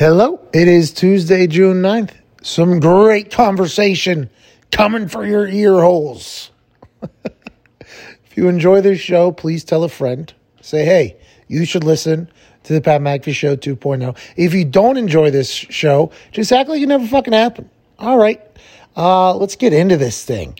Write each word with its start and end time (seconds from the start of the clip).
Hello, 0.00 0.40
it 0.54 0.66
is 0.66 0.92
Tuesday, 0.94 1.46
June 1.46 1.82
9th. 1.82 2.12
Some 2.40 2.80
great 2.80 3.30
conversation 3.30 4.30
coming 4.72 5.08
for 5.08 5.26
your 5.26 5.46
ear 5.46 5.74
holes. 5.74 6.50
if 7.02 8.34
you 8.34 8.48
enjoy 8.48 8.80
this 8.80 8.98
show, 8.98 9.30
please 9.30 9.62
tell 9.62 9.84
a 9.84 9.90
friend. 9.90 10.32
Say, 10.62 10.86
hey, 10.86 11.18
you 11.48 11.66
should 11.66 11.84
listen 11.84 12.30
to 12.62 12.72
the 12.72 12.80
Pat 12.80 13.02
McAfee 13.02 13.34
Show 13.34 13.56
2.0. 13.56 14.16
If 14.38 14.54
you 14.54 14.64
don't 14.64 14.96
enjoy 14.96 15.30
this 15.30 15.50
show, 15.50 16.12
just 16.32 16.50
act 16.50 16.70
like 16.70 16.80
it 16.80 16.86
never 16.86 17.06
fucking 17.06 17.34
happened. 17.34 17.68
All 17.98 18.16
right, 18.16 18.40
uh, 18.96 19.34
let's 19.34 19.56
get 19.56 19.74
into 19.74 19.98
this 19.98 20.24
thing. 20.24 20.58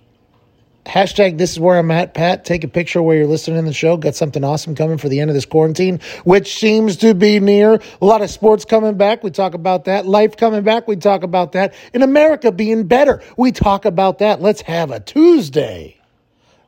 Hashtag 0.90 1.38
this 1.38 1.52
is 1.52 1.60
where 1.60 1.78
I'm 1.78 1.92
at, 1.92 2.14
Pat. 2.14 2.44
Take 2.44 2.64
a 2.64 2.68
picture 2.68 3.00
where 3.00 3.16
you're 3.16 3.28
listening 3.28 3.62
to 3.62 3.68
the 3.68 3.72
show. 3.72 3.96
Got 3.96 4.16
something 4.16 4.42
awesome 4.42 4.74
coming 4.74 4.98
for 4.98 5.08
the 5.08 5.20
end 5.20 5.30
of 5.30 5.34
this 5.34 5.44
quarantine, 5.44 6.00
which 6.24 6.58
seems 6.58 6.96
to 6.96 7.14
be 7.14 7.38
near. 7.38 7.80
A 8.02 8.04
lot 8.04 8.22
of 8.22 8.30
sports 8.30 8.64
coming 8.64 8.96
back. 8.96 9.22
We 9.22 9.30
talk 9.30 9.54
about 9.54 9.84
that. 9.84 10.04
Life 10.04 10.36
coming 10.36 10.64
back. 10.64 10.88
We 10.88 10.96
talk 10.96 11.22
about 11.22 11.52
that. 11.52 11.74
In 11.94 12.02
America 12.02 12.50
being 12.50 12.88
better. 12.88 13.22
We 13.36 13.52
talk 13.52 13.84
about 13.84 14.18
that. 14.18 14.42
Let's 14.42 14.62
have 14.62 14.90
a 14.90 14.98
Tuesday. 14.98 15.96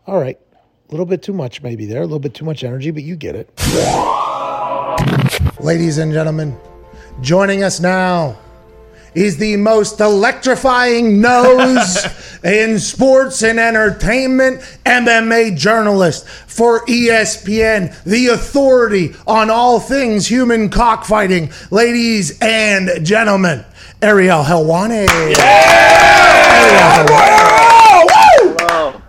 All 0.06 0.20
right. 0.20 0.38
A 0.88 0.92
little 0.92 1.06
bit 1.06 1.24
too 1.24 1.32
much 1.32 1.60
maybe 1.60 1.86
there. 1.86 2.02
A 2.02 2.04
little 2.04 2.20
bit 2.20 2.34
too 2.34 2.44
much 2.44 2.62
energy, 2.62 2.92
but 2.92 3.02
you 3.02 3.16
get 3.16 3.34
it. 3.34 3.50
Ladies 5.58 5.98
and 5.98 6.12
gentlemen, 6.12 6.56
joining 7.22 7.64
us 7.64 7.80
now 7.80 8.38
is 9.14 9.36
the 9.36 9.56
most 9.56 10.00
electrifying 10.00 11.20
nose 11.20 12.06
in 12.44 12.78
sports 12.78 13.42
and 13.42 13.58
entertainment 13.58 14.60
MMA 14.84 15.56
journalist 15.56 16.26
for 16.28 16.84
ESPN, 16.86 18.02
the 18.04 18.28
authority 18.28 19.14
on 19.26 19.50
all 19.50 19.80
things 19.80 20.26
human 20.26 20.68
cockfighting. 20.68 21.50
Ladies 21.70 22.38
and 22.40 23.04
gentlemen, 23.04 23.64
Ariel 24.00 24.42
Helwani. 24.42 25.06
Ariel 25.08 25.38
Helwani. 26.96 27.42
Hello. 28.56 29.00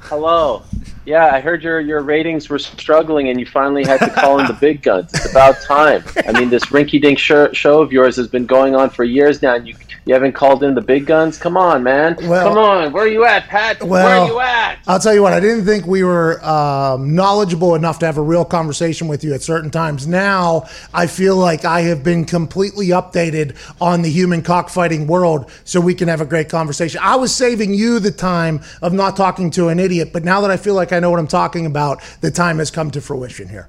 Hello. 0.00 0.62
Yeah, 1.06 1.26
I 1.26 1.40
heard 1.40 1.62
your 1.62 1.78
your 1.78 2.00
ratings 2.02 2.48
were 2.48 2.58
struggling, 2.58 3.28
and 3.28 3.38
you 3.38 3.46
finally 3.46 3.84
had 3.84 4.00
to 4.00 4.10
call 4.10 4.40
in 4.40 4.46
the 4.48 4.52
big 4.52 4.82
guns. 4.82 5.14
It's 5.14 5.30
about 5.30 5.54
time. 5.62 6.02
I 6.26 6.32
mean, 6.32 6.50
this 6.50 6.64
rinky-dink 6.66 7.16
show, 7.18 7.80
of 7.80 7.92
yours 7.92 8.16
has 8.16 8.26
been 8.26 8.44
going 8.44 8.74
on 8.74 8.90
for 8.90 9.04
years 9.04 9.40
now, 9.40 9.54
and 9.54 9.68
you 9.68 9.74
you 10.06 10.14
haven't 10.14 10.34
called 10.34 10.62
in 10.62 10.74
the 10.76 10.80
big 10.80 11.04
guns. 11.04 11.36
Come 11.36 11.56
on, 11.56 11.82
man. 11.82 12.16
Well- 12.22 12.48
Come 12.48 12.58
on. 12.58 12.92
Where 12.92 13.02
are 13.02 13.08
you 13.08 13.24
at, 13.24 13.48
Pat? 13.48 13.82
Where 13.82 14.06
are 14.06 14.28
you 14.28 14.38
at? 14.38 14.78
I'll 14.86 15.00
tell 15.00 15.12
you 15.12 15.20
what, 15.20 15.32
I 15.32 15.40
didn't 15.40 15.64
think 15.64 15.84
we 15.84 16.04
were 16.04 16.42
um, 16.46 17.12
knowledgeable 17.16 17.74
enough 17.74 17.98
to 17.98 18.06
have 18.06 18.16
a 18.16 18.22
real 18.22 18.44
conversation 18.44 19.08
with 19.08 19.24
you 19.24 19.34
at 19.34 19.42
certain 19.42 19.68
times. 19.68 20.06
Now, 20.06 20.66
I 20.94 21.08
feel 21.08 21.34
like 21.36 21.64
I 21.64 21.80
have 21.82 22.04
been 22.04 22.24
completely 22.24 22.88
updated 22.88 23.56
on 23.80 24.02
the 24.02 24.08
human 24.08 24.42
cockfighting 24.42 25.08
world 25.08 25.50
so 25.64 25.80
we 25.80 25.92
can 25.92 26.06
have 26.06 26.20
a 26.20 26.24
great 26.24 26.48
conversation. 26.48 27.00
I 27.02 27.16
was 27.16 27.34
saving 27.34 27.74
you 27.74 27.98
the 27.98 28.12
time 28.12 28.62
of 28.82 28.92
not 28.92 29.16
talking 29.16 29.50
to 29.52 29.68
an 29.68 29.80
idiot, 29.80 30.10
but 30.12 30.22
now 30.22 30.40
that 30.42 30.52
I 30.52 30.56
feel 30.56 30.74
like 30.74 30.92
I 30.92 31.00
know 31.00 31.10
what 31.10 31.18
I'm 31.18 31.26
talking 31.26 31.66
about, 31.66 32.00
the 32.20 32.30
time 32.30 32.58
has 32.58 32.70
come 32.70 32.92
to 32.92 33.00
fruition 33.00 33.48
here. 33.48 33.68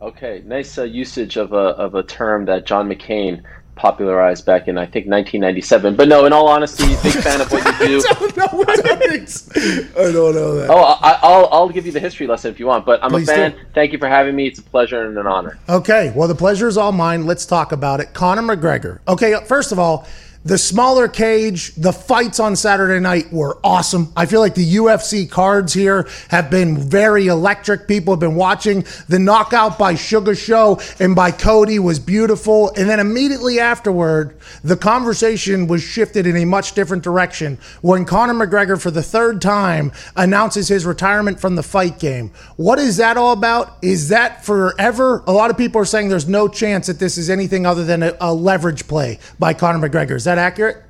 Okay, 0.00 0.42
nice 0.46 0.78
uh, 0.78 0.84
usage 0.84 1.36
of 1.36 1.52
a 1.52 1.56
of 1.56 1.94
a 1.94 2.02
term 2.02 2.44
that 2.46 2.64
John 2.64 2.88
McCain 2.88 3.42
popularized 3.76 4.44
back 4.44 4.66
in 4.66 4.76
I 4.76 4.86
think 4.86 5.06
1997. 5.06 5.94
But 5.94 6.08
no, 6.08 6.24
in 6.26 6.32
all 6.32 6.48
honesty, 6.48 6.86
big 7.02 7.12
fan 7.22 7.40
of 7.40 7.52
what 7.52 7.64
you 7.80 7.86
do. 7.86 8.04
I 8.10 8.14
don't 8.14 8.36
know 8.36 8.58
what 8.58 8.82
that 8.82 8.98
means. 8.98 9.48
I 9.96 10.10
don't 10.10 10.34
know 10.34 10.54
that. 10.56 10.70
Oh, 10.70 10.82
I, 10.82 11.18
I'll 11.22 11.48
I'll 11.52 11.68
give 11.68 11.86
you 11.86 11.92
the 11.92 12.00
history 12.00 12.26
lesson 12.26 12.50
if 12.50 12.58
you 12.58 12.66
want. 12.66 12.84
But 12.84 13.02
I'm 13.04 13.10
Please 13.10 13.28
a 13.28 13.34
fan. 13.34 13.50
do. 13.52 13.58
Thank 13.74 13.92
you 13.92 13.98
for 13.98 14.08
having 14.08 14.34
me. 14.34 14.48
It's 14.48 14.58
a 14.58 14.62
pleasure 14.62 15.06
and 15.06 15.16
an 15.16 15.26
honor. 15.26 15.58
Okay, 15.68 16.12
well, 16.16 16.26
the 16.26 16.34
pleasure 16.34 16.66
is 16.66 16.76
all 16.76 16.92
mine. 16.92 17.26
Let's 17.26 17.46
talk 17.46 17.70
about 17.72 18.00
it. 18.00 18.12
Conor 18.12 18.42
McGregor. 18.42 18.98
Okay, 19.06 19.34
first 19.44 19.70
of 19.72 19.78
all, 19.78 20.06
the 20.46 20.58
smaller 20.58 21.08
cage, 21.08 21.74
the 21.74 21.92
fights 21.92 22.38
on 22.38 22.54
Saturday 22.54 23.00
night 23.00 23.32
were 23.32 23.58
awesome. 23.64 24.12
I 24.16 24.26
feel 24.26 24.38
like 24.38 24.54
the 24.54 24.76
UFC 24.76 25.28
cards 25.28 25.72
here 25.72 26.08
have 26.28 26.50
been 26.50 26.78
very 26.78 27.26
electric. 27.26 27.88
People 27.88 28.14
have 28.14 28.20
been 28.20 28.36
watching. 28.36 28.84
The 29.08 29.18
knockout 29.18 29.76
by 29.76 29.96
Sugar 29.96 30.36
Sean 30.36 30.78
and 31.00 31.16
by 31.16 31.32
Cody 31.32 31.80
was 31.80 31.98
beautiful. 31.98 32.72
And 32.76 32.88
then 32.88 33.00
immediately 33.00 33.58
afterward, 33.58 34.36
the 34.62 34.76
conversation 34.76 35.66
was 35.66 35.82
shifted 35.82 36.28
in 36.28 36.36
a 36.36 36.44
much 36.44 36.74
different 36.74 37.02
direction 37.02 37.58
when 37.82 38.04
Conor 38.04 38.46
McGregor, 38.46 38.80
for 38.80 38.92
the 38.92 39.02
third 39.02 39.42
time, 39.42 39.90
announces 40.14 40.68
his 40.68 40.86
retirement 40.86 41.40
from 41.40 41.56
the 41.56 41.62
fight 41.64 41.98
game. 41.98 42.30
What 42.54 42.78
is 42.78 42.98
that 42.98 43.16
all 43.16 43.32
about? 43.32 43.78
Is 43.82 44.10
that 44.10 44.44
forever? 44.44 45.24
A 45.26 45.32
lot 45.32 45.50
of 45.50 45.58
people 45.58 45.80
are 45.80 45.84
saying 45.84 46.08
there's 46.08 46.28
no 46.28 46.46
chance 46.46 46.86
that 46.86 47.00
this 47.00 47.18
is 47.18 47.28
anything 47.30 47.66
other 47.66 47.84
than 47.84 48.04
a, 48.04 48.16
a 48.20 48.32
leverage 48.32 48.86
play 48.86 49.18
by 49.40 49.52
Conor 49.52 49.88
McGregor. 49.88 50.14
Is 50.14 50.24
that 50.24 50.35
accurate? 50.38 50.82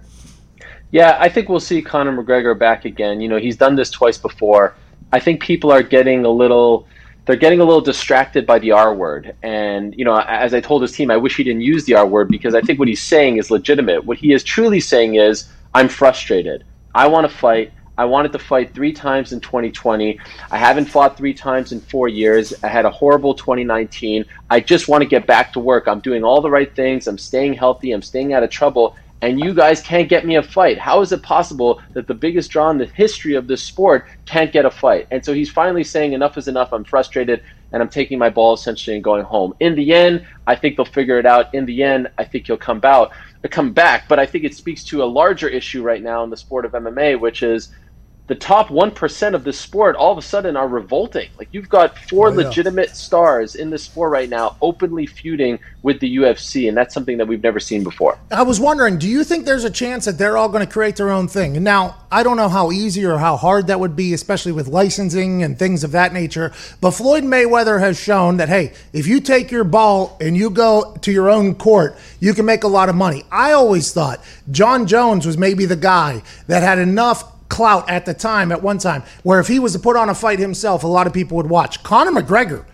Yeah, 0.90 1.16
I 1.20 1.28
think 1.28 1.48
we'll 1.48 1.60
see 1.60 1.82
Conor 1.82 2.12
McGregor 2.12 2.58
back 2.58 2.84
again. 2.84 3.20
You 3.20 3.28
know, 3.28 3.38
he's 3.38 3.56
done 3.56 3.76
this 3.76 3.90
twice 3.90 4.18
before. 4.18 4.74
I 5.12 5.20
think 5.20 5.42
people 5.42 5.70
are 5.72 5.82
getting 5.82 6.24
a 6.24 6.30
little 6.30 6.86
they're 7.26 7.36
getting 7.36 7.58
a 7.60 7.64
little 7.64 7.80
distracted 7.80 8.46
by 8.46 8.60
the 8.60 8.70
R 8.70 8.94
word. 8.94 9.34
And, 9.42 9.94
you 9.98 10.04
know, 10.04 10.16
as 10.16 10.54
I 10.54 10.60
told 10.60 10.82
his 10.82 10.92
team, 10.92 11.10
I 11.10 11.16
wish 11.16 11.36
he 11.36 11.42
didn't 11.42 11.62
use 11.62 11.84
the 11.84 11.94
R 11.94 12.06
word 12.06 12.28
because 12.28 12.54
I 12.54 12.60
think 12.60 12.78
what 12.78 12.86
he's 12.86 13.02
saying 13.02 13.38
is 13.38 13.50
legitimate. 13.50 14.04
What 14.04 14.16
he 14.16 14.32
is 14.32 14.44
truly 14.44 14.78
saying 14.78 15.16
is, 15.16 15.48
I'm 15.74 15.88
frustrated. 15.88 16.64
I 16.94 17.08
want 17.08 17.28
to 17.28 17.36
fight. 17.36 17.72
I 17.98 18.04
wanted 18.04 18.30
to 18.32 18.38
fight 18.38 18.74
three 18.74 18.92
times 18.92 19.32
in 19.32 19.40
2020. 19.40 20.20
I 20.50 20.56
haven't 20.56 20.84
fought 20.84 21.16
three 21.16 21.34
times 21.34 21.72
in 21.72 21.80
four 21.80 22.08
years. 22.08 22.54
I 22.62 22.68
had 22.68 22.84
a 22.84 22.90
horrible 22.90 23.34
2019. 23.34 24.24
I 24.50 24.60
just 24.60 24.86
want 24.86 25.02
to 25.02 25.08
get 25.08 25.26
back 25.26 25.52
to 25.54 25.60
work. 25.60 25.88
I'm 25.88 26.00
doing 26.00 26.22
all 26.22 26.40
the 26.40 26.50
right 26.50 26.72
things. 26.76 27.08
I'm 27.08 27.18
staying 27.18 27.54
healthy. 27.54 27.92
I'm 27.92 28.02
staying 28.02 28.34
out 28.34 28.42
of 28.42 28.50
trouble. 28.50 28.96
And 29.22 29.40
you 29.40 29.54
guys 29.54 29.80
can't 29.80 30.08
get 30.08 30.26
me 30.26 30.36
a 30.36 30.42
fight. 30.42 30.78
How 30.78 31.00
is 31.00 31.10
it 31.12 31.22
possible 31.22 31.80
that 31.94 32.06
the 32.06 32.14
biggest 32.14 32.50
draw 32.50 32.70
in 32.70 32.78
the 32.78 32.86
history 32.86 33.34
of 33.34 33.46
this 33.46 33.62
sport 33.62 34.06
can't 34.26 34.52
get 34.52 34.66
a 34.66 34.70
fight? 34.70 35.08
And 35.10 35.24
so 35.24 35.32
he's 35.32 35.50
finally 35.50 35.84
saying, 35.84 36.12
enough 36.12 36.36
is 36.36 36.48
enough. 36.48 36.72
I'm 36.72 36.84
frustrated 36.84 37.42
and 37.72 37.82
I'm 37.82 37.88
taking 37.88 38.18
my 38.18 38.30
ball 38.30 38.54
essentially 38.54 38.94
and 38.94 39.02
going 39.02 39.24
home. 39.24 39.54
In 39.60 39.74
the 39.74 39.92
end, 39.92 40.26
I 40.46 40.54
think 40.54 40.76
they'll 40.76 40.84
figure 40.84 41.18
it 41.18 41.26
out. 41.26 41.52
In 41.54 41.66
the 41.66 41.82
end, 41.82 42.08
I 42.18 42.24
think 42.24 42.46
he'll 42.46 42.56
come 42.56 42.80
out, 42.84 43.12
come 43.48 43.72
back. 43.72 44.08
But 44.08 44.18
I 44.18 44.26
think 44.26 44.44
it 44.44 44.54
speaks 44.54 44.84
to 44.84 45.02
a 45.02 45.06
larger 45.06 45.48
issue 45.48 45.82
right 45.82 46.02
now 46.02 46.22
in 46.24 46.30
the 46.30 46.36
sport 46.36 46.64
of 46.64 46.72
MMA, 46.72 47.18
which 47.18 47.42
is 47.42 47.70
the 48.28 48.34
top 48.34 48.68
1% 48.68 49.34
of 49.34 49.44
the 49.44 49.52
sport 49.52 49.94
all 49.94 50.10
of 50.10 50.18
a 50.18 50.22
sudden 50.22 50.56
are 50.56 50.66
revolting. 50.66 51.28
Like 51.38 51.48
you've 51.52 51.68
got 51.68 51.96
four 52.08 52.28
Oh, 52.28 52.30
yeah. 52.30 52.48
legitimate 52.48 52.96
stars 52.96 53.54
in 53.54 53.70
the 53.70 53.78
sport 53.78 54.10
right 54.10 54.28
now 54.28 54.56
openly 54.60 55.06
feuding 55.06 55.58
with 55.82 56.00
the 56.00 56.16
UFC, 56.16 56.68
and 56.68 56.76
that's 56.76 56.92
something 56.92 57.18
that 57.18 57.28
we've 57.28 57.42
never 57.42 57.60
seen 57.60 57.84
before. 57.84 58.18
I 58.32 58.42
was 58.42 58.58
wondering, 58.58 58.98
do 58.98 59.08
you 59.08 59.22
think 59.22 59.44
there's 59.44 59.62
a 59.62 59.70
chance 59.70 60.06
that 60.06 60.18
they're 60.18 60.36
all 60.36 60.48
going 60.48 60.66
to 60.66 60.72
create 60.72 60.96
their 60.96 61.10
own 61.10 61.28
thing? 61.28 61.62
Now, 61.62 61.98
I 62.10 62.24
don't 62.24 62.36
know 62.36 62.48
how 62.48 62.72
easy 62.72 63.04
or 63.04 63.18
how 63.18 63.36
hard 63.36 63.68
that 63.68 63.78
would 63.78 63.94
be, 63.94 64.12
especially 64.12 64.50
with 64.50 64.66
licensing 64.66 65.44
and 65.44 65.56
things 65.56 65.84
of 65.84 65.92
that 65.92 66.12
nature. 66.12 66.52
But 66.80 66.90
Floyd 66.92 67.22
Mayweather 67.22 67.78
has 67.78 67.96
shown 67.96 68.38
that, 68.38 68.48
hey, 68.48 68.72
if 68.92 69.06
you 69.06 69.20
take 69.20 69.52
your 69.52 69.62
ball 69.64 70.16
and 70.20 70.36
you 70.36 70.50
go 70.50 70.96
to 71.02 71.12
your 71.12 71.30
own 71.30 71.54
court, 71.54 71.96
you 72.18 72.34
can 72.34 72.44
make 72.44 72.64
a 72.64 72.68
lot 72.68 72.88
of 72.88 72.96
money. 72.96 73.22
I 73.30 73.52
always 73.52 73.92
thought 73.92 74.20
Jon 74.50 74.86
Jones 74.88 75.24
was 75.26 75.38
maybe 75.38 75.66
the 75.66 75.76
guy 75.76 76.22
that 76.48 76.64
had 76.64 76.80
enough 76.80 77.35
clout 77.48 77.88
at 77.88 78.06
the 78.06 78.14
time, 78.14 78.52
at 78.52 78.62
one 78.62 78.78
time, 78.78 79.02
where 79.22 79.40
if 79.40 79.48
he 79.48 79.58
was 79.58 79.72
to 79.72 79.78
put 79.78 79.96
on 79.96 80.08
a 80.08 80.14
fight 80.14 80.38
himself, 80.38 80.84
a 80.84 80.86
lot 80.86 81.06
of 81.06 81.12
people 81.12 81.36
would 81.36 81.48
watch. 81.48 81.82
Conor 81.82 82.22
McGregor 82.22 82.64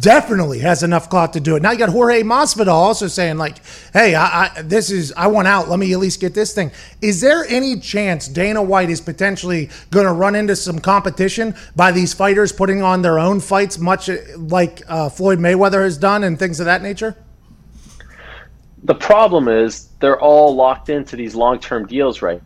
definitely 0.00 0.58
has 0.58 0.82
enough 0.82 1.08
clout 1.08 1.32
to 1.32 1.40
do 1.40 1.56
it. 1.56 1.62
Now 1.62 1.70
you 1.70 1.78
got 1.78 1.90
Jorge 1.90 2.22
Masvidal 2.22 2.68
also 2.68 3.06
saying 3.06 3.38
like, 3.38 3.58
"Hey, 3.92 4.14
I, 4.14 4.46
I 4.46 4.62
this 4.62 4.90
is 4.90 5.12
I 5.16 5.28
want 5.28 5.48
out. 5.48 5.68
Let 5.68 5.78
me 5.78 5.92
at 5.92 5.98
least 5.98 6.20
get 6.20 6.34
this 6.34 6.52
thing." 6.54 6.70
Is 7.00 7.20
there 7.20 7.44
any 7.48 7.78
chance 7.78 8.28
Dana 8.28 8.62
White 8.62 8.90
is 8.90 9.00
potentially 9.00 9.70
going 9.90 10.06
to 10.06 10.12
run 10.12 10.34
into 10.34 10.56
some 10.56 10.78
competition 10.78 11.54
by 11.74 11.92
these 11.92 12.12
fighters 12.12 12.52
putting 12.52 12.82
on 12.82 13.02
their 13.02 13.18
own 13.18 13.40
fights, 13.40 13.78
much 13.78 14.10
like 14.36 14.82
uh, 14.88 15.08
Floyd 15.08 15.38
Mayweather 15.38 15.84
has 15.84 15.98
done, 15.98 16.24
and 16.24 16.38
things 16.38 16.58
of 16.60 16.66
that 16.66 16.82
nature? 16.82 17.16
The 18.82 18.94
problem 18.94 19.48
is 19.48 19.88
they're 20.00 20.20
all 20.20 20.54
locked 20.54 20.90
into 20.90 21.16
these 21.16 21.34
long-term 21.34 21.86
deals, 21.86 22.22
right? 22.22 22.40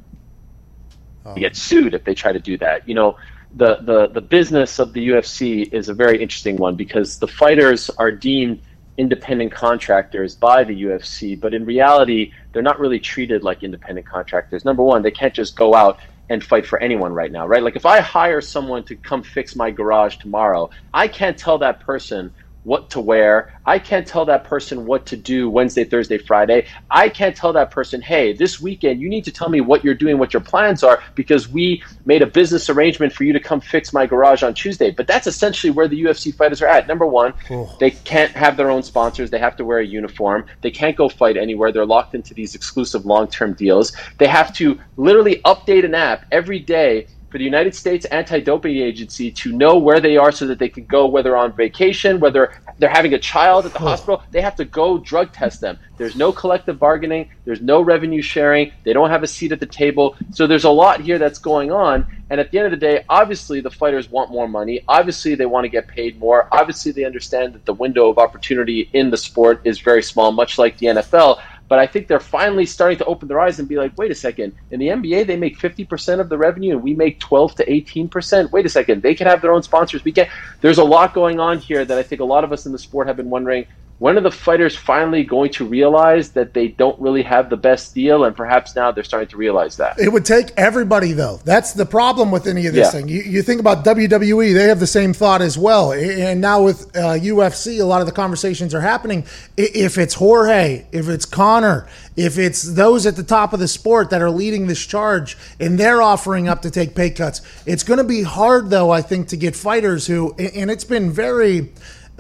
Oh. 1.24 1.34
Get 1.34 1.56
sued 1.56 1.94
if 1.94 2.04
they 2.04 2.14
try 2.14 2.32
to 2.32 2.38
do 2.38 2.56
that. 2.58 2.88
You 2.88 2.94
know, 2.94 3.16
the, 3.54 3.76
the 3.82 4.08
the 4.08 4.20
business 4.20 4.78
of 4.78 4.92
the 4.92 5.08
UFC 5.08 5.72
is 5.72 5.88
a 5.88 5.94
very 5.94 6.22
interesting 6.22 6.56
one 6.56 6.76
because 6.76 7.18
the 7.18 7.26
fighters 7.26 7.90
are 7.90 8.10
deemed 8.10 8.62
independent 8.96 9.50
contractors 9.52 10.34
by 10.34 10.62
the 10.62 10.82
UFC, 10.82 11.38
but 11.38 11.54
in 11.54 11.64
reality, 11.64 12.32
they're 12.52 12.62
not 12.62 12.78
really 12.78 13.00
treated 13.00 13.42
like 13.42 13.62
independent 13.62 14.06
contractors. 14.06 14.64
Number 14.64 14.82
one, 14.82 15.02
they 15.02 15.10
can't 15.10 15.32
just 15.32 15.56
go 15.56 15.74
out 15.74 15.98
and 16.28 16.44
fight 16.44 16.66
for 16.66 16.78
anyone 16.80 17.12
right 17.12 17.32
now, 17.32 17.46
right? 17.46 17.62
Like 17.62 17.76
if 17.76 17.86
I 17.86 18.00
hire 18.00 18.40
someone 18.40 18.84
to 18.84 18.94
come 18.94 19.22
fix 19.22 19.56
my 19.56 19.70
garage 19.70 20.16
tomorrow, 20.18 20.70
I 20.94 21.08
can't 21.08 21.36
tell 21.36 21.58
that 21.58 21.80
person 21.80 22.32
what 22.64 22.90
to 22.90 23.00
wear. 23.00 23.58
I 23.64 23.78
can't 23.78 24.06
tell 24.06 24.24
that 24.26 24.44
person 24.44 24.86
what 24.86 25.06
to 25.06 25.16
do 25.16 25.48
Wednesday, 25.48 25.84
Thursday, 25.84 26.18
Friday. 26.18 26.66
I 26.90 27.08
can't 27.08 27.34
tell 27.34 27.52
that 27.54 27.70
person, 27.70 28.00
hey, 28.02 28.32
this 28.32 28.60
weekend 28.60 29.00
you 29.00 29.08
need 29.08 29.24
to 29.24 29.30
tell 29.30 29.48
me 29.48 29.60
what 29.60 29.84
you're 29.84 29.94
doing, 29.94 30.18
what 30.18 30.32
your 30.32 30.42
plans 30.42 30.82
are, 30.82 31.02
because 31.14 31.48
we 31.48 31.82
made 32.04 32.22
a 32.22 32.26
business 32.26 32.68
arrangement 32.68 33.12
for 33.12 33.24
you 33.24 33.32
to 33.32 33.40
come 33.40 33.60
fix 33.60 33.92
my 33.92 34.06
garage 34.06 34.42
on 34.42 34.54
Tuesday. 34.54 34.90
But 34.90 35.06
that's 35.06 35.26
essentially 35.26 35.70
where 35.70 35.88
the 35.88 36.02
UFC 36.02 36.34
fighters 36.34 36.60
are 36.62 36.66
at. 36.66 36.86
Number 36.86 37.06
one, 37.06 37.32
oh. 37.50 37.76
they 37.80 37.90
can't 37.90 38.32
have 38.32 38.56
their 38.56 38.70
own 38.70 38.82
sponsors. 38.82 39.30
They 39.30 39.38
have 39.38 39.56
to 39.56 39.64
wear 39.64 39.78
a 39.78 39.86
uniform. 39.86 40.44
They 40.60 40.70
can't 40.70 40.96
go 40.96 41.08
fight 41.08 41.36
anywhere. 41.36 41.72
They're 41.72 41.86
locked 41.86 42.14
into 42.14 42.34
these 42.34 42.54
exclusive 42.54 43.06
long 43.06 43.28
term 43.28 43.54
deals. 43.54 43.92
They 44.18 44.26
have 44.26 44.52
to 44.54 44.78
literally 44.96 45.40
update 45.44 45.84
an 45.84 45.94
app 45.94 46.26
every 46.30 46.58
day 46.58 47.06
for 47.30 47.38
the 47.38 47.44
United 47.44 47.74
States 47.74 48.04
Anti-Doping 48.06 48.76
Agency 48.76 49.30
to 49.30 49.52
know 49.52 49.78
where 49.78 50.00
they 50.00 50.16
are 50.16 50.32
so 50.32 50.46
that 50.46 50.58
they 50.58 50.68
can 50.68 50.84
go 50.84 51.06
whether 51.06 51.36
on 51.36 51.52
vacation, 51.52 52.20
whether 52.20 52.52
they're 52.78 52.90
having 52.90 53.14
a 53.14 53.18
child 53.18 53.66
at 53.66 53.72
the 53.72 53.78
hospital, 53.78 54.22
they 54.30 54.40
have 54.40 54.56
to 54.56 54.64
go 54.64 54.98
drug 54.98 55.32
test 55.32 55.60
them. 55.60 55.78
There's 55.96 56.16
no 56.16 56.32
collective 56.32 56.78
bargaining, 56.78 57.28
there's 57.44 57.60
no 57.60 57.80
revenue 57.80 58.22
sharing, 58.22 58.72
they 58.84 58.92
don't 58.92 59.10
have 59.10 59.22
a 59.22 59.28
seat 59.28 59.52
at 59.52 59.60
the 59.60 59.66
table. 59.66 60.16
So 60.30 60.46
there's 60.46 60.64
a 60.64 60.70
lot 60.70 61.00
here 61.00 61.18
that's 61.18 61.38
going 61.38 61.70
on 61.70 62.06
and 62.30 62.38
at 62.38 62.52
the 62.52 62.58
end 62.58 62.66
of 62.66 62.70
the 62.70 62.76
day, 62.76 63.04
obviously 63.08 63.60
the 63.60 63.72
fighters 63.72 64.08
want 64.08 64.30
more 64.30 64.46
money. 64.46 64.84
Obviously 64.86 65.34
they 65.34 65.46
want 65.46 65.64
to 65.64 65.68
get 65.68 65.88
paid 65.88 66.18
more. 66.20 66.48
Obviously 66.52 66.92
they 66.92 67.04
understand 67.04 67.54
that 67.54 67.66
the 67.66 67.74
window 67.74 68.08
of 68.08 68.18
opportunity 68.18 68.88
in 68.92 69.10
the 69.10 69.16
sport 69.16 69.60
is 69.64 69.80
very 69.80 70.02
small, 70.02 70.30
much 70.30 70.56
like 70.56 70.78
the 70.78 70.86
NFL. 70.86 71.40
But 71.70 71.78
I 71.78 71.86
think 71.86 72.08
they're 72.08 72.18
finally 72.18 72.66
starting 72.66 72.98
to 72.98 73.04
open 73.04 73.28
their 73.28 73.38
eyes 73.38 73.60
and 73.60 73.68
be 73.68 73.76
like, 73.76 73.96
wait 73.96 74.10
a 74.10 74.14
second. 74.16 74.54
In 74.72 74.80
the 74.80 74.88
NBA, 74.88 75.28
they 75.28 75.36
make 75.36 75.56
50% 75.56 76.18
of 76.18 76.28
the 76.28 76.36
revenue 76.36 76.72
and 76.72 76.82
we 76.82 76.94
make 76.94 77.20
12 77.20 77.54
to 77.54 77.64
18%. 77.64 78.50
Wait 78.50 78.66
a 78.66 78.68
second. 78.68 79.02
They 79.02 79.14
can 79.14 79.28
have 79.28 79.40
their 79.40 79.52
own 79.52 79.62
sponsors. 79.62 80.04
We 80.04 80.10
get, 80.10 80.28
there's 80.62 80.78
a 80.78 80.84
lot 80.84 81.14
going 81.14 81.38
on 81.38 81.58
here 81.58 81.84
that 81.84 81.96
I 81.96 82.02
think 82.02 82.20
a 82.20 82.24
lot 82.24 82.42
of 82.42 82.52
us 82.52 82.66
in 82.66 82.72
the 82.72 82.78
sport 82.78 83.06
have 83.06 83.16
been 83.16 83.30
wondering 83.30 83.66
when 84.00 84.16
are 84.16 84.22
the 84.22 84.30
fighters 84.30 84.74
finally 84.74 85.22
going 85.22 85.52
to 85.52 85.66
realize 85.66 86.30
that 86.30 86.54
they 86.54 86.68
don't 86.68 86.98
really 86.98 87.22
have 87.22 87.50
the 87.50 87.56
best 87.56 87.94
deal? 87.94 88.24
And 88.24 88.34
perhaps 88.34 88.74
now 88.74 88.90
they're 88.90 89.04
starting 89.04 89.28
to 89.28 89.36
realize 89.36 89.76
that. 89.76 90.00
It 90.00 90.10
would 90.10 90.24
take 90.24 90.52
everybody 90.56 91.12
though. 91.12 91.38
That's 91.44 91.74
the 91.74 91.84
problem 91.84 92.30
with 92.30 92.46
any 92.46 92.66
of 92.66 92.72
this 92.72 92.86
yeah. 92.86 92.98
thing. 92.98 93.08
You, 93.08 93.20
you, 93.20 93.42
think 93.42 93.60
about 93.60 93.84
wwe 93.84 94.54
they 94.54 94.68
have 94.68 94.80
the 94.80 94.86
same 94.86 95.12
thought 95.12 95.42
as 95.42 95.58
well. 95.58 95.92
And 95.92 96.40
now 96.40 96.62
with 96.62 96.96
uh, 96.96 97.18
ufc 97.18 97.78
a 97.78 97.84
lot 97.84 98.00
of 98.00 98.06
the 98.06 98.12
conversations 98.12 98.74
are 98.74 98.80
happening. 98.80 99.26
If 99.58 99.98
it's 99.98 100.14
jorge 100.14 100.86
if 100.92 101.08
it's 101.08 101.26
conor 101.26 101.86
if 102.16 102.38
it's 102.38 102.62
those 102.74 103.04
at 103.06 103.16
the 103.16 103.22
top 103.22 103.52
of 103.52 103.60
the 103.60 103.68
sport 103.68 104.10
that 104.10 104.22
are 104.22 104.30
leading 104.30 104.66
this 104.66 104.84
charge 104.84 105.36
and 105.58 105.78
they're 105.78 106.00
offering 106.00 106.48
up 106.48 106.62
to 106.62 106.70
take 106.70 106.94
pay 106.94 107.10
cuts 107.10 107.40
it's 107.66 107.82
going 107.82 107.98
to 107.98 108.04
be 108.04 108.22
hard 108.22 108.70
though 108.70 108.90
i 108.90 109.00
think 109.00 109.28
to 109.28 109.36
get 109.36 109.54
fighters 109.54 110.06
who 110.06 110.34
and 110.34 110.70
it's 110.70 110.84
been 110.84 111.10
very 111.10 111.70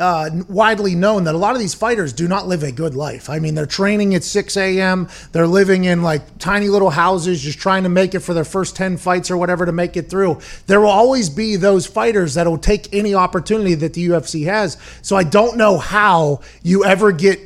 uh, 0.00 0.30
widely 0.48 0.94
known 0.94 1.24
that 1.24 1.34
a 1.34 1.38
lot 1.38 1.54
of 1.54 1.60
these 1.60 1.74
fighters 1.74 2.12
do 2.12 2.26
not 2.26 2.48
live 2.48 2.62
a 2.62 2.72
good 2.72 2.94
life. 2.94 3.28
I 3.28 3.38
mean, 3.38 3.54
they're 3.54 3.66
training 3.66 4.14
at 4.14 4.24
6 4.24 4.56
a.m., 4.56 5.08
they're 5.32 5.46
living 5.46 5.84
in 5.84 6.02
like 6.02 6.38
tiny 6.38 6.68
little 6.68 6.90
houses, 6.90 7.42
just 7.42 7.58
trying 7.58 7.82
to 7.82 7.90
make 7.90 8.14
it 8.14 8.20
for 8.20 8.32
their 8.32 8.44
first 8.44 8.74
10 8.76 8.96
fights 8.96 9.30
or 9.30 9.36
whatever 9.36 9.66
to 9.66 9.72
make 9.72 9.96
it 9.96 10.08
through. 10.08 10.40
There 10.66 10.80
will 10.80 10.88
always 10.88 11.28
be 11.28 11.56
those 11.56 11.86
fighters 11.86 12.34
that 12.34 12.46
will 12.46 12.58
take 12.58 12.92
any 12.94 13.14
opportunity 13.14 13.74
that 13.74 13.92
the 13.92 14.08
UFC 14.08 14.46
has. 14.46 14.78
So 15.02 15.16
I 15.16 15.24
don't 15.24 15.58
know 15.58 15.76
how 15.76 16.40
you 16.62 16.84
ever 16.84 17.12
get 17.12 17.38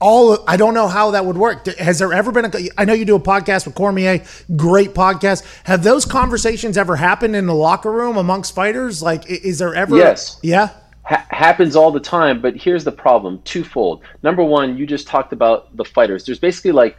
all 0.00 0.44
I 0.46 0.56
don't 0.56 0.74
know 0.74 0.86
how 0.86 1.10
that 1.10 1.26
would 1.26 1.36
work. 1.36 1.66
Has 1.66 1.98
there 1.98 2.12
ever 2.12 2.30
been 2.30 2.44
a 2.44 2.50
I 2.78 2.84
know 2.84 2.92
you 2.92 3.04
do 3.04 3.16
a 3.16 3.20
podcast 3.20 3.66
with 3.66 3.74
Cormier, 3.74 4.24
great 4.54 4.94
podcast. 4.94 5.44
Have 5.64 5.82
those 5.82 6.04
conversations 6.04 6.78
ever 6.78 6.94
happened 6.94 7.34
in 7.34 7.46
the 7.46 7.54
locker 7.54 7.90
room 7.90 8.16
amongst 8.16 8.54
fighters? 8.54 9.02
Like 9.02 9.28
is 9.28 9.58
there 9.58 9.74
ever 9.74 9.96
Yes. 9.96 10.38
Yeah 10.40 10.70
ha- 11.08 11.26
happens 11.30 11.74
all 11.74 11.90
the 11.90 12.00
time. 12.00 12.40
But 12.40 12.56
here's 12.56 12.84
the 12.84 12.92
problem: 12.92 13.40
twofold. 13.44 14.02
Number 14.22 14.44
one, 14.44 14.76
you 14.76 14.86
just 14.86 15.06
talked 15.06 15.32
about 15.32 15.74
the 15.76 15.84
fighters. 15.84 16.24
There's 16.24 16.38
basically 16.38 16.72
like 16.72 16.96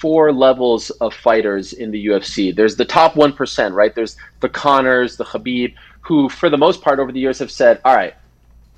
four 0.00 0.32
levels 0.32 0.90
of 0.90 1.14
fighters 1.14 1.72
in 1.72 1.90
the 1.90 2.06
UFC. 2.06 2.54
There's 2.54 2.76
the 2.76 2.84
top 2.84 3.16
one 3.16 3.32
percent, 3.32 3.74
right? 3.74 3.94
There's 3.94 4.16
the 4.40 4.48
Conors, 4.48 5.16
the 5.16 5.24
Khabib, 5.24 5.74
who 6.00 6.28
for 6.28 6.50
the 6.50 6.58
most 6.58 6.82
part 6.82 6.98
over 6.98 7.12
the 7.12 7.20
years 7.20 7.38
have 7.38 7.50
said, 7.50 7.80
"All 7.84 7.94
right, 7.96 8.14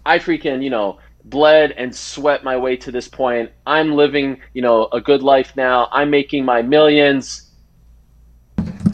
I 0.06 0.18
freaking 0.18 0.62
you 0.62 0.70
know." 0.70 0.98
bled 1.24 1.72
and 1.72 1.94
sweat 1.94 2.42
my 2.42 2.56
way 2.56 2.74
to 2.74 2.90
this 2.90 3.06
point. 3.06 3.50
I'm 3.66 3.92
living, 3.92 4.40
you 4.54 4.62
know, 4.62 4.88
a 4.92 5.00
good 5.00 5.22
life 5.22 5.54
now. 5.56 5.88
I'm 5.92 6.08
making 6.08 6.44
my 6.44 6.62
millions. 6.62 7.47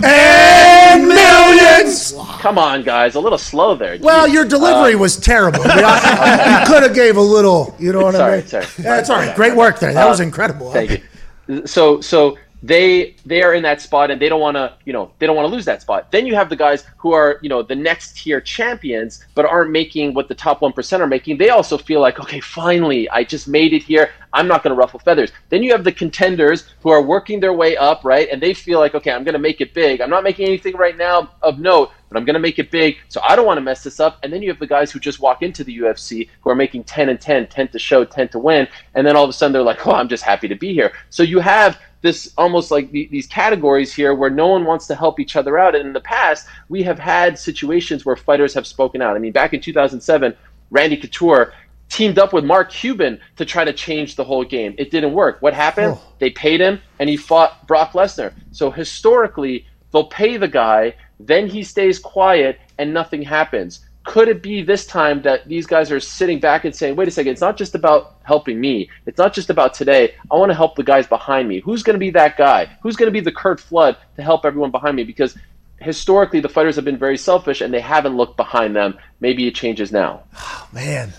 And 0.05 1.09
millions. 1.09 2.15
Come 2.41 2.59
on, 2.59 2.83
guys, 2.83 3.15
a 3.15 3.21
little 3.21 3.39
slow 3.39 3.75
there. 3.75 3.99
Well, 4.01 4.29
your 4.29 4.45
delivery 4.45 4.95
uh, 4.95 4.99
was 4.99 5.17
terrible. 5.17 5.61
you 5.61 5.65
could 6.67 6.83
have 6.83 6.95
gave 6.95 7.17
a 7.17 7.21
little. 7.21 7.75
You 7.79 7.93
know 7.93 8.03
what 8.03 8.15
sorry, 8.15 8.33
I 8.33 8.37
mean? 8.39 8.47
Sorry, 8.47 8.67
yeah, 8.79 8.99
it's 8.99 9.11
all 9.11 9.17
right. 9.17 9.35
Great 9.35 9.57
work 9.57 9.79
there. 9.79 9.95
That 9.95 10.07
uh, 10.07 10.11
was 10.11 10.21
incredible. 10.21 10.71
Thank 10.73 11.03
you. 11.49 11.67
So, 11.67 12.01
so 12.01 12.37
they 12.65 13.15
they 13.27 13.43
are 13.43 13.53
in 13.53 13.63
that 13.63 13.83
spot 13.83 14.11
and 14.11 14.21
they 14.21 14.29
don't 14.29 14.41
want 14.41 14.57
to 14.57 14.75
you 14.87 14.93
know 14.93 15.13
they 15.19 15.27
don't 15.27 15.37
want 15.37 15.47
to 15.47 15.55
lose 15.55 15.67
that 15.67 15.83
spot. 15.83 16.11
Then 16.11 16.27
you 16.27 16.35
have 16.35 16.49
the 16.49 16.57
guys 16.57 16.87
who 16.97 17.13
are 17.13 17.39
you 17.43 17.51
know 17.51 17.63
the 17.63 17.75
next 17.75 18.17
tier 18.17 18.41
champions 18.41 19.23
but 19.35 19.45
aren't 19.45 19.71
making 19.71 20.15
what 20.15 20.29
the 20.29 20.35
top 20.35 20.61
1% 20.61 21.01
are 21.01 21.07
making. 21.07 21.37
They 21.37 21.51
also 21.51 21.77
feel 21.77 22.01
like 22.01 22.19
okay 22.21 22.41
finally 22.41 23.09
i 23.11 23.23
just 23.23 23.49
made 23.49 23.75
it 23.75 23.83
here. 23.83 24.11
I'm 24.33 24.49
not 24.49 24.63
going 24.65 24.75
to 24.75 24.79
ruffle 24.79 24.99
feathers. 24.99 25.31
Then 25.51 25.63
you 25.63 25.71
have 25.73 25.85
the 25.85 25.93
contenders 25.93 26.65
who 26.81 26.89
are 26.89 27.03
working 27.03 27.39
their 27.39 27.53
way 27.53 27.77
up 27.77 28.03
right? 28.03 28.29
And 28.33 28.43
they 28.43 28.55
feel 28.55 28.79
like 28.79 28.95
okay 28.95 29.11
i'm 29.11 29.25
going 29.25 29.35
to 29.35 29.39
make 29.39 29.61
it 29.61 29.75
big. 29.75 30.01
I'm 30.01 30.11
not 30.11 30.25
making 30.25 30.47
anything 30.47 30.75
right 30.77 30.97
now 30.97 31.33
of 31.43 31.59
note 31.59 31.91
but 32.09 32.17
i'm 32.17 32.25
going 32.25 32.35
to 32.35 32.41
make 32.41 32.59
it 32.59 32.71
big. 32.71 32.97
So 33.09 33.21
i 33.29 33.37
don't 33.37 33.47
want 33.47 33.59
to 33.59 33.63
mess 33.63 33.83
this 33.83 34.01
up. 34.01 34.21
And 34.23 34.33
then 34.33 34.41
you 34.41 34.49
have 34.49 34.59
the 34.59 34.67
guys 34.67 34.91
who 34.91 34.99
just 34.99 35.21
walk 35.21 35.43
into 35.43 35.65
the 35.65 35.77
ufc 35.81 36.31
who 36.41 36.51
are 36.51 36.55
making 36.55 36.85
10 36.85 37.11
and 37.11 37.21
10 37.21 37.49
10 37.49 37.69
to 37.69 37.79
show 37.79 38.07
10 38.07 38.29
to 38.29 38.39
win. 38.39 38.67
And 38.95 39.07
then 39.07 39.17
all 39.17 39.25
of 39.25 39.31
a 39.31 39.35
sudden 39.35 39.53
they're 39.53 39.63
like 39.63 39.87
oh 39.87 39.93
i'm 39.93 40.09
just 40.09 40.23
happy 40.23 40.49
to 40.49 40.55
be 40.55 40.73
here. 40.73 40.93
So 41.11 41.23
you 41.23 41.41
have 41.41 41.79
this 42.05 42.35
almost 42.37 42.71
like 42.71 42.91
the, 42.91 43.09
these 43.11 43.27
categories 43.27 43.91
here 43.95 44.15
where 44.15 44.29
no 44.29 44.47
one 44.47 44.67
wants 44.67 44.87
to 44.87 44.95
help 44.95 45.19
each 45.19 45.37
other 45.37 45.59
out. 45.59 45.75
And 45.75 45.87
in 45.87 45.95
the 45.95 46.03
past, 46.03 46.47
we 46.69 46.83
have 46.83 46.99
had 46.99 47.39
situations 47.39 48.05
where 48.05 48.15
fighters 48.15 48.53
have 48.53 48.67
spoken 48.67 49.01
out. 49.01 49.17
I 49.17 49.19
mean, 49.19 49.33
back 49.33 49.55
in 49.55 49.61
2007, 49.63 50.37
Randy 50.71 50.99
Couture 50.99 51.55
teamed 51.89 52.19
up 52.19 52.35
with 52.35 52.45
Mark 52.45 52.71
Cuban 52.71 53.19
to 53.37 53.47
try 53.47 53.65
to 53.65 53.73
change 53.73 54.17
the 54.17 54.25
whole 54.25 54.45
game. 54.45 54.75
It 54.77 54.91
didn't 54.91 55.15
work. 55.15 55.41
What 55.41 55.55
happened? 55.55 55.95
Oh. 55.97 56.03
They 56.19 56.29
paid 56.29 56.61
him 56.61 56.79
and 56.99 57.09
he 57.09 57.17
fought 57.17 57.67
Brock 57.67 57.93
Lesnar. 57.93 58.35
So 58.53 58.71
historically, 58.71 59.67
they'll 59.91 60.05
pay 60.05 60.37
the 60.37 60.49
guy, 60.49 60.97
then 61.19 61.47
he 61.47 61.63
stays 61.63 61.99
quiet 61.99 62.61
and 62.77 62.93
nothing 62.93 63.23
happens 63.23 63.87
could 64.05 64.29
it 64.29 64.43
be 64.43 64.63
this 64.63 64.87
time 64.87 65.23
that 65.23 65.49
these 65.49 65.67
guys 65.67 65.91
are 65.91 65.99
sitting 65.99 66.39
back 66.39 66.65
and 66.65 66.75
saying, 66.75 66.95
wait 66.95 67.09
a 67.09 67.11
second, 67.11 67.33
it's 67.33 67.41
not 67.41 67.57
just 67.57 67.75
about 67.75 68.17
helping 68.23 68.61
me. 68.61 68.89
It's 69.07 69.19
not 69.19 69.33
just 69.33 69.51
about 69.51 69.75
today. 69.75 70.15
I 70.31 70.37
want 70.37 70.51
to 70.51 70.55
help 70.55 70.77
the 70.77 70.83
guys 70.83 71.07
behind 71.07 71.49
me. 71.49 71.61
Who's 71.61 71.83
going 71.83 71.95
to 71.95 71.99
be 72.01 72.11
that 72.11 72.37
guy? 72.37 72.67
Who's 72.83 72.97
going 72.97 73.09
to 73.09 73.13
be 73.13 73.21
the 73.21 73.33
Curt 73.33 73.61
Flood 73.61 73.97
to 74.17 74.23
help 74.23 74.45
everyone 74.45 74.71
behind 74.71 74.95
me? 74.97 75.05
Because 75.05 75.37
historically, 75.81 76.41
the 76.41 76.49
fighters 76.49 76.77
have 76.77 76.85
been 76.85 76.99
very 76.99 77.17
selfish 77.17 77.63
and 77.63 77.73
they 77.73 77.81
haven't 77.81 78.17
looked 78.17 78.37
behind 78.37 78.77
them. 78.77 78.99
Maybe 79.21 79.47
it 79.47 79.55
changes 79.55 79.91
now. 79.91 80.23
Oh, 80.37 80.69
man. 80.73 81.13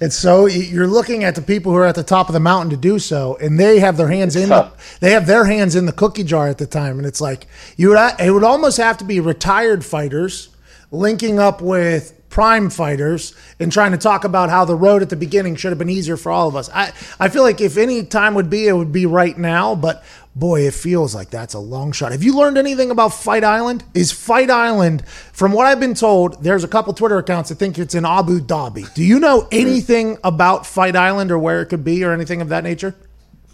And 0.00 0.12
so 0.12 0.46
you're 0.46 0.88
looking 0.88 1.22
at 1.22 1.36
the 1.36 1.42
people 1.42 1.70
who 1.70 1.78
are 1.78 1.86
at 1.86 1.94
the 1.94 2.02
top 2.02 2.28
of 2.28 2.32
the 2.32 2.40
mountain 2.40 2.70
to 2.70 2.76
do 2.76 2.98
so, 2.98 3.36
and 3.40 3.60
they 3.60 3.78
have 3.78 3.96
their 3.96 4.08
hands 4.08 4.34
it's 4.34 4.42
in 4.42 4.48
the, 4.48 4.72
they 4.98 5.12
have 5.12 5.28
their 5.28 5.44
hands 5.44 5.76
in 5.76 5.86
the 5.86 5.92
cookie 5.92 6.24
jar 6.24 6.48
at 6.48 6.58
the 6.58 6.66
time, 6.66 6.98
and 6.98 7.06
it's 7.06 7.20
like 7.20 7.46
you 7.76 7.90
would 7.90 8.14
it 8.18 8.32
would 8.32 8.42
almost 8.42 8.78
have 8.78 8.98
to 8.98 9.04
be 9.04 9.20
retired 9.20 9.84
fighters 9.84 10.48
linking 10.92 11.40
up 11.40 11.60
with 11.60 12.18
prime 12.28 12.70
fighters 12.70 13.34
and 13.60 13.70
trying 13.70 13.92
to 13.92 13.98
talk 13.98 14.24
about 14.24 14.48
how 14.48 14.64
the 14.64 14.74
road 14.74 15.02
at 15.02 15.10
the 15.10 15.16
beginning 15.16 15.54
should 15.54 15.70
have 15.70 15.78
been 15.78 15.90
easier 15.90 16.16
for 16.16 16.32
all 16.32 16.48
of 16.48 16.56
us. 16.56 16.70
I, 16.72 16.92
I 17.20 17.28
feel 17.28 17.42
like 17.42 17.60
if 17.60 17.76
any 17.76 18.04
time 18.04 18.34
would 18.34 18.48
be, 18.48 18.68
it 18.68 18.72
would 18.72 18.92
be 18.92 19.04
right 19.04 19.36
now, 19.36 19.74
but 19.74 20.02
boy, 20.34 20.66
it 20.66 20.72
feels 20.72 21.14
like 21.14 21.28
that's 21.28 21.52
a 21.52 21.58
long 21.58 21.92
shot. 21.92 22.12
Have 22.12 22.22
you 22.22 22.34
learned 22.34 22.56
anything 22.56 22.90
about 22.90 23.10
Fight 23.10 23.44
Island? 23.44 23.84
Is 23.92 24.12
Fight 24.12 24.50
Island, 24.50 25.06
from 25.06 25.52
what 25.52 25.66
I've 25.66 25.80
been 25.80 25.94
told, 25.94 26.42
there's 26.42 26.64
a 26.64 26.68
couple 26.68 26.94
Twitter 26.94 27.18
accounts 27.18 27.50
that 27.50 27.56
think 27.56 27.78
it's 27.78 27.94
in 27.94 28.06
Abu 28.06 28.40
Dhabi. 28.40 28.92
Do 28.94 29.04
you 29.04 29.20
know 29.20 29.46
anything 29.52 30.16
about 30.24 30.66
Fight 30.66 30.96
Island 30.96 31.30
or 31.30 31.38
where 31.38 31.60
it 31.60 31.66
could 31.66 31.84
be 31.84 32.02
or 32.02 32.12
anything 32.12 32.40
of 32.40 32.48
that 32.48 32.64
nature? 32.64 32.94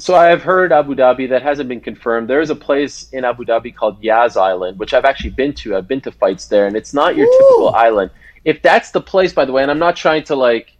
So 0.00 0.14
I've 0.14 0.42
heard 0.42 0.72
Abu 0.72 0.94
Dhabi 0.94 1.28
that 1.30 1.42
hasn't 1.42 1.68
been 1.68 1.80
confirmed. 1.80 2.30
There 2.30 2.40
is 2.40 2.50
a 2.50 2.54
place 2.54 3.08
in 3.10 3.24
Abu 3.24 3.44
Dhabi 3.44 3.74
called 3.74 4.00
Yas 4.00 4.36
Island, 4.36 4.78
which 4.78 4.94
I've 4.94 5.04
actually 5.04 5.30
been 5.30 5.52
to. 5.54 5.76
I've 5.76 5.88
been 5.88 6.00
to 6.02 6.12
fights 6.12 6.46
there, 6.46 6.68
and 6.68 6.76
it's 6.76 6.94
not 6.94 7.16
your 7.16 7.26
Ooh. 7.26 7.38
typical 7.38 7.74
island. 7.74 8.12
If 8.44 8.62
that's 8.62 8.92
the 8.92 9.00
place, 9.00 9.32
by 9.32 9.44
the 9.44 9.52
way, 9.52 9.62
and 9.62 9.70
I'm 9.70 9.80
not 9.80 9.96
trying 9.96 10.22
to 10.24 10.36
like 10.36 10.76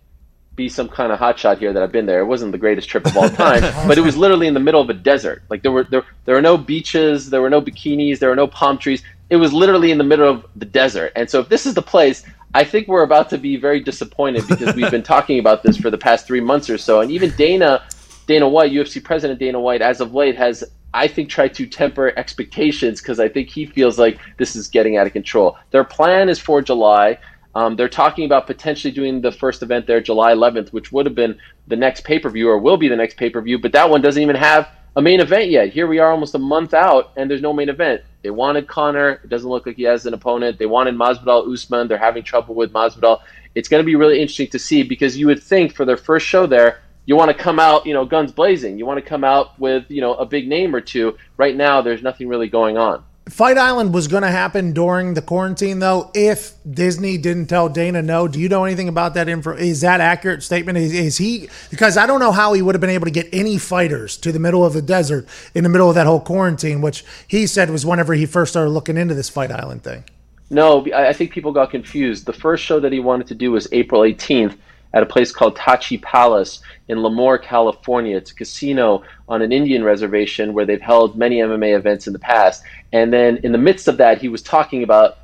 be 0.54 0.68
some 0.68 0.88
kind 0.88 1.12
of 1.12 1.18
hotshot 1.18 1.58
here 1.58 1.72
that 1.72 1.82
I've 1.82 1.92
been 1.92 2.06
there. 2.06 2.20
It 2.20 2.26
wasn't 2.26 2.52
the 2.52 2.58
greatest 2.58 2.88
trip 2.88 3.06
of 3.06 3.16
all 3.16 3.28
time, 3.28 3.62
but 3.88 3.98
it 3.98 4.02
was 4.02 4.16
literally 4.16 4.46
in 4.46 4.54
the 4.54 4.60
middle 4.60 4.80
of 4.80 4.88
a 4.88 4.94
desert. 4.94 5.42
Like 5.50 5.62
there 5.62 5.72
were 5.72 5.84
there 5.84 6.04
there 6.24 6.36
were 6.36 6.42
no 6.42 6.56
beaches, 6.56 7.30
there 7.30 7.40
were 7.40 7.50
no 7.50 7.60
bikinis, 7.60 8.20
there 8.20 8.28
were 8.28 8.36
no 8.36 8.46
palm 8.46 8.78
trees. 8.78 9.02
It 9.30 9.36
was 9.36 9.52
literally 9.52 9.90
in 9.90 9.98
the 9.98 10.04
middle 10.04 10.28
of 10.28 10.46
the 10.56 10.64
desert. 10.64 11.12
And 11.16 11.28
so 11.28 11.40
if 11.40 11.48
this 11.48 11.66
is 11.66 11.74
the 11.74 11.82
place, 11.82 12.24
I 12.54 12.64
think 12.64 12.88
we're 12.88 13.02
about 13.02 13.30
to 13.30 13.38
be 13.38 13.56
very 13.56 13.80
disappointed 13.80 14.46
because 14.48 14.74
we've 14.74 14.90
been 14.90 15.02
talking 15.02 15.38
about 15.38 15.62
this 15.62 15.76
for 15.76 15.90
the 15.90 15.98
past 15.98 16.26
three 16.26 16.40
months 16.40 16.70
or 16.70 16.78
so, 16.78 17.00
and 17.00 17.10
even 17.10 17.30
Dana 17.36 17.84
Dana 18.28 18.46
White, 18.46 18.70
UFC 18.70 19.02
president 19.02 19.40
Dana 19.40 19.58
White, 19.58 19.80
as 19.80 20.02
of 20.02 20.14
late, 20.14 20.36
has 20.36 20.62
I 20.92 21.08
think 21.08 21.30
tried 21.30 21.54
to 21.54 21.66
temper 21.66 22.12
expectations 22.16 23.00
because 23.00 23.18
I 23.18 23.28
think 23.28 23.48
he 23.48 23.64
feels 23.64 23.98
like 23.98 24.18
this 24.36 24.54
is 24.54 24.68
getting 24.68 24.98
out 24.98 25.06
of 25.06 25.14
control. 25.14 25.56
Their 25.70 25.82
plan 25.82 26.28
is 26.28 26.38
for 26.38 26.60
July. 26.60 27.18
Um, 27.54 27.74
they're 27.74 27.88
talking 27.88 28.26
about 28.26 28.46
potentially 28.46 28.92
doing 28.92 29.22
the 29.22 29.32
first 29.32 29.62
event 29.62 29.86
there 29.86 30.00
July 30.02 30.32
11th, 30.34 30.74
which 30.74 30.92
would 30.92 31.06
have 31.06 31.14
been 31.14 31.38
the 31.66 31.76
next 31.76 32.04
pay 32.04 32.18
per 32.18 32.28
view 32.28 32.50
or 32.50 32.58
will 32.58 32.76
be 32.76 32.86
the 32.86 32.96
next 32.96 33.16
pay 33.16 33.30
per 33.30 33.40
view, 33.40 33.58
but 33.58 33.72
that 33.72 33.88
one 33.88 34.02
doesn't 34.02 34.22
even 34.22 34.36
have 34.36 34.68
a 34.96 35.02
main 35.02 35.20
event 35.20 35.50
yet. 35.50 35.70
Here 35.70 35.86
we 35.86 35.98
are 35.98 36.10
almost 36.10 36.34
a 36.34 36.38
month 36.38 36.74
out, 36.74 37.12
and 37.16 37.30
there's 37.30 37.42
no 37.42 37.54
main 37.54 37.70
event. 37.70 38.02
They 38.22 38.30
wanted 38.30 38.68
Conor. 38.68 39.20
It 39.24 39.30
doesn't 39.30 39.48
look 39.48 39.64
like 39.64 39.76
he 39.76 39.84
has 39.84 40.04
an 40.04 40.12
opponent. 40.12 40.58
They 40.58 40.66
wanted 40.66 40.96
Masvidal 40.96 41.50
Usman. 41.50 41.88
They're 41.88 41.96
having 41.96 42.24
trouble 42.24 42.54
with 42.54 42.72
Masvidal. 42.72 43.20
It's 43.54 43.68
going 43.68 43.82
to 43.82 43.86
be 43.86 43.96
really 43.96 44.20
interesting 44.20 44.50
to 44.50 44.58
see 44.58 44.82
because 44.82 45.16
you 45.16 45.26
would 45.26 45.42
think 45.42 45.74
for 45.74 45.86
their 45.86 45.96
first 45.96 46.26
show 46.26 46.46
there, 46.46 46.80
you 47.08 47.16
want 47.16 47.34
to 47.34 47.42
come 47.42 47.58
out, 47.58 47.86
you 47.86 47.94
know, 47.94 48.04
guns 48.04 48.32
blazing. 48.32 48.78
You 48.78 48.84
want 48.84 49.02
to 49.02 49.08
come 49.08 49.24
out 49.24 49.58
with, 49.58 49.90
you 49.90 50.02
know, 50.02 50.12
a 50.16 50.26
big 50.26 50.46
name 50.46 50.76
or 50.76 50.82
two. 50.82 51.16
Right 51.38 51.56
now, 51.56 51.80
there's 51.80 52.02
nothing 52.02 52.28
really 52.28 52.48
going 52.48 52.76
on. 52.76 53.02
Fight 53.30 53.56
Island 53.56 53.94
was 53.94 54.08
going 54.08 54.24
to 54.24 54.30
happen 54.30 54.74
during 54.74 55.14
the 55.14 55.22
quarantine, 55.22 55.78
though. 55.78 56.10
If 56.12 56.52
Disney 56.70 57.16
didn't 57.16 57.46
tell 57.46 57.70
Dana 57.70 58.02
no, 58.02 58.28
do 58.28 58.38
you 58.38 58.50
know 58.50 58.64
anything 58.64 58.90
about 58.90 59.14
that 59.14 59.26
info? 59.26 59.54
Is 59.54 59.80
that 59.80 60.02
accurate 60.02 60.42
statement? 60.42 60.76
Is, 60.76 60.92
is, 60.92 61.16
he 61.16 61.48
because 61.70 61.96
I 61.96 62.06
don't 62.06 62.20
know 62.20 62.32
how 62.32 62.52
he 62.52 62.60
would 62.60 62.74
have 62.74 62.80
been 62.82 62.90
able 62.90 63.06
to 63.06 63.10
get 63.10 63.26
any 63.32 63.56
fighters 63.56 64.18
to 64.18 64.30
the 64.30 64.38
middle 64.38 64.62
of 64.62 64.74
the 64.74 64.82
desert 64.82 65.26
in 65.54 65.64
the 65.64 65.70
middle 65.70 65.88
of 65.88 65.94
that 65.94 66.06
whole 66.06 66.20
quarantine, 66.20 66.82
which 66.82 67.06
he 67.26 67.46
said 67.46 67.70
was 67.70 67.86
whenever 67.86 68.12
he 68.12 68.26
first 68.26 68.52
started 68.52 68.70
looking 68.70 68.98
into 68.98 69.14
this 69.14 69.30
Fight 69.30 69.50
Island 69.50 69.82
thing. 69.82 70.04
No, 70.50 70.86
I 70.94 71.14
think 71.14 71.32
people 71.32 71.52
got 71.52 71.70
confused. 71.70 72.26
The 72.26 72.34
first 72.34 72.62
show 72.64 72.80
that 72.80 72.92
he 72.92 73.00
wanted 73.00 73.28
to 73.28 73.34
do 73.34 73.52
was 73.52 73.66
April 73.72 74.02
18th 74.02 74.58
at 74.92 75.02
a 75.02 75.06
place 75.06 75.32
called 75.32 75.56
Tachi 75.56 76.00
Palace 76.00 76.60
in 76.88 76.98
Lemoore, 76.98 77.40
California. 77.42 78.16
It's 78.16 78.30
a 78.30 78.34
casino 78.34 79.02
on 79.28 79.42
an 79.42 79.52
Indian 79.52 79.84
reservation 79.84 80.54
where 80.54 80.64
they've 80.64 80.80
held 80.80 81.16
many 81.16 81.36
MMA 81.36 81.76
events 81.76 82.06
in 82.06 82.12
the 82.12 82.18
past. 82.18 82.62
And 82.92 83.12
then 83.12 83.38
in 83.38 83.52
the 83.52 83.58
midst 83.58 83.88
of 83.88 83.98
that, 83.98 84.20
he 84.20 84.28
was 84.28 84.42
talking 84.42 84.82
about 84.82 85.18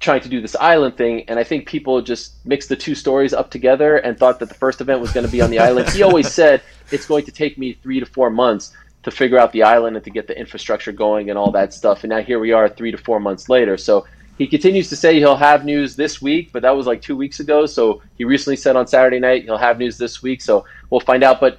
trying 0.00 0.20
to 0.20 0.28
do 0.28 0.40
this 0.40 0.54
island 0.56 0.96
thing. 0.96 1.24
And 1.28 1.38
I 1.38 1.44
think 1.44 1.66
people 1.66 2.02
just 2.02 2.44
mixed 2.44 2.68
the 2.68 2.76
two 2.76 2.94
stories 2.94 3.32
up 3.32 3.50
together 3.50 3.96
and 3.96 4.18
thought 4.18 4.38
that 4.40 4.48
the 4.48 4.54
first 4.54 4.80
event 4.80 5.00
was 5.00 5.12
going 5.12 5.24
to 5.24 5.32
be 5.32 5.40
on 5.40 5.50
the 5.50 5.58
island. 5.68 5.88
He 5.90 6.02
always 6.02 6.30
said 6.30 6.62
it's 6.90 7.06
going 7.06 7.24
to 7.24 7.32
take 7.32 7.56
me 7.56 7.72
three 7.82 8.00
to 8.00 8.06
four 8.06 8.28
months 8.30 8.72
to 9.04 9.10
figure 9.10 9.38
out 9.38 9.52
the 9.52 9.62
island 9.62 9.96
and 9.96 10.04
to 10.04 10.10
get 10.10 10.26
the 10.26 10.38
infrastructure 10.38 10.92
going 10.92 11.30
and 11.30 11.38
all 11.38 11.50
that 11.52 11.72
stuff. 11.72 12.04
And 12.04 12.10
now 12.10 12.22
here 12.22 12.40
we 12.40 12.52
are 12.52 12.68
three 12.68 12.90
to 12.90 12.98
four 12.98 13.20
months 13.20 13.48
later. 13.48 13.76
So 13.76 14.06
he 14.36 14.46
continues 14.46 14.88
to 14.88 14.96
say 14.96 15.18
he'll 15.18 15.36
have 15.36 15.64
news 15.64 15.94
this 15.94 16.20
week, 16.20 16.50
but 16.52 16.62
that 16.62 16.76
was 16.76 16.86
like 16.86 17.00
two 17.00 17.16
weeks 17.16 17.40
ago. 17.40 17.66
So 17.66 18.02
he 18.16 18.24
recently 18.24 18.56
said 18.56 18.74
on 18.74 18.86
Saturday 18.86 19.20
night 19.20 19.44
he'll 19.44 19.56
have 19.56 19.78
news 19.78 19.96
this 19.96 20.22
week. 20.22 20.42
So 20.42 20.64
we'll 20.90 21.00
find 21.00 21.22
out. 21.22 21.40
But 21.40 21.58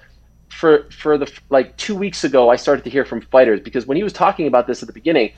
for 0.50 0.90
for 0.92 1.18
the 1.18 1.32
like 1.50 1.76
two 1.78 1.96
weeks 1.96 2.24
ago, 2.24 2.50
I 2.50 2.58
started 2.58 2.84
to 2.84 2.90
hear 2.90 3.06
from 3.06 3.22
fighters 3.22 3.62
because 3.62 3.86
when 3.86 3.98
he 3.98 4.04
was 4.04 4.14
talking 4.14 4.48
about 4.48 4.68
this 4.68 4.84
at 4.84 4.88
the 4.88 4.94
beginning, 4.94 5.32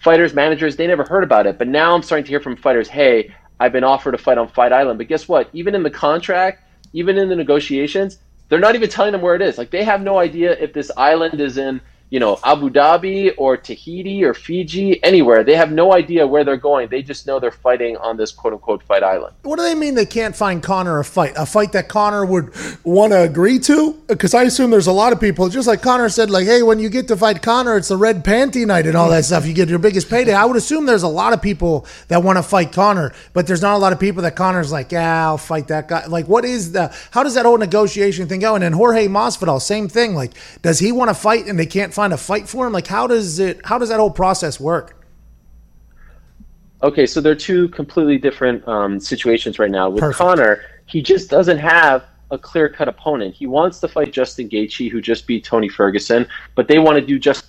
fighters, 0.00 0.34
managers, 0.34 0.76
they 0.76 0.86
never 0.86 1.04
heard 1.04 1.24
about 1.24 1.46
it. 1.46 1.58
But 1.58 1.68
now 1.68 1.94
I'm 1.94 2.02
starting 2.02 2.24
to 2.24 2.30
hear 2.30 2.40
from 2.40 2.56
fighters, 2.56 2.88
hey, 2.88 3.34
I've 3.58 3.72
been 3.72 3.84
offered 3.84 4.14
a 4.14 4.18
fight 4.18 4.38
on 4.38 4.48
Fight 4.48 4.72
Island. 4.72 4.98
But 4.98 5.08
guess 5.08 5.28
what? 5.28 5.48
Even 5.52 5.74
in 5.74 5.82
the 5.82 5.90
contract, 5.90 6.62
even 6.92 7.18
in 7.18 7.28
the 7.28 7.36
negotiations, 7.36 8.18
they're 8.48 8.60
not 8.60 8.76
even 8.76 8.88
telling 8.88 9.12
them 9.12 9.20
where 9.20 9.34
it 9.34 9.42
is. 9.42 9.58
Like 9.58 9.70
they 9.70 9.82
have 9.82 10.00
no 10.00 10.18
idea 10.18 10.52
if 10.52 10.72
this 10.72 10.92
island 10.96 11.40
is 11.40 11.58
in 11.58 11.80
you 12.10 12.20
know, 12.20 12.38
Abu 12.44 12.70
Dhabi 12.70 13.32
or 13.36 13.56
Tahiti 13.56 14.24
or 14.24 14.34
Fiji, 14.34 15.02
anywhere. 15.02 15.42
They 15.42 15.56
have 15.56 15.72
no 15.72 15.92
idea 15.92 16.26
where 16.26 16.44
they're 16.44 16.56
going. 16.56 16.88
They 16.88 17.02
just 17.02 17.26
know 17.26 17.40
they're 17.40 17.50
fighting 17.50 17.96
on 17.96 18.16
this 18.16 18.30
quote 18.30 18.52
unquote 18.52 18.82
fight 18.84 19.02
island. 19.02 19.34
What 19.42 19.56
do 19.56 19.62
they 19.62 19.74
mean 19.74 19.94
they 19.94 20.06
can't 20.06 20.36
find 20.36 20.62
Conor 20.62 21.00
a 21.00 21.04
fight? 21.04 21.32
A 21.36 21.44
fight 21.44 21.72
that 21.72 21.88
Conor 21.88 22.24
would 22.24 22.52
want 22.84 23.12
to 23.12 23.22
agree 23.22 23.58
to? 23.60 23.94
Because 24.06 24.32
I 24.32 24.44
assume 24.44 24.70
there's 24.70 24.86
a 24.86 24.92
lot 24.92 25.12
of 25.12 25.20
people, 25.20 25.48
just 25.48 25.66
like 25.66 25.82
Conor 25.82 26.08
said, 26.08 26.30
like, 26.30 26.46
hey, 26.46 26.62
when 26.62 26.78
you 26.78 26.88
get 26.88 27.08
to 27.08 27.16
fight 27.16 27.42
Conor, 27.42 27.76
it's 27.76 27.88
the 27.88 27.96
red 27.96 28.24
panty 28.24 28.64
night 28.64 28.86
and 28.86 28.96
all 28.96 29.10
that 29.10 29.24
stuff. 29.24 29.46
You 29.46 29.54
get 29.54 29.68
your 29.68 29.80
biggest 29.80 30.08
payday. 30.08 30.34
I 30.34 30.44
would 30.44 30.56
assume 30.56 30.86
there's 30.86 31.02
a 31.02 31.08
lot 31.08 31.32
of 31.32 31.42
people 31.42 31.86
that 32.08 32.22
want 32.22 32.36
to 32.36 32.42
fight 32.42 32.70
Conor, 32.70 33.12
but 33.32 33.48
there's 33.48 33.62
not 33.62 33.74
a 33.74 33.78
lot 33.78 33.92
of 33.92 33.98
people 33.98 34.22
that 34.22 34.36
Conor's 34.36 34.70
like, 34.70 34.92
yeah, 34.92 35.26
I'll 35.26 35.38
fight 35.38 35.68
that 35.68 35.88
guy. 35.88 36.06
Like, 36.06 36.28
what 36.28 36.44
is 36.44 36.72
the, 36.72 36.94
how 37.10 37.24
does 37.24 37.34
that 37.34 37.44
whole 37.44 37.58
negotiation 37.58 38.28
thing 38.28 38.40
go? 38.40 38.54
And 38.54 38.62
then 38.62 38.72
Jorge 38.72 39.08
Masvidal, 39.08 39.60
same 39.60 39.88
thing. 39.88 40.14
Like, 40.14 40.32
does 40.62 40.78
he 40.78 40.92
want 40.92 41.08
to 41.08 41.14
fight 41.14 41.46
and 41.46 41.58
they 41.58 41.66
can't 41.66 41.92
find 41.92 42.03
a 42.12 42.16
fight 42.16 42.48
for 42.48 42.66
him? 42.66 42.72
Like, 42.72 42.86
how 42.86 43.06
does 43.06 43.38
it? 43.38 43.64
How 43.64 43.78
does 43.78 43.88
that 43.88 43.98
whole 43.98 44.10
process 44.10 44.60
work? 44.60 45.04
Okay, 46.82 47.06
so 47.06 47.20
there 47.20 47.32
are 47.32 47.36
two 47.36 47.68
completely 47.68 48.18
different 48.18 48.66
um, 48.68 49.00
situations 49.00 49.58
right 49.58 49.70
now. 49.70 49.88
With 49.88 50.00
Perfect. 50.00 50.18
Conor, 50.18 50.62
he 50.86 51.00
just 51.00 51.30
doesn't 51.30 51.58
have 51.58 52.04
a 52.30 52.36
clear 52.36 52.68
cut 52.68 52.88
opponent. 52.88 53.34
He 53.34 53.46
wants 53.46 53.80
to 53.80 53.88
fight 53.88 54.12
Justin 54.12 54.48
Gaethje, 54.48 54.90
who 54.90 55.00
just 55.00 55.26
beat 55.26 55.44
Tony 55.44 55.68
Ferguson, 55.68 56.26
but 56.54 56.68
they 56.68 56.78
want 56.78 56.96
to 56.98 57.04
do 57.04 57.18
just 57.18 57.46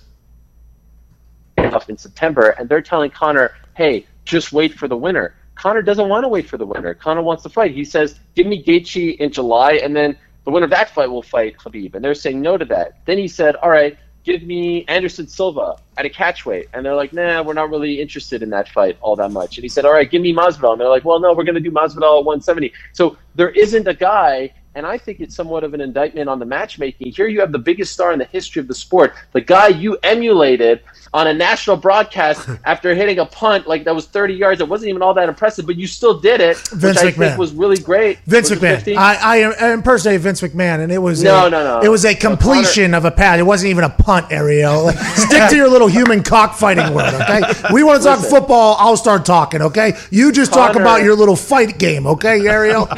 up 1.58 1.90
in 1.90 1.98
September, 1.98 2.50
and 2.58 2.68
they're 2.68 2.80
telling 2.80 3.10
Conor, 3.10 3.52
"Hey, 3.74 4.06
just 4.24 4.52
wait 4.52 4.72
for 4.72 4.88
the 4.88 4.96
winner." 4.96 5.34
Conor 5.54 5.82
doesn't 5.82 6.08
want 6.08 6.24
to 6.24 6.28
wait 6.28 6.46
for 6.48 6.56
the 6.56 6.66
winner. 6.66 6.94
Conor 6.94 7.22
wants 7.22 7.42
to 7.42 7.48
fight. 7.48 7.72
He 7.72 7.84
says, 7.84 8.18
"Give 8.34 8.46
me 8.46 8.62
Gaethje 8.62 9.16
in 9.18 9.32
July, 9.32 9.72
and 9.74 9.94
then 9.94 10.16
the 10.44 10.50
winner 10.50 10.64
of 10.64 10.70
that 10.70 10.90
fight 10.90 11.10
will 11.10 11.22
fight 11.22 11.58
Khabib." 11.58 11.94
And 11.94 12.04
they're 12.04 12.14
saying 12.14 12.40
no 12.40 12.56
to 12.56 12.64
that. 12.66 13.04
Then 13.06 13.18
he 13.18 13.28
said, 13.28 13.56
"All 13.56 13.70
right, 13.70 13.98
give 14.26 14.42
me 14.42 14.84
Anderson 14.88 15.28
Silva 15.28 15.76
at 15.96 16.04
a 16.04 16.10
catchweight. 16.10 16.66
And 16.74 16.84
they're 16.84 16.96
like, 16.96 17.12
nah, 17.12 17.42
we're 17.42 17.54
not 17.54 17.70
really 17.70 18.00
interested 18.00 18.42
in 18.42 18.50
that 18.50 18.68
fight 18.68 18.98
all 19.00 19.16
that 19.16 19.30
much. 19.30 19.56
And 19.56 19.62
he 19.62 19.68
said, 19.68 19.86
all 19.86 19.92
right, 19.92 20.10
give 20.10 20.20
me 20.20 20.34
Masvidal. 20.34 20.72
And 20.72 20.80
they're 20.80 20.88
like, 20.88 21.04
well, 21.04 21.20
no, 21.20 21.32
we're 21.32 21.44
going 21.44 21.54
to 21.54 21.60
do 21.60 21.70
Masvidal 21.70 22.18
at 22.18 22.24
170. 22.24 22.72
So 22.92 23.16
there 23.36 23.50
isn't 23.50 23.86
a 23.86 23.94
guy 23.94 24.52
and 24.76 24.86
I 24.86 24.98
think 24.98 25.20
it's 25.20 25.34
somewhat 25.34 25.64
of 25.64 25.72
an 25.72 25.80
indictment 25.80 26.28
on 26.28 26.38
the 26.38 26.44
matchmaking. 26.44 27.10
Here 27.10 27.26
you 27.26 27.40
have 27.40 27.50
the 27.50 27.58
biggest 27.58 27.94
star 27.94 28.12
in 28.12 28.18
the 28.18 28.26
history 28.26 28.60
of 28.60 28.68
the 28.68 28.74
sport, 28.74 29.14
the 29.32 29.40
guy 29.40 29.68
you 29.68 29.96
emulated 30.02 30.82
on 31.14 31.28
a 31.28 31.32
national 31.32 31.78
broadcast 31.78 32.46
after 32.66 32.94
hitting 32.94 33.18
a 33.18 33.24
punt 33.24 33.66
like 33.66 33.84
that 33.84 33.94
was 33.94 34.04
30 34.04 34.34
yards. 34.34 34.60
It 34.60 34.68
wasn't 34.68 34.90
even 34.90 35.00
all 35.00 35.14
that 35.14 35.30
impressive, 35.30 35.64
but 35.64 35.76
you 35.76 35.86
still 35.86 36.20
did 36.20 36.42
it, 36.42 36.58
Vince 36.58 37.02
which 37.02 37.06
I 37.06 37.10
think 37.10 37.38
was 37.38 37.54
really 37.54 37.78
great. 37.78 38.18
Vince 38.26 38.50
was 38.50 38.58
McMahon. 38.58 38.96
I, 38.98 39.44
I 39.44 39.72
impersonated 39.72 40.20
Vince 40.20 40.42
McMahon, 40.42 40.80
and 40.80 40.92
it 40.92 40.98
was 40.98 41.22
no, 41.22 41.46
a, 41.46 41.50
no, 41.50 41.64
no. 41.64 41.80
It 41.80 41.88
was 41.88 42.04
a 42.04 42.14
completion 42.14 42.92
of 42.92 43.06
a 43.06 43.10
pass. 43.10 43.38
It 43.38 43.44
wasn't 43.44 43.70
even 43.70 43.84
a 43.84 43.90
punt, 43.90 44.26
Ariel. 44.30 44.84
Like, 44.84 44.98
stick 45.16 45.48
to 45.48 45.56
your 45.56 45.70
little 45.70 45.88
human 45.88 46.22
cockfighting 46.22 46.92
world, 46.92 47.14
okay? 47.14 47.40
We 47.72 47.82
want 47.82 48.02
to 48.02 48.08
talk 48.08 48.18
Listen, 48.18 48.40
football. 48.40 48.76
I'll 48.78 48.98
start 48.98 49.24
talking, 49.24 49.62
okay? 49.62 49.94
You 50.10 50.32
just 50.32 50.52
Conor, 50.52 50.66
talk 50.66 50.76
about 50.76 51.02
your 51.02 51.14
little 51.16 51.36
fight 51.36 51.78
game, 51.78 52.06
okay, 52.06 52.46
Ariel? 52.46 52.90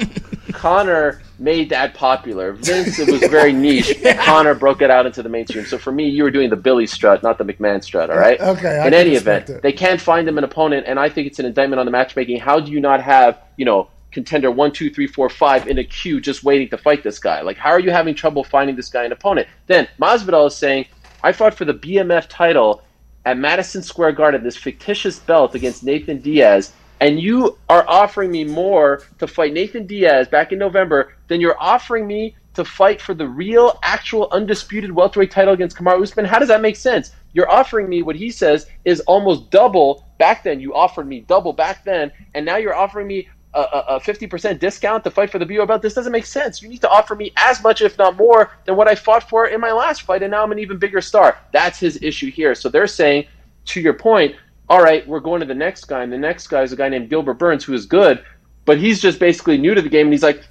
Conor 0.51 1.21
made 1.39 1.71
that 1.71 1.95
popular. 1.95 2.53
Vince, 2.53 2.99
it 2.99 3.11
was 3.11 3.21
very 3.31 3.53
niche. 3.65 3.97
yeah. 4.01 4.25
Conor 4.25 4.55
broke 4.55 4.83
it 4.83 4.91
out 4.91 5.07
into 5.07 5.23
the 5.23 5.29
mainstream. 5.29 5.65
So 5.65 5.79
for 5.79 5.93
me, 5.93 6.09
you 6.09 6.23
were 6.23 6.31
doing 6.31 6.51
the 6.51 6.57
Billy 6.57 6.87
strut, 6.87 7.23
not 7.23 7.39
the 7.39 7.45
McMahon 7.45 7.83
strut. 7.83 8.11
All 8.11 8.19
right. 8.19 8.41
Okay. 8.41 8.79
I 8.79 8.87
in 8.87 8.95
any 8.95 9.15
event, 9.15 9.51
it. 9.51 9.63
they 9.63 9.73
can't 9.73 10.01
find 10.01 10.29
him 10.29 10.39
an 10.39 10.45
opponent, 10.45 10.87
and 10.87 10.99
I 10.99 11.09
think 11.09 11.27
it's 11.27 11.39
an 11.39 11.47
indictment 11.47 11.81
on 11.81 11.87
the 11.87 11.93
matchmaking. 11.93 12.41
How 12.41 12.61
do 12.61 12.73
you 12.73 12.81
not 12.81 13.03
have 13.03 13.41
you 13.57 13.65
know 13.65 13.89
contender 14.11 14.51
one, 14.51 14.73
two, 14.73 14.91
three, 14.91 15.07
four, 15.07 15.29
five 15.29 15.69
in 15.69 15.79
a 15.79 15.85
queue 15.85 16.21
just 16.21 16.43
waiting 16.43 16.69
to 16.71 16.79
fight 16.79 17.03
this 17.03 17.19
guy? 17.19 17.41
Like, 17.43 17.57
how 17.57 17.71
are 17.71 17.81
you 17.81 17.91
having 17.91 18.15
trouble 18.15 18.43
finding 18.43 18.75
this 18.75 18.89
guy 18.89 19.05
an 19.05 19.13
opponent? 19.13 19.47
Then 19.67 19.87
Masvidal 20.01 20.47
is 20.49 20.57
saying, 20.57 20.87
I 21.23 21.33
fought 21.33 21.55
for 21.55 21.65
the 21.65 21.75
BMF 21.75 22.27
title 22.29 22.83
at 23.27 23.37
Madison 23.37 23.83
Square 23.83 24.13
Garden, 24.13 24.43
this 24.43 24.57
fictitious 24.57 25.19
belt 25.19 25.55
against 25.55 25.85
Nathan 25.85 26.21
Diaz 26.21 26.73
and 27.01 27.21
you 27.21 27.59
are 27.69 27.85
offering 27.89 28.31
me 28.31 28.45
more 28.45 29.03
to 29.19 29.27
fight 29.27 29.53
Nathan 29.53 29.87
Diaz 29.87 30.29
back 30.29 30.53
in 30.53 30.59
November 30.59 31.15
than 31.29 31.41
you're 31.41 31.61
offering 31.61 32.07
me 32.07 32.37
to 32.55 32.65
fight 32.65 33.01
for 33.01 33.15
the 33.15 33.27
real, 33.27 33.79
actual, 33.83 34.29
undisputed 34.33 34.91
welterweight 34.91 35.31
title 35.31 35.55
against 35.55 35.77
Kamaru 35.77 36.03
Usman. 36.03 36.25
How 36.25 36.41
does 36.41 36.49
that 36.49 36.61
make 36.61 36.77
sense? 36.77 37.13
You're 37.33 37.51
offering 37.51 37.89
me 37.89 38.03
what 38.03 38.17
he 38.17 38.31
says 38.31 38.67
is 38.85 39.01
almost 39.01 39.51
double. 39.51 40.05
Back 40.19 40.43
then, 40.43 40.59
you 40.59 40.75
offered 40.75 41.07
me 41.07 41.21
double 41.21 41.53
back 41.53 41.85
then, 41.85 42.11
and 42.35 42.45
now 42.45 42.57
you're 42.57 42.75
offering 42.75 43.07
me 43.07 43.29
a, 43.55 43.61
a 43.61 44.01
50% 44.01 44.59
discount 44.59 45.05
to 45.05 45.11
fight 45.11 45.31
for 45.31 45.39
the 45.39 45.47
BO 45.47 45.67
belt. 45.67 45.83
This 45.83 45.95
doesn't 45.95 46.13
make 46.13 46.27
sense. 46.27 46.61
You 46.61 46.69
need 46.69 46.81
to 46.81 46.91
offer 46.91 47.15
me 47.15 47.33
as 47.37 47.63
much, 47.63 47.81
if 47.81 47.97
not 47.97 48.17
more, 48.17 48.51
than 48.65 48.77
what 48.77 48.89
I 48.89 48.95
fought 48.95 49.29
for 49.29 49.47
in 49.47 49.61
my 49.61 49.73
last 49.73 50.03
fight, 50.03 50.23
and 50.23 50.31
now 50.31 50.43
I'm 50.43 50.53
an 50.53 50.59
even 50.59 50.79
bigger 50.79 51.01
star. 51.01 51.39
That's 51.53 51.79
his 51.79 52.03
issue 52.03 52.31
here. 52.31 52.55
So 52.55 52.69
they're 52.69 52.87
saying, 52.87 53.27
to 53.67 53.81
your 53.81 53.95
point, 53.95 54.35
all 54.69 54.83
right, 54.83 55.07
we're 55.07 55.21
going 55.21 55.41
to 55.41 55.47
the 55.47 55.55
next 55.55 55.85
guy, 55.87 56.03
and 56.03 56.13
the 56.13 56.19
next 56.19 56.49
guy 56.49 56.63
is 56.63 56.73
a 56.73 56.77
guy 56.77 56.89
named 56.89 57.09
Gilbert 57.09 57.35
Burns 57.35 57.65
who 57.65 57.75
is 57.75 57.87
good, 57.87 58.25
but 58.65 58.79
he's 58.79 59.01
just 59.01 59.19
basically 59.19 59.57
new 59.59 59.75
to 59.75 59.81
the 59.81 59.89
game, 59.89 60.07
and 60.07 60.13
he's 60.13 60.23
like, 60.23 60.45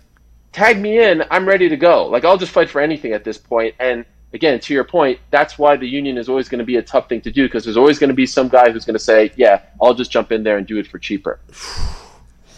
tag 0.52 0.80
me 0.80 1.00
in, 1.00 1.24
I'm 1.30 1.48
ready 1.48 1.70
to 1.70 1.78
go. 1.78 2.08
Like 2.08 2.26
I'll 2.26 2.38
just 2.38 2.52
fight 2.52 2.70
for 2.70 2.82
anything 2.82 3.14
at 3.14 3.24
this 3.24 3.38
point. 3.38 3.76
And 3.80 4.06
again, 4.34 4.60
to 4.60 4.74
your 4.74 4.84
point, 4.84 5.20
that's 5.30 5.60
why 5.60 5.78
the 5.78 5.88
union 5.88 6.18
is 6.18 6.30
always 6.30 6.50
going 6.50 6.60
to 6.60 6.66
be 6.66 6.78
a 6.78 6.82
tough 6.82 7.08
thing 7.08 7.22
to 7.22 7.32
do 7.32 7.46
because 7.46 7.64
there's 7.64 7.78
always 7.78 8.00
going 8.00 8.10
to 8.10 8.16
be 8.16 8.26
some 8.26 8.48
guy 8.48 8.72
who's 8.72 8.86
going 8.86 8.96
to 8.96 9.04
say, 9.04 9.32
"Yeah, 9.36 9.62
I'll 9.82 9.94
just 9.94 10.12
jump 10.12 10.32
in 10.32 10.44
there 10.44 10.58
and 10.58 10.66
do 10.66 10.78
it 10.78 10.88
for 10.88 11.00
cheaper." 11.00 11.40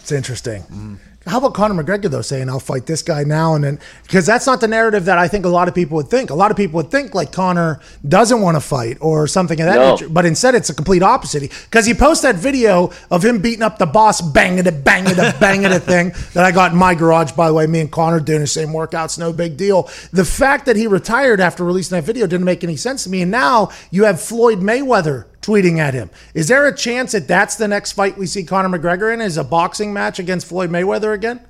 It's 0.00 0.12
interesting. 0.12 0.62
Mm. 0.62 0.98
How 1.30 1.38
about 1.38 1.54
Conor 1.54 1.80
McGregor 1.80 2.10
though 2.10 2.22
saying 2.22 2.48
I'll 2.48 2.58
fight 2.58 2.86
this 2.86 3.02
guy 3.02 3.22
now 3.22 3.54
and 3.54 3.62
then 3.62 3.78
because 4.02 4.26
that's 4.26 4.46
not 4.46 4.60
the 4.60 4.66
narrative 4.66 5.04
that 5.04 5.16
I 5.16 5.28
think 5.28 5.44
a 5.44 5.48
lot 5.48 5.68
of 5.68 5.74
people 5.76 5.94
would 5.96 6.08
think. 6.08 6.30
A 6.30 6.34
lot 6.34 6.50
of 6.50 6.56
people 6.56 6.78
would 6.78 6.90
think 6.90 7.14
like 7.14 7.30
Conor 7.30 7.78
doesn't 8.06 8.40
want 8.40 8.56
to 8.56 8.60
fight 8.60 8.98
or 9.00 9.28
something 9.28 9.60
of 9.60 9.66
that 9.66 9.76
No. 9.76 9.90
nature, 9.92 10.08
but 10.08 10.26
instead 10.26 10.56
it's 10.56 10.70
a 10.70 10.74
complete 10.74 11.04
opposite. 11.04 11.42
Because 11.66 11.86
he 11.86 11.94
posts 11.94 12.22
that 12.24 12.34
video 12.34 12.90
of 13.12 13.24
him 13.24 13.38
beating 13.38 13.62
up 13.62 13.78
the 13.78 13.86
boss, 13.86 14.20
banging 14.20 14.66
it, 14.66 14.82
banging 14.82 15.14
it, 15.16 15.38
banging 15.40 15.70
it 15.70 15.84
thing 15.84 16.12
that 16.34 16.44
I 16.44 16.50
got 16.50 16.72
in 16.72 16.78
my 16.78 16.96
garage. 16.96 17.30
By 17.32 17.46
the 17.46 17.54
way, 17.54 17.66
me 17.68 17.78
and 17.78 17.92
Conor 17.92 18.18
doing 18.18 18.40
the 18.40 18.48
same 18.48 18.70
workouts, 18.70 19.16
no 19.16 19.32
big 19.32 19.56
deal. 19.56 19.88
The 20.12 20.24
fact 20.24 20.66
that 20.66 20.74
he 20.74 20.88
retired 20.88 21.40
after 21.40 21.64
releasing 21.64 21.96
that 21.96 22.02
video 22.02 22.26
didn't 22.26 22.44
make 22.44 22.64
any 22.64 22.76
sense 22.76 23.04
to 23.04 23.10
me. 23.10 23.22
And 23.22 23.30
now 23.30 23.70
you 23.92 24.02
have 24.02 24.20
Floyd 24.20 24.58
Mayweather 24.58 25.26
tweeting 25.42 25.78
at 25.78 25.94
him. 25.94 26.10
Is 26.34 26.48
there 26.48 26.66
a 26.66 26.76
chance 26.76 27.12
that 27.12 27.28
that's 27.28 27.56
the 27.56 27.68
next 27.68 27.92
fight 27.92 28.16
we 28.16 28.26
see 28.26 28.44
Conor 28.44 28.78
McGregor 28.78 29.12
in? 29.12 29.20
Is 29.20 29.36
a 29.36 29.44
boxing 29.44 29.92
match 29.92 30.18
against 30.18 30.46
Floyd 30.46 30.70
Mayweather 30.70 31.14
again? 31.14 31.46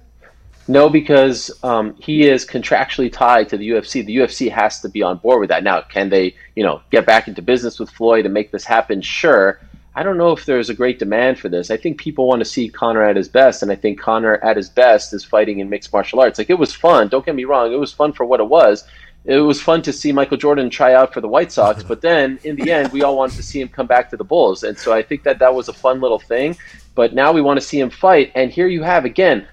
No, 0.68 0.88
because 0.88 1.50
um, 1.64 1.96
he 1.98 2.28
is 2.28 2.46
contractually 2.46 3.12
tied 3.12 3.48
to 3.48 3.56
the 3.56 3.70
UFC. 3.70 4.06
The 4.06 4.16
UFC 4.18 4.48
has 4.50 4.80
to 4.82 4.88
be 4.88 5.02
on 5.02 5.16
board 5.16 5.40
with 5.40 5.48
that. 5.48 5.64
Now, 5.64 5.80
can 5.80 6.10
they, 6.10 6.36
you 6.54 6.62
know, 6.62 6.80
get 6.90 7.06
back 7.06 7.26
into 7.26 7.42
business 7.42 7.80
with 7.80 7.90
Floyd 7.90 8.24
and 8.24 8.32
make 8.32 8.52
this 8.52 8.64
happen? 8.64 9.02
Sure. 9.02 9.58
I 9.96 10.04
don't 10.04 10.16
know 10.16 10.30
if 10.30 10.44
there's 10.46 10.70
a 10.70 10.74
great 10.74 11.00
demand 11.00 11.40
for 11.40 11.48
this. 11.48 11.72
I 11.72 11.76
think 11.76 11.98
people 11.98 12.28
want 12.28 12.38
to 12.40 12.44
see 12.44 12.68
Conor 12.68 13.02
at 13.02 13.16
his 13.16 13.28
best, 13.28 13.62
and 13.62 13.72
I 13.72 13.74
think 13.74 13.98
Conor 13.98 14.36
at 14.44 14.56
his 14.56 14.68
best 14.68 15.12
is 15.12 15.24
fighting 15.24 15.58
in 15.58 15.68
mixed 15.68 15.92
martial 15.92 16.20
arts. 16.20 16.38
Like 16.38 16.50
it 16.50 16.58
was 16.58 16.72
fun. 16.72 17.08
Don't 17.08 17.26
get 17.26 17.34
me 17.34 17.44
wrong. 17.44 17.72
It 17.72 17.80
was 17.80 17.92
fun 17.92 18.12
for 18.12 18.24
what 18.24 18.38
it 18.38 18.48
was. 18.48 18.84
It 19.24 19.36
was 19.36 19.60
fun 19.60 19.82
to 19.82 19.92
see 19.92 20.12
Michael 20.12 20.38
Jordan 20.38 20.70
try 20.70 20.94
out 20.94 21.12
for 21.12 21.20
the 21.20 21.28
White 21.28 21.52
Sox, 21.52 21.82
but 21.90 22.00
then 22.00 22.38
in 22.44 22.56
the 22.56 22.72
end, 22.72 22.92
we 22.92 23.02
all 23.02 23.16
wanted 23.16 23.36
to 23.36 23.42
see 23.42 23.60
him 23.60 23.68
come 23.68 23.86
back 23.86 24.10
to 24.10 24.16
the 24.16 24.24
Bulls, 24.24 24.62
and 24.62 24.76
so 24.76 24.92
I 24.92 25.02
think 25.02 25.22
that 25.24 25.38
that 25.38 25.54
was 25.54 25.68
a 25.68 25.72
fun 25.72 26.00
little 26.00 26.18
thing. 26.18 26.56
But 26.94 27.14
now 27.14 27.32
we 27.32 27.40
want 27.40 27.60
to 27.60 27.66
see 27.66 27.78
him 27.78 27.90
fight, 27.90 28.32
and 28.34 28.50
here 28.50 28.66
you 28.66 28.82
have 28.82 29.04
again 29.04 29.46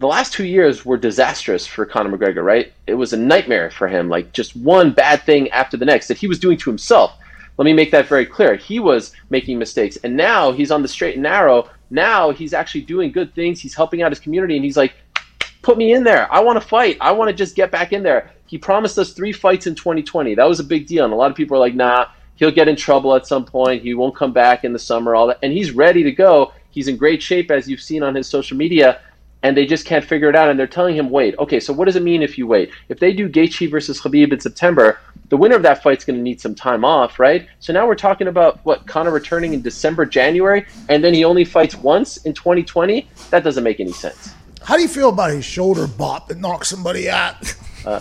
the 0.00 0.06
last 0.06 0.32
two 0.32 0.44
years 0.44 0.84
were 0.84 0.96
disastrous 0.96 1.66
for 1.66 1.86
Conor 1.86 2.16
McGregor, 2.16 2.44
right? 2.44 2.72
It 2.86 2.94
was 2.94 3.12
a 3.12 3.16
nightmare 3.16 3.70
for 3.70 3.88
him, 3.88 4.08
like 4.08 4.32
just 4.32 4.56
one 4.56 4.92
bad 4.92 5.22
thing 5.22 5.48
after 5.50 5.76
the 5.76 5.84
next 5.84 6.08
that 6.08 6.18
he 6.18 6.26
was 6.26 6.38
doing 6.38 6.58
to 6.58 6.70
himself. 6.70 7.16
Let 7.56 7.64
me 7.64 7.72
make 7.72 7.92
that 7.92 8.06
very 8.06 8.26
clear. 8.26 8.56
He 8.56 8.80
was 8.80 9.12
making 9.30 9.58
mistakes, 9.58 9.96
and 10.02 10.16
now 10.16 10.50
he's 10.50 10.72
on 10.72 10.82
the 10.82 10.88
straight 10.88 11.14
and 11.14 11.22
narrow. 11.22 11.70
Now 11.90 12.32
he's 12.32 12.52
actually 12.52 12.82
doing 12.82 13.12
good 13.12 13.32
things. 13.34 13.60
He's 13.60 13.74
helping 13.74 14.02
out 14.02 14.10
his 14.10 14.18
community, 14.18 14.56
and 14.56 14.64
he's 14.64 14.76
like, 14.76 14.94
put 15.62 15.78
me 15.78 15.92
in 15.92 16.02
there. 16.02 16.30
I 16.32 16.40
want 16.40 16.60
to 16.60 16.68
fight. 16.68 16.96
I 17.00 17.12
want 17.12 17.30
to 17.30 17.34
just 17.34 17.54
get 17.54 17.70
back 17.70 17.92
in 17.92 18.02
there. 18.02 18.30
He 18.46 18.58
promised 18.58 18.98
us 18.98 19.12
three 19.12 19.32
fights 19.32 19.66
in 19.66 19.74
2020. 19.74 20.34
That 20.34 20.48
was 20.48 20.60
a 20.60 20.64
big 20.64 20.86
deal, 20.86 21.04
and 21.04 21.12
a 21.12 21.16
lot 21.16 21.30
of 21.30 21.36
people 21.36 21.56
are 21.56 21.60
like, 21.60 21.74
nah, 21.74 22.06
he'll 22.36 22.50
get 22.50 22.68
in 22.68 22.76
trouble 22.76 23.14
at 23.14 23.26
some 23.26 23.44
point. 23.44 23.82
He 23.82 23.94
won't 23.94 24.14
come 24.14 24.32
back 24.32 24.64
in 24.64 24.72
the 24.72 24.78
summer, 24.78 25.14
all 25.14 25.28
that. 25.28 25.38
And 25.42 25.52
he's 25.52 25.72
ready 25.72 26.02
to 26.02 26.12
go. 26.12 26.52
He's 26.70 26.88
in 26.88 26.96
great 26.96 27.22
shape, 27.22 27.50
as 27.50 27.68
you've 27.68 27.80
seen 27.80 28.02
on 28.02 28.14
his 28.14 28.26
social 28.26 28.56
media 28.56 29.00
and 29.44 29.54
they 29.54 29.66
just 29.66 29.84
can't 29.84 30.04
figure 30.04 30.30
it 30.30 30.34
out. 30.34 30.48
And 30.48 30.58
they're 30.58 30.66
telling 30.66 30.96
him, 30.96 31.10
wait, 31.10 31.38
okay, 31.38 31.60
so 31.60 31.72
what 31.72 31.84
does 31.84 31.96
it 31.96 32.02
mean 32.02 32.22
if 32.22 32.38
you 32.38 32.46
wait? 32.46 32.70
If 32.88 32.98
they 32.98 33.12
do 33.12 33.28
Gaethje 33.28 33.70
versus 33.70 34.00
Khabib 34.00 34.32
in 34.32 34.40
September, 34.40 34.98
the 35.28 35.36
winner 35.36 35.54
of 35.54 35.62
that 35.62 35.82
fight's 35.82 36.02
going 36.02 36.16
to 36.16 36.22
need 36.22 36.40
some 36.40 36.54
time 36.54 36.82
off, 36.82 37.18
right? 37.18 37.46
So 37.60 37.70
now 37.70 37.86
we're 37.86 37.94
talking 37.94 38.28
about 38.28 38.64
what 38.64 38.86
Conor 38.86 39.10
returning 39.10 39.52
in 39.52 39.60
December, 39.60 40.06
January, 40.06 40.66
and 40.88 41.04
then 41.04 41.12
he 41.12 41.24
only 41.24 41.44
fights 41.44 41.76
once 41.76 42.16
in 42.18 42.32
2020. 42.32 43.06
That 43.28 43.44
doesn't 43.44 43.62
make 43.62 43.80
any 43.80 43.92
sense. 43.92 44.32
How 44.62 44.76
do 44.76 44.82
you 44.82 44.88
feel 44.88 45.10
about 45.10 45.30
his 45.30 45.44
shoulder 45.44 45.86
bop 45.86 46.28
that 46.28 46.38
knocks 46.38 46.68
somebody 46.68 47.10
out? 47.10 47.36
Uh, 47.84 48.00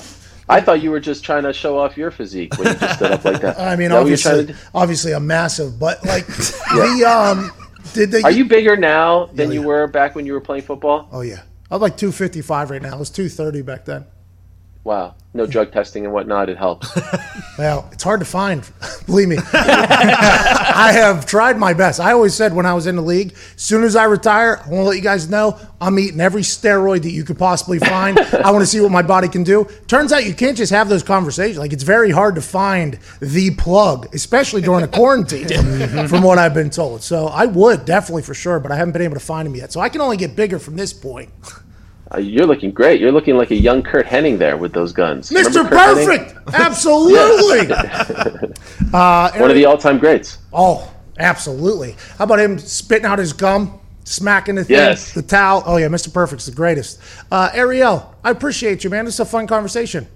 I 0.49 0.61
thought 0.61 0.81
you 0.81 0.91
were 0.91 0.99
just 0.99 1.23
trying 1.23 1.43
to 1.43 1.53
show 1.53 1.77
off 1.77 1.97
your 1.97 2.11
physique 2.11 2.57
when 2.57 2.67
you 2.67 2.79
just 2.79 2.95
stood 2.95 3.11
up 3.11 3.25
like 3.25 3.41
that. 3.41 3.59
I 3.59 3.75
mean, 3.75 3.89
that 3.89 3.99
what 3.99 4.07
you're 4.07 4.17
trying 4.17 4.39
obviously, 4.39 4.69
obviously, 4.73 5.13
I'm 5.13 5.27
massive, 5.27 5.79
but 5.79 6.03
like 6.05 6.25
the 6.27 7.05
um, 7.07 7.51
did 7.93 8.11
they? 8.11 8.21
Are 8.21 8.31
you 8.31 8.45
bigger 8.45 8.75
now 8.75 9.25
than 9.27 9.49
Yeah, 9.49 9.55
you 9.55 9.61
yeah. 9.61 9.67
were 9.67 9.87
back 9.87 10.15
when 10.15 10.25
you 10.25 10.33
were 10.33 10.41
playing 10.41 10.63
football? 10.63 11.07
Oh 11.11 11.21
yeah, 11.21 11.43
I'm 11.71 11.81
like 11.81 11.97
255 11.97 12.69
right 12.71 12.81
now. 12.81 12.93
I 12.93 12.97
was 12.97 13.09
230 13.09 13.61
back 13.61 13.85
then. 13.85 14.05
Wow, 14.83 15.15
no 15.33 15.45
drug 15.45 15.71
testing 15.71 16.03
and 16.03 16.13
whatnot. 16.13 16.49
It 16.49 16.57
helps. 16.57 16.89
Well, 17.55 17.87
it's 17.91 18.01
hard 18.03 18.19
to 18.19 18.25
find. 18.25 18.67
Believe 19.05 19.27
me, 19.27 19.37
I 19.53 20.89
have 20.91 21.27
tried 21.27 21.55
my 21.57 21.73
best. 21.73 21.99
I 21.99 22.11
always 22.11 22.33
said 22.33 22.51
when 22.51 22.65
I 22.65 22.73
was 22.73 22.87
in 22.87 22.95
the 22.95 23.01
league, 23.03 23.33
as 23.33 23.61
soon 23.61 23.83
as 23.83 23.95
I 23.95 24.05
retire, 24.05 24.57
I 24.65 24.69
want 24.69 24.85
to 24.85 24.89
let 24.89 24.95
you 24.95 25.03
guys 25.03 25.29
know 25.29 25.59
I'm 25.79 25.99
eating 25.99 26.19
every 26.19 26.41
steroid 26.41 27.03
that 27.03 27.11
you 27.11 27.23
could 27.23 27.37
possibly 27.37 27.77
find. 27.77 28.19
I 28.19 28.49
want 28.49 28.63
to 28.63 28.65
see 28.65 28.81
what 28.81 28.91
my 28.91 29.03
body 29.03 29.27
can 29.27 29.43
do. 29.43 29.67
Turns 29.85 30.11
out 30.11 30.25
you 30.25 30.33
can't 30.33 30.57
just 30.57 30.71
have 30.71 30.89
those 30.89 31.03
conversations. 31.03 31.59
Like 31.59 31.73
it's 31.73 31.83
very 31.83 32.09
hard 32.09 32.33
to 32.35 32.41
find 32.41 32.97
the 33.19 33.51
plug, 33.51 34.13
especially 34.15 34.63
during 34.63 34.83
a 34.83 34.87
quarantine, 34.87 35.47
from, 35.89 36.07
from 36.07 36.23
what 36.23 36.39
I've 36.39 36.55
been 36.55 36.71
told. 36.71 37.03
So 37.03 37.27
I 37.27 37.45
would 37.45 37.85
definitely 37.85 38.23
for 38.23 38.33
sure, 38.33 38.59
but 38.59 38.71
I 38.71 38.77
haven't 38.77 38.93
been 38.93 39.03
able 39.03 39.15
to 39.15 39.19
find 39.19 39.47
him 39.47 39.55
yet. 39.55 39.71
So 39.71 39.79
I 39.79 39.89
can 39.89 40.01
only 40.01 40.17
get 40.17 40.35
bigger 40.35 40.57
from 40.57 40.75
this 40.75 40.91
point. 40.91 41.29
Uh, 42.13 42.19
you're 42.19 42.45
looking 42.45 42.71
great. 42.71 43.01
You're 43.01 43.11
looking 43.11 43.37
like 43.37 43.51
a 43.51 43.55
young 43.55 43.81
Curt 43.81 44.05
Hennig 44.05 44.37
there 44.37 44.55
with 44.57 44.71
those 44.73 44.91
guns. 44.91 45.31
Mr. 45.31 45.47
Remember 45.55 45.69
Curt 45.69 45.97
Hennig? 45.97 46.45
Perfect, 46.45 46.55
absolutely. 46.55 47.73
uh, 48.93 49.31
One 49.39 49.49
of 49.49 49.55
the 49.55 49.65
all-time 49.65 49.97
greats. 49.97 50.37
Oh, 50.51 50.91
absolutely. 51.17 51.95
How 52.17 52.25
about 52.25 52.39
him 52.39 52.59
spitting 52.59 53.05
out 53.05 53.17
his 53.19 53.33
gum, 53.33 53.79
smacking 54.03 54.55
the 54.55 54.63
thing, 54.63 54.75
Yes. 54.75 55.13
the 55.13 55.23
towel? 55.23 55.63
Oh 55.65 55.77
yeah, 55.77 55.87
Mr. 55.87 56.13
Perfect's 56.13 56.45
the 56.45 56.51
greatest. 56.51 56.99
Uh, 57.31 57.49
Ariel, 57.53 58.13
I 58.23 58.29
appreciate 58.29 58.83
you, 58.83 58.89
man. 58.89 59.05
This 59.05 59.15
is 59.15 59.19
a 59.21 59.25
fun 59.25 59.47
conversation. 59.47 60.07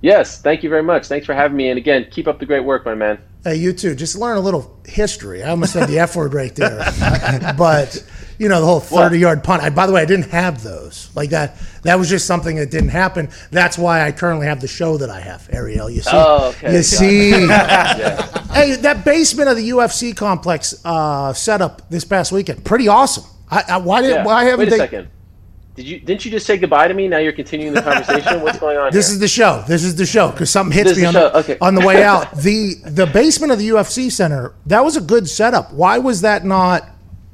Yes, 0.00 0.40
thank 0.40 0.62
you 0.62 0.70
very 0.70 0.82
much. 0.82 1.06
Thanks 1.06 1.26
for 1.26 1.34
having 1.34 1.56
me. 1.56 1.70
And 1.70 1.78
again, 1.78 2.06
keep 2.10 2.28
up 2.28 2.38
the 2.38 2.46
great 2.46 2.64
work, 2.64 2.84
my 2.84 2.94
man. 2.94 3.18
Hey, 3.44 3.56
you 3.56 3.72
too. 3.72 3.94
Just 3.94 4.16
learn 4.16 4.36
a 4.36 4.40
little 4.40 4.76
history. 4.86 5.42
I 5.42 5.50
almost 5.50 5.72
said 5.72 5.88
the 5.88 5.98
F 6.00 6.14
word 6.16 6.34
right 6.34 6.54
there, 6.54 6.78
but 7.58 8.04
you 8.38 8.48
know 8.48 8.60
the 8.60 8.66
whole 8.66 8.80
thirty-yard 8.80 9.42
punt. 9.44 9.62
I, 9.62 9.70
by 9.70 9.86
the 9.86 9.92
way, 9.92 10.00
I 10.00 10.04
didn't 10.04 10.30
have 10.30 10.62
those 10.62 11.10
like 11.14 11.30
that. 11.30 11.56
That 11.82 11.98
was 11.98 12.08
just 12.08 12.26
something 12.26 12.56
that 12.56 12.70
didn't 12.70 12.90
happen. 12.90 13.30
That's 13.50 13.76
why 13.76 14.06
I 14.06 14.12
currently 14.12 14.46
have 14.46 14.60
the 14.60 14.68
show 14.68 14.96
that 14.98 15.10
I 15.10 15.20
have, 15.20 15.48
Ariel. 15.52 15.90
You 15.90 16.02
see? 16.02 16.10
Oh, 16.12 16.48
okay. 16.50 16.72
You 16.76 16.82
see? 16.82 17.30
Yeah. 17.58 18.44
Hey, 18.52 18.74
that 18.76 19.04
basement 19.04 19.48
of 19.48 19.56
the 19.56 19.70
UFC 19.70 20.16
complex 20.16 20.80
uh, 20.84 21.32
setup 21.32 21.88
this 21.90 22.04
past 22.04 22.32
weekend, 22.32 22.64
pretty 22.64 22.88
awesome. 22.88 23.24
I, 23.50 23.62
I, 23.68 23.76
why 23.78 24.02
did 24.02 24.10
yeah. 24.10 24.24
why 24.24 24.44
haven't 24.44 24.58
Wait 24.60 24.68
a 24.68 24.70
they? 24.70 24.78
second. 24.78 25.08
Did 25.74 25.86
you 25.86 26.00
didn't 26.00 26.24
you 26.24 26.30
just 26.32 26.44
say 26.44 26.56
goodbye 26.58 26.88
to 26.88 26.94
me? 26.94 27.06
Now 27.06 27.18
you're 27.18 27.32
continuing 27.32 27.72
the 27.72 27.82
conversation. 27.82 28.40
What's 28.42 28.58
going 28.58 28.76
on 28.76 28.92
This 28.92 29.06
here? 29.08 29.14
is 29.14 29.20
the 29.20 29.28
show. 29.28 29.62
This 29.68 29.84
is 29.84 29.94
the 29.94 30.06
show 30.06 30.32
because 30.32 30.50
something 30.50 30.76
hits 30.76 30.90
This 30.90 30.98
me 30.98 31.04
on 31.04 31.14
the 31.14 31.28
the. 31.30 31.36
Okay. 31.38 31.58
on 31.60 31.76
the 31.76 31.86
way 31.86 32.02
out. 32.02 32.32
the 32.36 32.74
The 32.84 33.06
basement 33.06 33.52
of 33.52 33.58
the 33.60 33.68
UFC 33.68 34.10
center 34.10 34.54
that 34.66 34.80
was 34.84 34.96
a 34.96 35.00
good 35.00 35.28
setup. 35.28 35.72
Why 35.72 35.98
was 35.98 36.22
that 36.22 36.44
not 36.44 36.88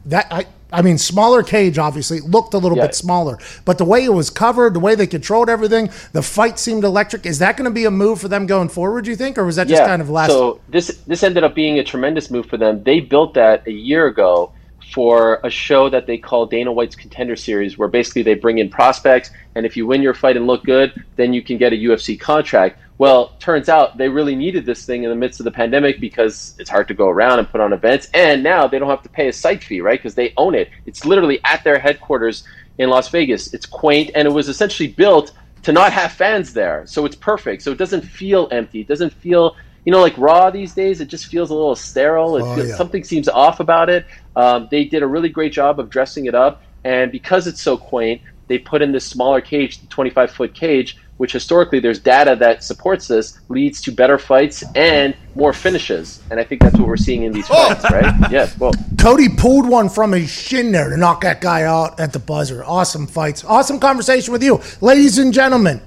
that? 0.06 0.26
I 0.30 0.44
I 0.74 0.82
mean, 0.82 0.98
smaller 0.98 1.42
cage 1.42 1.78
obviously 1.78 2.18
it 2.18 2.24
looked 2.24 2.52
a 2.52 2.58
little 2.58 2.76
Yeah. 2.76 2.86
bit 2.86 2.94
smaller, 2.94 3.38
but 3.64 3.78
the 3.78 3.84
way 3.84 4.04
it 4.04 4.12
was 4.12 4.28
covered, 4.28 4.74
the 4.74 4.80
way 4.80 4.94
they 4.94 5.06
controlled 5.06 5.48
everything, 5.48 5.88
the 6.12 6.22
fight 6.22 6.58
seemed 6.58 6.84
electric. 6.84 7.24
Is 7.26 7.38
that 7.38 7.56
going 7.56 7.66
to 7.66 7.70
be 7.70 7.84
a 7.84 7.90
move 7.90 8.20
for 8.20 8.28
them 8.28 8.46
going 8.46 8.68
forward? 8.68 9.04
Do 9.04 9.10
you 9.10 9.16
think, 9.16 9.38
or 9.38 9.44
was 9.44 9.56
that 9.56 9.68
just 9.68 9.84
kind 9.84 10.02
of 10.02 10.10
last? 10.10 10.30
So 10.30 10.60
this 10.68 10.88
this 11.06 11.22
ended 11.22 11.44
up 11.44 11.54
being 11.54 11.78
a 11.78 11.84
tremendous 11.84 12.30
move 12.30 12.46
for 12.46 12.56
them. 12.56 12.82
They 12.82 13.00
built 13.00 13.34
that 13.34 13.66
a 13.66 13.72
year 13.72 14.06
ago 14.06 14.50
for 14.92 15.40
a 15.44 15.50
show 15.50 15.88
that 15.88 16.06
they 16.06 16.18
call 16.18 16.46
Dana 16.46 16.72
White's 16.72 16.96
Contender 16.96 17.36
Series, 17.36 17.78
where 17.78 17.88
basically 17.88 18.22
they 18.22 18.34
bring 18.34 18.58
in 18.58 18.68
prospects, 18.68 19.30
and 19.54 19.64
if 19.64 19.76
you 19.76 19.86
win 19.86 20.02
your 20.02 20.14
fight 20.14 20.36
and 20.36 20.46
look 20.46 20.64
good, 20.64 21.04
then 21.16 21.32
you 21.32 21.42
can 21.42 21.58
get 21.58 21.72
a 21.72 21.76
UFC 21.76 22.18
contract. 22.18 22.78
Well, 22.98 23.34
turns 23.40 23.68
out 23.68 23.96
they 23.96 24.08
really 24.08 24.36
needed 24.36 24.66
this 24.66 24.86
thing 24.86 25.02
in 25.02 25.10
the 25.10 25.16
midst 25.16 25.40
of 25.40 25.44
the 25.44 25.50
pandemic 25.50 26.00
because 26.00 26.54
it's 26.58 26.70
hard 26.70 26.86
to 26.88 26.94
go 26.94 27.08
around 27.08 27.40
and 27.40 27.48
put 27.48 27.60
on 27.60 27.72
events, 27.72 28.08
and 28.14 28.42
now 28.42 28.68
they 28.68 28.78
don't 28.78 28.90
have 28.90 29.02
to 29.02 29.08
pay 29.08 29.28
a 29.28 29.32
site 29.32 29.64
fee, 29.64 29.80
right? 29.80 29.98
Because 29.98 30.14
they 30.14 30.32
own 30.36 30.54
it. 30.54 30.70
It's 30.86 31.04
literally 31.04 31.40
at 31.44 31.64
their 31.64 31.78
headquarters 31.78 32.44
in 32.78 32.90
Las 32.90 33.08
Vegas. 33.08 33.52
It's 33.52 33.66
quaint, 33.66 34.10
and 34.14 34.28
it 34.28 34.30
was 34.30 34.48
essentially 34.48 34.88
built 34.88 35.32
to 35.62 35.72
not 35.72 35.92
have 35.92 36.12
fans 36.12 36.52
there. 36.52 36.86
So 36.86 37.04
it's 37.04 37.16
perfect. 37.16 37.62
So 37.62 37.72
it 37.72 37.78
doesn't 37.78 38.02
feel 38.02 38.48
empty. 38.52 38.82
It 38.82 38.88
doesn't 38.88 39.12
feel, 39.14 39.56
you 39.84 39.92
know, 39.92 40.00
like 40.00 40.16
Raw 40.18 40.50
these 40.50 40.74
days. 40.74 41.00
It 41.00 41.08
just 41.08 41.26
feels 41.26 41.50
a 41.50 41.54
little 41.54 41.76
sterile. 41.76 42.36
It 42.36 42.42
Oh, 42.42 42.54
feels, 42.56 42.68
yeah. 42.68 42.76
Something 42.76 43.04
seems 43.04 43.28
off 43.28 43.60
about 43.60 43.90
it. 43.90 44.06
Um, 44.36 44.68
they 44.70 44.84
did 44.84 45.02
a 45.02 45.06
really 45.06 45.28
great 45.28 45.52
job 45.52 45.78
of 45.80 45.90
dressing 45.90 46.26
it 46.26 46.34
up. 46.34 46.62
And 46.84 47.10
because 47.12 47.46
it's 47.46 47.60
so 47.62 47.76
quaint, 47.76 48.20
they 48.48 48.58
put 48.58 48.82
in 48.82 48.92
this 48.92 49.04
smaller 49.06 49.40
cage, 49.40 49.80
the 49.80 49.86
25 49.86 50.30
foot 50.30 50.54
cage, 50.54 50.98
which 51.16 51.32
historically 51.32 51.78
there's 51.80 51.98
data 52.00 52.34
that 52.36 52.62
supports 52.64 53.06
this, 53.08 53.38
leads 53.48 53.80
to 53.82 53.92
better 53.92 54.18
fights 54.18 54.64
and 54.74 55.14
more 55.34 55.52
finishes. 55.52 56.20
And 56.30 56.38
I 56.40 56.44
think 56.44 56.60
that's 56.60 56.76
what 56.76 56.88
we're 56.88 56.96
seeing 56.96 57.22
in 57.22 57.32
these 57.32 57.46
fights, 57.46 57.84
right? 57.90 58.12
Yes. 58.30 58.58
Well, 58.58 58.72
Cody 59.00 59.28
pulled 59.28 59.68
one 59.68 59.88
from 59.88 60.12
his 60.12 60.28
shin 60.30 60.72
there 60.72 60.90
to 60.90 60.96
knock 60.96 61.20
that 61.22 61.40
guy 61.40 61.62
out 61.62 62.00
at 62.00 62.12
the 62.12 62.18
buzzer. 62.18 62.64
Awesome 62.64 63.06
fights. 63.06 63.44
Awesome 63.44 63.78
conversation 63.78 64.32
with 64.32 64.42
you. 64.42 64.60
Ladies 64.80 65.18
and 65.18 65.32
gentlemen, 65.32 65.80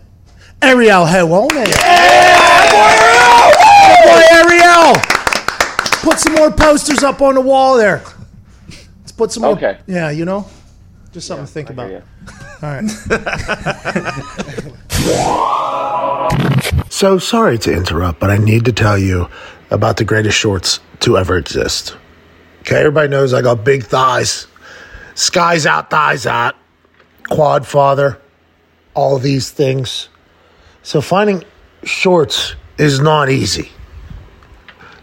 Ariel 0.62 1.06
Helwani. 1.06 1.66
Boy, 2.72 3.64
Ariel! 4.32 4.96
Put 6.02 6.20
some 6.20 6.34
more 6.34 6.52
posters 6.52 7.04
up 7.04 7.22
on 7.22 7.36
the 7.36 7.42
wall 7.42 7.78
there. 7.78 8.04
Let's 9.00 9.12
put 9.12 9.32
some 9.32 9.44
more. 9.44 9.54
Okay. 9.54 9.78
Yeah, 9.88 10.10
you 10.10 10.26
know? 10.26 10.48
Just 11.12 11.28
something 11.28 11.46
to 11.46 11.52
think 11.52 11.70
I 11.70 11.74
about. 11.74 11.90
hear 11.90 12.04
All 12.62 12.70
right. 12.70 12.90
So 16.90 17.20
sorry 17.20 17.60
to 17.60 17.72
interrupt, 17.72 18.20
but 18.20 18.32
I 18.32 18.38
need 18.38 18.66
to 18.66 18.72
tell 18.74 18.98
you 18.98 19.30
about 19.70 19.98
the 19.98 20.04
greatest 20.04 20.38
shorts 20.38 20.80
to 21.02 21.18
ever 21.18 21.38
exist. 21.38 21.96
Okay, 22.62 22.78
everybody 22.78 23.08
knows 23.08 23.34
I 23.34 23.42
got 23.44 23.64
big 23.64 23.84
thighs. 23.84 24.48
Skies 25.14 25.66
out, 25.66 25.90
thighs 25.92 26.26
out. 26.26 26.56
quad 27.30 27.68
father, 27.68 28.20
all 28.94 29.20
these 29.20 29.52
things. 29.52 30.10
So 30.82 31.02
finding 31.02 31.44
shorts 31.84 32.56
is 32.78 33.00
not 33.00 33.30
easy. 33.30 33.72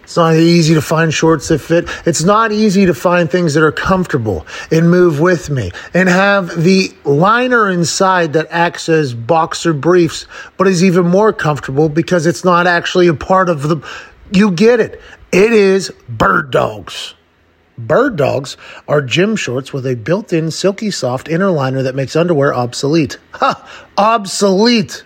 It's 0.05 0.17
not 0.17 0.35
easy 0.37 0.75
to 0.75 0.83
find 0.83 1.13
shorts 1.13 1.49
that 1.49 1.61
fit. 1.61 1.89
It's 2.07 2.23
not 2.23 2.53
easy 2.53 2.87
to 2.87 2.95
find 2.95 3.31
things 3.31 3.55
that 3.55 3.63
are 3.63 3.73
comfortable 3.73 4.47
and 4.71 4.91
move 4.91 5.19
with 5.19 5.51
me 5.51 5.73
and 5.95 6.09
have 6.09 6.63
the 6.63 6.95
liner 7.05 7.71
inside 7.71 8.35
that 8.35 8.47
acts 8.51 8.89
as 8.89 9.15
boxer 9.15 9.73
briefs, 9.73 10.27
but 10.57 10.69
is 10.69 10.85
even 10.85 11.07
more 11.07 11.33
comfortable 11.33 11.89
because 11.89 12.27
it's 12.27 12.45
not 12.45 12.67
actually 12.67 13.09
a 13.09 13.15
part 13.15 13.49
of 13.49 13.63
the. 13.63 13.79
You 14.31 14.51
get 14.51 14.79
it. 14.79 15.01
It 15.33 15.53
is 15.53 15.91
bird 16.09 16.51
dogs. 16.51 17.15
Bird 17.77 18.17
dogs 18.17 18.57
are 18.87 19.03
gym 19.03 19.35
shorts 19.35 19.73
with 19.73 19.87
a 19.87 19.97
built 19.97 20.33
in 20.33 20.51
silky 20.51 20.91
soft 20.91 21.29
inner 21.29 21.51
liner 21.51 21.83
that 21.83 21.95
makes 21.95 22.15
underwear 22.15 22.55
obsolete. 22.55 23.19
Ha! 23.33 23.87
Obsolete! 23.99 25.03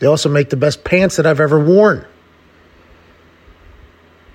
They 0.00 0.06
also 0.06 0.28
make 0.28 0.50
the 0.50 0.56
best 0.56 0.82
pants 0.82 1.16
that 1.16 1.26
I've 1.26 1.40
ever 1.40 1.62
worn. 1.62 2.04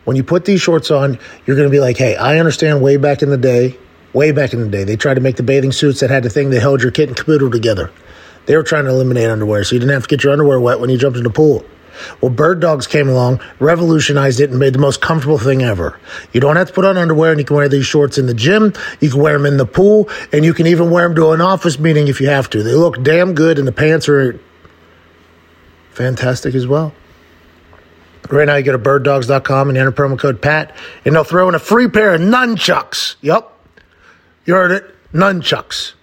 When 0.05 0.17
you 0.17 0.23
put 0.23 0.45
these 0.45 0.61
shorts 0.61 0.91
on, 0.91 1.17
you're 1.45 1.55
going 1.55 1.67
to 1.67 1.71
be 1.71 1.79
like, 1.79 1.97
hey, 1.97 2.15
I 2.15 2.39
understand 2.39 2.81
way 2.81 2.97
back 2.97 3.21
in 3.21 3.29
the 3.29 3.37
day, 3.37 3.77
way 4.11 4.31
back 4.31 4.53
in 4.53 4.59
the 4.59 4.69
day, 4.69 4.83
they 4.83 4.95
tried 4.95 5.15
to 5.15 5.21
make 5.21 5.37
the 5.37 5.43
bathing 5.43 5.71
suits 5.71 6.01
that 6.01 6.09
had 6.09 6.23
the 6.23 6.29
thing 6.29 6.49
that 6.49 6.59
held 6.59 6.81
your 6.81 6.91
kit 6.91 7.07
and 7.07 7.17
caboodle 7.17 7.51
together. 7.51 7.91
They 8.45 8.57
were 8.57 8.63
trying 8.63 8.85
to 8.85 8.89
eliminate 8.89 9.29
underwear 9.29 9.63
so 9.63 9.75
you 9.75 9.79
didn't 9.79 9.93
have 9.93 10.03
to 10.03 10.09
get 10.09 10.23
your 10.23 10.33
underwear 10.33 10.59
wet 10.59 10.79
when 10.79 10.89
you 10.89 10.97
jumped 10.97 11.17
in 11.17 11.23
the 11.23 11.29
pool. 11.29 11.65
Well, 12.21 12.31
Bird 12.31 12.59
Dogs 12.59 12.87
came 12.87 13.07
along, 13.07 13.39
revolutionized 13.59 14.39
it, 14.39 14.49
and 14.49 14.59
made 14.59 14.73
the 14.73 14.79
most 14.79 15.01
comfortable 15.01 15.37
thing 15.37 15.61
ever. 15.61 15.99
You 16.31 16.41
don't 16.41 16.55
have 16.55 16.67
to 16.67 16.73
put 16.73 16.85
on 16.85 16.97
underwear, 16.97 17.31
and 17.31 17.39
you 17.39 17.45
can 17.45 17.55
wear 17.55 17.69
these 17.69 17.85
shorts 17.85 18.17
in 18.17 18.25
the 18.25 18.33
gym, 18.33 18.73
you 18.99 19.11
can 19.11 19.21
wear 19.21 19.33
them 19.33 19.45
in 19.45 19.57
the 19.57 19.65
pool, 19.65 20.09
and 20.31 20.43
you 20.43 20.53
can 20.53 20.67
even 20.67 20.89
wear 20.89 21.07
them 21.07 21.15
to 21.15 21.31
an 21.31 21.41
office 21.41 21.79
meeting 21.79 22.07
if 22.07 22.19
you 22.19 22.27
have 22.27 22.49
to. 22.49 22.63
They 22.63 22.73
look 22.73 23.03
damn 23.03 23.33
good, 23.33 23.59
and 23.59 23.67
the 23.67 23.71
pants 23.71 24.09
are 24.09 24.39
fantastic 25.91 26.55
as 26.55 26.67
well. 26.67 26.93
Right 28.29 28.45
now, 28.45 28.55
you 28.55 28.63
go 28.63 28.71
to 28.71 28.79
birddogs.com 28.79 29.69
and 29.69 29.77
enter 29.77 29.91
promo 29.91 30.17
code 30.17 30.41
PAT, 30.41 30.75
and 31.05 31.13
they'll 31.13 31.23
throw 31.23 31.49
in 31.49 31.55
a 31.55 31.59
free 31.59 31.87
pair 31.87 32.15
of 32.15 32.21
nunchucks. 32.21 33.15
Yep. 33.21 33.51
You 34.45 34.53
heard 34.55 34.71
it. 34.71 34.85
Nunchucks. 35.13 35.93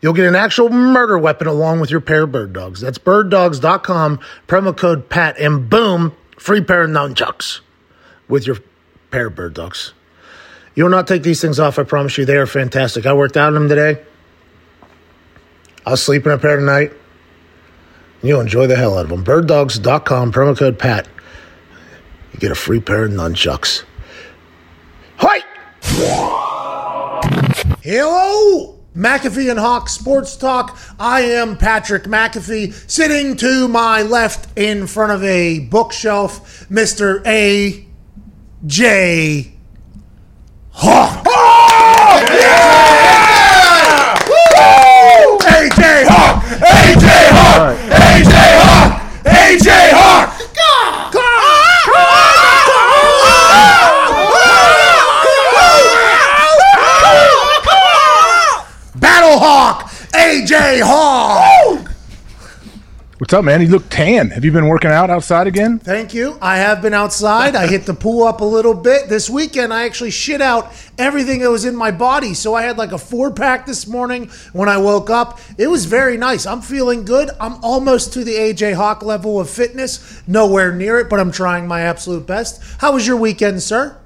You'll 0.00 0.12
get 0.12 0.26
an 0.26 0.36
actual 0.36 0.68
murder 0.68 1.18
weapon 1.18 1.46
along 1.46 1.80
with 1.80 1.90
your 1.90 2.00
pair 2.00 2.24
of 2.24 2.32
bird 2.32 2.52
dogs. 2.52 2.80
That's 2.80 2.98
birddogs.com, 2.98 4.20
promo 4.46 4.76
code 4.76 5.08
PAT, 5.08 5.38
and 5.38 5.68
boom, 5.68 6.14
free 6.38 6.60
pair 6.60 6.82
of 6.82 6.90
nunchucks 6.90 7.60
with 8.28 8.46
your 8.46 8.56
pair 9.10 9.28
of 9.28 9.34
bird 9.34 9.54
dogs. 9.54 9.92
You 10.74 10.84
will 10.84 10.90
not 10.90 11.06
take 11.06 11.22
these 11.22 11.40
things 11.40 11.58
off, 11.58 11.78
I 11.78 11.84
promise 11.84 12.18
you. 12.18 12.24
They 12.24 12.36
are 12.36 12.46
fantastic. 12.46 13.06
I 13.06 13.14
worked 13.14 13.36
out 13.36 13.48
in 13.48 13.54
them 13.54 13.68
today. 13.68 14.02
I'll 15.86 15.96
sleep 15.96 16.26
in 16.26 16.32
a 16.32 16.38
pair 16.38 16.56
tonight. 16.56 16.92
You'll 18.22 18.40
enjoy 18.40 18.66
the 18.66 18.76
hell 18.76 18.98
out 18.98 19.04
of 19.04 19.10
them. 19.10 19.24
Birddogs.com, 19.24 20.32
promo 20.32 20.56
code 20.56 20.78
PAT. 20.78 21.06
You 22.34 22.40
get 22.40 22.50
a 22.50 22.56
free 22.56 22.80
pair 22.80 23.04
of 23.04 23.12
nunchucks. 23.12 23.84
Hi! 25.18 25.44
Hello, 27.80 28.80
McAfee 28.96 29.50
and 29.50 29.60
Hawk 29.60 29.88
Sports 29.88 30.36
Talk. 30.36 30.76
I 30.98 31.20
am 31.20 31.56
Patrick 31.56 32.02
McAfee, 32.04 32.90
sitting 32.90 33.36
to 33.36 33.68
my 33.68 34.02
left 34.02 34.58
in 34.58 34.88
front 34.88 35.12
of 35.12 35.22
a 35.22 35.60
bookshelf, 35.60 36.68
Mr. 36.68 37.24
A. 37.24 37.86
J. 38.66 39.52
Hawk. 40.72 41.24
Oh, 41.28 42.26
yeah! 42.30 44.16
Hawk! 44.26 45.40
AJ 45.42 46.04
Hawk! 46.08 46.42
AJ 46.42 47.06
Hawk! 47.30 48.03
AJ 60.24 60.80
Hawk! 60.82 61.90
What's 63.18 63.34
up, 63.34 63.44
man? 63.44 63.60
You 63.60 63.68
look 63.68 63.90
tan. 63.90 64.30
Have 64.30 64.42
you 64.42 64.52
been 64.52 64.68
working 64.68 64.90
out 64.90 65.10
outside 65.10 65.46
again? 65.46 65.78
Thank 65.78 66.14
you. 66.14 66.38
I 66.40 66.56
have 66.56 66.80
been 66.80 66.94
outside. 66.94 67.54
I 67.54 67.66
hit 67.66 67.84
the 67.84 67.92
pool 67.92 68.26
up 68.26 68.40
a 68.40 68.44
little 68.44 68.72
bit. 68.72 69.10
This 69.10 69.28
weekend, 69.28 69.72
I 69.72 69.84
actually 69.84 70.12
shit 70.12 70.40
out 70.40 70.72
everything 70.96 71.40
that 71.40 71.50
was 71.50 71.66
in 71.66 71.76
my 71.76 71.90
body. 71.90 72.32
So 72.32 72.54
I 72.54 72.62
had 72.62 72.78
like 72.78 72.92
a 72.92 72.98
four 72.98 73.32
pack 73.32 73.66
this 73.66 73.86
morning 73.86 74.30
when 74.54 74.66
I 74.66 74.78
woke 74.78 75.10
up. 75.10 75.40
It 75.58 75.66
was 75.66 75.84
very 75.84 76.16
nice. 76.16 76.46
I'm 76.46 76.62
feeling 76.62 77.04
good. 77.04 77.28
I'm 77.38 77.62
almost 77.62 78.14
to 78.14 78.24
the 78.24 78.34
AJ 78.34 78.76
Hawk 78.76 79.02
level 79.02 79.38
of 79.38 79.50
fitness. 79.50 80.22
Nowhere 80.26 80.72
near 80.72 80.98
it, 81.00 81.10
but 81.10 81.20
I'm 81.20 81.32
trying 81.32 81.66
my 81.68 81.82
absolute 81.82 82.26
best. 82.26 82.62
How 82.78 82.94
was 82.94 83.06
your 83.06 83.18
weekend, 83.18 83.62
sir? 83.62 83.98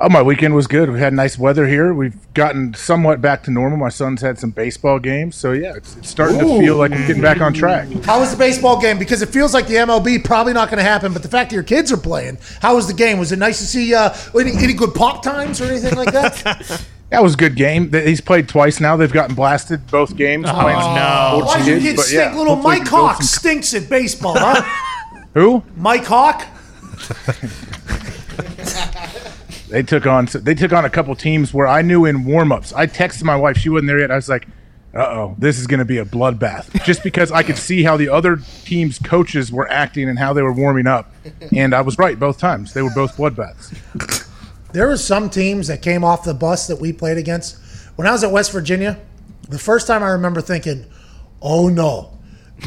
Oh, 0.00 0.08
my 0.08 0.22
weekend 0.22 0.54
was 0.56 0.66
good. 0.66 0.90
We 0.90 0.98
had 0.98 1.12
nice 1.14 1.38
weather 1.38 1.68
here. 1.68 1.94
We've 1.94 2.16
gotten 2.34 2.74
somewhat 2.74 3.20
back 3.20 3.44
to 3.44 3.50
normal. 3.52 3.78
My 3.78 3.88
son's 3.90 4.20
had 4.20 4.38
some 4.40 4.50
baseball 4.50 4.98
games, 4.98 5.36
so 5.36 5.52
yeah, 5.52 5.74
it's, 5.76 5.96
it's 5.96 6.10
starting 6.10 6.38
to 6.40 6.58
feel 6.58 6.76
like 6.76 6.90
we're 6.90 7.06
getting 7.06 7.22
back 7.22 7.40
on 7.40 7.54
track. 7.54 7.88
How 8.04 8.18
was 8.18 8.32
the 8.32 8.36
baseball 8.36 8.80
game? 8.80 8.98
Because 8.98 9.22
it 9.22 9.28
feels 9.28 9.54
like 9.54 9.68
the 9.68 9.74
MLB 9.74 10.24
probably 10.24 10.52
not 10.52 10.68
going 10.68 10.78
to 10.78 10.84
happen, 10.84 11.12
but 11.12 11.22
the 11.22 11.28
fact 11.28 11.50
that 11.50 11.54
your 11.54 11.62
kids 11.62 11.92
are 11.92 11.96
playing, 11.96 12.38
how 12.60 12.74
was 12.74 12.88
the 12.88 12.92
game? 12.92 13.18
Was 13.18 13.30
it 13.30 13.38
nice 13.38 13.58
to 13.60 13.66
see 13.66 13.94
uh, 13.94 14.12
any, 14.38 14.50
any 14.56 14.72
good 14.72 14.94
pop 14.94 15.22
times 15.22 15.60
or 15.60 15.66
anything 15.66 15.94
like 15.94 16.12
that? 16.12 16.84
That 17.10 17.22
was 17.22 17.34
a 17.34 17.36
good 17.36 17.54
game. 17.54 17.92
He's 17.92 18.20
played 18.20 18.48
twice 18.48 18.80
now. 18.80 18.96
They've 18.96 19.12
gotten 19.12 19.36
blasted 19.36 19.86
both 19.86 20.16
games. 20.16 20.46
Oh 20.48 20.52
no. 20.62 21.42
Why 21.46 21.62
do 21.64 21.74
you 21.74 21.78
kids 21.80 21.96
But 21.96 22.06
stink? 22.06 22.32
yeah, 22.32 22.36
Little 22.36 22.56
Mike 22.56 22.88
Hawk 22.88 23.16
some- 23.18 23.26
stinks 23.26 23.72
at 23.74 23.88
baseball, 23.88 24.34
huh? 24.36 24.62
Who? 25.34 25.62
Mike 25.76 26.06
Hawk? 26.06 26.44
They 29.74 29.82
took 29.82 30.06
on 30.06 30.28
they 30.32 30.54
took 30.54 30.72
on 30.72 30.84
a 30.84 30.88
couple 30.88 31.16
teams 31.16 31.52
where 31.52 31.66
I 31.66 31.82
knew 31.82 32.04
in 32.04 32.24
warm-ups. 32.24 32.72
I 32.74 32.86
texted 32.86 33.24
my 33.24 33.34
wife; 33.34 33.58
she 33.58 33.68
wasn't 33.68 33.88
there 33.88 33.98
yet. 33.98 34.12
I 34.12 34.14
was 34.14 34.28
like, 34.28 34.46
"Uh 34.94 35.00
oh, 35.00 35.34
this 35.36 35.58
is 35.58 35.66
going 35.66 35.80
to 35.80 35.84
be 35.84 35.98
a 35.98 36.04
bloodbath," 36.04 36.84
just 36.84 37.02
because 37.02 37.32
I 37.32 37.42
could 37.42 37.58
see 37.58 37.82
how 37.82 37.96
the 37.96 38.08
other 38.08 38.38
teams' 38.64 39.00
coaches 39.00 39.50
were 39.50 39.68
acting 39.68 40.08
and 40.08 40.16
how 40.16 40.32
they 40.32 40.42
were 40.42 40.52
warming 40.52 40.86
up, 40.86 41.12
and 41.52 41.74
I 41.74 41.80
was 41.80 41.98
right 41.98 42.16
both 42.16 42.38
times. 42.38 42.72
They 42.72 42.82
were 42.82 42.94
both 42.94 43.16
bloodbaths. 43.16 44.28
There 44.72 44.86
were 44.86 44.96
some 44.96 45.28
teams 45.28 45.66
that 45.66 45.82
came 45.82 46.04
off 46.04 46.22
the 46.22 46.34
bus 46.34 46.68
that 46.68 46.80
we 46.80 46.92
played 46.92 47.18
against. 47.18 47.58
When 47.96 48.06
I 48.06 48.12
was 48.12 48.22
at 48.22 48.30
West 48.30 48.52
Virginia, 48.52 49.00
the 49.48 49.58
first 49.58 49.88
time 49.88 50.04
I 50.04 50.10
remember 50.10 50.40
thinking, 50.40 50.86
oh 51.42 51.68
no, 51.68 52.16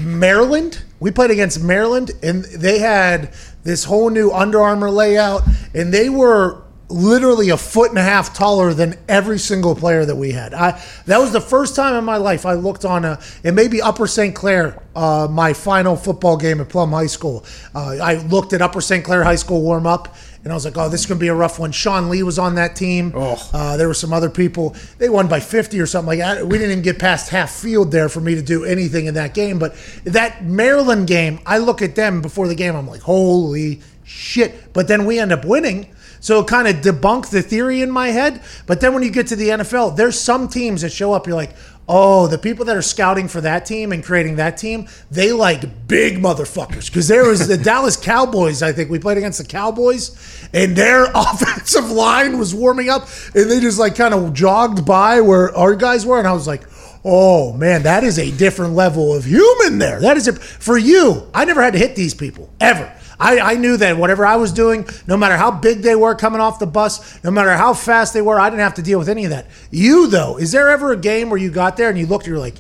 Maryland? 0.02 0.84
We 1.00 1.12
played 1.12 1.32
against 1.32 1.64
Maryland 1.64 2.12
and 2.22 2.44
they 2.44 2.80
had 2.80 3.34
this 3.64 3.86
whole 3.86 4.10
new 4.10 4.30
Under 4.32 4.62
Armour 4.62 4.92
layout 4.92 5.44
and 5.74 5.94
they 5.94 6.10
were 6.10 6.64
literally 6.90 7.50
a 7.50 7.58
foot 7.58 7.90
and 7.90 7.98
a 7.98 8.04
half 8.04 8.34
taller 8.34 8.74
than 8.74 8.96
every 9.10 9.38
single 9.40 9.76
player 9.76 10.06
that 10.06 10.16
we 10.16 10.32
had. 10.32 10.54
I 10.54 10.82
that 11.06 11.18
was 11.18 11.32
the 11.32 11.42
first 11.42 11.76
time 11.76 11.96
in 11.96 12.04
my 12.04 12.18
life 12.18 12.46
I 12.46 12.54
looked 12.54 12.86
on 12.86 13.04
a 13.04 13.20
it 13.44 13.54
may 13.54 13.68
be 13.68 13.82
Upper 13.82 14.08
St. 14.08 14.34
Clair, 14.34 14.82
uh, 14.96 15.28
my 15.30 15.54
final 15.54 15.96
football 15.96 16.38
game 16.38 16.62
at 16.62 16.70
Plum 16.70 16.92
High 16.92 17.08
School. 17.08 17.46
Uh, 17.76 17.98
I 18.02 18.16
looked 18.16 18.54
at 18.54 18.62
Upper 18.62 18.82
St. 18.82 19.04
Clair 19.04 19.24
High 19.24 19.36
School 19.36 19.62
warm 19.62 19.86
up 19.86 20.16
and 20.48 20.54
I 20.54 20.56
was 20.56 20.64
like, 20.64 20.78
oh, 20.78 20.88
this 20.88 21.02
is 21.02 21.06
going 21.08 21.20
to 21.20 21.22
be 21.22 21.28
a 21.28 21.36
rough 21.36 21.60
one. 21.60 21.74
Sean 21.74 22.08
Lee 22.10 22.24
was 22.24 22.40
on 22.40 22.56
that 22.56 22.74
team. 22.74 23.12
Uh, 23.52 23.76
there 23.76 23.88
were 23.88 23.94
some 23.94 24.14
other 24.14 24.30
people. 24.30 24.78
They 24.98 25.10
won 25.10 25.28
by 25.28 25.42
50 25.42 25.78
or 25.78 25.86
something 25.86 26.08
like 26.08 26.20
that. 26.20 26.46
We 26.48 26.58
didn't 26.58 26.72
even 26.72 26.84
get 26.84 27.00
past 27.00 27.30
half 27.32 27.52
field 27.52 27.92
there 27.92 28.08
for 28.08 28.22
me 28.22 28.34
to 28.36 28.42
do 28.42 28.64
anything 28.64 29.08
in 29.08 29.16
that 29.16 29.34
game. 29.34 29.60
But 29.60 29.76
that 30.06 30.46
Maryland 30.46 31.08
game, 31.08 31.42
I 31.46 31.58
look 31.58 31.82
at 31.82 31.96
them 31.96 32.22
before 32.22 32.48
the 32.48 32.56
game. 32.56 32.78
I'm 32.78 32.88
like, 32.88 33.02
holy 33.02 33.82
shit. 34.06 34.72
But 34.72 34.88
then 34.88 35.06
we 35.06 35.20
end 35.20 35.34
up 35.34 35.44
winning. 35.44 35.90
So 36.28 36.42
it 36.42 36.48
kind 36.48 36.68
of 36.68 36.84
debunked 36.84 37.30
the 37.30 37.42
theory 37.42 37.82
in 37.82 37.90
my 37.90 38.10
head. 38.10 38.42
But 38.66 38.82
then 38.82 38.94
when 38.94 39.02
you 39.02 39.12
get 39.12 39.28
to 39.28 39.38
the 39.38 39.48
NFL, 39.48 39.96
there's 39.96 40.20
some 40.20 40.50
teams 40.50 40.82
that 40.82 40.92
show 40.92 41.14
up, 41.14 41.26
you're 41.26 41.38
like, 41.38 41.56
oh, 41.88 42.28
the 42.28 42.38
people 42.38 42.66
that 42.66 42.76
are 42.76 42.82
scouting 42.82 43.30
for 43.30 43.40
that 43.40 43.66
team 43.66 43.94
and 43.94 44.04
creating 44.04 44.36
that 44.36 44.58
team, 44.58 44.90
they 45.10 45.32
like 45.32 45.88
big 45.88 46.18
motherfuckers. 46.18 46.88
Because 46.88 47.08
there 47.08 47.26
was 47.26 47.48
the 47.48 47.58
Dallas 47.64 47.96
Cowboys, 47.96 48.62
I 48.62 48.74
think 48.74 48.90
we 48.90 49.00
played 49.00 49.18
against 49.18 49.38
the 49.38 49.46
Cowboys, 49.46 50.50
and 50.54 50.76
their 50.76 51.06
offensive 51.16 51.90
line 51.92 52.38
was 52.38 52.54
warming 52.54 52.90
up, 52.90 53.04
and 53.34 53.50
they 53.50 53.62
just 53.62 53.80
like 53.80 53.96
kind 53.96 54.14
of 54.14 54.34
jogged 54.34 54.86
by 54.86 55.22
where 55.22 55.56
our 55.56 55.76
guys 55.76 56.06
were. 56.06 56.20
And 56.20 56.28
I 56.28 56.34
was 56.34 56.46
like, 56.46 56.64
oh 57.06 57.54
man, 57.54 57.84
that 57.84 58.04
is 58.04 58.20
a 58.20 58.32
different 58.32 58.74
level 58.74 59.16
of 59.16 59.24
human 59.24 59.78
there. 59.78 60.02
That 60.02 60.18
is 60.18 60.28
a, 60.28 60.34
for 60.34 60.78
you. 60.78 61.26
I 61.34 61.46
never 61.46 61.62
had 61.62 61.72
to 61.72 61.80
hit 61.80 61.96
these 61.96 62.14
people 62.14 62.50
ever. 62.60 62.94
I, 63.20 63.40
I 63.40 63.56
knew 63.56 63.78
that 63.78 63.98
whatever 63.98 64.26
I 64.26 64.36
was 64.36 64.52
doing, 64.52 64.88
no 65.08 65.18
matter 65.18 65.38
how 65.38 65.52
big 65.52 65.82
they 65.82 65.96
were 65.96 66.16
coming 66.16 66.40
off 66.40 66.60
the 66.60 66.68
bus, 66.68 67.24
no 67.24 67.32
matter 67.32 67.52
how 67.54 67.74
fast 67.74 68.14
they 68.14 68.22
were, 68.22 68.40
I 68.40 68.50
didn't 68.50 68.62
have 68.62 68.76
to 68.76 68.82
deal 68.82 69.00
with 69.00 69.10
any 69.10 69.24
of 69.26 69.32
that. 69.32 69.48
You, 69.72 70.08
though, 70.08 70.38
is 70.38 70.52
there 70.52 70.70
ever 70.70 70.92
a 70.92 70.98
game 70.98 71.30
where 71.30 71.40
you 71.40 71.50
got 71.50 71.78
there 71.78 71.90
and 71.90 71.98
you 71.98 72.06
looked, 72.06 72.28
you're 72.28 72.38
like, 72.38 72.56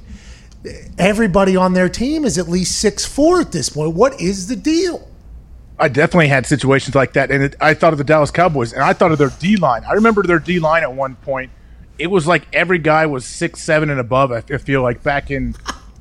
everybody 0.98 1.56
on 1.56 1.74
their 1.74 1.90
team 1.90 2.26
is 2.26 2.38
at 2.38 2.48
least 2.48 2.80
six 2.80 3.06
four 3.06 3.40
at 3.40 3.52
this 3.52 3.70
point. 3.70 3.94
What 3.94 4.20
is 4.20 4.48
the 4.48 4.56
deal? 4.56 5.08
I 5.80 5.90
definitely 5.90 6.30
had 6.30 6.48
situations 6.48 6.96
like 6.96 7.14
that, 7.14 7.30
and 7.30 7.44
it, 7.44 7.56
I 7.62 7.76
thought 7.76 7.94
of 7.94 8.00
the 8.00 8.04
Dallas 8.04 8.32
Cowboys, 8.32 8.74
and 8.74 8.82
I 8.82 8.94
thought 8.94 9.12
of 9.12 9.20
their 9.20 9.30
D 9.30 9.58
line. 9.58 9.84
I 9.84 9.94
remember 9.94 10.24
their 10.24 10.40
D 10.40 10.60
line 10.60 10.82
at 10.82 10.92
one 10.92 11.16
point 11.18 11.52
it 12.00 12.08
was 12.08 12.28
like 12.28 12.48
every 12.54 12.78
guy 12.80 13.06
was 13.06 13.26
six 13.26 13.62
seven 13.62 13.90
and 13.90 14.00
above. 14.00 14.32
I 14.32 14.42
feel 14.42 14.82
like 14.82 15.04
back 15.04 15.32
in 15.32 15.56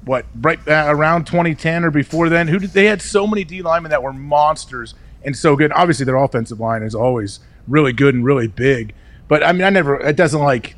what 0.07 0.25
right 0.41 0.59
uh, 0.67 0.85
around 0.89 1.27
2010 1.27 1.85
or 1.85 1.91
before 1.91 2.29
then. 2.31 2.49
Who 2.49 2.59
did, 2.59 2.71
they 2.71 2.87
had 2.87 3.03
so 3.03 3.27
many 3.27 3.45
D 3.45 3.61
linemen 3.61 3.91
that 3.91 4.03
were 4.03 4.13
monsters 4.15 4.95
and 5.25 5.37
so 5.37 5.55
good. 5.57 5.71
Obviously, 5.73 6.05
their 6.07 6.17
offensive 6.17 6.59
line 6.61 6.83
is 6.83 6.95
always 6.95 7.41
really 7.69 7.93
good 7.93 8.15
and 8.15 8.25
really 8.25 8.47
big. 8.49 8.95
But 9.29 9.45
I 9.45 9.53
mean, 9.53 9.65
I 9.65 9.71
never. 9.71 9.97
It 10.01 10.17
doesn't 10.17 10.41
like. 10.41 10.77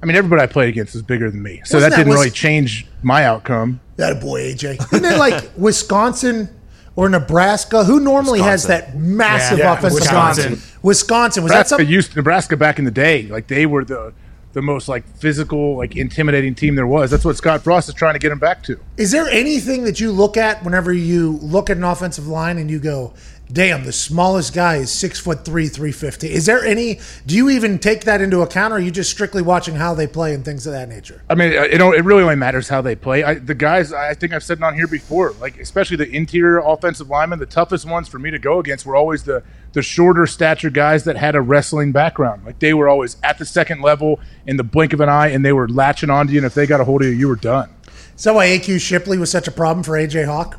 I 0.00 0.06
mean, 0.06 0.14
everybody 0.14 0.42
I 0.42 0.46
played 0.46 0.68
against 0.68 0.94
was 0.94 1.02
bigger 1.02 1.28
than 1.28 1.42
me, 1.42 1.60
so 1.64 1.76
Wasn't 1.78 1.80
that 1.80 1.90
that 1.90 1.96
didn't 1.96 2.10
was- 2.10 2.18
really 2.20 2.30
change 2.30 2.86
my 3.02 3.24
outcome. 3.24 3.80
That 3.96 4.12
a 4.12 4.14
boy, 4.14 4.52
AJ. 4.52 4.92
Isn't 4.92 5.04
it 5.04 5.18
like 5.18 5.50
Wisconsin 5.56 6.48
or 6.94 7.08
Nebraska? 7.08 7.82
Who 7.82 7.98
normally 7.98 8.38
has 8.40 8.64
that 8.68 8.96
massive 8.96 9.58
Yeah, 9.58 9.72
offensive 9.72 10.00
Wisconsin. 10.00 10.52
line? 10.52 10.62
Wisconsin. 10.82 11.42
Was 11.42 11.50
that 11.52 11.66
something? 11.68 11.88
used 11.88 12.14
Nebraska 12.14 12.56
back 12.56 12.78
in 12.78 12.84
the 12.84 12.92
day. 12.92 13.22
Like 13.24 13.48
they 13.48 13.66
were 13.66 13.84
the 13.84 14.12
the 14.58 14.62
most 14.62 14.88
like 14.88 15.06
physical, 15.16 15.76
like 15.76 15.96
intimidating 15.96 16.54
team 16.54 16.74
there 16.74 16.86
was. 16.86 17.10
That's 17.10 17.24
what 17.24 17.36
Scott 17.36 17.62
Frost 17.62 17.88
is 17.88 17.94
trying 17.94 18.14
to 18.14 18.18
get 18.18 18.32
him 18.32 18.38
back 18.38 18.62
to. 18.64 18.78
Is 18.96 19.12
there 19.12 19.28
anything 19.28 19.84
that 19.84 20.00
you 20.00 20.10
look 20.10 20.36
at 20.36 20.64
whenever 20.64 20.92
you 20.92 21.38
look 21.40 21.70
at 21.70 21.76
an 21.76 21.84
offensive 21.84 22.26
line 22.26 22.58
and 22.58 22.68
you 22.70 22.80
go, 22.80 23.14
"Damn, 23.52 23.84
the 23.84 23.92
smallest 23.92 24.54
guy 24.54 24.76
is 24.76 24.90
six 24.90 25.18
foot 25.18 25.44
three, 25.44 25.68
three 25.68 25.92
fifty"? 25.92 26.32
Is 26.32 26.46
there 26.46 26.64
any? 26.64 27.00
Do 27.26 27.34
you 27.34 27.50
even 27.50 27.78
take 27.78 28.02
that 28.04 28.20
into 28.20 28.40
account, 28.42 28.72
or 28.72 28.76
are 28.76 28.80
you 28.80 28.90
just 28.90 29.10
strictly 29.10 29.42
watching 29.42 29.76
how 29.76 29.94
they 29.94 30.06
play 30.06 30.34
and 30.34 30.44
things 30.44 30.66
of 30.66 30.72
that 30.72 30.88
nature? 30.88 31.22
I 31.30 31.34
mean, 31.34 31.56
uh, 31.56 31.62
it 31.62 31.78
don't, 31.78 31.94
it 31.94 32.04
really 32.04 32.22
only 32.22 32.36
matters 32.36 32.68
how 32.68 32.82
they 32.82 32.94
play. 32.94 33.24
I, 33.24 33.34
the 33.34 33.54
guys, 33.54 33.92
I 33.92 34.14
think 34.14 34.32
I've 34.32 34.44
said 34.44 34.58
it 34.58 34.64
on 34.64 34.74
here 34.74 34.86
before, 34.86 35.32
like 35.40 35.58
especially 35.58 35.96
the 35.96 36.10
interior 36.10 36.58
offensive 36.58 37.08
linemen, 37.08 37.38
the 37.38 37.46
toughest 37.46 37.86
ones 37.86 38.08
for 38.08 38.18
me 38.18 38.30
to 38.30 38.38
go 38.38 38.58
against 38.58 38.86
were 38.86 38.96
always 38.96 39.22
the 39.24 39.42
the 39.72 39.82
shorter 39.82 40.26
stature 40.26 40.70
guys 40.70 41.04
that 41.04 41.16
had 41.16 41.34
a 41.34 41.40
wrestling 41.40 41.92
background. 41.92 42.44
Like 42.44 42.58
they 42.58 42.74
were 42.74 42.88
always 42.88 43.16
at 43.22 43.38
the 43.38 43.44
second 43.44 43.82
level 43.82 44.20
in 44.46 44.56
the 44.56 44.64
blink 44.64 44.92
of 44.92 45.00
an 45.00 45.08
eye, 45.08 45.28
and 45.28 45.44
they 45.44 45.52
were 45.52 45.68
latching 45.68 46.10
onto 46.10 46.32
you. 46.32 46.38
And 46.38 46.46
if 46.46 46.54
they 46.54 46.66
got 46.66 46.80
a 46.80 46.84
hold 46.84 47.02
of 47.02 47.08
you, 47.08 47.14
you 47.14 47.28
were 47.28 47.36
done. 47.36 47.70
Is 48.16 48.24
that 48.24 48.34
why 48.34 48.46
AQ 48.48 48.80
Shipley 48.80 49.16
was 49.16 49.30
such 49.30 49.46
a 49.46 49.52
problem 49.52 49.84
for 49.84 49.92
AJ 49.92 50.26
Hawk? 50.26 50.58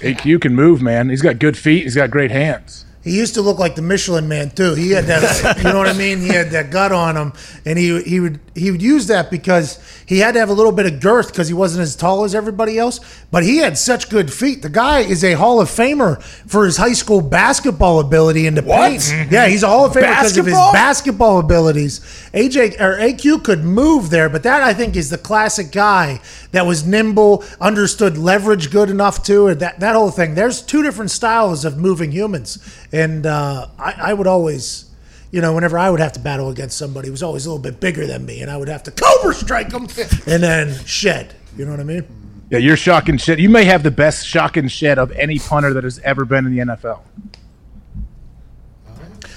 AQ 0.00 0.42
can 0.42 0.54
move, 0.54 0.82
man. 0.82 1.08
He's 1.08 1.22
got 1.22 1.38
good 1.38 1.56
feet. 1.56 1.84
He's 1.84 1.94
got 1.94 2.10
great 2.10 2.30
hands. 2.30 2.84
He 3.02 3.16
used 3.16 3.34
to 3.34 3.42
look 3.42 3.58
like 3.58 3.74
the 3.74 3.82
Michelin 3.82 4.28
Man 4.28 4.50
too. 4.50 4.74
He 4.74 4.92
had 4.92 5.06
that, 5.06 5.56
you 5.58 5.64
know 5.64 5.78
what 5.78 5.88
I 5.88 5.92
mean. 5.92 6.20
He 6.20 6.28
had 6.28 6.50
that 6.50 6.70
gut 6.70 6.92
on 6.92 7.16
him, 7.16 7.32
and 7.66 7.76
he 7.78 8.00
he 8.02 8.20
would 8.20 8.38
he 8.54 8.70
would 8.70 8.82
use 8.82 9.06
that 9.06 9.30
because 9.30 9.78
he 10.06 10.18
had 10.18 10.32
to 10.34 10.40
have 10.40 10.48
a 10.48 10.52
little 10.52 10.72
bit 10.72 10.86
of 10.86 11.00
girth 11.00 11.28
because 11.28 11.48
he 11.48 11.54
wasn't 11.54 11.82
as 11.82 11.96
tall 11.96 12.24
as 12.24 12.34
everybody 12.34 12.78
else. 12.78 13.00
But 13.30 13.44
he 13.44 13.58
had 13.58 13.78
such 13.78 14.10
good 14.10 14.32
feet. 14.32 14.62
The 14.62 14.68
guy 14.68 15.00
is 15.00 15.24
a 15.24 15.32
Hall 15.32 15.60
of 15.60 15.68
Famer 15.68 16.22
for 16.22 16.64
his 16.64 16.76
high 16.76 16.92
school 16.92 17.20
basketball 17.20 18.00
ability 18.00 18.46
in 18.46 18.54
the 18.54 18.62
paint. 18.62 19.10
Yeah, 19.30 19.46
he's 19.46 19.62
a 19.62 19.68
Hall 19.68 19.86
of 19.86 19.92
Famer 19.92 20.08
because 20.08 20.36
of 20.36 20.46
his 20.46 20.54
Basketball? 20.54 21.38
abilities. 21.38 22.00
AJ 22.34 22.80
or 22.80 22.98
AQ 22.98 23.44
could 23.44 23.64
move 23.64 24.10
there, 24.10 24.28
but 24.28 24.42
that 24.42 24.62
I 24.62 24.74
think 24.74 24.96
is 24.96 25.10
the 25.10 25.18
classic 25.18 25.72
guy 25.72 26.20
that 26.52 26.66
was 26.66 26.86
nimble, 26.86 27.44
understood 27.60 28.18
leverage 28.18 28.70
good 28.70 28.90
enough 28.90 29.22
too, 29.22 29.48
and 29.48 29.60
that 29.60 29.80
that 29.80 29.94
whole 29.94 30.10
thing. 30.10 30.34
There's 30.34 30.62
two 30.62 30.82
different 30.82 31.10
styles 31.10 31.64
of 31.64 31.78
moving 31.78 32.12
humans, 32.12 32.58
and 32.92 33.26
uh, 33.26 33.68
I, 33.78 33.94
I 33.98 34.14
would 34.14 34.26
always. 34.26 34.86
You 35.32 35.40
know, 35.40 35.54
whenever 35.54 35.78
I 35.78 35.88
would 35.90 35.98
have 35.98 36.12
to 36.12 36.20
battle 36.20 36.50
against 36.50 36.76
somebody 36.76 37.08
who 37.08 37.12
was 37.12 37.22
always 37.22 37.46
a 37.46 37.50
little 37.50 37.62
bit 37.62 37.80
bigger 37.80 38.06
than 38.06 38.24
me, 38.26 38.42
and 38.42 38.50
I 38.50 38.56
would 38.58 38.68
have 38.68 38.82
to 38.84 38.90
cobra 38.90 39.34
strike 39.34 39.70
them 39.70 39.88
and 40.26 40.42
then 40.42 40.84
shed. 40.84 41.34
You 41.56 41.64
know 41.64 41.70
what 41.70 41.80
I 41.80 41.84
mean? 41.84 42.04
Yeah, 42.50 42.58
you're 42.58 42.76
shocking 42.76 43.16
shit. 43.16 43.38
You 43.38 43.48
may 43.48 43.64
have 43.64 43.82
the 43.82 43.90
best 43.90 44.26
shocking 44.26 44.68
shed 44.68 44.98
of 44.98 45.10
any 45.12 45.38
punter 45.38 45.72
that 45.72 45.84
has 45.84 45.98
ever 46.00 46.26
been 46.26 46.46
in 46.46 46.54
the 46.54 46.62
NFL. 46.62 47.00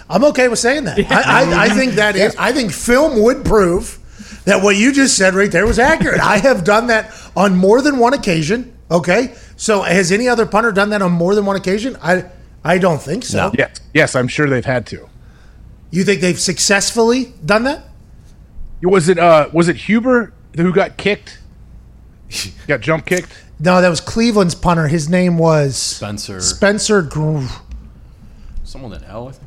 I'm 0.10 0.26
okay 0.26 0.50
with 0.50 0.60
saying 0.60 0.84
that. 0.84 1.00
I, 1.00 1.44
I, 1.44 1.64
I 1.66 1.70
think 1.70 1.94
that 1.94 2.16
is. 2.18 2.36
I 2.36 2.52
think 2.52 2.74
film 2.74 3.24
would 3.24 3.46
prove 3.46 3.98
that 4.44 4.62
what 4.62 4.76
you 4.76 4.92
just 4.92 5.18
said 5.18 5.34
right 5.34 5.52
there 5.52 5.66
was 5.66 5.80
accurate. 5.80 6.20
I 6.20 6.38
have 6.40 6.66
done 6.66 6.88
that 6.88 7.12
on 7.38 7.56
more 7.56 7.82
than 7.82 7.98
one 7.98 8.14
occasion. 8.14 8.78
Okay, 8.92 9.34
so 9.56 9.82
has 9.82 10.12
any 10.12 10.28
other 10.28 10.46
punter 10.46 10.72
done 10.72 10.90
that 10.90 11.02
on 11.02 11.14
more 11.14 11.36
than 11.36 11.46
one 11.46 11.56
occasion? 11.56 11.98
I 12.04 12.26
I 12.64 12.78
don't 12.78 13.02
think 13.02 13.24
so. 13.24 13.48
No. 13.48 13.52
Yes, 13.58 13.80
yes, 13.94 14.16
I'm 14.16 14.28
sure 14.28 14.48
they've 14.50 14.66
had 14.66 14.86
to. 14.88 15.10
You 15.96 16.04
think 16.04 16.22
they've 16.22 16.40
successfully 16.40 17.34
done 17.46 17.64
that? 17.64 17.86
Was 18.84 19.08
it 19.10 19.18
uh 19.18 19.50
was 19.54 19.68
it 19.70 19.76
Huber 19.78 20.34
who 20.58 20.74
got 20.74 20.98
kicked? 20.98 21.40
got 22.68 22.82
jump 22.82 23.06
kicked? 23.06 23.30
No, 23.60 23.82
that 23.82 23.88
was 23.90 24.02
Cleveland's 24.02 24.56
punter. 24.56 24.88
His 24.90 25.08
name 25.10 25.38
was 25.38 25.78
Spencer. 25.78 26.42
Spencer. 26.42 27.02
Gr- 27.02 27.46
Someone 28.66 28.92
with 28.92 29.04
an 29.04 29.08
L, 29.10 29.30
I 29.30 29.32
think. 29.32 29.42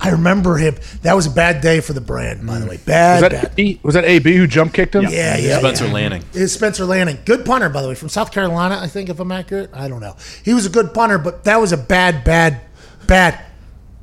I 0.00 0.10
remember 0.10 0.56
him. 0.56 0.76
That 1.02 1.14
was 1.14 1.26
a 1.26 1.30
bad 1.30 1.60
day 1.60 1.80
for 1.80 1.92
the 1.92 2.00
brand, 2.00 2.46
by 2.46 2.58
the 2.58 2.66
way. 2.66 2.78
Bad, 2.78 3.22
Was 3.22 3.30
bad. 3.30 3.42
that 3.42 3.58
AB? 3.58 3.80
Was 3.82 3.94
that 3.94 4.04
AB 4.04 4.36
who 4.36 4.46
jump 4.46 4.72
kicked 4.72 4.94
him? 4.94 5.04
Yeah, 5.04 5.36
yeah, 5.36 5.58
Spencer 5.58 5.86
yeah. 5.86 5.92
Lanning. 5.92 6.24
is 6.32 6.52
Spencer 6.52 6.84
Lanning. 6.84 7.18
Good 7.24 7.44
punter, 7.44 7.68
by 7.68 7.82
the 7.82 7.88
way, 7.88 7.94
from 7.94 8.08
South 8.08 8.32
Carolina, 8.32 8.78
I 8.80 8.86
think, 8.88 9.08
if 9.08 9.20
I'm 9.20 9.30
accurate. 9.30 9.70
I 9.74 9.88
don't 9.88 10.00
know. 10.00 10.16
He 10.44 10.52
was 10.54 10.64
a 10.66 10.70
good 10.70 10.92
punter, 10.94 11.18
but 11.18 11.44
that 11.44 11.60
was 11.60 11.72
a 11.72 11.76
bad, 11.76 12.24
bad, 12.24 12.62
bad, 13.06 13.38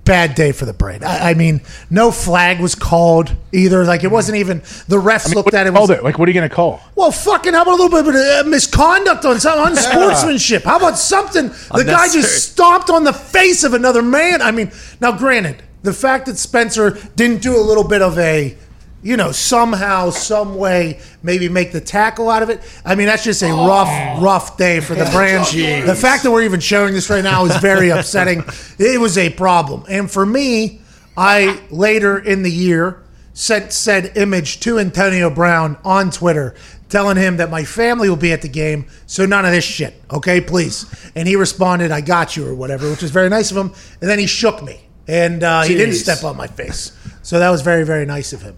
bad 0.03 0.35
day 0.35 0.51
for 0.51 0.65
the 0.65 0.73
brand. 0.73 1.03
I, 1.03 1.31
I 1.31 1.33
mean, 1.35 1.61
no 1.89 2.11
flag 2.11 2.59
was 2.59 2.75
called 2.75 3.35
either. 3.51 3.85
Like, 3.85 4.03
it 4.03 4.11
wasn't 4.11 4.37
even, 4.37 4.59
the 4.87 4.97
refs 4.97 5.33
looked 5.33 5.45
What 5.47 5.53
at 5.53 5.67
it. 5.67 5.73
called 5.73 5.89
Was, 5.89 5.99
it? 5.99 6.03
Like, 6.03 6.17
what 6.17 6.27
are 6.27 6.31
you 6.31 6.35
gonna 6.35 6.49
call? 6.49 6.81
well, 6.95 7.11
fucking, 7.11 7.53
how 7.53 7.61
about 7.61 7.79
a 7.79 7.83
little 7.83 8.03
bit 8.03 8.15
of 8.15 8.45
uh, 8.45 8.49
misconduct 8.49 9.25
on 9.25 9.39
some 9.39 9.67
unsportsmanship? 9.67 10.63
How 10.65 10.77
about 10.77 10.97
something? 10.97 11.47
The 11.73 11.83
guy 11.85 12.07
just 12.09 12.51
stomped 12.51 12.89
on 12.89 13.03
the 13.03 13.13
face 13.13 13.63
of 13.63 13.73
another 13.73 14.01
man. 14.01 14.41
I 14.41 14.51
mean, 14.51 14.71
now, 14.99 15.17
granted, 15.17 15.61
the 15.83 15.93
fact 15.93 16.25
that 16.27 16.37
Spencer 16.37 16.97
didn't 17.15 17.41
do 17.41 17.55
a 17.55 17.61
little 17.61 17.83
bit 17.87 18.01
of 18.01 18.17
a, 18.19 18.55
you 19.03 19.17
know, 19.17 19.31
somehow, 19.31 20.09
some 20.09 20.55
way, 20.55 20.99
maybe 21.23 21.49
make 21.49 21.71
the 21.71 21.81
tackle 21.81 22.29
out 22.29 22.43
of 22.43 22.49
it. 22.49 22.61
I 22.85 22.95
mean, 22.95 23.07
that's 23.07 23.23
just 23.23 23.41
a 23.41 23.51
rough, 23.51 24.21
rough 24.21 24.57
day 24.57 24.79
for 24.79 24.95
the 24.95 25.05
brand. 25.13 25.45
The 25.45 25.95
fact 25.95 26.23
that 26.23 26.31
we're 26.31 26.43
even 26.43 26.59
showing 26.59 26.93
this 26.93 27.09
right 27.09 27.23
now 27.23 27.45
is 27.45 27.55
very 27.57 27.89
upsetting. 27.97 28.43
It 28.77 28.99
was 28.99 29.17
a 29.17 29.29
problem. 29.29 29.85
And 29.89 30.09
for 30.09 30.25
me, 30.25 30.81
I 31.17 31.61
later 31.69 32.17
in 32.17 32.43
the 32.43 32.51
year 32.51 33.03
sent 33.33 33.71
said 33.73 34.17
image 34.17 34.59
to 34.61 34.77
Antonio 34.77 35.29
Brown 35.29 35.77
on 35.83 36.11
Twitter 36.11 36.53
telling 36.89 37.15
him 37.15 37.37
that 37.37 37.49
my 37.49 37.63
family 37.63 38.09
will 38.09 38.17
be 38.17 38.33
at 38.33 38.41
the 38.41 38.49
game, 38.49 38.85
so 39.07 39.25
none 39.25 39.45
of 39.45 39.51
this 39.51 39.63
shit, 39.63 39.93
okay, 40.11 40.41
please. 40.41 40.85
And 41.15 41.25
he 41.25 41.37
responded, 41.37 41.89
I 41.89 42.01
got 42.01 42.35
you, 42.35 42.45
or 42.45 42.53
whatever, 42.53 42.89
which 42.91 43.01
was 43.01 43.11
very 43.11 43.29
nice 43.29 43.49
of 43.49 43.55
him. 43.55 43.73
And 44.01 44.09
then 44.09 44.19
he 44.19 44.27
shook 44.27 44.61
me, 44.61 44.81
and 45.07 45.41
uh, 45.41 45.61
he 45.63 45.73
didn't 45.73 45.95
step 45.95 46.25
on 46.25 46.35
my 46.35 46.47
face. 46.47 46.91
So 47.23 47.39
that 47.39 47.49
was 47.49 47.61
very, 47.61 47.85
very 47.85 48.05
nice 48.05 48.33
of 48.33 48.41
him. 48.41 48.57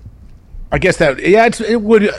I 0.74 0.80
guess 0.80 0.98
that 0.98 1.20
yeah, 1.20 1.46
it's, 1.46 1.62
it 1.62 1.82
would. 1.82 2.10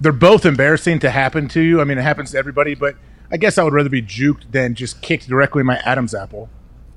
They're 0.00 0.12
both 0.12 0.46
embarrassing 0.46 0.98
to 1.00 1.10
happen 1.10 1.46
to 1.48 1.60
you. 1.60 1.80
I 1.80 1.84
mean, 1.84 1.98
it 1.98 2.02
happens 2.02 2.30
to 2.32 2.38
everybody, 2.38 2.74
but 2.74 2.96
I 3.30 3.36
guess 3.36 3.58
I 3.58 3.62
would 3.62 3.72
rather 3.74 3.88
be 3.90 4.00
juked 4.02 4.50
than 4.50 4.74
just 4.74 5.02
kicked 5.02 5.28
directly 5.28 5.60
in 5.60 5.66
my 5.66 5.76
Adam's 5.84 6.14
apple. 6.14 6.48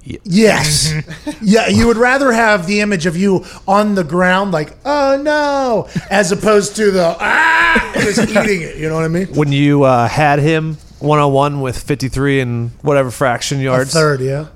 Yes. 0.03 0.93
yeah, 1.41 1.67
you 1.67 1.85
would 1.87 1.97
rather 1.97 2.31
have 2.31 2.65
the 2.65 2.79
image 2.81 3.05
of 3.05 3.15
you 3.17 3.45
on 3.67 3.93
the 3.95 4.03
ground, 4.03 4.51
like, 4.51 4.75
oh 4.85 5.19
no, 5.21 5.89
as 6.09 6.31
opposed 6.31 6.75
to 6.77 6.89
the, 6.91 7.15
ah, 7.19 7.91
just 7.95 8.19
eating 8.29 8.61
it. 8.63 8.77
You 8.77 8.89
know 8.89 8.95
what 8.95 9.03
I 9.03 9.09
mean? 9.09 9.27
when 9.35 9.51
you 9.51 9.83
uh, 9.83 10.07
had 10.07 10.39
him 10.39 10.77
one 10.99 11.19
on 11.19 11.33
one 11.33 11.61
with 11.61 11.77
53 11.77 12.39
and 12.39 12.69
whatever 12.81 13.11
fraction 13.11 13.59
A 13.59 13.63
yards. 13.63 13.93
third, 13.93 14.21
yeah. 14.21 14.47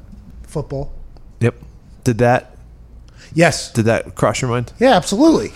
Football. 0.44 0.92
Yep. 1.42 1.56
Did 2.04 2.18
that 2.20 2.56
Yes. 3.34 3.72
did 3.74 3.86
that 3.86 4.16
cross 4.16 4.42
your 4.42 4.50
mind? 4.50 4.72
Yeah, 4.80 4.96
absolutely. 4.96 5.52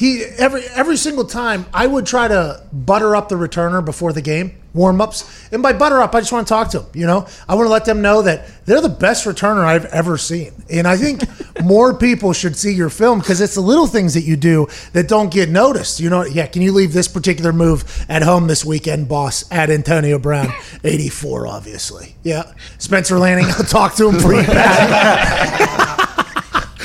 He 0.00 0.24
every 0.24 0.62
every 0.74 0.96
single 0.96 1.26
time 1.26 1.66
I 1.74 1.86
would 1.86 2.06
try 2.06 2.26
to 2.26 2.62
butter 2.72 3.14
up 3.14 3.28
the 3.28 3.34
returner 3.34 3.84
before 3.84 4.14
the 4.14 4.22
game 4.22 4.56
warm 4.72 4.98
ups, 4.98 5.46
and 5.52 5.62
by 5.62 5.74
butter 5.74 6.00
up, 6.00 6.14
I 6.14 6.20
just 6.20 6.32
want 6.32 6.46
to 6.46 6.48
talk 6.48 6.70
to 6.70 6.78
them. 6.78 6.90
You 6.94 7.06
know, 7.06 7.26
I 7.46 7.54
want 7.54 7.66
to 7.66 7.70
let 7.70 7.84
them 7.84 8.00
know 8.00 8.22
that 8.22 8.48
they're 8.64 8.80
the 8.80 8.88
best 8.88 9.26
returner 9.26 9.62
I've 9.62 9.84
ever 9.84 10.16
seen, 10.16 10.52
and 10.70 10.88
I 10.88 10.96
think 10.96 11.24
more 11.62 11.92
people 11.92 12.32
should 12.32 12.56
see 12.56 12.72
your 12.72 12.88
film 12.88 13.18
because 13.18 13.42
it's 13.42 13.56
the 13.56 13.60
little 13.60 13.86
things 13.86 14.14
that 14.14 14.22
you 14.22 14.36
do 14.36 14.68
that 14.94 15.06
don't 15.06 15.30
get 15.30 15.50
noticed. 15.50 16.00
You 16.00 16.08
know, 16.08 16.24
yeah, 16.24 16.46
can 16.46 16.62
you 16.62 16.72
leave 16.72 16.94
this 16.94 17.06
particular 17.06 17.52
move 17.52 18.06
at 18.08 18.22
home 18.22 18.46
this 18.46 18.64
weekend, 18.64 19.06
boss? 19.06 19.44
At 19.52 19.68
Antonio 19.68 20.18
Brown, 20.18 20.50
eighty 20.82 21.10
four, 21.10 21.46
obviously. 21.46 22.16
Yeah, 22.22 22.50
Spencer 22.78 23.18
Lanning, 23.18 23.48
I'll 23.48 23.64
talk 23.64 23.96
to 23.96 24.08
him 24.08 24.18
pretty 24.18 24.46
bad. 24.46 25.76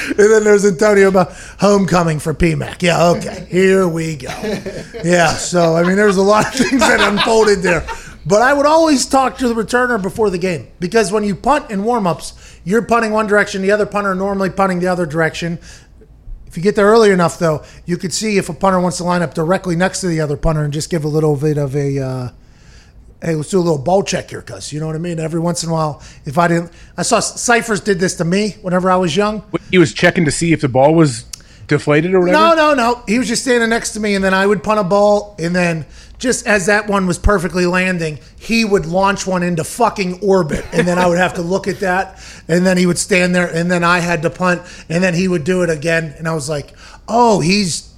And 0.17 0.31
then 0.31 0.43
there's 0.43 0.65
Antonio 0.65 1.07
about 1.09 1.33
homecoming 1.59 2.19
for 2.19 2.33
PMAC. 2.33 2.81
Yeah, 2.81 3.09
okay, 3.11 3.47
here 3.49 3.87
we 3.87 4.15
go. 4.15 4.29
Yeah, 5.03 5.29
so 5.33 5.75
I 5.75 5.83
mean, 5.83 5.95
there's 5.95 6.17
a 6.17 6.21
lot 6.21 6.47
of 6.47 6.53
things 6.53 6.81
that 6.81 6.99
unfolded 7.01 7.59
there. 7.59 7.85
But 8.25 8.41
I 8.41 8.53
would 8.53 8.65
always 8.65 9.05
talk 9.05 9.37
to 9.37 9.47
the 9.47 9.53
returner 9.53 10.01
before 10.01 10.29
the 10.29 10.37
game 10.37 10.67
because 10.79 11.11
when 11.11 11.23
you 11.23 11.35
punt 11.35 11.69
in 11.69 11.81
warmups, 11.81 12.59
you're 12.63 12.81
punting 12.81 13.11
one 13.11 13.27
direction, 13.27 13.61
the 13.61 13.71
other 13.71 13.85
punter 13.85 14.15
normally 14.15 14.49
punting 14.49 14.79
the 14.79 14.87
other 14.87 15.05
direction. 15.05 15.59
If 16.47 16.57
you 16.57 16.63
get 16.63 16.75
there 16.75 16.87
early 16.87 17.11
enough, 17.11 17.37
though, 17.37 17.63
you 17.85 17.97
could 17.97 18.13
see 18.13 18.37
if 18.37 18.49
a 18.49 18.53
punter 18.53 18.79
wants 18.79 18.97
to 18.97 19.03
line 19.03 19.21
up 19.21 19.33
directly 19.33 19.75
next 19.75 20.01
to 20.01 20.07
the 20.07 20.21
other 20.21 20.37
punter 20.37 20.63
and 20.63 20.73
just 20.73 20.89
give 20.89 21.03
a 21.03 21.07
little 21.07 21.35
bit 21.35 21.57
of 21.57 21.75
a. 21.75 21.99
Uh, 21.99 22.29
hey, 23.23 23.35
let's 23.35 23.49
do 23.49 23.59
a 23.59 23.61
little 23.61 23.77
ball 23.77 24.03
check 24.03 24.29
here, 24.29 24.41
cuz 24.41 24.71
you 24.71 24.79
know 24.79 24.87
what 24.87 24.95
I 24.95 24.99
mean. 24.99 25.19
Every 25.19 25.39
once 25.39 25.63
in 25.63 25.69
a 25.69 25.73
while, 25.73 26.01
if 26.25 26.37
I 26.37 26.47
didn't, 26.47 26.71
I 26.97 27.03
saw 27.03 27.19
Scifres 27.19 27.83
did 27.83 27.99
this 27.99 28.15
to 28.15 28.25
me 28.25 28.57
whenever 28.61 28.89
I 28.89 28.95
was 28.97 29.15
young. 29.15 29.43
He 29.71 29.77
was 29.77 29.93
checking 29.93 30.25
to 30.25 30.31
see 30.31 30.53
if 30.53 30.61
the 30.61 30.69
ball 30.69 30.93
was 30.93 31.25
deflated 31.67 32.13
or 32.13 32.21
whatever? 32.21 32.37
No, 32.37 32.55
no, 32.55 32.73
no. 32.73 33.03
He 33.07 33.17
was 33.17 33.27
just 33.27 33.43
standing 33.43 33.69
next 33.69 33.91
to 33.93 33.99
me, 33.99 34.15
and 34.15 34.23
then 34.23 34.33
I 34.33 34.45
would 34.45 34.63
punt 34.63 34.79
a 34.79 34.83
ball, 34.83 35.35
and 35.39 35.55
then 35.55 35.85
just 36.17 36.47
as 36.47 36.67
that 36.67 36.87
one 36.87 37.07
was 37.07 37.19
perfectly 37.19 37.65
landing, 37.65 38.19
he 38.39 38.63
would 38.63 38.85
launch 38.85 39.27
one 39.27 39.43
into 39.43 39.63
fucking 39.63 40.19
orbit, 40.21 40.65
and 40.71 40.87
then 40.87 40.97
I 40.97 41.07
would 41.07 41.17
have 41.17 41.33
to 41.35 41.41
look 41.55 41.67
at 41.67 41.79
that, 41.79 42.21
and 42.47 42.65
then 42.65 42.77
he 42.77 42.85
would 42.85 42.97
stand 42.97 43.35
there, 43.35 43.47
and 43.47 43.69
then 43.69 43.83
I 43.83 43.99
had 43.99 44.21
to 44.23 44.29
punt, 44.29 44.61
and 44.89 45.03
then 45.03 45.13
he 45.13 45.27
would 45.27 45.43
do 45.43 45.63
it 45.63 45.69
again, 45.69 46.13
and 46.17 46.27
I 46.27 46.33
was 46.33 46.49
like, 46.49 46.73
oh, 47.07 47.39
he's 47.39 47.91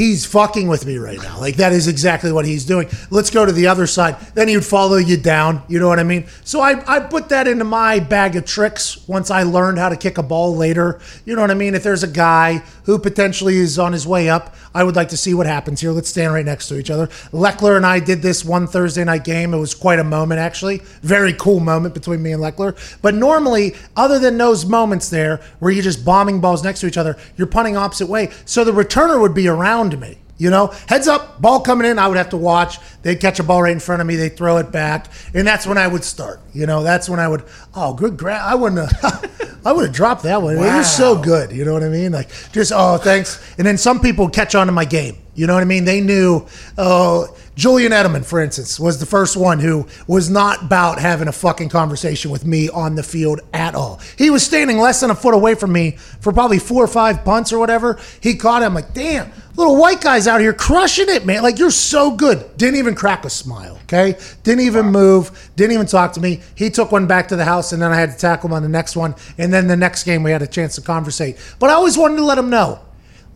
he's 0.00 0.24
fucking 0.24 0.66
with 0.66 0.86
me 0.86 0.96
right 0.96 1.22
now. 1.22 1.38
Like 1.38 1.56
that 1.56 1.72
is 1.72 1.86
exactly 1.86 2.32
what 2.32 2.46
he's 2.46 2.64
doing. 2.64 2.88
Let's 3.10 3.28
go 3.28 3.44
to 3.44 3.52
the 3.52 3.66
other 3.66 3.86
side. 3.86 4.18
Then 4.32 4.48
he 4.48 4.56
would 4.56 4.64
follow 4.64 4.96
you 4.96 5.18
down. 5.18 5.62
You 5.68 5.78
know 5.78 5.88
what 5.88 5.98
I 5.98 6.04
mean? 6.04 6.26
So 6.42 6.62
I, 6.62 6.82
I 6.86 7.00
put 7.00 7.28
that 7.28 7.46
into 7.46 7.64
my 7.64 8.00
bag 8.00 8.34
of 8.34 8.46
tricks 8.46 9.06
once 9.06 9.30
I 9.30 9.42
learned 9.42 9.78
how 9.78 9.90
to 9.90 9.96
kick 9.98 10.16
a 10.16 10.22
ball 10.22 10.56
later. 10.56 11.00
You 11.26 11.34
know 11.36 11.42
what 11.42 11.50
I 11.50 11.54
mean? 11.54 11.74
If 11.74 11.82
there's 11.82 12.02
a 12.02 12.08
guy 12.08 12.62
who 12.84 12.98
potentially 12.98 13.58
is 13.58 13.78
on 13.78 13.92
his 13.92 14.06
way 14.06 14.30
up, 14.30 14.54
I 14.74 14.84
would 14.84 14.96
like 14.96 15.08
to 15.08 15.16
see 15.16 15.34
what 15.34 15.46
happens 15.46 15.80
here. 15.80 15.90
Let's 15.90 16.08
stand 16.08 16.32
right 16.32 16.44
next 16.44 16.68
to 16.68 16.78
each 16.78 16.90
other. 16.90 17.08
Lechler 17.32 17.76
and 17.76 17.84
I 17.84 17.98
did 17.98 18.22
this 18.22 18.44
one 18.44 18.66
Thursday 18.66 19.04
night 19.04 19.24
game. 19.24 19.52
It 19.52 19.58
was 19.58 19.74
quite 19.74 19.98
a 19.98 20.04
moment, 20.04 20.40
actually. 20.40 20.78
Very 21.02 21.32
cool 21.32 21.60
moment 21.60 21.94
between 21.94 22.22
me 22.22 22.32
and 22.32 22.42
Lechler. 22.42 22.76
But 23.02 23.14
normally, 23.14 23.74
other 23.96 24.18
than 24.18 24.38
those 24.38 24.64
moments 24.64 25.08
there 25.08 25.40
where 25.58 25.72
you're 25.72 25.82
just 25.82 26.04
bombing 26.04 26.40
balls 26.40 26.62
next 26.62 26.80
to 26.80 26.86
each 26.86 26.98
other, 26.98 27.16
you're 27.36 27.46
punting 27.46 27.76
opposite 27.76 28.06
way. 28.06 28.30
So 28.44 28.64
the 28.64 28.72
returner 28.72 29.20
would 29.20 29.34
be 29.34 29.48
around 29.48 29.98
me. 29.98 30.18
You 30.40 30.48
know, 30.48 30.68
heads 30.88 31.06
up, 31.06 31.38
ball 31.38 31.60
coming 31.60 31.86
in, 31.86 31.98
I 31.98 32.08
would 32.08 32.16
have 32.16 32.30
to 32.30 32.38
watch. 32.38 32.78
They'd 33.02 33.20
catch 33.20 33.38
a 33.40 33.42
ball 33.42 33.62
right 33.62 33.72
in 33.72 33.78
front 33.78 34.00
of 34.00 34.06
me, 34.06 34.16
they'd 34.16 34.34
throw 34.38 34.56
it 34.56 34.72
back, 34.72 35.08
and 35.34 35.46
that's 35.46 35.66
when 35.66 35.76
I 35.76 35.86
would 35.86 36.02
start. 36.02 36.40
You 36.54 36.64
know, 36.64 36.82
that's 36.82 37.10
when 37.10 37.20
I 37.20 37.28
would, 37.28 37.44
oh, 37.74 37.92
good 37.92 38.16
grab. 38.16 38.40
I 38.42 38.54
wouldn't 38.54 38.90
have, 38.90 39.60
I 39.66 39.72
would 39.72 39.84
have 39.88 39.94
dropped 39.94 40.22
that 40.22 40.40
one. 40.40 40.54
It 40.54 40.60
was 40.60 40.90
so 40.90 41.20
good. 41.20 41.52
You 41.52 41.66
know 41.66 41.74
what 41.74 41.82
I 41.82 41.90
mean? 41.90 42.12
Like, 42.12 42.30
just, 42.52 42.72
oh, 42.74 42.96
thanks. 42.96 43.38
And 43.58 43.66
then 43.66 43.76
some 43.76 44.00
people 44.00 44.30
catch 44.30 44.54
on 44.54 44.66
to 44.66 44.72
my 44.72 44.86
game. 44.86 45.18
You 45.34 45.46
know 45.46 45.52
what 45.52 45.62
I 45.62 45.66
mean? 45.66 45.84
They 45.84 46.00
knew, 46.00 46.46
oh, 46.78 47.36
Julian 47.56 47.92
Edelman, 47.92 48.24
for 48.24 48.40
instance, 48.40 48.78
was 48.78 49.00
the 49.00 49.06
first 49.06 49.36
one 49.36 49.58
who 49.58 49.86
was 50.06 50.30
not 50.30 50.62
about 50.62 50.98
having 50.98 51.28
a 51.28 51.32
fucking 51.32 51.68
conversation 51.68 52.30
with 52.30 52.46
me 52.46 52.68
on 52.70 52.94
the 52.94 53.02
field 53.02 53.40
at 53.52 53.74
all. 53.74 54.00
He 54.16 54.30
was 54.30 54.42
standing 54.42 54.78
less 54.78 55.00
than 55.00 55.10
a 55.10 55.14
foot 55.14 55.34
away 55.34 55.54
from 55.56 55.72
me 55.72 55.92
for 56.20 56.32
probably 56.32 56.58
four 56.58 56.84
or 56.84 56.88
five 56.88 57.24
punts 57.24 57.52
or 57.52 57.58
whatever. 57.58 57.98
He 58.20 58.36
caught 58.36 58.62
him 58.62 58.74
like, 58.74 58.94
damn, 58.94 59.30
little 59.56 59.76
white 59.76 60.00
guy's 60.00 60.28
out 60.28 60.40
here 60.40 60.52
crushing 60.52 61.08
it, 61.08 61.26
man. 61.26 61.42
Like, 61.42 61.58
you're 61.58 61.70
so 61.70 62.12
good. 62.12 62.56
Didn't 62.56 62.78
even 62.78 62.94
crack 62.94 63.24
a 63.24 63.30
smile, 63.30 63.78
okay? 63.82 64.16
Didn't 64.44 64.64
even 64.64 64.86
move, 64.86 65.50
didn't 65.56 65.72
even 65.72 65.86
talk 65.86 66.12
to 66.14 66.20
me. 66.20 66.40
He 66.54 66.70
took 66.70 66.92
one 66.92 67.06
back 67.06 67.28
to 67.28 67.36
the 67.36 67.44
house, 67.44 67.72
and 67.72 67.82
then 67.82 67.90
I 67.90 67.96
had 67.96 68.12
to 68.12 68.16
tackle 68.16 68.48
him 68.48 68.54
on 68.54 68.62
the 68.62 68.68
next 68.68 68.96
one. 68.96 69.14
And 69.38 69.52
then 69.52 69.66
the 69.66 69.76
next 69.76 70.04
game, 70.04 70.22
we 70.22 70.30
had 70.30 70.42
a 70.42 70.46
chance 70.46 70.76
to 70.76 70.82
conversate. 70.82 71.36
But 71.58 71.70
I 71.70 71.74
always 71.74 71.98
wanted 71.98 72.16
to 72.16 72.24
let 72.24 72.38
him 72.38 72.48
know 72.48 72.80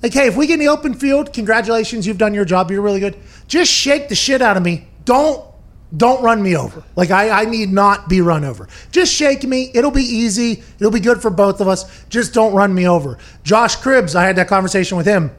like, 0.04 0.12
hey, 0.12 0.26
if 0.26 0.36
we 0.36 0.46
get 0.46 0.54
in 0.54 0.60
the 0.60 0.68
open 0.68 0.92
field, 0.92 1.32
congratulations, 1.32 2.06
you've 2.06 2.18
done 2.18 2.34
your 2.34 2.44
job. 2.44 2.70
You're 2.70 2.82
really 2.82 3.00
good. 3.00 3.16
Just 3.48 3.72
shake 3.72 4.10
the 4.10 4.14
shit 4.14 4.42
out 4.42 4.58
of 4.58 4.62
me. 4.62 4.86
Don't 5.06 5.42
don't 5.96 6.22
run 6.22 6.42
me 6.42 6.56
over. 6.56 6.82
Like 6.94 7.10
I, 7.10 7.30
I 7.30 7.44
need 7.46 7.72
not 7.72 8.06
be 8.06 8.20
run 8.20 8.44
over. 8.44 8.68
Just 8.90 9.14
shake 9.14 9.44
me. 9.44 9.70
It'll 9.72 9.90
be 9.90 10.02
easy. 10.02 10.62
It'll 10.78 10.90
be 10.90 11.00
good 11.00 11.22
for 11.22 11.30
both 11.30 11.62
of 11.62 11.68
us. 11.68 12.04
Just 12.10 12.34
don't 12.34 12.52
run 12.52 12.74
me 12.74 12.86
over. 12.86 13.16
Josh 13.44 13.78
Cribbs, 13.78 14.14
I 14.14 14.24
had 14.26 14.36
that 14.36 14.46
conversation 14.46 14.98
with 14.98 15.06
him. 15.06 15.30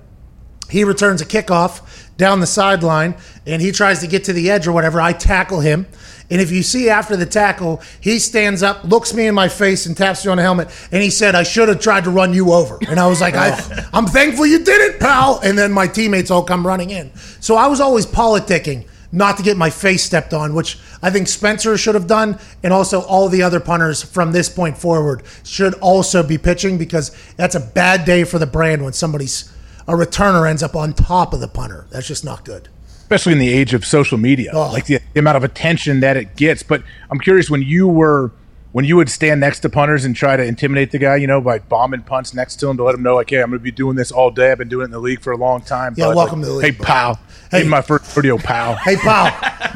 He 0.67 0.83
returns 0.83 1.21
a 1.21 1.25
kickoff 1.25 2.04
down 2.17 2.39
the 2.39 2.47
sideline 2.47 3.15
and 3.45 3.61
he 3.61 3.71
tries 3.71 3.99
to 3.99 4.07
get 4.07 4.23
to 4.25 4.33
the 4.33 4.49
edge 4.49 4.67
or 4.67 4.71
whatever. 4.71 5.01
I 5.01 5.13
tackle 5.13 5.59
him. 5.59 5.85
And 6.29 6.41
if 6.41 6.51
you 6.51 6.63
see 6.63 6.89
after 6.89 7.15
the 7.15 7.25
tackle, 7.25 7.81
he 8.01 8.17
stands 8.17 8.63
up, 8.63 8.83
looks 8.83 9.13
me 9.13 9.27
in 9.27 9.35
my 9.35 9.47
face, 9.47 9.85
and 9.85 9.95
taps 9.95 10.25
me 10.25 10.31
on 10.31 10.37
the 10.37 10.43
helmet. 10.43 10.69
And 10.91 11.03
he 11.03 11.11
said, 11.11 11.35
I 11.35 11.43
should 11.43 11.69
have 11.69 11.79
tried 11.79 12.05
to 12.05 12.09
run 12.09 12.33
you 12.33 12.51
over. 12.51 12.79
And 12.87 12.99
I 12.99 13.07
was 13.07 13.21
like, 13.21 13.35
I, 13.35 13.51
oh. 13.51 13.89
I'm 13.93 14.07
thankful 14.07 14.47
you 14.47 14.63
didn't, 14.63 14.99
pal. 14.99 15.39
And 15.43 15.55
then 15.55 15.71
my 15.71 15.85
teammates 15.87 16.31
all 16.31 16.43
come 16.43 16.65
running 16.65 16.89
in. 16.89 17.15
So 17.15 17.55
I 17.55 17.67
was 17.67 17.79
always 17.79 18.07
politicking 18.07 18.87
not 19.11 19.37
to 19.37 19.43
get 19.43 19.55
my 19.55 19.69
face 19.69 20.03
stepped 20.03 20.33
on, 20.33 20.55
which 20.55 20.79
I 21.01 21.11
think 21.11 21.27
Spencer 21.27 21.77
should 21.77 21.95
have 21.95 22.07
done. 22.07 22.39
And 22.63 22.73
also 22.73 23.01
all 23.01 23.29
the 23.29 23.43
other 23.43 23.59
punters 23.59 24.01
from 24.01 24.31
this 24.31 24.49
point 24.49 24.77
forward 24.77 25.21
should 25.43 25.75
also 25.75 26.23
be 26.23 26.39
pitching 26.39 26.79
because 26.79 27.15
that's 27.37 27.53
a 27.53 27.59
bad 27.59 28.03
day 28.03 28.23
for 28.23 28.39
the 28.39 28.47
brand 28.47 28.83
when 28.83 28.93
somebody's 28.93 29.51
a 29.87 29.93
returner 29.93 30.49
ends 30.49 30.63
up 30.63 30.75
on 30.75 30.93
top 30.93 31.33
of 31.33 31.39
the 31.39 31.47
punter. 31.47 31.85
That's 31.91 32.07
just 32.07 32.23
not 32.25 32.43
good. 32.45 32.69
especially 33.01 33.33
in 33.33 33.39
the 33.39 33.53
age 33.53 33.73
of 33.75 33.85
social 33.85 34.17
media, 34.17 34.49
Oh. 34.53 34.71
like 34.71 34.85
the, 34.87 34.99
the 35.13 35.19
amount 35.19 35.37
of 35.37 35.43
attention 35.43 35.99
that 35.99 36.17
it 36.17 36.35
gets. 36.35 36.63
But 36.63 36.81
I'm 37.11 37.19
curious 37.19 37.49
when 37.51 37.61
you 37.61 37.87
were 37.87 38.31
when 38.71 38.83
you 38.83 38.97
would 38.97 39.09
stand 39.09 39.39
next 39.39 39.59
to 39.61 39.69
punters 39.69 40.03
and 40.03 40.13
try 40.15 40.35
to 40.35 40.43
intimidate 40.43 40.91
the 40.91 40.97
guy, 40.97 41.15
you 41.15 41.27
know, 41.27 41.39
by 41.39 41.59
bombing 41.59 42.01
punts 42.01 42.33
next 42.33 42.57
to 42.57 42.67
him 42.67 42.75
to 42.75 42.83
let 42.83 42.93
him 42.95 43.03
know, 43.03 43.15
like, 43.15 43.29
hey, 43.29 43.41
I'm 43.41 43.49
going 43.49 43.59
to 43.59 43.63
be 43.63 43.71
doing 43.71 43.95
this 43.95 44.11
all 44.11 44.31
day. 44.31 44.51
I've 44.51 44.57
been 44.57 44.67
doing 44.67 44.81
it 44.81 44.85
in 44.85 44.91
the 44.91 44.99
league 44.99 45.21
for 45.21 45.31
a 45.31 45.37
long 45.37 45.61
time. 45.61 45.93
Yeah, 45.95 46.07
bud. 46.07 46.15
welcome 46.17 46.39
Like, 46.41 46.45
to 46.47 46.51
the 46.51 46.55
league, 46.57 46.65
Hey, 46.65 46.77
bud. 46.77 46.85
pal. 46.85 47.19
Hey. 47.51 47.61
Hey, 47.63 47.67
my 47.69 47.81
first 47.81 48.13
rodeo, 48.17 48.37
pal. 48.37 48.75
Hey, 48.83 48.97
pal, 48.97 49.31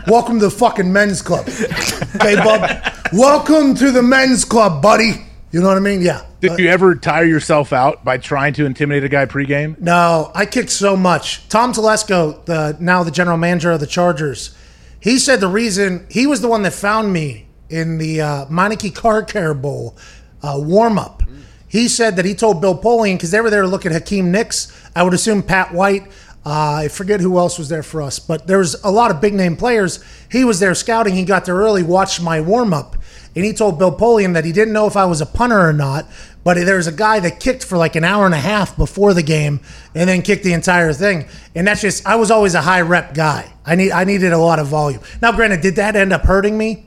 welcome 0.07 0.39
to 0.39 0.45
the 0.45 0.51
fucking 0.51 0.91
men's 0.91 1.21
club. 1.21 1.47
Okay, 2.15 2.35
bub? 2.35 2.69
Welcome 3.13 3.73
to 3.75 3.91
the 3.91 4.01
men's 4.03 4.43
club, 4.43 4.81
buddy. 4.81 5.25
You 5.51 5.61
know 5.61 5.67
what 5.67 5.77
I 5.77 5.81
mean? 5.81 6.01
Yeah. 6.01 6.25
Did 6.41 6.59
you 6.59 6.69
ever 6.69 6.95
tire 6.95 7.25
yourself 7.25 7.73
out 7.73 8.03
by 8.03 8.17
trying 8.17 8.53
to 8.53 8.65
intimidate 8.65 9.03
a 9.03 9.09
guy 9.09 9.25
pregame? 9.25 9.79
No, 9.79 10.31
I 10.35 10.45
kicked 10.45 10.69
so 10.69 10.95
much. 10.95 11.47
Tom 11.49 11.73
Telesco, 11.73 12.45
the 12.45 12.77
now 12.79 13.03
the 13.03 13.11
general 13.11 13.37
manager 13.37 13.71
of 13.71 13.79
the 13.79 13.87
Chargers, 13.87 14.55
he 14.99 15.17
said 15.17 15.39
the 15.39 15.47
reason 15.47 16.05
he 16.09 16.27
was 16.27 16.41
the 16.41 16.47
one 16.47 16.61
that 16.63 16.73
found 16.73 17.11
me 17.11 17.47
in 17.69 17.97
the 17.97 18.21
uh, 18.21 18.45
Meineke 18.45 18.93
Car 18.93 19.23
Care 19.23 19.53
Bowl 19.53 19.97
uh, 20.43 20.55
warm 20.57 20.99
up. 20.99 21.23
He 21.67 21.87
said 21.87 22.15
that 22.15 22.25
he 22.25 22.33
told 22.33 22.61
Bill 22.61 22.77
Polian 22.77 23.15
because 23.15 23.31
they 23.31 23.41
were 23.41 23.49
there 23.49 23.61
to 23.61 23.67
look 23.67 23.85
at 23.85 23.91
Hakeem 23.91 24.31
Nicks. 24.31 24.75
I 24.95 25.03
would 25.03 25.13
assume 25.13 25.43
Pat 25.43 25.73
White. 25.73 26.07
Uh, 26.45 26.73
I 26.83 26.87
forget 26.87 27.19
who 27.19 27.37
else 27.37 27.59
was 27.59 27.69
there 27.69 27.83
for 27.83 28.01
us, 28.01 28.17
but 28.17 28.47
there 28.47 28.57
was 28.57 28.81
a 28.83 28.89
lot 28.89 29.11
of 29.11 29.21
big 29.21 29.33
name 29.33 29.55
players. 29.55 30.03
He 30.31 30.43
was 30.43 30.59
there 30.59 30.73
scouting. 30.73 31.13
He 31.13 31.25
got 31.25 31.45
there 31.45 31.55
early, 31.55 31.83
watched 31.83 32.21
my 32.21 32.39
warm 32.41 32.73
up, 32.73 32.95
and 33.39 33.45
he 33.45 33.53
told 33.53 33.79
Bill 33.79 33.95
Polian 33.95 34.33
that 34.33 34.43
he 34.43 34.51
didn't 34.51 34.73
know 34.73 34.85
if 34.85 34.97
I 34.97 35.05
was 35.05 35.21
a 35.21 35.25
punter 35.25 35.61
or 35.61 35.71
not. 35.71 36.05
But 36.43 36.55
there 36.55 36.75
was 36.75 36.87
a 36.87 36.91
guy 36.91 37.21
that 37.21 37.39
kicked 37.39 37.63
for 37.63 37.77
like 37.77 37.95
an 37.95 38.03
hour 38.03 38.25
and 38.25 38.35
a 38.35 38.39
half 38.39 38.75
before 38.75 39.13
the 39.13 39.23
game, 39.23 39.61
and 39.95 40.09
then 40.09 40.21
kicked 40.21 40.43
the 40.43 40.51
entire 40.51 40.91
thing. 40.91 41.25
And 41.55 41.65
that's 41.65 41.79
just 41.79 42.05
I 42.05 42.17
was 42.17 42.31
always 42.31 42.53
a 42.53 42.61
high 42.61 42.81
rep 42.81 43.13
guy. 43.13 43.49
I 43.65 43.75
need 43.75 43.91
I 43.91 44.03
needed 44.03 44.33
a 44.33 44.37
lot 44.37 44.59
of 44.59 44.67
volume. 44.67 45.01
Now, 45.21 45.31
granted, 45.31 45.61
did 45.61 45.77
that 45.77 45.95
end 45.95 46.11
up 46.11 46.23
hurting 46.23 46.57
me? 46.57 46.85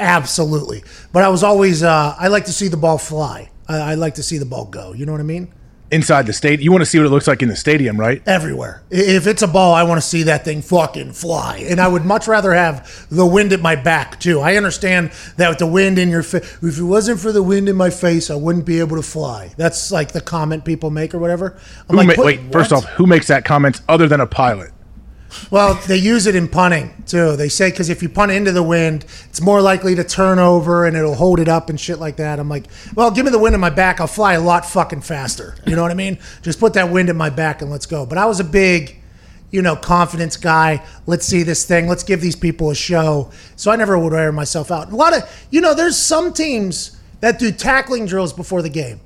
Absolutely. 0.00 0.82
But 1.12 1.22
I 1.22 1.28
was 1.28 1.44
always 1.44 1.84
uh, 1.84 2.16
I 2.18 2.26
like 2.26 2.46
to 2.46 2.52
see 2.52 2.66
the 2.66 2.76
ball 2.76 2.98
fly. 2.98 3.50
I, 3.68 3.92
I 3.92 3.94
like 3.94 4.14
to 4.14 4.22
see 4.24 4.38
the 4.38 4.46
ball 4.46 4.64
go. 4.64 4.94
You 4.94 5.06
know 5.06 5.12
what 5.12 5.20
I 5.20 5.24
mean? 5.24 5.52
Inside 5.94 6.26
the 6.26 6.32
state, 6.32 6.60
you 6.60 6.72
want 6.72 6.82
to 6.82 6.86
see 6.86 6.98
what 6.98 7.06
it 7.06 7.10
looks 7.10 7.28
like 7.28 7.40
in 7.40 7.48
the 7.48 7.54
stadium, 7.54 7.98
right? 8.00 8.20
everywhere. 8.26 8.82
If 8.90 9.28
it's 9.28 9.42
a 9.42 9.46
ball, 9.46 9.74
I 9.74 9.84
want 9.84 10.02
to 10.02 10.06
see 10.06 10.24
that 10.24 10.44
thing 10.44 10.60
fucking 10.60 11.12
fly. 11.12 11.58
And 11.68 11.80
I 11.80 11.86
would 11.86 12.04
much 12.04 12.26
rather 12.26 12.52
have 12.52 13.06
the 13.10 13.24
wind 13.24 13.52
at 13.52 13.60
my 13.60 13.76
back, 13.76 14.18
too. 14.18 14.40
I 14.40 14.56
understand 14.56 15.12
that 15.36 15.48
with 15.50 15.58
the 15.58 15.68
wind 15.68 16.00
in 16.00 16.08
your 16.08 16.24
face, 16.24 16.58
if 16.60 16.78
it 16.78 16.82
wasn't 16.82 17.20
for 17.20 17.30
the 17.30 17.44
wind 17.44 17.68
in 17.68 17.76
my 17.76 17.90
face, 17.90 18.28
I 18.28 18.34
wouldn't 18.34 18.66
be 18.66 18.80
able 18.80 18.96
to 18.96 19.04
fly. 19.04 19.52
That's 19.56 19.92
like 19.92 20.10
the 20.10 20.20
comment 20.20 20.64
people 20.64 20.90
make 20.90 21.14
or 21.14 21.20
whatever. 21.20 21.56
I'm 21.88 21.96
Who 21.96 22.02
like, 22.02 22.18
ma- 22.18 22.24
wait, 22.24 22.52
first 22.52 22.72
off, 22.72 22.86
who 22.86 23.06
makes 23.06 23.28
that 23.28 23.44
comment 23.44 23.80
other 23.88 24.08
than 24.08 24.20
a 24.20 24.26
pilot? 24.26 24.72
Well, 25.50 25.74
they 25.86 25.96
use 25.96 26.26
it 26.26 26.34
in 26.34 26.48
punting 26.48 26.92
too. 27.06 27.36
They 27.36 27.48
say 27.48 27.70
because 27.70 27.88
if 27.88 28.02
you 28.02 28.08
punt 28.08 28.32
into 28.32 28.52
the 28.52 28.62
wind, 28.62 29.04
it's 29.28 29.40
more 29.40 29.60
likely 29.60 29.94
to 29.94 30.04
turn 30.04 30.38
over 30.38 30.84
and 30.86 30.96
it'll 30.96 31.14
hold 31.14 31.40
it 31.40 31.48
up 31.48 31.70
and 31.70 31.78
shit 31.80 31.98
like 31.98 32.16
that. 32.16 32.38
I'm 32.38 32.48
like, 32.48 32.66
well, 32.94 33.10
give 33.10 33.24
me 33.24 33.30
the 33.30 33.38
wind 33.38 33.54
in 33.54 33.60
my 33.60 33.70
back. 33.70 34.00
I'll 34.00 34.06
fly 34.06 34.34
a 34.34 34.40
lot 34.40 34.64
fucking 34.66 35.00
faster. 35.02 35.56
You 35.66 35.76
know 35.76 35.82
what 35.82 35.90
I 35.90 35.94
mean? 35.94 36.18
Just 36.42 36.60
put 36.60 36.74
that 36.74 36.90
wind 36.90 37.10
in 37.10 37.16
my 37.16 37.30
back 37.30 37.62
and 37.62 37.70
let's 37.70 37.86
go. 37.86 38.06
But 38.06 38.18
I 38.18 38.26
was 38.26 38.40
a 38.40 38.44
big, 38.44 39.00
you 39.50 39.62
know, 39.62 39.76
confidence 39.76 40.36
guy. 40.36 40.84
Let's 41.06 41.24
see 41.26 41.42
this 41.42 41.64
thing. 41.64 41.88
Let's 41.88 42.02
give 42.04 42.20
these 42.20 42.36
people 42.36 42.70
a 42.70 42.74
show. 42.74 43.30
So 43.56 43.70
I 43.70 43.76
never 43.76 43.98
would 43.98 44.12
wear 44.12 44.32
myself 44.32 44.70
out. 44.70 44.90
A 44.90 44.96
lot 44.96 45.16
of, 45.16 45.46
you 45.50 45.60
know, 45.60 45.74
there's 45.74 45.96
some 45.96 46.32
teams 46.32 46.98
that 47.20 47.38
do 47.38 47.50
tackling 47.52 48.06
drills 48.06 48.32
before 48.32 48.62
the 48.62 48.68
game. 48.68 49.00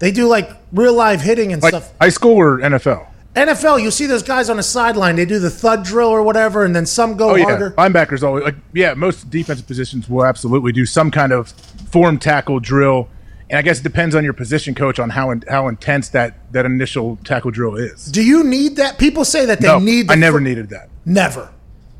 They 0.00 0.10
do 0.10 0.26
like 0.26 0.50
real 0.72 0.92
live 0.94 1.20
hitting 1.20 1.52
and 1.52 1.62
Like 1.62 1.70
stuff. 1.70 1.92
high 2.00 2.08
school 2.10 2.36
or 2.36 2.58
NFL? 2.58 3.06
NFL, 3.34 3.82
you 3.82 3.90
see 3.90 4.06
those 4.06 4.22
guys 4.22 4.48
on 4.48 4.56
the 4.58 4.62
sideline. 4.62 5.16
They 5.16 5.24
do 5.24 5.40
the 5.40 5.50
thud 5.50 5.82
drill 5.84 6.08
or 6.08 6.22
whatever, 6.22 6.64
and 6.64 6.74
then 6.74 6.86
some 6.86 7.16
go 7.16 7.30
Oh 7.30 7.34
yeah, 7.34 7.44
harder. 7.44 7.70
linebackers 7.72 8.22
always 8.22 8.44
like 8.44 8.54
yeah. 8.72 8.94
Most 8.94 9.28
defensive 9.28 9.66
positions 9.66 10.08
will 10.08 10.24
absolutely 10.24 10.70
do 10.70 10.86
some 10.86 11.10
kind 11.10 11.32
of 11.32 11.48
form 11.90 12.18
tackle 12.18 12.60
drill, 12.60 13.08
and 13.50 13.58
I 13.58 13.62
guess 13.62 13.80
it 13.80 13.82
depends 13.82 14.14
on 14.14 14.22
your 14.22 14.34
position 14.34 14.74
coach 14.76 15.00
on 15.00 15.10
how 15.10 15.30
in, 15.30 15.42
how 15.48 15.66
intense 15.66 16.10
that 16.10 16.52
that 16.52 16.64
initial 16.64 17.16
tackle 17.24 17.50
drill 17.50 17.74
is. 17.74 18.06
Do 18.06 18.22
you 18.22 18.44
need 18.44 18.76
that? 18.76 18.98
People 18.98 19.24
say 19.24 19.44
that 19.46 19.60
they 19.60 19.66
no, 19.66 19.80
need. 19.80 20.10
I 20.12 20.14
never 20.14 20.38
fir- 20.38 20.44
needed 20.44 20.68
that. 20.70 20.88
Never. 21.04 21.52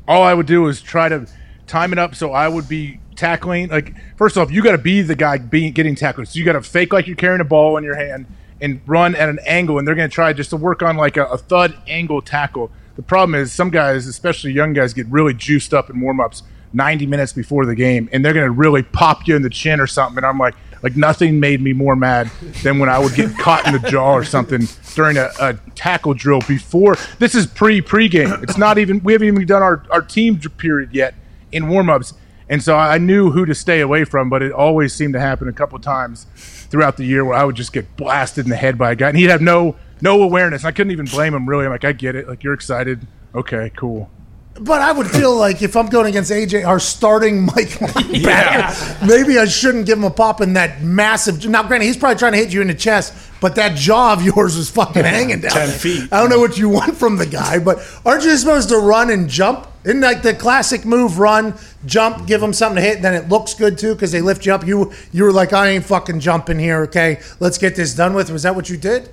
All 0.07 0.23
I 0.23 0.33
would 0.33 0.45
do 0.47 0.67
is 0.67 0.81
try 0.81 1.09
to 1.09 1.27
time 1.67 1.91
it 1.91 1.99
up 1.99 2.15
so 2.15 2.31
I 2.31 2.47
would 2.47 2.69
be 2.69 2.99
tackling. 3.17 3.67
Like 3.67 3.93
first 4.15 4.37
off, 4.37 4.51
you 4.51 4.63
got 4.63 4.71
to 4.71 4.77
be 4.77 5.01
the 5.01 5.15
guy 5.15 5.37
being 5.37 5.73
getting 5.73 5.95
tackled, 5.95 6.29
so 6.29 6.39
you 6.39 6.45
got 6.45 6.53
to 6.53 6.61
fake 6.61 6.93
like 6.93 7.07
you're 7.07 7.17
carrying 7.17 7.41
a 7.41 7.45
ball 7.45 7.75
in 7.75 7.83
your 7.83 7.95
hand 7.95 8.25
and 8.61 8.81
run 8.85 9.15
at 9.15 9.29
an 9.29 9.39
angle, 9.45 9.77
and 9.79 9.87
they're 9.87 9.95
going 9.95 10.09
to 10.09 10.13
try 10.13 10.33
just 10.33 10.49
to 10.51 10.57
work 10.57 10.81
on 10.81 10.97
like 10.97 11.17
a, 11.17 11.25
a 11.25 11.37
thud 11.37 11.77
angle 11.87 12.21
tackle. 12.21 12.71
The 12.95 13.01
problem 13.03 13.35
is 13.35 13.51
some 13.51 13.69
guys, 13.69 14.07
especially 14.07 14.51
young 14.51 14.73
guys, 14.73 14.93
get 14.93 15.07
really 15.07 15.33
juiced 15.33 15.73
up 15.73 15.89
in 15.89 15.99
warm 15.99 16.19
ups 16.21 16.43
90 16.73 17.05
minutes 17.05 17.33
before 17.33 17.65
the 17.65 17.75
game, 17.75 18.09
and 18.11 18.23
they're 18.23 18.33
going 18.33 18.45
to 18.45 18.51
really 18.51 18.83
pop 18.83 19.27
you 19.27 19.35
in 19.35 19.41
the 19.41 19.49
chin 19.49 19.79
or 19.79 19.87
something. 19.87 20.17
And 20.17 20.25
I'm 20.25 20.37
like, 20.37 20.55
Like 20.81 20.95
nothing 20.95 21.39
made 21.39 21.61
me 21.61 21.73
more 21.73 21.95
mad 21.95 22.29
than 22.61 22.77
when 22.79 22.89
I 22.89 22.99
would 22.99 23.15
get 23.15 23.35
caught 23.39 23.65
in 23.65 23.73
the 23.73 23.89
jaw 23.89 24.13
or 24.13 24.23
something 24.23 24.67
during 24.93 25.17
a, 25.17 25.31
a 25.39 25.53
tackle 25.73 26.13
drill 26.13 26.41
before. 26.47 26.95
This 27.17 27.33
is 27.33 27.47
pre 27.47 27.81
pregame. 27.81 28.43
It's 28.43 28.57
not 28.57 28.77
even. 28.77 29.01
We 29.01 29.13
haven't 29.13 29.27
even 29.29 29.45
done 29.47 29.63
our 29.63 29.83
our 29.89 30.01
team 30.01 30.37
period 30.39 30.93
yet 30.93 31.15
in 31.51 31.63
warmups, 31.65 32.13
and 32.49 32.61
so 32.61 32.75
I 32.75 32.99
knew 32.99 33.31
who 33.31 33.45
to 33.45 33.55
stay 33.55 33.81
away 33.81 34.03
from. 34.03 34.29
But 34.29 34.43
it 34.43 34.51
always 34.51 34.93
seemed 34.93 35.13
to 35.13 35.19
happen 35.19 35.47
a 35.47 35.53
couple 35.53 35.79
times 35.79 36.27
throughout 36.75 36.97
the 36.97 37.05
year 37.05 37.23
where 37.23 37.37
I 37.37 37.45
would 37.45 37.55
just 37.55 37.71
get 37.71 37.95
blasted 37.95 38.45
in 38.45 38.49
the 38.49 38.57
head 38.57 38.77
by 38.77 38.91
a 38.91 38.95
guy, 38.97 39.07
and 39.07 39.17
he'd 39.17 39.29
have 39.29 39.41
no 39.41 39.77
no 40.01 40.21
awareness. 40.21 40.65
I 40.65 40.73
couldn't 40.73 40.91
even 40.91 41.05
blame 41.05 41.33
him. 41.33 41.47
Really, 41.47 41.63
I'm 41.63 41.71
like, 41.71 41.85
I 41.85 41.93
get 41.93 42.17
it. 42.17 42.27
Like 42.27 42.43
you're 42.43 42.53
excited. 42.53 43.07
Okay, 43.33 43.71
cool. 43.77 44.11
But 44.59 44.81
I 44.81 44.93
would 44.93 45.07
feel 45.07 45.35
like 45.35 45.61
if 45.61 45.75
I'm 45.75 45.87
going 45.87 46.07
against 46.07 46.31
AJ, 46.31 46.65
our 46.65 46.79
starting 46.79 47.45
Mike 47.45 47.67
linebacker, 47.79 49.05
maybe 49.05 49.37
I 49.37 49.45
shouldn't 49.45 49.85
give 49.85 49.97
him 49.97 50.05
a 50.05 50.09
pop 50.09 50.39
in 50.39 50.53
that 50.53 50.81
massive. 50.81 51.45
Now, 51.45 51.63
granted, 51.63 51.87
he's 51.87 51.97
probably 51.97 52.17
trying 52.17 52.31
to 52.31 52.37
hit 52.37 52.53
you 52.53 52.61
in 52.61 52.67
the 52.67 52.73
chest, 52.73 53.13
but 53.41 53.55
that 53.55 53.75
jaw 53.75 54.13
of 54.13 54.23
yours 54.23 54.55
was 54.55 54.69
fucking 54.69 55.03
hanging 55.03 55.41
down. 55.41 55.51
10 55.51 55.69
feet. 55.77 56.13
I 56.13 56.21
don't 56.21 56.29
know 56.29 56.39
what 56.39 56.57
you 56.57 56.69
want 56.69 56.95
from 56.95 57.17
the 57.17 57.25
guy, 57.25 57.59
but 57.59 57.79
aren't 58.05 58.23
you 58.23 58.37
supposed 58.37 58.69
to 58.69 58.77
run 58.77 59.09
and 59.09 59.29
jump? 59.29 59.67
Isn't 59.83 59.99
like 59.99 60.21
the 60.21 60.33
classic 60.33 60.85
move: 60.85 61.19
run, 61.19 61.53
jump, 61.85 62.25
give 62.25 62.39
them 62.39 62.53
something 62.53 62.77
to 62.77 62.81
hit, 62.81 62.95
and 62.95 63.03
then 63.03 63.13
it 63.13 63.27
looks 63.27 63.53
good 63.53 63.77
too 63.77 63.93
because 63.93 64.11
they 64.13 64.21
lift 64.21 64.45
you 64.45 64.53
up. 64.53 64.65
You 64.65 64.93
you 65.11 65.25
were 65.25 65.33
like, 65.33 65.51
I 65.51 65.67
ain't 65.67 65.85
fucking 65.85 66.21
jumping 66.21 66.59
here. 66.59 66.83
Okay, 66.83 67.19
let's 67.41 67.57
get 67.57 67.75
this 67.75 67.93
done 67.93 68.13
with. 68.13 68.31
Was 68.31 68.43
that 68.43 68.55
what 68.55 68.69
you 68.69 68.77
did? 68.77 69.09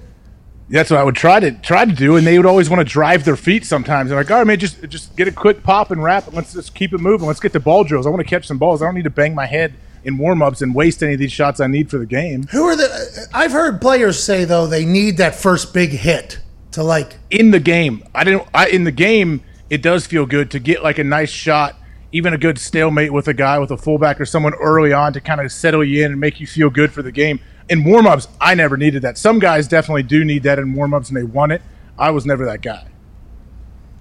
That's 0.68 0.90
what 0.90 1.00
I 1.00 1.04
would 1.04 1.16
try 1.16 1.38
to 1.40 1.50
try 1.52 1.84
to 1.84 1.92
do, 1.92 2.16
and 2.16 2.26
they 2.26 2.38
would 2.38 2.46
always 2.46 2.70
want 2.70 2.80
to 2.80 2.90
drive 2.90 3.24
their 3.24 3.36
feet. 3.36 3.64
Sometimes 3.66 4.08
they're 4.08 4.18
like, 4.18 4.30
"All 4.30 4.38
right, 4.38 4.46
man, 4.46 4.58
just 4.58 4.82
just 4.88 5.16
get 5.16 5.28
a 5.28 5.32
quick 5.32 5.62
pop 5.62 5.90
and 5.90 6.02
wrap. 6.02 6.28
it. 6.28 6.34
Let's 6.34 6.54
just 6.54 6.74
keep 6.74 6.92
it 6.94 6.98
moving. 6.98 7.26
Let's 7.26 7.40
get 7.40 7.52
the 7.52 7.60
ball 7.60 7.84
drills. 7.84 8.06
I 8.06 8.10
want 8.10 8.20
to 8.20 8.28
catch 8.28 8.46
some 8.46 8.58
balls. 8.58 8.80
I 8.80 8.86
don't 8.86 8.94
need 8.94 9.04
to 9.04 9.10
bang 9.10 9.34
my 9.34 9.46
head 9.46 9.74
in 10.04 10.18
warm 10.18 10.42
ups 10.42 10.62
and 10.62 10.74
waste 10.74 11.02
any 11.02 11.12
of 11.12 11.18
these 11.18 11.32
shots 11.32 11.60
I 11.60 11.66
need 11.66 11.90
for 11.90 11.98
the 11.98 12.06
game." 12.06 12.46
Who 12.52 12.64
are 12.64 12.76
the? 12.76 13.28
I've 13.34 13.52
heard 13.52 13.80
players 13.80 14.22
say 14.22 14.44
though 14.44 14.66
they 14.66 14.84
need 14.84 15.18
that 15.18 15.34
first 15.34 15.74
big 15.74 15.90
hit 15.90 16.38
to 16.72 16.82
like 16.82 17.16
in 17.30 17.50
the 17.50 17.60
game. 17.60 18.02
I 18.14 18.24
didn't. 18.24 18.44
I 18.54 18.68
in 18.68 18.84
the 18.84 18.92
game, 18.92 19.42
it 19.68 19.82
does 19.82 20.06
feel 20.06 20.26
good 20.26 20.50
to 20.52 20.58
get 20.58 20.82
like 20.82 20.98
a 20.98 21.04
nice 21.04 21.30
shot, 21.30 21.76
even 22.12 22.32
a 22.32 22.38
good 22.38 22.58
stalemate 22.58 23.12
with 23.12 23.28
a 23.28 23.34
guy 23.34 23.58
with 23.58 23.70
a 23.70 23.76
fullback 23.76 24.20
or 24.20 24.24
someone 24.24 24.54
early 24.54 24.92
on 24.92 25.12
to 25.12 25.20
kind 25.20 25.40
of 25.40 25.52
settle 25.52 25.84
you 25.84 26.04
in 26.04 26.12
and 26.12 26.20
make 26.20 26.40
you 26.40 26.46
feel 26.46 26.70
good 26.70 26.92
for 26.92 27.02
the 27.02 27.12
game. 27.12 27.40
In 27.72 27.84
warm 27.84 28.06
ups, 28.06 28.28
I 28.38 28.54
never 28.54 28.76
needed 28.76 29.00
that. 29.00 29.16
Some 29.16 29.38
guys 29.38 29.66
definitely 29.66 30.02
do 30.02 30.26
need 30.26 30.42
that 30.42 30.58
in 30.58 30.74
warm 30.74 30.92
ups 30.92 31.08
and 31.08 31.16
they 31.16 31.22
want 31.22 31.52
it. 31.52 31.62
I 31.98 32.10
was 32.10 32.26
never 32.26 32.44
that 32.44 32.60
guy. 32.60 32.86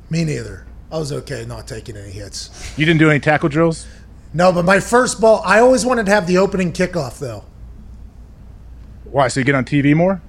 Me 0.09 0.25
neither. 0.25 0.65
I 0.91 0.97
was 0.97 1.13
okay 1.13 1.45
not 1.45 1.69
taking 1.69 1.95
any 1.95 2.11
hits. 2.11 2.77
You 2.77 2.85
didn't 2.85 2.99
do 2.99 3.09
any 3.09 3.21
tackle 3.21 3.47
drills. 3.47 3.87
No, 4.33 4.51
but 4.51 4.65
my 4.65 4.81
first 4.81 5.21
ball, 5.21 5.41
I 5.45 5.59
always 5.61 5.85
wanted 5.85 6.05
to 6.07 6.11
have 6.11 6.27
the 6.27 6.37
opening 6.37 6.73
kickoff 6.73 7.19
though. 7.19 7.45
Why? 9.05 9.29
So 9.29 9.39
you 9.39 9.45
get 9.45 9.55
on 9.55 9.63
TV 9.63 9.95
more? 9.95 10.21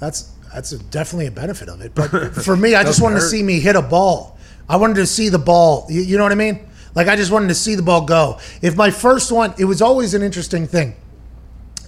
That's 0.00 0.32
that's 0.52 0.72
a, 0.72 0.78
definitely 0.80 1.28
a 1.28 1.30
benefit 1.30 1.70
of 1.70 1.80
it. 1.80 1.94
But 1.94 2.08
for 2.44 2.58
me, 2.58 2.74
I 2.74 2.84
just 2.84 3.00
wanted 3.00 3.20
to 3.20 3.22
see 3.22 3.42
me 3.42 3.58
hit 3.58 3.74
a 3.74 3.80
ball. 3.80 4.36
I 4.68 4.76
wanted 4.76 4.96
to 4.96 5.06
see 5.06 5.30
the 5.30 5.38
ball. 5.38 5.86
You, 5.88 6.02
you 6.02 6.18
know 6.18 6.24
what 6.24 6.32
I 6.32 6.34
mean? 6.34 6.68
Like 6.94 7.08
I 7.08 7.16
just 7.16 7.30
wanted 7.30 7.48
to 7.48 7.54
see 7.54 7.74
the 7.74 7.82
ball 7.82 8.04
go. 8.04 8.38
If 8.60 8.76
my 8.76 8.90
first 8.90 9.32
one, 9.32 9.54
it 9.58 9.64
was 9.64 9.80
always 9.80 10.12
an 10.12 10.22
interesting 10.22 10.66
thing. 10.66 10.94